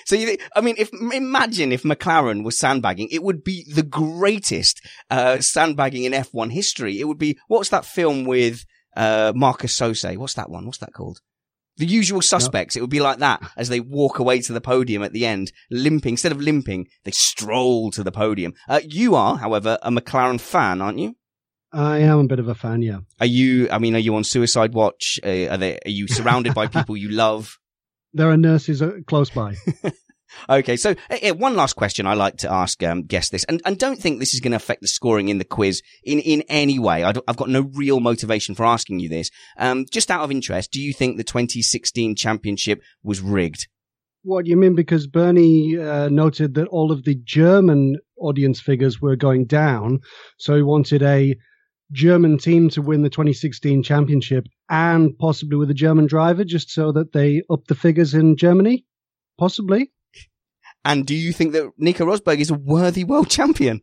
So 0.06 0.16
you, 0.16 0.26
think- 0.26 0.42
I 0.56 0.62
mean, 0.62 0.76
if 0.78 0.90
imagine 0.94 1.74
if 1.74 1.84
McLaren 1.84 2.46
was 2.46 2.58
sandbagging, 2.58 3.10
it 3.12 3.24
would 3.24 3.44
be 3.44 3.66
the 3.70 3.84
greatest 3.84 4.80
uh, 5.10 5.42
sandbagging 5.42 6.06
in 6.06 6.14
F1 6.14 6.50
history. 6.54 6.98
It 7.02 7.10
would 7.10 7.18
be 7.18 7.38
what's 7.50 7.68
that 7.70 7.84
film 7.84 8.24
with 8.24 8.64
uh, 8.96 9.34
Marcus 9.36 9.78
Sose? 9.78 10.16
What's 10.16 10.36
that 10.36 10.50
one? 10.50 10.66
What's 10.66 10.78
that 10.78 10.94
called? 10.94 11.20
The 11.78 11.86
Usual 11.86 12.22
Suspects. 12.22 12.76
It 12.76 12.82
would 12.82 12.90
be 12.90 13.00
like 13.00 13.20
that 13.20 13.42
as 13.58 13.70
they 13.70 13.80
walk 13.80 14.20
away 14.20 14.42
to 14.42 14.54
the 14.54 14.62
podium 14.62 15.04
at 15.04 15.14
the 15.14 15.26
end, 15.26 15.52
limping. 15.70 16.14
Instead 16.14 16.32
of 16.32 16.42
limping, 16.42 16.88
they 17.06 17.12
stroll 17.12 17.92
to 17.92 18.04
the 18.04 18.12
podium. 18.12 18.54
Uh, 18.68 18.82
you 18.84 19.16
are, 19.16 19.38
however, 19.38 19.80
a 19.82 19.90
McLaren 19.90 20.40
fan, 20.40 20.82
aren't 20.82 21.00
you? 21.00 21.16
I 21.74 22.00
am 22.00 22.20
a 22.20 22.24
bit 22.26 22.40
of 22.40 22.50
a 22.50 22.56
fan, 22.56 22.82
yeah. 22.82 23.00
Are 23.20 23.26
you? 23.26 23.70
I 23.72 23.80
mean, 23.80 23.96
are 23.96 24.00
you 24.00 24.16
on 24.16 24.24
suicide 24.26 24.74
watch? 24.74 25.20
Uh, 25.24 25.48
are 25.48 25.58
they? 25.58 25.80
Are 25.86 25.90
you 25.90 26.08
surrounded 26.08 26.54
by 26.54 26.68
people 26.76 26.98
you 26.98 27.10
love? 27.10 27.58
There 28.14 28.30
are 28.30 28.38
nurses 28.38 28.82
uh, 28.82 28.98
close 29.08 29.30
by. 29.30 29.56
Okay, 30.50 30.78
so 30.78 30.96
uh, 31.10 31.18
uh, 31.24 31.34
one 31.34 31.56
last 31.56 31.74
question 31.74 32.08
I 32.08 32.14
like 32.14 32.38
to 32.38 32.52
ask 32.52 32.82
um, 32.84 33.04
guests 33.04 33.32
this, 33.32 33.44
and, 33.46 33.62
and 33.66 33.78
don't 33.78 34.00
think 34.00 34.20
this 34.20 34.34
is 34.34 34.40
going 34.40 34.52
to 34.52 34.58
affect 34.58 34.82
the 34.82 34.88
scoring 34.88 35.30
in 35.30 35.38
the 35.38 35.46
quiz 35.46 35.82
in, 36.04 36.20
in 36.20 36.44
any 36.50 36.80
way. 36.80 37.04
I 37.04 37.14
have 37.28 37.38
got 37.38 37.50
no 37.50 37.70
real 37.74 38.00
motivation 38.00 38.56
for 38.56 38.66
asking 38.66 39.00
you 39.00 39.10
this. 39.10 39.30
Um, 39.58 39.86
just 39.92 40.12
out 40.12 40.24
of 40.24 40.32
interest, 40.32 40.72
do 40.72 40.82
you 40.82 40.94
think 40.94 41.18
the 41.18 41.24
2016 41.24 42.16
championship 42.16 42.82
was 43.04 43.22
rigged? 43.22 43.68
What 44.24 44.46
do 44.46 44.52
you 44.52 44.58
mean? 44.58 44.76
Because 44.76 45.08
Bernie 45.08 45.80
uh, 45.80 46.10
noted 46.10 46.54
that 46.54 46.68
all 46.68 46.92
of 46.92 47.04
the 47.04 47.16
German 47.16 47.98
audience 48.20 48.60
figures 48.60 49.02
were 49.02 49.16
going 49.16 49.46
down. 49.46 50.00
So 50.38 50.56
he 50.56 50.62
wanted 50.62 51.02
a 51.02 51.36
German 51.92 52.38
team 52.38 52.70
to 52.70 52.82
win 52.82 53.02
the 53.02 53.10
2016 53.10 53.84
championship 53.84 54.46
and 54.70 55.18
possibly 55.18 55.58
with 55.58 55.72
a 55.72 55.76
German 55.76 56.06
driver 56.06 56.44
just 56.44 56.70
so 56.70 56.92
that 56.92 57.14
they 57.14 57.42
up 57.50 57.66
the 57.68 57.76
figures 57.76 58.14
in 58.14 58.38
Germany. 58.38 58.86
Possibly. 59.38 59.92
And 60.84 61.06
do 61.06 61.16
you 61.16 61.32
think 61.34 61.54
that 61.54 61.72
Nico 61.78 62.06
Rosberg 62.06 62.40
is 62.40 62.50
a 62.50 62.56
worthy 62.56 63.04
world 63.04 63.30
champion? 63.30 63.82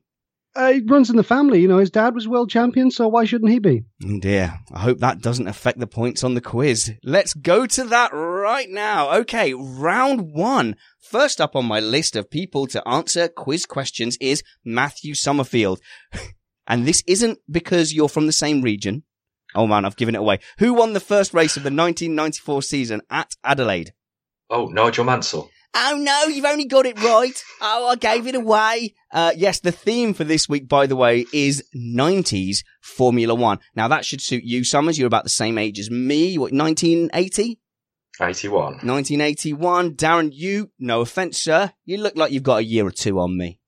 Uh, 0.57 0.73
it 0.75 0.91
runs 0.91 1.09
in 1.11 1.17
the 1.17 1.23
family. 1.23 1.61
You 1.61 1.69
know, 1.69 1.79
his 1.79 1.91
dad 1.91 2.15
was 2.15 2.27
world 2.27 2.51
champion, 2.51 2.91
so 2.91 3.07
why 3.07 3.25
shouldn't 3.25 3.53
he 3.53 3.61
be? 3.61 3.85
Oh 4.05 4.19
dear. 4.19 4.59
I 4.73 4.81
hope 4.81 4.99
that 4.99 5.21
doesn't 5.21 5.47
affect 5.47 5.79
the 5.79 5.87
points 5.87 6.25
on 6.25 6.35
the 6.35 6.41
quiz. 6.41 6.93
Let's 7.05 7.35
go 7.35 7.67
to 7.67 7.85
that 7.85 8.13
right 8.13 8.69
now. 8.69 9.13
Okay, 9.19 9.55
round 9.55 10.33
one. 10.33 10.75
First 11.01 11.41
up 11.41 11.55
on 11.55 11.67
my 11.67 11.79
list 11.79 12.17
of 12.17 12.31
people 12.31 12.67
to 12.69 12.87
answer 12.89 13.29
quiz 13.29 13.67
questions 13.67 14.17
is 14.21 14.43
Matthew 14.65 15.15
Summerfield. 15.15 15.81
and 16.67 16.87
this 16.87 17.05
isn't 17.07 17.39
because 17.49 17.93
you're 17.93 18.09
from 18.09 18.27
the 18.27 18.33
same 18.33 18.63
region. 18.63 19.05
Oh 19.55 19.67
man, 19.67 19.85
I've 19.85 19.97
given 19.97 20.15
it 20.15 20.19
away. 20.19 20.41
Who 20.59 20.75
won 20.75 20.93
the 20.93 21.01
first 21.01 21.33
race 21.33 21.57
of 21.57 21.63
the 21.63 21.69
1994 21.69 22.63
season 22.63 23.03
at 23.11 23.37
Adelaide? 23.45 23.93
Oh, 24.51 24.67
Nigel 24.67 25.05
Mansell. 25.05 25.51
Oh 25.75 25.97
no, 26.01 26.25
you've 26.25 26.45
only 26.45 26.65
got 26.65 26.87
it 26.87 27.01
right. 27.03 27.43
Oh, 27.61 27.89
I 27.89 27.97
gave 27.97 28.27
it 28.27 28.35
away. 28.35 28.95
Uh, 29.13 29.33
yes, 29.37 29.61
the 29.61 29.73
theme 29.73 30.15
for 30.15 30.25
this 30.25 30.49
week, 30.49 30.69
by 30.69 30.87
the 30.87 30.97
way, 30.97 31.27
is 31.33 31.63
90s 31.77 32.59
Formula 32.81 33.35
One. 33.35 33.59
Now 33.77 33.89
that 33.89 34.05
should 34.05 34.21
suit 34.21 34.45
you, 34.45 34.65
Summers. 34.65 34.99
You're 34.99 35.07
about 35.07 35.25
the 35.25 35.31
same 35.31 35.59
age 35.59 35.79
as 35.79 35.91
me. 35.91 36.37
What, 36.39 36.53
1980? 36.53 37.61
81. 38.21 38.61
1981. 38.83 39.95
Darren, 39.95 40.31
you, 40.33 40.71
no 40.79 41.01
offense, 41.03 41.39
sir, 41.39 41.73
you 41.85 41.99
look 41.99 42.17
like 42.17 42.33
you've 42.33 42.43
got 42.43 42.57
a 42.59 42.65
year 42.65 42.85
or 42.87 42.91
two 42.91 43.21
on 43.21 43.37
me. 43.37 43.61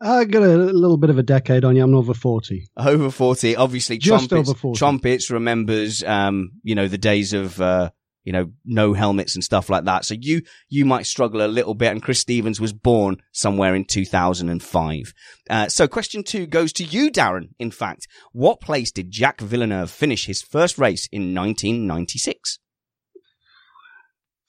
I 0.00 0.24
got 0.24 0.42
a 0.42 0.56
little 0.56 0.98
bit 0.98 1.10
of 1.10 1.18
a 1.18 1.22
decade 1.22 1.64
on 1.64 1.74
you. 1.74 1.82
I'm 1.82 1.94
over 1.94 2.12
40. 2.14 2.68
Over 2.76 3.10
40. 3.10 3.56
Obviously, 3.56 3.96
Just 3.98 4.28
trumpets, 4.28 4.50
over 4.50 4.58
40. 4.58 4.78
trumpets 4.78 5.30
remembers, 5.30 6.04
um, 6.04 6.52
you 6.62 6.74
know, 6.74 6.86
the 6.86 6.98
days 6.98 7.32
of, 7.32 7.60
uh, 7.60 7.90
you 8.26 8.32
know, 8.32 8.50
no 8.64 8.92
helmets 8.92 9.34
and 9.36 9.42
stuff 9.44 9.70
like 9.70 9.84
that. 9.84 10.04
So 10.04 10.14
you, 10.20 10.42
you 10.68 10.84
might 10.84 11.06
struggle 11.06 11.40
a 11.40 11.46
little 11.46 11.74
bit. 11.74 11.92
And 11.92 12.02
Chris 12.02 12.18
Stevens 12.18 12.60
was 12.60 12.72
born 12.74 13.16
somewhere 13.32 13.74
in 13.74 13.84
2005. 13.86 15.14
Uh, 15.48 15.68
so 15.68 15.86
question 15.88 16.22
two 16.24 16.46
goes 16.46 16.72
to 16.74 16.84
you, 16.84 17.10
Darren. 17.10 17.50
In 17.58 17.70
fact, 17.70 18.08
what 18.32 18.60
place 18.60 18.90
did 18.90 19.10
Jack 19.12 19.40
Villeneuve 19.40 19.90
finish 19.90 20.26
his 20.26 20.42
first 20.42 20.76
race 20.76 21.08
in 21.12 21.34
1996? 21.34 22.58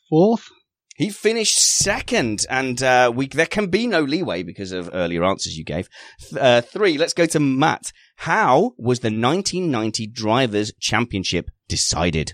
Fourth? 0.10 0.50
He 0.96 1.12
finished 1.12 1.60
second, 1.60 2.48
and 2.50 2.82
uh, 2.82 3.12
we 3.14 3.28
there 3.28 3.46
can 3.46 3.68
be 3.68 3.86
no 3.86 4.02
leeway 4.02 4.42
because 4.42 4.72
of 4.72 4.90
earlier 4.94 5.24
answers 5.24 5.56
you 5.56 5.64
gave. 5.64 5.88
Th- 6.20 6.42
Uh, 6.42 6.62
three. 6.62 6.98
Let's 6.98 7.14
go 7.14 7.28
to 7.28 7.40
Matt. 7.40 7.92
How 8.16 8.74
was 8.80 9.02
the 9.02 9.10
1990 9.12 10.08
Drivers' 10.08 10.72
Championship 10.80 11.52
decided? 11.68 12.34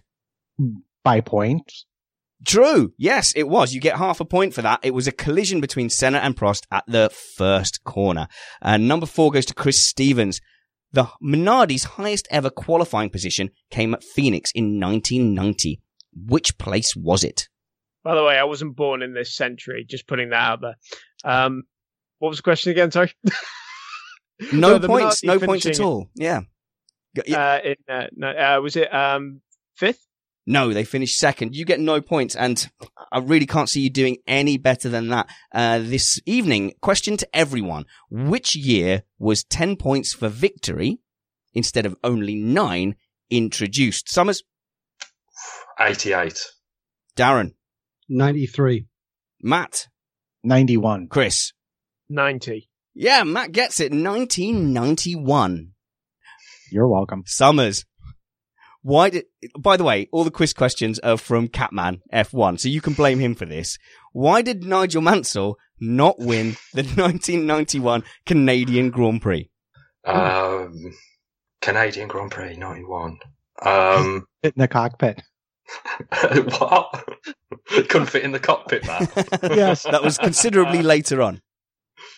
By 1.03 1.21
points. 1.21 1.85
True. 2.45 2.93
Yes, 2.97 3.33
it 3.35 3.47
was. 3.47 3.73
You 3.73 3.79
get 3.79 3.97
half 3.97 4.19
a 4.19 4.25
point 4.25 4.53
for 4.53 4.61
that. 4.61 4.79
It 4.83 4.93
was 4.93 5.07
a 5.07 5.11
collision 5.11 5.61
between 5.61 5.89
Senna 5.89 6.17
and 6.17 6.35
Prost 6.35 6.63
at 6.71 6.83
the 6.87 7.09
first 7.09 7.83
corner. 7.83 8.27
And 8.61 8.87
number 8.87 9.05
four 9.05 9.31
goes 9.31 9.45
to 9.47 9.53
Chris 9.53 9.87
Stevens. 9.87 10.41
The 10.91 11.05
Minardi's 11.23 11.85
highest 11.85 12.27
ever 12.29 12.49
qualifying 12.49 13.09
position 13.09 13.49
came 13.71 13.93
at 13.93 14.03
Phoenix 14.03 14.51
in 14.53 14.79
1990. 14.79 15.81
Which 16.15 16.57
place 16.57 16.95
was 16.95 17.23
it? 17.23 17.47
By 18.03 18.15
the 18.15 18.23
way, 18.23 18.37
I 18.37 18.43
wasn't 18.43 18.75
born 18.75 19.01
in 19.01 19.13
this 19.13 19.35
century. 19.35 19.85
Just 19.89 20.07
putting 20.07 20.29
that 20.29 20.41
out 20.41 20.61
there. 20.61 20.75
Um, 21.23 21.63
what 22.19 22.29
was 22.29 22.37
the 22.37 22.43
question 22.43 22.71
again? 22.71 22.91
Sorry. 22.91 23.13
No, 24.51 24.77
the 24.79 24.87
points. 24.87 25.21
Minardi 25.21 25.27
No 25.27 25.39
points 25.39 25.65
at 25.67 25.79
all. 25.79 26.09
Yeah. 26.15 26.41
Yeah. 27.25 27.39
Uh, 27.39 27.59
in, 27.63 27.75
uh, 27.87 28.07
no, 28.15 28.27
uh, 28.29 28.59
was 28.61 28.75
it 28.75 28.93
um, 28.93 29.41
fifth? 29.75 30.05
No, 30.45 30.73
they 30.73 30.83
finished 30.83 31.17
second. 31.17 31.55
You 31.55 31.63
get 31.63 31.79
no 31.79 32.01
points, 32.01 32.35
and 32.35 32.69
I 33.11 33.19
really 33.19 33.45
can't 33.45 33.69
see 33.69 33.81
you 33.81 33.89
doing 33.89 34.17
any 34.27 34.57
better 34.57 34.89
than 34.89 35.07
that. 35.09 35.27
Uh, 35.53 35.79
this 35.79 36.19
evening, 36.25 36.73
question 36.81 37.15
to 37.17 37.35
everyone. 37.35 37.85
Which 38.09 38.55
year 38.55 39.03
was 39.17 39.45
10 39.45 39.77
points 39.77 40.13
for 40.13 40.27
victory 40.27 40.99
instead 41.53 41.85
of 41.85 41.95
only 42.03 42.35
nine 42.35 42.95
introduced? 43.29 44.09
Summers, 44.09 44.43
88. 45.79 46.39
Darren, 47.15 47.53
93. 48.09 48.85
Matt, 49.41 49.87
91. 50.43 51.07
Chris. 51.07 51.53
Ninety. 52.09 52.69
Yeah, 52.93 53.23
Matt 53.23 53.53
gets 53.53 53.79
it. 53.79 53.91
1991. 53.91 55.71
You're 56.71 56.87
welcome. 56.87 57.23
Summers. 57.25 57.85
Why 58.83 59.09
did, 59.09 59.25
by 59.57 59.77
the 59.77 59.85
way, 59.85 60.09
all 60.11 60.25
the 60.25 60.31
quiz 60.31 60.53
questions 60.53 60.99
are 60.99 61.17
from 61.17 61.47
Catman 61.47 62.01
F1, 62.13 62.59
so 62.59 62.67
you 62.67 62.81
can 62.81 62.93
blame 62.93 63.17
him 63.19 63.33
for 63.33 63.45
this. 63.45 63.77
Why 64.11 64.41
did 64.41 64.65
Nigel 64.65 65.01
Mansell 65.01 65.57
not 65.79 66.19
win 66.19 66.57
the 66.73 66.83
1991 66.95 68.03
Canadian 68.25 68.89
Grand 68.89 69.21
Prix? 69.21 69.49
Um, 70.03 70.93
Canadian 71.61 72.09
Grand 72.09 72.31
Prix 72.31 72.57
91. 72.57 73.19
Um, 73.61 74.27
in 74.43 74.51
the 74.57 74.67
cockpit. 74.67 75.21
what? 76.59 77.07
Couldn't 77.69 78.07
fit 78.07 78.23
in 78.23 78.33
the 78.33 78.39
cockpit, 78.39 78.85
man. 78.85 79.07
Yes. 79.43 79.83
That 79.83 80.03
was 80.03 80.17
considerably 80.17 80.83
later 80.83 81.21
on. 81.21 81.41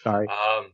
Sorry. 0.04 0.28
Um, 0.28 0.72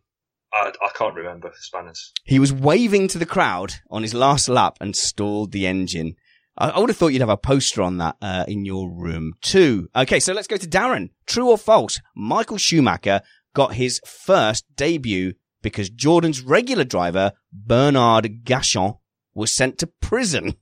I, 0.53 0.71
I 0.81 0.89
can't 0.95 1.15
remember 1.15 1.51
Spanners. 1.55 2.11
He 2.23 2.39
was 2.39 2.51
waving 2.51 3.07
to 3.09 3.17
the 3.17 3.25
crowd 3.25 3.75
on 3.89 4.01
his 4.01 4.13
last 4.13 4.49
lap 4.49 4.77
and 4.81 4.95
stalled 4.95 5.51
the 5.51 5.65
engine. 5.65 6.15
I, 6.57 6.69
I 6.69 6.79
would 6.79 6.89
have 6.89 6.97
thought 6.97 7.09
you'd 7.09 7.21
have 7.21 7.29
a 7.29 7.37
poster 7.37 7.81
on 7.81 7.97
that 7.97 8.17
uh, 8.21 8.45
in 8.47 8.65
your 8.65 8.91
room 8.91 9.33
too. 9.41 9.89
Okay, 9.95 10.19
so 10.19 10.33
let's 10.33 10.47
go 10.47 10.57
to 10.57 10.67
Darren. 10.67 11.09
True 11.25 11.49
or 11.49 11.57
false? 11.57 11.99
Michael 12.15 12.57
Schumacher 12.57 13.21
got 13.53 13.75
his 13.75 14.01
first 14.05 14.65
debut 14.75 15.33
because 15.61 15.89
Jordan's 15.89 16.41
regular 16.41 16.83
driver, 16.83 17.33
Bernard 17.53 18.43
Gachot, 18.43 18.97
was 19.33 19.53
sent 19.53 19.77
to 19.79 19.87
prison. 19.87 20.55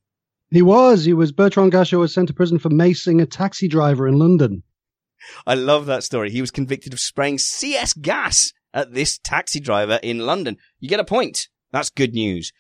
He 0.52 0.62
was. 0.62 1.06
He 1.06 1.14
was. 1.14 1.32
Bertrand 1.32 1.72
Gachot 1.72 2.00
was 2.00 2.14
sent 2.14 2.28
to 2.28 2.34
prison 2.34 2.60
for 2.60 2.70
macing 2.70 3.22
a 3.22 3.26
taxi 3.26 3.68
driver 3.68 4.08
in 4.08 4.18
London. 4.18 4.64
I 5.46 5.54
love 5.56 5.86
that 5.88 6.04
story. 6.04 6.32
He 6.32 6.42
was 6.42 6.52
convicted 6.52 6.94
of 6.94 7.00
spraying 7.00 7.40
CS 7.40 7.94
gas 7.94 8.52
at 8.74 8.94
this 8.94 9.18
taxi 9.18 9.60
driver 9.60 10.00
in 10.04 10.20
London. 10.20 10.58
You 10.80 10.90
get 10.90 11.00
a 11.00 11.06
point. 11.06 11.48
That's 11.72 11.90
good 11.90 12.14
news. 12.14 12.52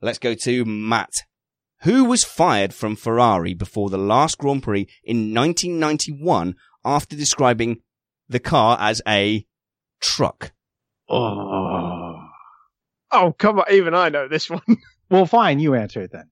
Let's 0.00 0.18
go 0.18 0.34
to 0.34 0.64
Matt. 0.64 1.22
Who 1.82 2.04
was 2.04 2.22
fired 2.24 2.72
from 2.72 2.94
Ferrari 2.96 3.54
before 3.54 3.90
the 3.90 3.98
last 3.98 4.38
Grand 4.38 4.62
Prix 4.62 4.86
in 5.02 5.34
1991 5.34 6.54
after 6.84 7.16
describing 7.16 7.78
the 8.28 8.38
car 8.40 8.76
as 8.80 9.02
a 9.06 9.46
truck? 10.00 10.52
Oh. 11.08 12.28
Oh, 13.10 13.32
come 13.36 13.58
on. 13.58 13.64
Even 13.70 13.94
I 13.94 14.08
know 14.08 14.28
this 14.28 14.48
one. 14.50 14.62
Well, 15.10 15.26
fine. 15.26 15.58
You 15.58 15.74
answer 15.74 16.00
it 16.00 16.10
then. 16.10 16.30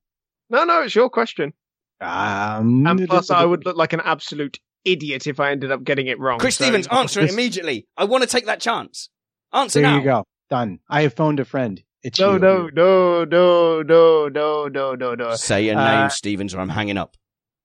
no, 0.48 0.65
no, 0.65 0.81
it's 0.81 0.94
your 0.94 1.11
question. 1.11 1.52
Um, 2.01 2.86
And 2.86 3.07
plus, 3.07 3.31
I 3.31 3.44
would 3.44 3.66
look 3.66 3.77
like 3.77 3.93
an 3.93 4.01
absolute 4.02 4.59
idiot 4.86 5.27
if 5.27 5.39
I 5.39 5.51
ended 5.51 5.70
up 5.70 5.85
getting 5.85 6.07
it 6.07 6.19
wrong. 6.19 6.39
Chris 6.39 6.57
so- 6.57 6.65
Stevens, 6.65 6.86
answer 6.86 7.20
it 7.20 7.31
immediately. 7.31 7.86
I 7.98 8.05
want 8.05 8.23
to 8.23 8.27
take 8.27 8.47
that 8.47 8.59
chance. 8.62 9.11
Answer 9.52 9.81
There 9.81 9.90
now. 9.90 9.98
you 9.98 10.05
go. 10.05 10.24
Done. 10.48 10.78
I 10.89 11.02
have 11.02 11.14
phoned 11.14 11.40
a 11.40 11.44
friend. 11.44 11.82
It's 12.02 12.18
No, 12.18 12.32
you. 12.35 12.39
no, 12.39 12.68
no, 12.72 13.24
no, 13.24 13.82
no, 13.82 14.28
no, 14.28 14.68
no, 14.68 14.94
no, 14.94 15.14
no. 15.14 15.35
Say 15.36 15.66
your 15.66 15.77
Uh, 15.78 16.01
name, 16.02 16.10
Stevens, 16.10 16.55
or 16.55 16.60
I'm 16.60 16.68
hanging 16.70 16.97
up. 16.97 17.16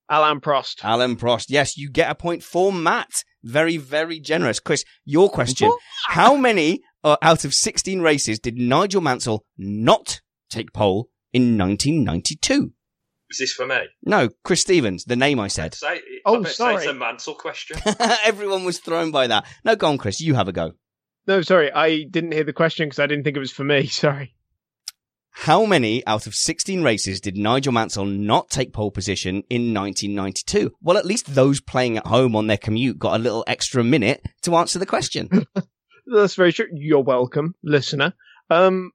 Alain 0.09 0.39
Prost. 0.39 0.81
Alain 0.83 1.15
Prost. 1.15 1.45
Yes, 1.49 1.77
you 1.77 1.89
get 1.89 2.11
a 2.11 2.15
point 2.15 2.43
for 2.43 2.71
Matt. 2.71 3.23
Very, 3.43 3.77
very 3.77 4.19
generous. 4.19 4.59
Chris, 4.59 4.83
your 5.03 5.29
question. 5.29 5.71
How 6.07 6.35
many 6.35 6.81
uh, 7.03 7.17
out 7.21 7.43
of 7.45 7.53
16 7.53 8.01
races 8.01 8.39
did 8.39 8.55
Nigel 8.57 9.01
Mansell 9.01 9.43
not 9.57 10.21
take 10.49 10.73
pole 10.73 11.09
in 11.33 11.57
1992? 11.57 12.71
Is 13.31 13.37
this 13.39 13.53
for 13.53 13.65
me? 13.65 13.77
No, 14.03 14.29
Chris 14.43 14.61
Stevens, 14.61 15.05
the 15.05 15.15
name 15.15 15.39
I 15.39 15.47
said. 15.47 15.73
Say, 15.73 16.01
Oh, 16.25 16.39
I 16.41 16.43
say 16.43 16.51
sorry. 16.53 16.75
It's 16.75 16.85
a 16.85 16.93
Mansell 16.93 17.33
question. 17.35 17.77
Everyone 18.25 18.63
was 18.63 18.77
thrown 18.79 19.09
by 19.11 19.25
that. 19.27 19.45
No, 19.63 19.75
go 19.75 19.87
on, 19.89 19.97
Chris. 19.97 20.21
You 20.21 20.35
have 20.35 20.47
a 20.47 20.51
go. 20.51 20.73
No, 21.27 21.41
sorry, 21.41 21.71
I 21.71 22.03
didn't 22.03 22.33
hear 22.33 22.43
the 22.43 22.53
question 22.53 22.87
because 22.87 22.99
I 22.99 23.07
didn't 23.07 23.23
think 23.23 23.35
it 23.35 23.39
was 23.39 23.51
for 23.51 23.63
me. 23.63 23.85
Sorry. 23.87 24.35
How 25.37 25.65
many 25.65 26.05
out 26.07 26.27
of 26.27 26.35
16 26.35 26.81
races 26.81 27.19
did 27.19 27.35
Nigel 27.35 27.73
Mansell 27.73 28.05
not 28.05 28.49
take 28.49 28.71
pole 28.71 28.91
position 28.91 29.43
in 29.49 29.73
1992? 29.73 30.71
Well, 30.81 30.97
at 30.97 31.05
least 31.05 31.35
those 31.35 31.59
playing 31.59 31.97
at 31.97 32.07
home 32.07 32.37
on 32.37 32.47
their 32.47 32.57
commute 32.57 32.97
got 32.97 33.19
a 33.19 33.23
little 33.23 33.43
extra 33.45 33.83
minute 33.83 34.23
to 34.43 34.55
answer 34.55 34.79
the 34.79 34.85
question. 34.85 35.45
That's 36.05 36.35
very 36.35 36.53
true. 36.53 36.67
You're 36.73 37.03
welcome, 37.03 37.55
listener. 37.63 38.13
Um, 38.49 38.91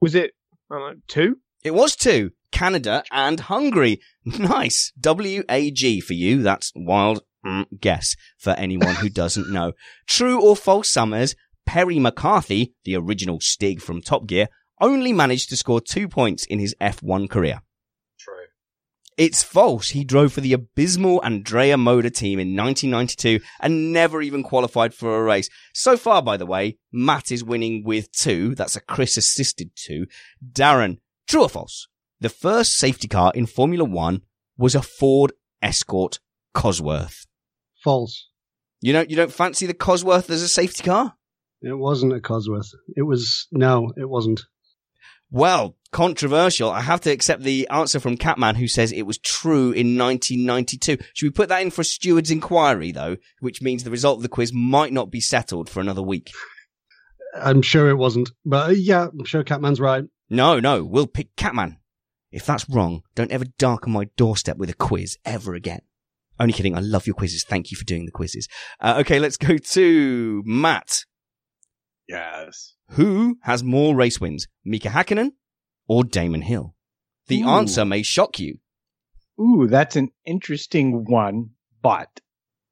was 0.00 0.14
it 0.14 0.32
I 0.70 0.78
don't 0.78 0.96
know, 0.96 1.00
two? 1.06 1.38
It 1.64 1.72
was 1.72 1.96
two. 1.96 2.32
Canada 2.52 3.02
and 3.10 3.40
Hungary. 3.40 4.00
Nice. 4.24 4.92
WAG 5.02 6.02
for 6.02 6.12
you. 6.12 6.42
That's 6.42 6.72
wild 6.74 7.22
mm, 7.44 7.66
guess 7.80 8.14
for 8.36 8.50
anyone 8.50 8.94
who 8.96 9.08
doesn't 9.08 9.50
know. 9.50 9.72
True 10.06 10.40
or 10.42 10.56
false, 10.56 10.90
Summers? 10.90 11.34
Perry 11.68 11.98
McCarthy, 11.98 12.72
the 12.84 12.96
original 12.96 13.40
Stig 13.40 13.82
from 13.82 14.00
Top 14.00 14.26
Gear, 14.26 14.48
only 14.80 15.12
managed 15.12 15.50
to 15.50 15.56
score 15.58 15.82
two 15.82 16.08
points 16.08 16.46
in 16.46 16.58
his 16.58 16.74
F1 16.80 17.28
career. 17.28 17.60
True. 18.18 18.46
It's 19.18 19.42
false. 19.42 19.90
He 19.90 20.02
drove 20.02 20.32
for 20.32 20.40
the 20.40 20.54
abysmal 20.54 21.22
Andrea 21.22 21.76
Moda 21.76 22.10
team 22.10 22.38
in 22.38 22.56
1992 22.56 23.44
and 23.60 23.92
never 23.92 24.22
even 24.22 24.42
qualified 24.42 24.94
for 24.94 25.18
a 25.18 25.22
race. 25.22 25.50
So 25.74 25.98
far, 25.98 26.22
by 26.22 26.38
the 26.38 26.46
way, 26.46 26.78
Matt 26.90 27.30
is 27.30 27.44
winning 27.44 27.84
with 27.84 28.12
two. 28.12 28.54
That's 28.54 28.76
a 28.76 28.80
Chris 28.80 29.18
assisted 29.18 29.72
two. 29.74 30.06
Darren, 30.50 31.00
true 31.26 31.42
or 31.42 31.50
false? 31.50 31.86
The 32.18 32.30
first 32.30 32.78
safety 32.78 33.08
car 33.08 33.30
in 33.34 33.44
Formula 33.44 33.84
One 33.84 34.22
was 34.56 34.74
a 34.74 34.80
Ford 34.80 35.32
Escort 35.60 36.18
Cosworth. 36.54 37.26
False. 37.84 38.30
You 38.80 38.94
don't, 38.94 39.10
you 39.10 39.16
don't 39.16 39.34
fancy 39.34 39.66
the 39.66 39.74
Cosworth 39.74 40.30
as 40.30 40.40
a 40.40 40.48
safety 40.48 40.82
car? 40.82 41.17
It 41.62 41.74
wasn't 41.74 42.12
a 42.12 42.20
Cosworth. 42.20 42.74
It 42.96 43.02
was, 43.02 43.46
no, 43.50 43.92
it 43.96 44.08
wasn't. 44.08 44.42
Well, 45.30 45.76
controversial. 45.92 46.70
I 46.70 46.80
have 46.80 47.02
to 47.02 47.10
accept 47.10 47.42
the 47.42 47.68
answer 47.68 48.00
from 48.00 48.16
Catman 48.16 48.54
who 48.54 48.68
says 48.68 48.92
it 48.92 49.02
was 49.02 49.18
true 49.18 49.72
in 49.72 49.98
1992. 49.98 50.98
Should 51.12 51.26
we 51.26 51.30
put 51.30 51.48
that 51.50 51.62
in 51.62 51.70
for 51.70 51.82
a 51.82 51.84
steward's 51.84 52.30
inquiry 52.30 52.92
though? 52.92 53.16
Which 53.40 53.60
means 53.60 53.84
the 53.84 53.90
result 53.90 54.18
of 54.18 54.22
the 54.22 54.28
quiz 54.28 54.52
might 54.52 54.92
not 54.92 55.10
be 55.10 55.20
settled 55.20 55.68
for 55.68 55.80
another 55.80 56.02
week. 56.02 56.30
I'm 57.34 57.62
sure 57.62 57.90
it 57.90 57.96
wasn't. 57.96 58.30
But 58.44 58.68
uh, 58.68 58.72
yeah, 58.72 59.08
I'm 59.08 59.24
sure 59.24 59.44
Catman's 59.44 59.80
right. 59.80 60.04
No, 60.30 60.60
no, 60.60 60.84
we'll 60.84 61.06
pick 61.06 61.36
Catman. 61.36 61.78
If 62.30 62.44
that's 62.44 62.68
wrong, 62.68 63.02
don't 63.14 63.32
ever 63.32 63.46
darken 63.58 63.92
my 63.92 64.04
doorstep 64.16 64.58
with 64.58 64.70
a 64.70 64.74
quiz 64.74 65.16
ever 65.24 65.54
again. 65.54 65.80
Only 66.40 66.52
kidding. 66.52 66.76
I 66.76 66.80
love 66.80 67.06
your 67.06 67.14
quizzes. 67.14 67.44
Thank 67.44 67.70
you 67.70 67.76
for 67.76 67.84
doing 67.84 68.06
the 68.06 68.12
quizzes. 68.12 68.48
Uh, 68.80 68.96
okay, 69.00 69.18
let's 69.18 69.36
go 69.36 69.58
to 69.58 70.42
Matt. 70.46 71.04
Yes. 72.08 72.74
Who 72.92 73.36
has 73.42 73.62
more 73.62 73.94
race 73.94 74.20
wins, 74.20 74.48
Mika 74.64 74.88
Hakkinen 74.88 75.32
or 75.86 76.04
Damon 76.04 76.42
Hill? 76.42 76.74
The 77.26 77.42
Ooh. 77.42 77.48
answer 77.48 77.84
may 77.84 78.02
shock 78.02 78.38
you. 78.38 78.58
Ooh, 79.40 79.66
that's 79.68 79.94
an 79.96 80.10
interesting 80.24 81.04
one, 81.04 81.50
but, 81.82 82.08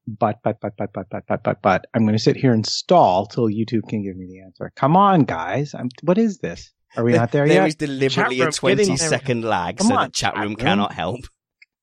but, 0.07 0.39
but, 0.43 0.59
but, 0.59 0.73
but, 0.77 0.91
but, 0.91 1.05
but, 1.09 1.23
but, 1.27 1.43
but, 1.43 1.61
but, 1.61 1.85
I'm 1.93 2.03
going 2.03 2.17
to 2.17 2.19
sit 2.21 2.35
here 2.35 2.51
and 2.53 2.65
stall 2.65 3.25
till 3.27 3.45
YouTube 3.47 3.87
can 3.87 4.03
give 4.03 4.17
me 4.17 4.25
the 4.27 4.41
answer. 4.41 4.71
Come 4.75 4.97
on, 4.97 5.23
guys. 5.23 5.73
I'm, 5.73 5.89
what 6.01 6.17
is 6.17 6.39
this? 6.39 6.73
Are 6.97 7.03
we 7.03 7.13
not 7.13 7.31
there, 7.31 7.47
There 7.47 7.61
yet? 7.61 7.67
is 7.67 7.75
deliberately 7.75 8.37
Chat 8.37 8.41
a 8.41 8.45
room, 8.45 8.51
20 8.51 8.75
get 8.75 8.89
in 8.89 8.97
second 8.97 9.43
lag 9.43 9.77
Come 9.77 9.87
so 9.87 9.97
on, 9.97 10.05
the 10.07 10.11
chat 10.11 10.33
chat 10.33 10.41
room 10.41 10.47
room. 10.49 10.55
cannot 10.55 10.93
help. 10.93 11.21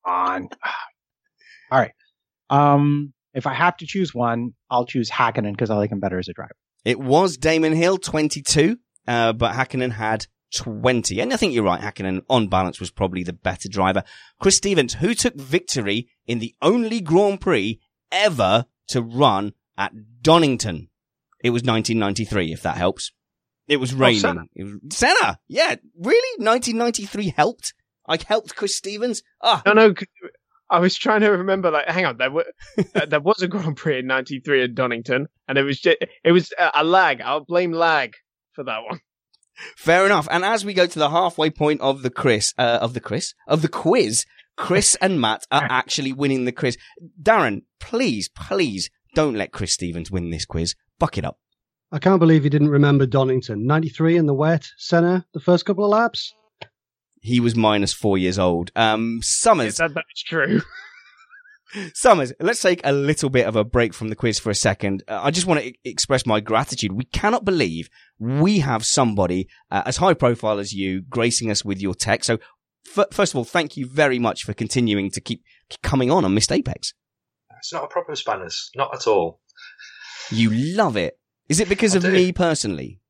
on. 0.05 0.49
All 1.71 1.79
right. 1.79 1.93
Um, 2.51 3.13
if 3.33 3.47
I 3.47 3.55
have 3.55 3.77
to 3.79 3.87
choose 3.87 4.15
one, 4.15 4.55
I'll 4.71 4.87
choose 4.87 5.09
Hakkinen 5.11 5.53
because 5.53 5.71
I 5.71 5.77
like 5.77 5.91
him 5.93 6.01
better 6.01 6.19
as 6.19 6.29
a 6.29 6.33
driver. 6.33 6.55
It 6.85 6.99
was 7.01 7.37
Damon 7.37 7.73
Hill, 7.73 7.99
22, 7.99 8.77
uh, 9.09 9.33
but 9.33 9.55
Hakkinen 9.55 9.93
had 9.93 10.27
20. 10.57 11.21
And 11.21 11.33
I 11.33 11.37
think 11.37 11.55
you're 11.55 11.65
right. 11.65 11.81
Hakkinen 11.81 12.23
on 12.29 12.49
balance 12.49 12.79
was 12.79 12.91
probably 12.91 13.23
the 13.23 13.33
better 13.33 13.69
driver. 13.69 14.03
Chris 14.41 14.57
Stevens, 14.57 14.95
who 14.95 15.15
took 15.15 15.35
victory 15.35 16.09
in 16.27 16.39
the 16.39 16.55
only 16.63 17.01
Grand 17.01 17.41
Prix 17.41 17.81
ever 18.13 18.67
to 18.89 19.03
run 19.03 19.55
at 19.77 19.93
Donington. 20.23 20.89
It 21.43 21.51
was 21.51 21.63
1993, 21.63 22.53
if 22.53 22.63
that 22.63 22.77
helps. 22.77 23.13
It 23.67 23.79
was 23.79 23.95
raining. 23.95 24.21
Senna. 24.21 24.45
It 24.55 24.65
was, 24.65 24.75
Senna. 24.91 25.39
Yeah. 25.49 25.77
Really? 25.99 26.45
1993 26.45 27.35
helped? 27.37 27.75
I 28.07 28.19
helped 28.27 28.55
Chris 28.55 28.77
Stevens? 28.77 29.23
Ah, 29.41 29.63
No, 29.65 29.73
no. 29.73 29.95
'Cause 30.75 30.79
I 30.79 30.81
was 30.81 30.97
trying 30.97 31.21
to 31.21 31.31
remember. 31.31 31.71
Like, 31.71 31.89
hang 31.89 32.05
on, 32.07 32.17
there 32.17 32.31
were 32.31 32.47
uh, 32.95 33.07
there 33.07 33.21
was 33.21 33.43
a 33.43 33.49
Grand 33.49 33.77
Prix 33.77 34.01
in 34.01 34.07
'93 34.07 34.65
at 34.65 34.75
Donington, 34.75 35.29
and 35.49 35.59
it 35.59 35.63
was 35.63 35.81
just, 35.81 35.99
it 36.25 36.33
was 36.33 36.53
a, 36.59 36.71
a 36.77 36.85
lag. 36.85 37.21
I'll 37.21 37.45
blame 37.45 37.73
lag 37.73 38.15
for 38.53 38.65
that 38.65 38.85
one. 38.89 39.01
Fair 39.77 40.05
enough. 40.05 40.27
And 40.31 40.45
as 40.45 40.65
we 40.65 40.75
go 40.75 40.87
to 40.87 40.99
the 40.99 41.11
halfway 41.11 41.51
point 41.51 41.81
of 41.81 42.03
the 42.03 42.11
Chris, 42.11 42.53
uh, 42.59 42.79
of 42.81 42.93
the 42.95 43.01
Chris, 43.01 43.35
of 43.47 43.63
the 43.63 43.69
quiz, 43.69 44.25
Chris 44.57 44.97
and 45.01 45.21
Matt 45.21 45.47
are 45.51 45.67
actually 45.71 46.13
winning 46.13 46.45
the 46.45 46.53
quiz. 46.53 46.77
Darren, 47.23 47.63
please, 47.81 48.29
please 48.29 48.91
don't 49.15 49.35
let 49.35 49.53
Chris 49.53 49.73
Stevens 49.73 50.11
win 50.11 50.31
this 50.31 50.45
quiz. 50.45 50.75
Buck 50.99 51.19
it 51.19 51.25
up. 51.25 51.39
I 51.93 52.01
can't 52.01 52.19
believe 52.19 52.43
you 52.43 52.51
didn't 52.51 52.71
remember 52.71 53.07
Donington. 53.07 53.67
93 53.67 54.17
in 54.17 54.27
the 54.27 54.35
wet, 54.35 54.67
Senna, 54.77 55.25
the 55.33 55.39
first 55.41 55.65
couple 55.65 55.85
of 55.85 55.91
laps. 55.91 56.35
He 57.25 57.41
was 57.41 57.57
minus 57.57 57.95
four 57.95 58.19
years 58.19 58.39
old. 58.39 58.71
Um, 58.77 59.21
Summers, 59.23 59.79
That, 59.79 59.95
that's 59.95 60.23
true. 60.23 60.61
Summers, 61.95 62.35
let's 62.39 62.61
take 62.61 62.83
a 62.85 62.93
little 62.93 63.31
bit 63.31 63.47
of 63.47 63.57
a 63.57 63.65
break 63.65 63.95
from 63.95 64.09
the 64.09 64.15
quiz 64.15 64.39
for 64.39 64.51
a 64.51 64.55
second. 64.55 65.03
Uh, 65.09 65.21
I 65.23 65.31
just 65.31 65.47
want 65.47 65.61
to 65.61 65.69
e- 65.69 65.79
express 65.87 66.27
my 66.27 66.41
gratitude. 66.41 66.93
We 66.93 67.07
cannot 67.07 67.47
believe 67.47 67.89
we 68.19 68.59
have 68.59 68.85
somebody 68.85 69.49
uh, 69.71 69.85
as 69.87 69.97
high 69.97 70.13
profile 70.13 70.59
as 70.59 70.75
you 70.75 71.01
gracing 71.01 71.51
us 71.51 71.65
with 71.65 71.81
your 71.81 71.95
tech. 71.95 72.25
So, 72.25 72.37
f- 72.95 73.07
first 73.11 73.33
of 73.33 73.39
all, 73.39 73.45
thank 73.45 73.79
you 73.79 73.87
very 73.87 74.19
much 74.19 74.45
for 74.45 74.53
continuing 74.53 75.11
to 75.13 75.21
keep 75.23 75.43
keep 75.71 75.81
coming 75.81 76.11
on 76.11 76.27
on 76.27 76.35
Missed 76.35 76.53
Apex. 76.53 76.93
It's 77.57 77.73
not 77.73 77.85
a 77.85 77.89
problem, 77.89 78.17
Spanners. 78.17 78.71
Not 78.77 78.95
at 78.95 79.07
all. 79.07 79.41
You 80.31 80.51
love 80.51 80.99
it. 80.99 81.19
Is 81.49 81.59
it 81.59 81.71
because 81.71 81.95
I 81.95 81.97
of 81.97 82.03
do. 82.03 82.13
me 82.13 82.33
personally? 82.33 83.01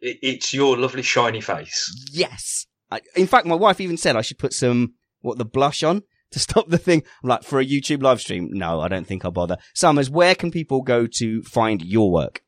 It's 0.00 0.52
your 0.52 0.76
lovely 0.76 1.02
shiny 1.02 1.40
face. 1.40 1.90
Yes. 2.12 2.66
I, 2.92 3.00
in 3.16 3.26
fact, 3.26 3.46
my 3.46 3.54
wife 3.54 3.80
even 3.80 3.96
said 3.96 4.16
I 4.16 4.22
should 4.22 4.38
put 4.38 4.52
some, 4.52 4.94
what, 5.20 5.38
the 5.38 5.44
blush 5.44 5.82
on 5.82 6.02
to 6.32 6.38
stop 6.38 6.68
the 6.68 6.78
thing. 6.78 7.02
I'm 7.22 7.28
like, 7.28 7.44
for 7.44 7.60
a 7.60 7.64
YouTube 7.64 8.02
live 8.02 8.20
stream? 8.20 8.48
No, 8.52 8.80
I 8.80 8.88
don't 8.88 9.06
think 9.06 9.24
I'll 9.24 9.30
bother. 9.30 9.58
Summers, 9.74 10.10
where 10.10 10.34
can 10.34 10.50
people 10.50 10.82
go 10.82 11.06
to 11.06 11.42
find 11.42 11.82
your 11.82 12.10
work? 12.10 12.42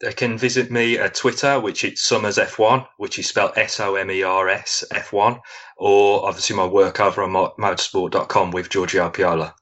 They 0.00 0.12
can 0.12 0.36
visit 0.36 0.70
me 0.70 0.98
at 0.98 1.14
Twitter, 1.14 1.60
which 1.60 1.84
is 1.84 2.02
Summers 2.02 2.36
F1, 2.36 2.86
which 2.98 3.18
is 3.18 3.28
spelled 3.28 3.52
S 3.56 3.78
O 3.80 3.94
M 3.94 4.10
E 4.10 4.22
R 4.22 4.48
S 4.48 4.84
F1, 4.90 5.40
or 5.78 6.26
obviously 6.26 6.56
my 6.56 6.66
work 6.66 7.00
over 7.00 7.22
on 7.22 7.30
mo- 7.30 7.54
motorsport.com 7.58 8.50
with 8.50 8.68
Giorgio 8.68 9.08
Piola. 9.10 9.54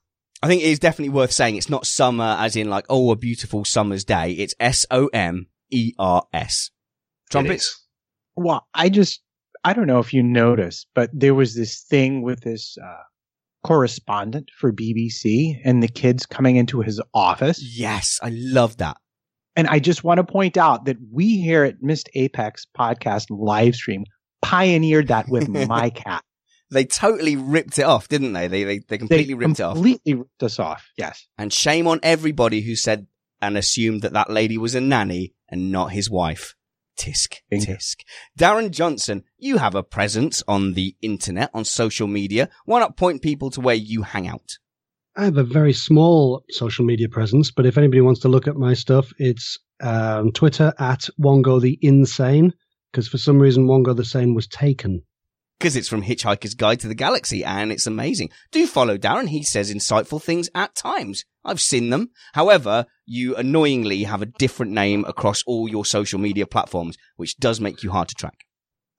I 0.43 0.48
think 0.48 0.62
it 0.62 0.69
is 0.69 0.81
definitely 0.81 1.10
worth 1.10 1.32
saying 1.32 1.56
it's 1.56 1.70
not 1.70 1.86
summer 1.86 2.36
as 2.40 2.56
in 2.56 2.69
like, 2.69 2.86
oh, 2.89 3.12
a 3.12 3.16
beautiful 3.16 3.64
summer's 3.64 4.05
day. 4.05 4.32
It's 4.32 4.55
S-O-M-E-R-S. 4.59 5.10
Trumpets? 7.31 7.64
is. 7.64 7.78
Well, 8.35 8.66
I 8.74 8.89
just, 8.89 9.22
I 9.64 9.72
don't 9.72 9.86
know 9.86 10.01
if 10.01 10.12
you 10.12 10.22
noticed, 10.22 10.89
but 10.94 11.10
there 11.12 11.34
was 11.34 11.55
this 11.55 11.82
thing 11.82 12.22
with 12.22 12.40
this 12.40 12.76
uh, 12.82 13.02
correspondent 13.64 14.51
for 14.59 14.72
BBC 14.72 15.60
and 15.64 15.82
the 15.82 15.89
kids 15.89 16.26
coming 16.26 16.56
into 16.56 16.80
his 16.80 17.01
office. 17.14 17.62
Yes, 17.62 18.18
I 18.22 18.30
love 18.32 18.78
that. 18.78 18.97
And 19.55 19.68
I 19.68 19.78
just 19.78 20.02
want 20.02 20.18
to 20.18 20.24
point 20.24 20.56
out 20.56 20.86
that 20.86 20.97
we 21.12 21.40
here 21.40 21.64
at 21.64 21.82
Missed 21.82 22.09
Apex 22.14 22.66
podcast 22.76 23.26
live 23.30 23.74
stream 23.74 24.05
pioneered 24.40 25.09
that 25.09 25.28
with 25.28 25.48
my 25.68 25.90
cat. 25.90 26.24
They 26.70 26.86
totally 26.86 27.36
ripped 27.36 27.78
it 27.78 27.82
off, 27.82 28.09
didn't 28.09 28.32
they? 28.32 28.48
They, 28.48 28.64
they, 28.64 28.78
they 28.78 28.84
They 28.89 28.98
completely 28.98 29.34
ripped 29.34 29.60
it 29.60 29.62
off. 29.62 29.74
completely 29.74 30.14
ripped 30.14 30.43
us 30.43 30.59
off. 30.59 30.89
Yes. 30.97 31.26
And 31.36 31.52
shame 31.52 31.86
on 31.86 32.01
everybody 32.02 32.62
who 32.62 32.74
said 32.74 33.06
and 33.43 33.59
assumed 33.59 34.02
that 34.02 34.14
that 34.14 34.30
lady 34.30 34.56
was 34.56 34.74
a 34.74 34.80
nanny 34.80 35.34
and 35.48 35.70
not 35.70 35.93
his 35.93 36.09
wife. 36.10 36.55
Tisk, 36.98 37.36
Bingo. 37.51 37.73
tisk. 37.73 37.97
Darren 38.39 38.70
Johnson, 38.70 39.24
you 39.39 39.59
have 39.59 39.74
a 39.74 39.82
presence 39.82 40.43
on 40.47 40.74
the 40.74 40.94
internet, 41.02 41.51
on 41.55 41.64
social 41.64 42.06
media. 42.06 42.48
Why 42.64 42.81
not 42.81 42.97
point 42.97 43.23
people 43.23 43.51
to 43.51 43.60
where 43.60 43.74
you 43.74 44.02
hang 44.02 44.28
out? 44.28 44.59
I 45.16 45.24
have 45.24 45.36
a 45.36 45.44
very 45.44 45.73
small 45.73 46.43
social 46.51 46.85
media 46.85 47.09
presence, 47.09 47.51
but 47.51 47.66
if 47.66 47.77
anybody 47.77 48.01
wants 48.01 48.20
to 48.20 48.28
look 48.28 48.48
at 48.48 48.56
my 48.56 48.74
stuff, 48.74 49.12
it's 49.19 49.59
um, 49.82 50.32
Twitter 50.32 50.73
at 50.78 51.09
Wonko 51.20 51.60
the 51.60 51.78
Insane, 51.82 52.52
because 52.90 53.09
for 53.09 53.19
some 53.19 53.39
reason 53.39 53.66
Wonko 53.66 53.94
the 53.94 54.05
Sane 54.05 54.35
was 54.35 54.47
taken. 54.47 55.02
Because 55.62 55.76
it's 55.76 55.89
from 55.89 56.02
Hitchhiker's 56.02 56.55
Guide 56.55 56.80
to 56.80 56.89
the 56.89 56.94
Galaxy 56.97 57.44
and 57.44 57.70
it's 57.70 57.86
amazing. 57.86 58.30
Do 58.51 58.66
follow 58.66 58.98
Darren. 58.98 59.28
He 59.28 59.44
says 59.44 59.72
insightful 59.72 60.20
things 60.20 60.51
at 60.56 60.74
times. 60.74 61.24
I've 61.44 61.60
seen 61.60 61.90
them. 61.90 62.10
However, 62.32 62.86
you 63.06 63.36
annoyingly 63.36 64.02
have 64.02 64.22
a 64.22 64.26
different 64.26 64.72
name 64.72 65.05
across 65.05 65.44
all 65.47 65.68
your 65.68 65.84
social 65.84 66.18
media 66.18 66.48
platforms, 66.48 66.97
which 67.14 67.36
does 67.36 67.60
make 67.60 67.84
you 67.84 67.93
hard 67.93 68.09
to 68.09 68.16
track. 68.16 68.39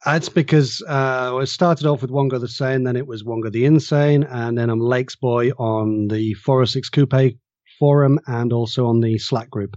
That's 0.06 0.30
because 0.30 0.82
uh, 0.88 1.38
it 1.42 1.48
started 1.48 1.86
off 1.86 2.02
with 2.02 2.12
Wonko 2.12 2.40
the 2.40 2.48
Sane, 2.48 2.86
then 2.86 2.96
it 2.96 3.08
was 3.08 3.24
Wonko 3.24 3.52
the 3.52 3.66
Insane, 3.66 4.24
and 4.24 4.58
then 4.58 4.70
I'm 4.70 4.80
Lakes 4.80 5.18
Boy 5.18 5.50
on 5.50 6.08
the 6.08 6.34
406 6.36 6.88
Coupe 6.92 7.34
forum 7.78 8.22
and 8.26 8.54
also 8.54 8.86
on 8.86 9.02
the 9.02 9.18
Slack 9.18 9.50
group. 9.50 9.76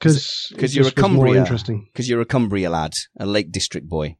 Because 0.00 0.46
Because 0.48 0.74
you're 0.74 0.88
a 0.88 0.90
Cumbria. 0.90 1.38
interesting. 1.38 1.86
Because 1.92 2.08
you're 2.08 2.22
a 2.22 2.24
Cumbria 2.24 2.70
lad, 2.70 2.94
a 3.20 3.26
Lake 3.26 3.52
District 3.52 3.86
boy. 3.86 4.16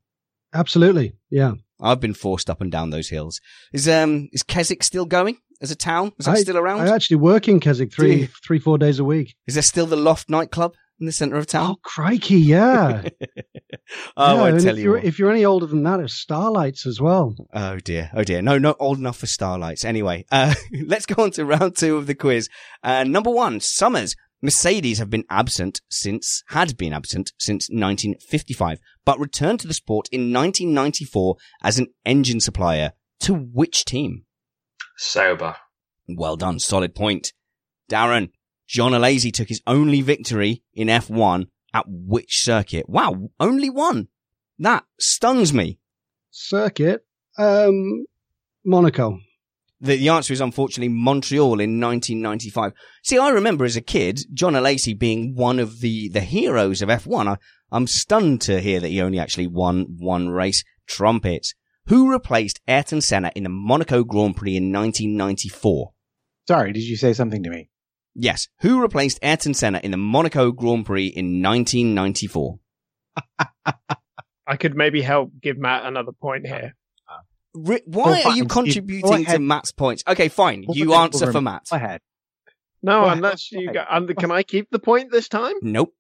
Absolutely, 0.53 1.15
yeah. 1.31 1.53
I've 1.81 2.01
been 2.01 2.15
forced 2.15 2.49
up 2.49 2.61
and 2.61 2.71
down 2.71 2.91
those 2.91 3.09
hills. 3.09 3.41
Is 3.73 3.89
um 3.89 4.29
is 4.33 4.43
Keswick 4.43 4.83
still 4.83 5.05
going 5.05 5.39
as 5.61 5.71
a 5.71 5.77
town? 5.77 6.13
Is 6.19 6.27
that 6.27 6.37
I, 6.37 6.41
still 6.41 6.57
around? 6.57 6.81
I 6.81 6.95
actually 6.95 7.17
work 7.17 7.49
in 7.49 7.61
Keswick 7.61 7.93
three, 7.93 8.29
three, 8.47 8.59
four 8.59 8.79
days 8.79 8.99
a 8.99 9.05
week. 9.05 9.35
Is 9.47 9.55
there 9.55 9.63
still 9.63 9.87
the 9.87 9.97
Loft 9.97 10.31
nightclub 10.31 10.75
in 11.01 11.07
the 11.07 11.13
centre 11.13 11.37
of 11.37 11.47
town? 11.47 11.71
Oh, 11.73 11.77
crikey, 11.83 12.37
yeah. 12.37 13.03
oh, 14.17 14.37
yeah, 14.37 14.43
I 14.45 14.51
tell 14.59 14.69
if 14.69 14.79
you 14.79 14.83
you're, 14.83 14.99
if 14.99 15.19
you're 15.19 15.31
any 15.33 15.45
older 15.45 15.67
than 15.67 15.83
that, 15.83 16.01
it's 16.01 16.25
Starlights 16.25 16.87
as 16.87 17.01
well. 17.01 17.35
Oh 17.53 17.79
dear, 17.79 18.11
oh 18.15 18.23
dear. 18.23 18.43
No, 18.43 18.59
not 18.59 18.77
old 18.79 18.99
enough 18.99 19.19
for 19.19 19.27
starlights. 19.27 19.85
Anyway, 19.85 20.25
uh, 20.31 20.55
let's 20.87 21.07
go 21.07 21.25
on 21.25 21.33
to 21.33 21.45
round 21.45 21.77
two 21.77 21.97
of 21.97 22.07
the 22.07 22.15
quiz. 22.15 22.49
Uh, 22.83 23.05
number 23.05 23.31
one, 23.31 23.61
Summers. 23.61 24.15
Mercedes 24.43 24.99
have 24.99 25.09
been 25.09 25.25
absent 25.31 25.81
since, 25.89 26.43
had 26.49 26.77
been 26.77 26.93
absent 26.93 27.33
since 27.39 27.69
1955, 27.71 28.81
but 29.05 29.21
returned 29.21 29.61
to 29.61 29.69
the 29.69 29.75
sport 29.75 30.09
in 30.11 30.33
1994 30.33 31.37
as 31.63 31.79
an 31.79 31.87
engine 32.05 32.41
supplier 32.41 32.93
to 33.21 33.35
which 33.35 33.85
team? 33.85 34.25
Sauber. 34.97 35.57
Well 36.09 36.37
done. 36.37 36.59
Solid 36.59 36.95
point. 36.95 37.33
Darren, 37.89 38.31
Jean 38.67 38.93
Alesi 38.93 39.33
took 39.33 39.49
his 39.49 39.63
only 39.67 40.01
victory 40.01 40.63
in 40.75 40.89
F1 40.89 41.47
at 41.73 41.85
which 41.87 42.43
circuit? 42.43 42.89
Wow, 42.89 43.31
only 43.39 43.71
one. 43.71 44.09
That 44.59 44.85
stuns 44.99 45.53
me. 45.53 45.79
Circuit, 46.31 47.05
um, 47.39 48.07
Monaco. 48.65 49.19
The, 49.83 49.97
the 49.97 50.11
answer 50.11 50.33
is 50.33 50.41
unfortunately 50.41 50.95
Montreal 50.95 51.59
in 51.61 51.81
1995. 51.81 52.73
See, 53.03 53.19
I 53.19 53.31
remember 53.31 53.65
as 53.65 53.77
a 53.77 53.81
kid, 53.81 54.21
Jean 54.33 54.53
Alesi 54.53 54.97
being 54.97 55.35
one 55.35 55.59
of 55.59 55.81
the, 55.81 56.09
the 56.09 56.21
heroes 56.21 56.83
of 56.83 56.89
F1. 56.89 57.27
I, 57.27 57.37
I'm 57.73 57.89
stunned 57.89 58.41
to 58.43 58.61
hear 58.61 58.79
that 58.79 58.89
he 58.89 59.01
only 59.01 59.19
actually 59.19 59.49
won 59.49 59.97
one 59.99 60.29
race. 60.29 60.63
Trumpets. 60.87 61.55
Who 61.87 62.13
replaced 62.13 62.61
Ayrton 62.69 63.01
Senna 63.01 63.33
in 63.35 63.43
the 63.43 63.49
Monaco 63.49 64.05
Grand 64.05 64.37
Prix 64.37 64.57
in 64.57 64.73
1994? 64.73 65.93
Sorry, 66.47 66.73
did 66.73 66.85
you 66.85 66.97
say 66.97 67.13
something 67.13 67.43
to 67.43 67.51
me? 67.51 67.69
Yes. 68.15 68.47
Who 68.61 68.81
replaced 68.81 69.19
Ayrton 69.21 69.55
Senna 69.55 69.81
in 69.83 69.91
the 69.91 69.97
Monaco 69.97 70.53
Grand 70.53 70.87
Prix 70.87 71.07
in 71.07 71.43
1994? 71.43 72.59
I 74.47 74.57
could 74.57 74.77
maybe 74.77 75.03
help 75.03 75.33
give 75.41 75.59
Matt 75.59 75.87
another 75.87 76.13
point 76.13 76.47
here. 76.47 76.77
Ri- 77.55 77.83
Why 77.87 78.03
Oh, 78.05 78.13
are 78.13 78.17
you 78.17 78.23
fine, 78.23 78.35
Steve. 78.35 78.49
Contributing 78.49 79.25
to. 79.27 79.39
Matt's 79.39 79.73
points? 79.73 80.03
Okay, 80.09 80.29
fine. 80.29 80.65
We'll 80.67 80.77
You 80.77 80.95
answer 80.95 81.31
for 81.33 81.41
Matt. 81.41 81.67
Go 81.71 81.77
ahead. 81.77 82.01
No, 82.83 83.03
Go 83.03 83.09
unless 83.11 83.51
Go 83.51 83.61
you 83.61 83.73
go, 83.73 83.85
um, 83.89 84.09
can 84.09 84.31
I 84.31 84.43
keep 84.43 84.69
the 84.71 84.79
point 84.79 85.11
this 85.13 85.29
time? 85.29 85.55
Nope. 85.63 85.95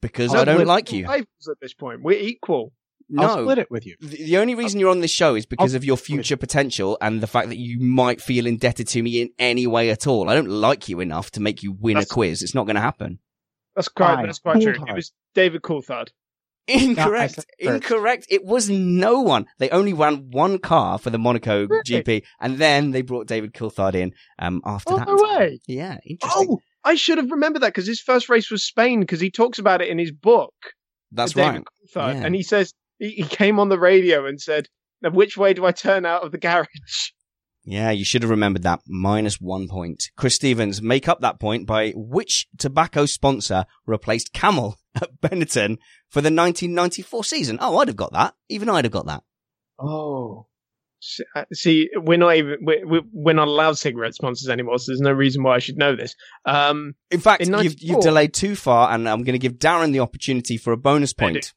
Because 0.00 0.32
I'll 0.34 0.42
I 0.42 0.44
don't 0.44 0.66
like 0.66 0.92
you. 0.92 1.06
At 1.10 1.26
this 1.60 1.74
point, 1.74 2.02
we're 2.02 2.18
equal. 2.20 2.72
I'll 3.18 3.36
No. 3.38 3.42
split 3.44 3.58
it 3.58 3.70
with 3.70 3.86
you. 3.86 3.96
The 4.00 4.22
the 4.22 4.36
only 4.36 4.54
reason 4.54 4.78
you're 4.78 4.90
on 4.90 5.00
this 5.00 5.10
show 5.10 5.34
is 5.34 5.46
because 5.46 5.72
I'll- 5.74 5.78
of 5.78 5.84
your 5.84 5.96
future 5.96 6.36
potential 6.36 6.98
and 7.00 7.20
the 7.22 7.26
fact 7.26 7.48
that 7.48 7.56
you 7.58 7.80
might 7.80 8.20
feel 8.20 8.46
indebted 8.46 8.86
to 8.88 9.02
me 9.02 9.22
in 9.22 9.30
any 9.38 9.66
way 9.66 9.90
at 9.90 10.06
all. 10.06 10.28
I 10.28 10.34
don't 10.34 10.48
like 10.50 10.88
you 10.88 11.00
enough 11.00 11.30
to 11.32 11.40
make 11.40 11.62
you 11.62 11.72
win 11.72 11.96
a 11.96 12.04
quiz. 12.04 12.42
It's 12.42 12.54
not 12.54 12.64
going 12.66 12.76
to 12.76 12.82
happen. 12.82 13.18
That's 13.74 13.88
quite. 13.88 14.16
Fine. 14.16 14.26
That's 14.26 14.38
quite 14.40 14.60
true. 14.62 14.74
It 14.86 14.94
was 14.94 15.12
David 15.34 15.62
Coulthard. 15.62 16.10
Incorrect. 16.68 17.34
first. 17.36 17.46
Incorrect. 17.58 18.26
It 18.28 18.44
was 18.44 18.68
no 18.70 19.20
one. 19.20 19.46
They 19.58 19.70
only 19.70 19.92
ran 19.92 20.30
one 20.30 20.58
car 20.58 20.98
for 20.98 21.10
the 21.10 21.18
Monaco 21.18 21.66
Really? 21.66 21.82
GP, 21.84 22.22
and 22.40 22.58
then 22.58 22.90
they 22.92 23.02
brought 23.02 23.26
David 23.26 23.52
Coulthard 23.54 23.94
in 23.94 24.12
um, 24.38 24.60
after 24.64 24.94
Oh, 24.94 24.96
that. 24.98 25.08
no 25.08 25.16
way. 25.38 25.60
Yeah, 25.66 25.98
interesting. 26.06 26.46
Oh, 26.50 26.60
I 26.84 26.94
should 26.94 27.18
have 27.18 27.30
remembered 27.30 27.62
that 27.62 27.68
because 27.68 27.86
his 27.86 28.00
first 28.00 28.28
race 28.28 28.50
was 28.50 28.64
Spain 28.64 29.00
because 29.00 29.20
he 29.20 29.30
talks 29.30 29.58
about 29.58 29.82
it 29.82 29.88
in 29.88 29.98
his 29.98 30.12
book. 30.12 30.54
That's 31.12 31.34
right. 31.36 31.62
Coulthard, 31.94 32.14
Yeah. 32.14 32.24
And 32.26 32.34
he 32.34 32.42
says 32.42 32.72
he, 32.98 33.10
he 33.10 33.22
came 33.24 33.58
on 33.58 33.68
the 33.68 33.78
radio 33.78 34.26
and 34.26 34.40
said, 34.40 34.66
"Now, 35.02 35.10
which 35.10 35.36
way 35.36 35.54
do 35.54 35.64
I 35.64 35.72
turn 35.72 36.04
out 36.06 36.22
of 36.24 36.32
the 36.32 36.38
garage?" 36.38 36.66
Yeah, 37.70 37.90
you 37.90 38.02
should 38.02 38.22
have 38.22 38.30
remembered 38.30 38.62
that. 38.62 38.80
Minus 38.86 39.42
one 39.42 39.68
point. 39.68 40.10
Chris 40.16 40.36
Stevens, 40.36 40.80
make 40.80 41.06
up 41.06 41.20
that 41.20 41.38
point 41.38 41.66
by 41.66 41.90
which 41.94 42.46
tobacco 42.56 43.04
sponsor 43.04 43.66
replaced 43.86 44.32
Camel 44.32 44.78
at 44.94 45.20
Benetton 45.20 45.76
for 46.08 46.22
the 46.22 46.30
1994 46.30 47.24
season? 47.24 47.58
Oh, 47.60 47.76
I'd 47.76 47.88
have 47.88 47.96
got 47.96 48.12
that. 48.14 48.34
Even 48.48 48.70
I'd 48.70 48.86
have 48.86 48.92
got 48.92 49.04
that. 49.06 49.22
Oh. 49.78 50.46
Uh, 51.36 51.44
See, 51.52 51.90
we're 51.94 52.16
not 52.16 52.36
even 52.36 52.56
we're, 52.62 53.02
we're- 53.12 53.36
not 53.36 53.48
allowed 53.48 53.76
cigarette 53.76 54.14
sponsors 54.14 54.48
anymore, 54.48 54.78
so 54.78 54.90
there's 54.90 55.00
no 55.00 55.12
reason 55.12 55.42
why 55.42 55.54
I 55.54 55.58
should 55.58 55.76
know 55.76 55.94
this. 55.94 56.16
Um, 56.46 56.94
In 57.10 57.20
fact, 57.20 57.42
In 57.42 57.52
you've, 57.52 57.80
you've 57.80 58.00
delayed 58.00 58.32
too 58.32 58.56
far, 58.56 58.90
and 58.90 59.06
I'm 59.06 59.22
going 59.24 59.34
to 59.34 59.38
give 59.38 59.58
Darren 59.58 59.92
the 59.92 60.00
opportunity 60.00 60.56
for 60.56 60.72
a 60.72 60.76
bonus 60.78 61.12
point. 61.12 61.52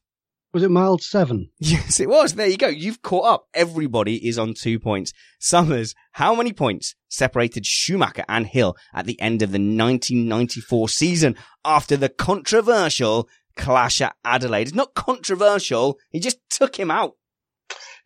Was 0.52 0.62
it 0.62 0.70
mild 0.70 1.02
seven? 1.02 1.48
Yes, 1.58 1.98
it 1.98 2.10
was. 2.10 2.34
There 2.34 2.46
you 2.46 2.58
go. 2.58 2.68
You've 2.68 3.00
caught 3.00 3.24
up. 3.24 3.46
Everybody 3.54 4.28
is 4.28 4.38
on 4.38 4.52
two 4.52 4.78
points. 4.78 5.12
Summers, 5.40 5.94
how 6.12 6.34
many 6.34 6.52
points 6.52 6.94
separated 7.08 7.64
Schumacher 7.64 8.24
and 8.28 8.46
Hill 8.46 8.76
at 8.92 9.06
the 9.06 9.18
end 9.20 9.40
of 9.40 9.50
the 9.50 9.58
1994 9.58 10.88
season 10.90 11.36
after 11.64 11.96
the 11.96 12.10
controversial 12.10 13.30
clash 13.56 14.02
at 14.02 14.14
Adelaide? 14.24 14.68
It's 14.68 14.74
not 14.74 14.94
controversial. 14.94 15.98
He 16.10 16.20
just 16.20 16.38
took 16.50 16.78
him 16.78 16.90
out. 16.90 17.12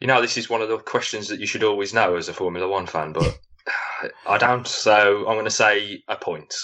You 0.01 0.07
know, 0.07 0.21
this 0.21 0.37
is 0.37 0.49
one 0.49 0.63
of 0.63 0.69
the 0.69 0.79
questions 0.79 1.29
that 1.29 1.41
you 1.41 1.47
should 1.47 1.65
always 1.65 1.93
know 1.93 2.15
as 2.15 2.29
a 2.29 2.35
Formula 2.35 2.69
One 2.69 2.87
fan, 2.87 3.13
but 3.13 3.41
I 4.27 4.39
don't. 4.39 4.69
So 4.69 5.27
I'm 5.27 5.35
going 5.35 5.47
to 5.47 5.51
say 5.51 6.05
a 6.07 6.17
point. 6.17 6.55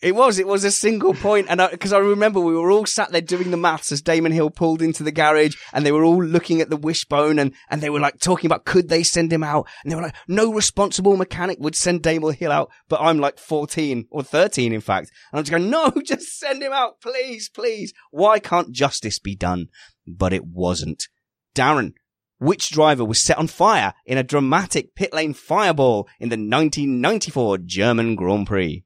It 0.00 0.14
was. 0.14 0.38
It 0.38 0.46
was 0.46 0.62
a 0.62 0.70
single 0.70 1.12
point, 1.12 1.48
and 1.50 1.60
because 1.72 1.92
I, 1.92 1.98
remember 1.98 2.38
we 2.38 2.54
were 2.54 2.70
all 2.70 2.86
sat 2.86 3.10
there 3.10 3.20
doing 3.20 3.50
the 3.50 3.56
maths 3.56 3.90
as 3.90 4.00
Damon 4.00 4.30
Hill 4.30 4.50
pulled 4.50 4.80
into 4.80 5.02
the 5.02 5.10
garage, 5.10 5.56
and 5.72 5.84
they 5.84 5.90
were 5.90 6.04
all 6.04 6.22
looking 6.22 6.60
at 6.60 6.70
the 6.70 6.76
wishbone, 6.76 7.40
and 7.40 7.52
and 7.68 7.80
they 7.80 7.90
were 7.90 7.98
like 7.98 8.20
talking 8.20 8.46
about 8.46 8.64
could 8.64 8.88
they 8.88 9.02
send 9.02 9.32
him 9.32 9.42
out, 9.42 9.66
and 9.82 9.90
they 9.90 9.96
were 9.96 10.02
like, 10.02 10.14
no 10.28 10.52
responsible 10.52 11.16
mechanic 11.16 11.58
would 11.58 11.74
send 11.74 12.02
Damon 12.02 12.34
Hill 12.34 12.52
out, 12.52 12.70
but 12.88 13.00
I'm 13.00 13.18
like 13.18 13.38
14 13.40 14.06
or 14.10 14.22
13, 14.22 14.72
in 14.72 14.80
fact, 14.80 15.10
and 15.32 15.38
I'm 15.38 15.44
just 15.44 15.50
going, 15.50 15.68
no, 15.68 15.90
just 16.04 16.38
send 16.38 16.62
him 16.62 16.72
out, 16.72 17.00
please, 17.00 17.48
please. 17.48 17.92
Why 18.12 18.38
can't 18.38 18.70
justice 18.70 19.18
be 19.18 19.34
done? 19.34 19.66
But 20.06 20.32
it 20.32 20.44
wasn't. 20.44 21.08
Darren, 21.56 21.94
which 22.38 22.70
driver 22.70 23.04
was 23.04 23.20
set 23.20 23.38
on 23.38 23.48
fire 23.48 23.94
in 24.06 24.16
a 24.16 24.22
dramatic 24.22 24.94
pit 24.94 25.12
lane 25.12 25.34
fireball 25.34 26.08
in 26.20 26.28
the 26.28 26.34
1994 26.34 27.58
German 27.58 28.14
Grand 28.14 28.46
Prix? 28.46 28.84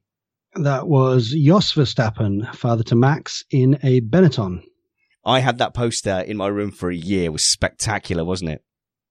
That 0.55 0.87
was 0.87 1.29
Jos 1.29 1.73
Verstappen, 1.73 2.53
father 2.55 2.83
to 2.83 2.95
Max, 2.95 3.43
in 3.49 3.79
a 3.83 4.01
Benetton. 4.01 4.63
I 5.25 5.39
had 5.39 5.57
that 5.57 5.73
poster 5.73 6.19
in 6.19 6.37
my 6.37 6.47
room 6.47 6.71
for 6.71 6.91
a 6.91 6.95
year. 6.95 7.25
It 7.25 7.33
was 7.33 7.45
spectacular, 7.45 8.23
wasn't 8.23 8.51
it? 8.51 8.63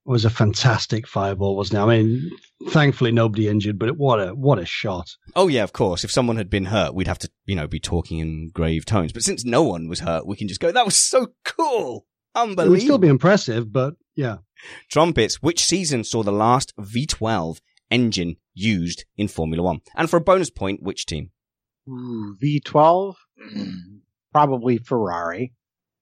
It 0.05 0.11
was 0.11 0.25
a 0.25 0.31
fantastic 0.31 1.07
fireball, 1.07 1.57
wasn't 1.57 1.79
it? 1.79 1.83
I 1.83 1.87
mean, 1.87 2.31
thankfully 2.69 3.13
nobody 3.13 3.49
injured, 3.49 3.79
but 3.79 3.97
what 3.97 4.19
a 4.21 4.35
what 4.35 4.59
a 4.59 4.67
shot! 4.67 5.09
Oh 5.35 5.49
yeah, 5.49 5.63
of 5.63 5.73
course. 5.73 6.05
If 6.05 6.11
someone 6.11 6.37
had 6.37 6.51
been 6.51 6.67
hurt, 6.67 6.95
we'd 6.95 7.07
have 7.07 7.21
to, 7.21 7.31
you 7.47 7.55
know, 7.57 7.67
be 7.67 7.81
talking 7.81 8.19
in 8.19 8.51
grave 8.51 8.85
tones. 8.85 9.13
But 9.13 9.23
since 9.23 9.45
no 9.45 9.63
one 9.63 9.89
was 9.89 10.01
hurt, 10.01 10.27
we 10.27 10.37
can 10.37 10.49
just 10.49 10.61
go, 10.61 10.71
that 10.73 10.85
was 10.85 10.97
so 10.97 11.29
cool. 11.45 12.07
It 12.35 12.39
Unbelievable. 12.39 12.71
would 12.71 12.83
still 12.83 12.99
be 12.99 13.09
impressive, 13.09 13.73
but 13.73 13.95
yeah. 14.15 14.39
Trumpets, 14.91 15.43
which 15.43 15.65
season 15.65 16.05
saw 16.05 16.23
the 16.23 16.33
last 16.33 16.73
V12 16.79 17.59
engine 17.91 18.37
used 18.55 19.05
in 19.17 19.29
Formula 19.29 19.63
One? 19.63 19.81
And 19.97 20.09
for 20.09 20.17
a 20.17 20.21
bonus 20.21 20.51
point, 20.51 20.83
which 20.83 21.05
team? 21.05 21.31
Ooh, 21.89 22.37
V12, 22.43 23.15
probably 24.33 24.79
Ferrari. 24.79 25.53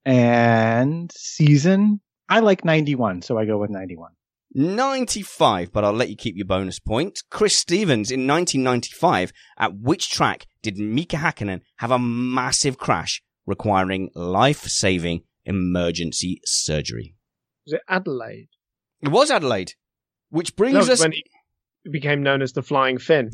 And 0.04 1.10
season, 1.14 2.00
I 2.28 2.40
like 2.40 2.64
91, 2.64 3.22
so 3.22 3.38
I 3.38 3.44
go 3.44 3.58
with 3.58 3.70
91. 3.70 4.12
95, 4.52 5.72
but 5.72 5.84
I'll 5.84 5.92
let 5.92 6.10
you 6.10 6.16
keep 6.16 6.36
your 6.36 6.46
bonus 6.46 6.80
point. 6.80 7.22
Chris 7.30 7.56
Stevens 7.56 8.10
in 8.10 8.26
1995, 8.26 9.32
at 9.58 9.76
which 9.78 10.10
track 10.10 10.46
did 10.62 10.76
Mika 10.78 11.16
Hakkinen 11.16 11.60
have 11.76 11.90
a 11.90 11.98
massive 11.98 12.76
crash 12.76 13.22
requiring 13.46 14.10
life-saving 14.14 15.22
emergency 15.44 16.40
surgery? 16.44 17.14
was 17.66 17.74
it 17.74 17.82
Adelaide? 17.88 18.48
It 19.00 19.08
was 19.08 19.30
Adelaide. 19.30 19.74
Which 20.30 20.56
brings 20.56 20.74
No, 20.74 20.92
us 20.92 21.00
when 21.00 21.12
he 21.12 21.24
became 21.90 22.22
known 22.22 22.42
as 22.42 22.52
the 22.52 22.62
Flying 22.62 22.98
Finn. 22.98 23.30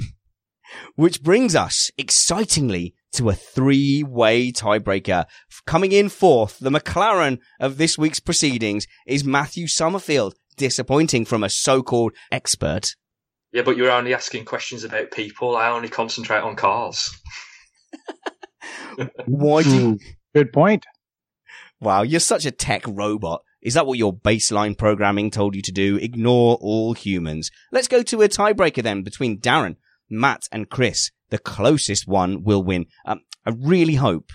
Which 0.94 1.22
brings 1.22 1.54
us 1.54 1.90
excitingly 1.98 2.94
to 3.12 3.28
a 3.28 3.34
three-way 3.34 4.52
tiebreaker. 4.52 5.26
Coming 5.66 5.92
in 5.92 6.08
fourth, 6.08 6.58
the 6.58 6.70
McLaren 6.70 7.38
of 7.60 7.78
this 7.78 7.96
week's 7.96 8.20
proceedings 8.20 8.86
is 9.06 9.24
Matthew 9.24 9.66
Summerfield, 9.66 10.34
disappointing 10.56 11.24
from 11.24 11.42
a 11.42 11.50
so-called 11.50 12.12
expert. 12.30 12.94
Yeah, 13.52 13.62
but 13.62 13.76
you're 13.76 13.90
only 13.90 14.12
asking 14.12 14.44
questions 14.44 14.84
about 14.84 15.10
people. 15.10 15.56
I 15.56 15.70
only 15.70 15.88
concentrate 15.88 16.40
on 16.40 16.56
cars. 16.56 17.10
Why 19.26 19.62
do 19.62 19.70
you, 19.70 19.90
hmm, 19.92 19.96
Good 20.34 20.52
point. 20.52 20.84
Wow, 21.80 22.02
you're 22.02 22.20
such 22.20 22.44
a 22.44 22.50
tech 22.50 22.82
robot. 22.86 23.42
Is 23.62 23.74
that 23.74 23.86
what 23.86 23.98
your 23.98 24.14
baseline 24.14 24.76
programming 24.76 25.30
told 25.30 25.54
you 25.54 25.62
to 25.62 25.72
do? 25.72 25.96
Ignore 25.96 26.56
all 26.60 26.92
humans. 26.92 27.50
Let's 27.72 27.88
go 27.88 28.02
to 28.02 28.22
a 28.22 28.28
tiebreaker 28.28 28.82
then 28.82 29.02
between 29.02 29.40
Darren, 29.40 29.76
Matt, 30.08 30.48
and 30.52 30.68
Chris. 30.68 31.10
The 31.30 31.38
closest 31.38 32.06
one 32.06 32.44
will 32.44 32.62
win. 32.62 32.86
Um, 33.04 33.20
I 33.44 33.50
really 33.50 33.94
hope 33.94 34.30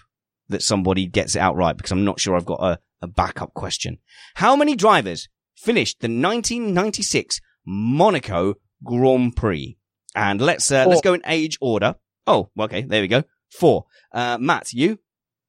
that 0.50 0.62
somebody 0.62 1.08
gets 1.08 1.36
it 1.36 1.40
out 1.40 1.56
right 1.56 1.76
because 1.76 1.92
I'm 1.92 2.06
not 2.06 2.20
sure 2.20 2.36
I've 2.36 2.46
got 2.46 2.62
a, 2.62 2.80
a 3.02 3.08
backup 3.08 3.54
question. 3.54 3.98
How 4.36 4.56
many 4.56 4.76
drivers 4.76 5.30
finished 5.56 6.02
the 6.02 6.08
1996 6.08 7.40
Monaco 7.66 8.56
Grand 8.84 9.36
Prix? 9.36 9.78
And 10.14 10.42
let's 10.42 10.70
uh, 10.72 10.86
let's 10.88 11.02
go 11.02 11.14
in 11.14 11.22
age 11.26 11.58
order. 11.62 11.96
Oh, 12.28 12.50
okay, 12.60 12.82
there 12.82 13.02
we 13.02 13.08
go. 13.08 13.24
Four. 13.50 13.86
Uh, 14.12 14.38
Matt, 14.40 14.74
you 14.74 15.00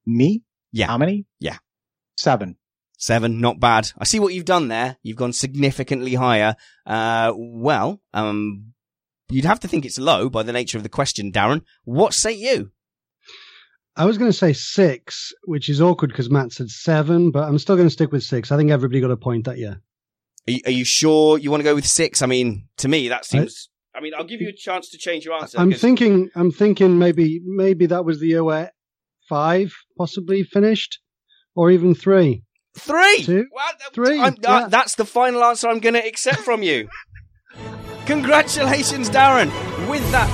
Me? 0.06 0.42
Yeah. 0.70 0.86
How 0.86 0.98
many? 0.98 1.26
Yeah. 1.40 1.58
Seven. 2.16 2.56
Seven, 2.96 3.40
not 3.40 3.58
bad. 3.58 3.90
I 3.98 4.04
see 4.04 4.20
what 4.20 4.32
you've 4.32 4.44
done 4.44 4.68
there. 4.68 4.96
You've 5.02 5.16
gone 5.16 5.32
significantly 5.32 6.14
higher. 6.14 6.54
Uh, 6.86 7.32
well, 7.36 8.00
um, 8.14 8.71
you'd 9.32 9.44
have 9.44 9.60
to 9.60 9.68
think 9.68 9.84
it's 9.84 9.98
low 9.98 10.28
by 10.28 10.42
the 10.42 10.52
nature 10.52 10.78
of 10.78 10.82
the 10.82 10.88
question, 10.88 11.32
Darren. 11.32 11.62
What 11.84 12.14
say 12.14 12.32
you? 12.32 12.70
I 13.94 14.06
was 14.06 14.16
going 14.16 14.30
to 14.30 14.36
say 14.36 14.52
six, 14.52 15.32
which 15.44 15.68
is 15.68 15.80
awkward 15.80 16.08
because 16.08 16.30
Matt 16.30 16.52
said 16.52 16.70
seven, 16.70 17.30
but 17.30 17.46
I'm 17.46 17.58
still 17.58 17.76
going 17.76 17.86
to 17.88 17.92
stick 17.92 18.10
with 18.10 18.22
six. 18.22 18.50
I 18.50 18.56
think 18.56 18.70
everybody 18.70 19.00
got 19.00 19.10
a 19.10 19.16
point 19.16 19.44
that 19.44 19.58
year. 19.58 19.82
Are 20.48 20.50
you, 20.50 20.60
are 20.66 20.72
you 20.72 20.84
sure 20.84 21.38
you 21.38 21.50
want 21.50 21.60
to 21.60 21.64
go 21.64 21.74
with 21.74 21.86
six? 21.86 22.22
I 22.22 22.26
mean, 22.26 22.68
to 22.78 22.88
me, 22.88 23.08
that 23.08 23.24
seems. 23.24 23.68
I, 23.94 24.00
mean, 24.00 24.12
I'll 24.16 24.24
give 24.24 24.40
you 24.40 24.48
a 24.48 24.56
chance 24.56 24.88
to 24.90 24.98
change 24.98 25.24
your 25.24 25.34
answer. 25.34 25.58
I'm 25.58 25.72
thinking. 25.72 26.30
I'm 26.34 26.50
thinking 26.50 26.98
maybe 26.98 27.40
maybe 27.44 27.86
that 27.86 28.04
was 28.04 28.18
the 28.18 28.28
year 28.28 28.42
where 28.42 28.72
five 29.28 29.74
possibly 29.98 30.42
finished, 30.42 31.00
or 31.54 31.70
even 31.70 31.94
three. 31.94 32.44
Three. 32.76 33.22
Two. 33.24 33.46
Well, 33.52 33.68
three. 33.92 34.18
Uh, 34.18 34.32
yeah. 34.42 34.68
that's 34.68 34.94
the 34.94 35.04
final 35.04 35.44
answer 35.44 35.68
I'm 35.68 35.80
going 35.80 35.94
to 35.94 36.04
accept 36.04 36.38
from 36.38 36.62
you. 36.62 36.88
Congratulations, 38.06 39.08
Darren, 39.08 39.48
with 39.88 40.08
that 40.10 40.28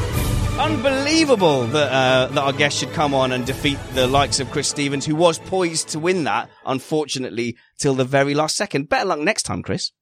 unbelievable 0.59 1.67
that 1.69 1.93
uh, 1.93 2.27
that 2.29 2.41
our 2.41 2.53
guest 2.53 2.79
should 2.79 2.93
come 2.93 3.15
on 3.15 3.33
and 3.33 3.47
defeat 3.47 3.79
the 3.95 4.07
likes 4.07 4.41
of 4.41 4.51
Chris 4.51 4.69
Stevens, 4.69 5.07
who 5.07 5.15
was 5.15 5.39
poised 5.39 5.89
to 5.89 5.99
win 5.99 6.25
that, 6.25 6.51
unfortunately, 6.67 7.57
till 7.79 7.95
the 7.95 8.05
very 8.05 8.35
last 8.35 8.57
second. 8.57 8.89
Better 8.89 9.07
luck 9.07 9.21
next 9.21 9.45
time, 9.45 9.63
Chris. 9.63 9.93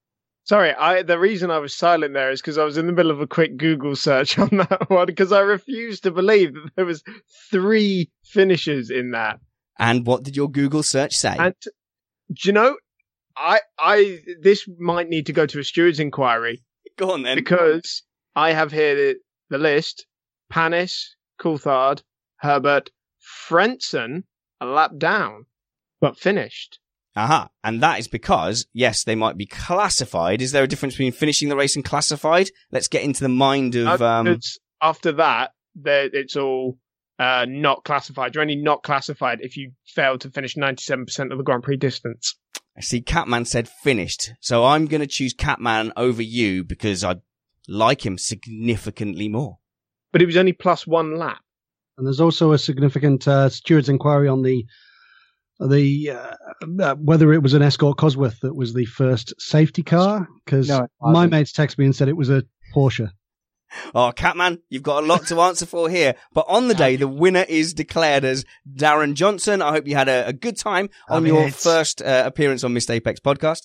Sorry, 0.45 0.73
I 0.73 1.03
the 1.03 1.19
reason 1.19 1.51
I 1.51 1.59
was 1.59 1.75
silent 1.75 2.15
there 2.15 2.31
is 2.31 2.41
because 2.41 2.57
I 2.57 2.65
was 2.65 2.79
in 2.79 2.87
the 2.87 2.93
middle 2.93 3.11
of 3.11 3.21
a 3.21 3.27
quick 3.27 3.57
Google 3.57 3.97
search 3.97 4.39
on 4.39 4.49
that 4.53 4.89
one 4.89 5.07
because 5.07 5.33
I 5.33 5.41
refused 5.41 6.05
to 6.05 6.11
believe 6.11 6.55
that 6.55 6.71
there 6.77 6.87
was 6.87 7.03
three 7.51 8.11
finishes 8.25 8.91
in 8.91 9.11
that. 9.11 9.41
And 9.79 10.07
what 10.07 10.23
did 10.23 10.37
your 10.37 10.49
Google 10.49 10.83
search 10.83 11.15
say? 11.15 11.37
And 11.37 11.55
do 11.63 12.49
you 12.49 12.53
know, 12.53 12.77
I 13.37 13.61
I 13.79 14.21
this 14.41 14.69
might 14.79 15.09
need 15.09 15.27
to 15.27 15.33
go 15.33 15.47
to 15.47 15.59
a 15.59 15.65
steward's 15.65 16.01
inquiry 16.01 16.63
Go 16.97 17.13
on 17.13 17.23
then. 17.23 17.37
because 17.37 18.03
I 18.35 18.53
have 18.53 18.73
here 18.73 18.95
the, 18.95 19.17
the 19.51 19.59
list: 19.59 20.07
Panis, 20.51 21.17
Coulthard, 21.41 22.03
Herbert, 22.39 22.91
Frentzen, 23.49 24.25
a 24.61 24.67
lap 24.67 24.93
down, 24.99 25.47
but 26.01 26.19
finished. 26.19 26.79
Aha. 27.15 27.49
And 27.65 27.83
that 27.83 27.99
is 27.99 28.09
because, 28.09 28.67
yes, 28.75 29.05
they 29.05 29.15
might 29.15 29.39
be 29.39 29.47
classified. 29.47 30.43
Is 30.43 30.53
there 30.53 30.65
a 30.65 30.69
difference 30.69 30.95
between 30.95 31.13
finishing 31.13 31.49
the 31.49 31.57
race 31.57 31.75
and 31.75 31.85
classified? 31.85 32.51
Let's 32.71 32.89
get 32.89 33.05
into 33.05 33.23
the 33.23 33.31
mind 33.31 33.75
of, 33.75 34.03
Uh, 34.03 34.07
um, 34.07 34.27
it's- 34.27 34.59
after 34.83 35.13
that, 35.13 35.53
it's 35.83 36.37
all 36.37 36.79
uh, 37.19 37.47
not 37.49 37.85
classified. 37.85 38.35
You're 38.35 38.43
only 38.43 38.57
not 38.57 38.83
classified 38.83 39.39
if 39.41 39.57
you 39.57 39.73
fail 39.87 40.19
to 40.19 40.31
finish 40.31 40.57
97% 40.57 41.33
of 41.33 41.39
the 41.39 41.45
Grand 41.45 41.63
Prix 41.63 41.79
distance. 41.79 42.37
I 42.77 42.81
see 42.83 43.01
Catman 43.01 43.47
said 43.47 43.69
finished. 43.69 44.33
So 44.41 44.65
I'm 44.65 44.87
going 44.87 45.01
to 45.01 45.07
choose 45.07 45.33
Catman 45.33 45.93
over 45.97 46.23
you 46.23 46.63
because 46.63 47.03
I 47.03 47.17
like 47.69 48.05
him 48.05 48.19
significantly 48.19 49.29
more. 49.29 49.59
But 50.13 50.23
it 50.23 50.27
was 50.27 50.37
only 50.37 50.53
plus 50.53 50.87
one 50.87 51.17
lap. 51.17 51.39
And 51.97 52.07
there's 52.07 52.21
also 52.21 52.53
a 52.53 52.59
significant 52.59 53.27
uh, 53.27 53.49
steward's 53.49 53.89
inquiry 53.89 54.29
on 54.29 54.43
the 54.43 54.67
the 55.59 56.11
uh, 56.11 56.35
uh, 56.83 56.95
whether 56.97 57.33
it 57.33 57.43
was 57.43 57.55
an 57.55 57.63
Escort 57.63 57.97
Cosworth 57.97 58.41
that 58.41 58.55
was 58.55 58.75
the 58.75 58.85
first 58.85 59.33
safety 59.41 59.83
car 59.83 60.29
because 60.45 60.69
No, 60.69 60.87
my 61.01 61.13
wasn't. 61.13 61.33
mates 61.33 61.53
texted 61.53 61.79
me 61.79 61.87
and 61.87 61.97
said 61.97 62.09
it 62.09 62.17
was 62.17 62.29
a 62.29 62.45
Porsche. 62.75 63.11
Oh, 63.95 64.13
Catman, 64.15 64.61
you've 64.69 64.83
got 64.83 65.03
a 65.05 65.07
lot 65.07 65.27
to 65.29 65.41
answer 65.41 65.67
for 65.67 65.89
here. 65.89 66.15
But 66.33 66.47
on 66.49 66.69
the 66.69 66.75
day, 66.75 66.97
the 66.97 67.09
winner 67.09 67.45
is 67.49 67.73
declared 67.75 68.25
as 68.25 68.45
Darren 68.71 69.15
Johnson. 69.15 69.63
I 69.63 69.71
hope 69.71 69.87
you 69.87 69.95
had 69.95 70.09
a, 70.09 70.29
a 70.29 70.33
good 70.33 70.57
time 70.59 70.91
on 71.09 71.17
I 71.19 71.21
mean, 71.21 71.35
your 71.35 71.43
it's- 71.45 71.63
first 71.63 72.03
uh, 72.03 72.25
appearance 72.27 72.65
on 72.65 72.73
Missed 72.75 72.91
Apex 72.91 73.21
podcast. 73.21 73.63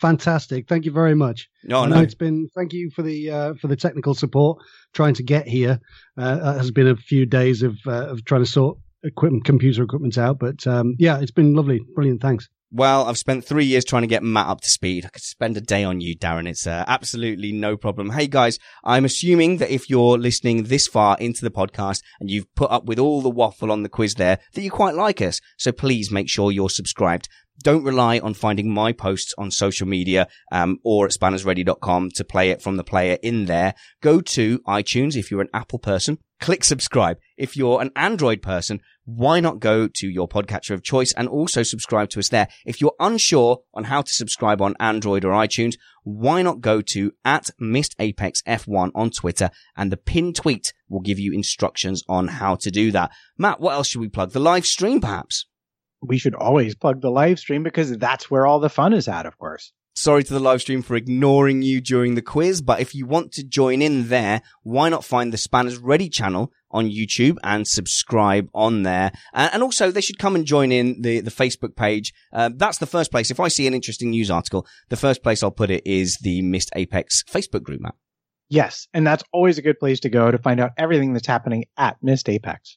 Fantastic! 0.00 0.68
Thank 0.68 0.84
you 0.84 0.90
very 0.90 1.14
much. 1.14 1.48
No, 1.62 1.86
no. 1.86 2.00
it's 2.00 2.14
been. 2.16 2.48
Thank 2.54 2.72
you 2.72 2.90
for 2.94 3.02
the 3.02 3.30
uh, 3.30 3.54
for 3.54 3.68
the 3.68 3.76
technical 3.76 4.14
support 4.14 4.58
trying 4.92 5.14
to 5.14 5.22
get 5.22 5.46
here. 5.46 5.80
Uh, 6.18 6.54
it 6.56 6.58
has 6.58 6.70
been 6.72 6.88
a 6.88 6.96
few 6.96 7.26
days 7.26 7.62
of 7.62 7.76
uh, 7.86 8.08
of 8.08 8.24
trying 8.24 8.42
to 8.42 8.50
sort 8.50 8.78
equipment, 9.04 9.44
computer 9.44 9.82
equipment 9.84 10.18
out, 10.18 10.38
but 10.38 10.66
um, 10.66 10.94
yeah, 10.98 11.20
it's 11.20 11.30
been 11.30 11.54
lovely, 11.54 11.80
brilliant. 11.94 12.20
Thanks. 12.20 12.48
Well, 12.70 13.06
I've 13.06 13.18
spent 13.18 13.44
three 13.44 13.66
years 13.66 13.84
trying 13.84 14.02
to 14.02 14.08
get 14.08 14.22
Matt 14.22 14.48
up 14.48 14.60
to 14.62 14.68
speed. 14.68 15.04
I 15.04 15.10
could 15.10 15.22
spend 15.22 15.56
a 15.56 15.60
day 15.60 15.84
on 15.84 16.00
you, 16.00 16.16
Darren. 16.16 16.48
It's 16.48 16.66
uh, 16.66 16.84
absolutely 16.88 17.52
no 17.52 17.76
problem. 17.76 18.10
Hey 18.10 18.26
guys, 18.26 18.58
I'm 18.82 19.04
assuming 19.04 19.58
that 19.58 19.72
if 19.72 19.88
you're 19.88 20.18
listening 20.18 20.64
this 20.64 20.88
far 20.88 21.16
into 21.20 21.42
the 21.42 21.52
podcast 21.52 22.02
and 22.18 22.30
you've 22.30 22.52
put 22.56 22.72
up 22.72 22.86
with 22.86 22.98
all 22.98 23.22
the 23.22 23.30
waffle 23.30 23.70
on 23.70 23.84
the 23.84 23.88
quiz 23.88 24.14
there, 24.14 24.40
that 24.54 24.62
you 24.62 24.70
quite 24.70 24.96
like 24.96 25.20
us. 25.20 25.40
So 25.56 25.70
please 25.70 26.10
make 26.10 26.28
sure 26.28 26.50
you're 26.50 26.70
subscribed. 26.70 27.28
Don't 27.62 27.84
rely 27.84 28.18
on 28.18 28.34
finding 28.34 28.74
my 28.74 28.92
posts 28.92 29.32
on 29.38 29.52
social 29.52 29.86
media 29.86 30.26
um, 30.50 30.78
or 30.82 31.06
at 31.06 31.12
spannersready.com 31.12 32.10
to 32.10 32.24
play 32.24 32.50
it 32.50 32.60
from 32.60 32.76
the 32.76 32.82
player 32.82 33.18
in 33.22 33.44
there. 33.44 33.74
Go 34.02 34.20
to 34.20 34.58
iTunes 34.66 35.16
if 35.16 35.30
you're 35.30 35.40
an 35.40 35.48
Apple 35.54 35.78
person. 35.78 36.18
Click 36.40 36.64
subscribe. 36.64 37.18
If 37.36 37.56
you're 37.56 37.80
an 37.80 37.92
Android 37.94 38.42
person, 38.42 38.80
why 39.04 39.40
not 39.40 39.60
go 39.60 39.86
to 39.86 40.08
your 40.08 40.28
podcatcher 40.28 40.70
of 40.70 40.82
choice 40.82 41.12
and 41.12 41.28
also 41.28 41.62
subscribe 41.62 42.08
to 42.10 42.18
us 42.18 42.28
there? 42.28 42.48
If 42.64 42.80
you're 42.80 42.94
unsure 42.98 43.60
on 43.74 43.84
how 43.84 44.02
to 44.02 44.12
subscribe 44.12 44.62
on 44.62 44.74
Android 44.80 45.24
or 45.24 45.32
iTunes, 45.32 45.74
why 46.02 46.42
not 46.42 46.60
go 46.60 46.80
to 46.80 47.12
at 47.24 47.50
Missed 47.58 47.94
Apex 47.98 48.42
F1 48.42 48.90
on 48.94 49.10
Twitter 49.10 49.50
and 49.76 49.92
the 49.92 49.96
pinned 49.96 50.36
tweet 50.36 50.72
will 50.88 51.00
give 51.00 51.18
you 51.18 51.32
instructions 51.32 52.02
on 52.08 52.28
how 52.28 52.54
to 52.56 52.70
do 52.70 52.90
that. 52.92 53.10
Matt, 53.36 53.60
what 53.60 53.74
else 53.74 53.88
should 53.88 54.00
we 54.00 54.08
plug? 54.08 54.30
The 54.32 54.40
live 54.40 54.66
stream 54.66 55.00
perhaps? 55.00 55.46
We 56.00 56.18
should 56.18 56.34
always 56.34 56.74
plug 56.74 57.00
the 57.00 57.10
live 57.10 57.38
stream 57.38 57.62
because 57.62 57.96
that's 57.96 58.30
where 58.30 58.46
all 58.46 58.60
the 58.60 58.68
fun 58.68 58.92
is 58.92 59.08
at, 59.08 59.26
of 59.26 59.38
course. 59.38 59.72
Sorry 59.96 60.24
to 60.24 60.34
the 60.34 60.40
live 60.40 60.60
stream 60.60 60.82
for 60.82 60.96
ignoring 60.96 61.62
you 61.62 61.80
during 61.80 62.16
the 62.16 62.22
quiz, 62.22 62.60
but 62.60 62.80
if 62.80 62.96
you 62.96 63.06
want 63.06 63.30
to 63.34 63.44
join 63.44 63.80
in 63.80 64.08
there, 64.08 64.42
why 64.64 64.88
not 64.88 65.04
find 65.04 65.32
the 65.32 65.38
Spanners 65.38 65.78
Ready 65.78 66.08
channel 66.08 66.52
on 66.74 66.90
YouTube 66.90 67.38
and 67.42 67.66
subscribe 67.66 68.50
on 68.52 68.82
there? 68.82 69.12
Uh, 69.32 69.48
and 69.52 69.62
also, 69.62 69.90
they 69.90 70.02
should 70.02 70.18
come 70.18 70.34
and 70.34 70.44
join 70.44 70.70
in 70.70 71.00
the, 71.00 71.20
the 71.20 71.30
Facebook 71.30 71.74
page. 71.76 72.12
Uh, 72.32 72.50
that's 72.54 72.78
the 72.78 72.86
first 72.86 73.10
place. 73.10 73.30
If 73.30 73.40
I 73.40 73.48
see 73.48 73.66
an 73.66 73.72
interesting 73.72 74.10
news 74.10 74.30
article, 74.30 74.66
the 74.90 74.96
first 74.96 75.22
place 75.22 75.42
I'll 75.42 75.50
put 75.50 75.70
it 75.70 75.86
is 75.86 76.18
the 76.18 76.42
Missed 76.42 76.70
Apex 76.76 77.22
Facebook 77.24 77.62
group, 77.62 77.80
Matt. 77.80 77.94
Yes, 78.50 78.88
and 78.92 79.06
that's 79.06 79.24
always 79.32 79.56
a 79.56 79.62
good 79.62 79.78
place 79.78 80.00
to 80.00 80.10
go 80.10 80.30
to 80.30 80.38
find 80.38 80.60
out 80.60 80.72
everything 80.76 81.14
that's 81.14 81.26
happening 81.26 81.64
at 81.78 81.96
Missed 82.02 82.28
Apex. 82.28 82.76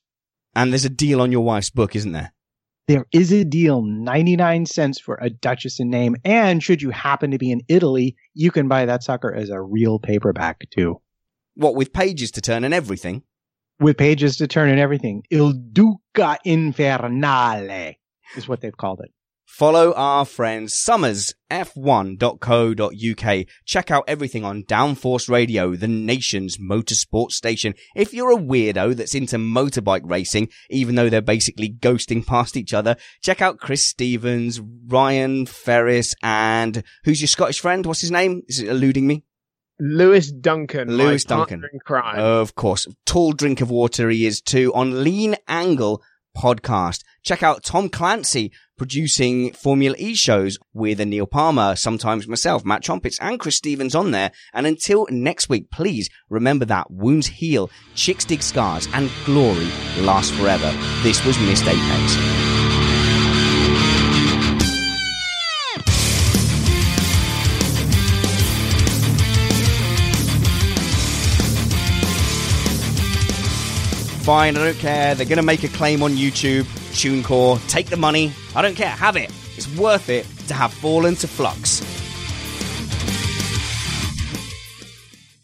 And 0.55 0.71
there's 0.71 0.85
a 0.85 0.89
deal 0.89 1.21
on 1.21 1.31
your 1.31 1.43
wife's 1.43 1.69
book, 1.69 1.95
isn't 1.95 2.13
there? 2.13 2.33
There 2.87 3.05
is 3.11 3.33
a 3.33 3.43
deal, 3.43 3.81
99 3.81 4.65
cents 4.65 4.97
for 4.99 5.19
a 5.21 5.29
Duchess 5.29 5.81
in 5.81 5.89
name. 5.89 6.15
And 6.23 6.63
should 6.63 6.81
you 6.81 6.89
happen 6.91 7.31
to 7.31 7.37
be 7.37 7.51
in 7.51 7.61
Italy, 7.67 8.15
you 8.33 8.49
can 8.49 8.69
buy 8.69 8.85
that 8.85 9.03
sucker 9.03 9.33
as 9.33 9.49
a 9.49 9.61
real 9.61 9.99
paperback 9.99 10.65
too. 10.69 11.01
What, 11.55 11.75
with 11.75 11.91
pages 11.91 12.31
to 12.31 12.41
turn 12.41 12.63
and 12.63 12.73
everything? 12.73 13.23
With 13.79 13.97
pages 13.97 14.37
to 14.37 14.47
turn 14.47 14.69
and 14.69 14.79
everything. 14.79 15.23
Il 15.29 15.53
Duca 15.53 16.39
Infernale 16.45 17.95
is 18.35 18.47
what 18.47 18.61
they've 18.61 18.75
called 18.75 19.01
it. 19.03 19.11
Follow 19.47 19.93
our 19.93 20.25
friends 20.25 20.73
summersf1.co.uk. 20.73 23.45
Check 23.65 23.91
out 23.91 24.03
everything 24.05 24.43
on 24.43 24.63
Downforce 24.63 25.29
Radio, 25.29 25.73
the 25.75 25.87
nation's 25.87 26.57
motorsport 26.57 27.31
station. 27.31 27.73
If 27.95 28.13
you're 28.13 28.33
a 28.33 28.37
weirdo 28.37 28.93
that's 28.95 29.15
into 29.15 29.37
motorbike 29.37 30.01
racing, 30.03 30.49
even 30.69 30.95
though 30.95 31.07
they're 31.09 31.21
basically 31.21 31.69
ghosting 31.69 32.25
past 32.25 32.57
each 32.57 32.73
other, 32.73 32.97
check 33.23 33.41
out 33.41 33.57
Chris 33.57 33.85
Stevens, 33.85 34.59
Ryan 34.59 35.45
Ferris, 35.45 36.13
and 36.21 36.83
who's 37.05 37.21
your 37.21 37.29
Scottish 37.29 37.61
friend? 37.61 37.85
What's 37.85 38.01
his 38.01 38.11
name? 38.11 38.41
Is 38.47 38.59
it 38.59 38.67
eluding 38.67 39.07
me? 39.07 39.23
Lewis 39.79 40.31
Duncan. 40.31 40.89
Lewis 40.89 41.23
Duncan. 41.23 41.63
crime. 41.85 42.19
Of 42.19 42.55
course. 42.55 42.87
Tall 43.05 43.33
drink 43.33 43.61
of 43.61 43.69
water 43.69 44.09
he 44.09 44.25
is 44.25 44.41
too 44.41 44.73
on 44.73 45.03
Lean 45.03 45.35
Angle 45.47 46.01
podcast. 46.35 47.03
Check 47.23 47.43
out 47.43 47.63
Tom 47.63 47.89
Clancy 47.89 48.51
producing 48.77 49.51
Formula 49.53 49.95
E 49.97 50.13
shows 50.15 50.57
with 50.73 50.99
Neil 50.99 51.25
Palmer, 51.25 51.75
sometimes 51.75 52.27
myself, 52.27 52.63
Matt 52.63 52.83
Trumpets 52.83 53.19
and 53.19 53.39
Chris 53.39 53.57
Stevens 53.57 53.95
on 53.95 54.11
there. 54.11 54.31
And 54.53 54.67
until 54.67 55.07
next 55.09 55.49
week, 55.49 55.69
please 55.71 56.09
remember 56.29 56.65
that 56.65 56.91
wounds 56.91 57.27
heal, 57.27 57.69
chicks 57.95 58.23
dig 58.23 58.43
scars, 58.43 58.87
and 58.93 59.11
glory 59.25 59.69
lasts 59.99 60.31
forever. 60.31 60.71
This 61.01 61.23
was 61.25 61.39
Missed 61.39 61.67
Apex. 61.67 62.66
Fine, 74.27 74.57
I 74.57 74.65
don't 74.65 74.77
care. 74.77 75.15
They're 75.15 75.25
going 75.25 75.37
to 75.37 75.41
make 75.41 75.63
a 75.63 75.69
claim 75.69 76.03
on 76.03 76.11
YouTube. 76.11 76.63
TuneCore, 76.91 77.65
take 77.69 77.85
the 77.85 77.95
money. 77.95 78.33
I 78.57 78.61
don't 78.61 78.75
care. 78.75 78.89
Have 78.89 79.15
it. 79.15 79.31
It's 79.55 79.73
worth 79.77 80.09
it 80.09 80.27
to 80.49 80.53
have 80.53 80.73
fallen 80.73 81.15
to 81.15 81.29
flux. 81.29 81.81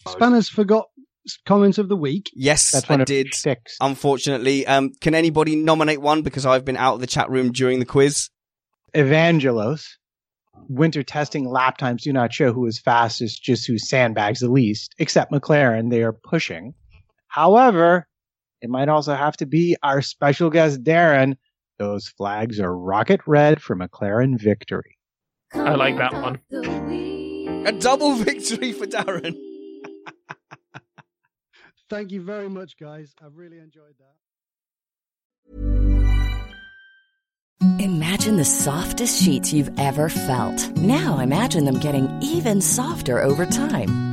Spanners 0.05 0.49
forgot 0.49 0.89
comment 1.45 1.77
of 1.77 1.87
the 1.87 1.95
week. 1.95 2.29
Yes, 2.33 2.71
That's 2.71 2.91
I 2.91 3.05
did. 3.05 3.33
six. 3.33 3.77
Unfortunately, 3.79 4.67
um, 4.67 4.91
can 4.99 5.15
anybody 5.15 5.55
nominate 5.55 6.01
one 6.01 6.21
because 6.21 6.45
I've 6.45 6.65
been 6.65 6.75
out 6.75 6.95
of 6.95 6.99
the 6.99 7.07
chat 7.07 7.29
room 7.29 7.53
during 7.53 7.79
the 7.79 7.85
quiz? 7.85 8.31
Evangelos. 8.93 9.85
Winter 10.67 11.03
testing 11.03 11.47
lap 11.47 11.77
times 11.77 12.03
do 12.03 12.11
not 12.11 12.33
show 12.33 12.51
who 12.51 12.65
is 12.65 12.81
fastest, 12.81 13.41
just 13.41 13.65
who 13.65 13.77
sandbags 13.77 14.41
the 14.41 14.51
least, 14.51 14.93
except 14.97 15.31
McLaren. 15.31 15.89
They 15.89 16.03
are 16.03 16.11
pushing. 16.11 16.73
However, 17.29 18.09
it 18.63 18.69
might 18.69 18.87
also 18.87 19.13
have 19.13 19.35
to 19.37 19.45
be 19.45 19.75
our 19.83 20.01
special 20.01 20.49
guest, 20.49 20.83
Darren. 20.85 21.35
Those 21.79 22.07
flags 22.07 22.61
are 22.61 22.75
rocket 22.75 23.19
red 23.27 23.61
for 23.61 23.75
McLaren 23.75 24.39
victory. 24.39 24.97
I 25.53 25.75
like 25.75 25.97
that 25.97 26.13
one. 26.13 26.39
A 27.67 27.73
double 27.73 28.13
victory 28.29 28.71
for 28.71 28.85
Darren. 28.85 29.37
Thank 31.89 32.11
you 32.11 32.23
very 32.23 32.47
much, 32.49 32.77
guys. 32.79 33.13
I 33.21 33.25
really 33.33 33.59
enjoyed 33.59 33.95
that. 33.99 34.15
Imagine 37.83 38.37
the 38.37 38.45
softest 38.45 39.21
sheets 39.21 39.51
you've 39.51 39.77
ever 39.77 40.07
felt. 40.07 40.69
Now 40.77 41.19
imagine 41.19 41.65
them 41.65 41.79
getting 41.79 42.09
even 42.21 42.61
softer 42.61 43.21
over 43.21 43.45
time. 43.45 44.12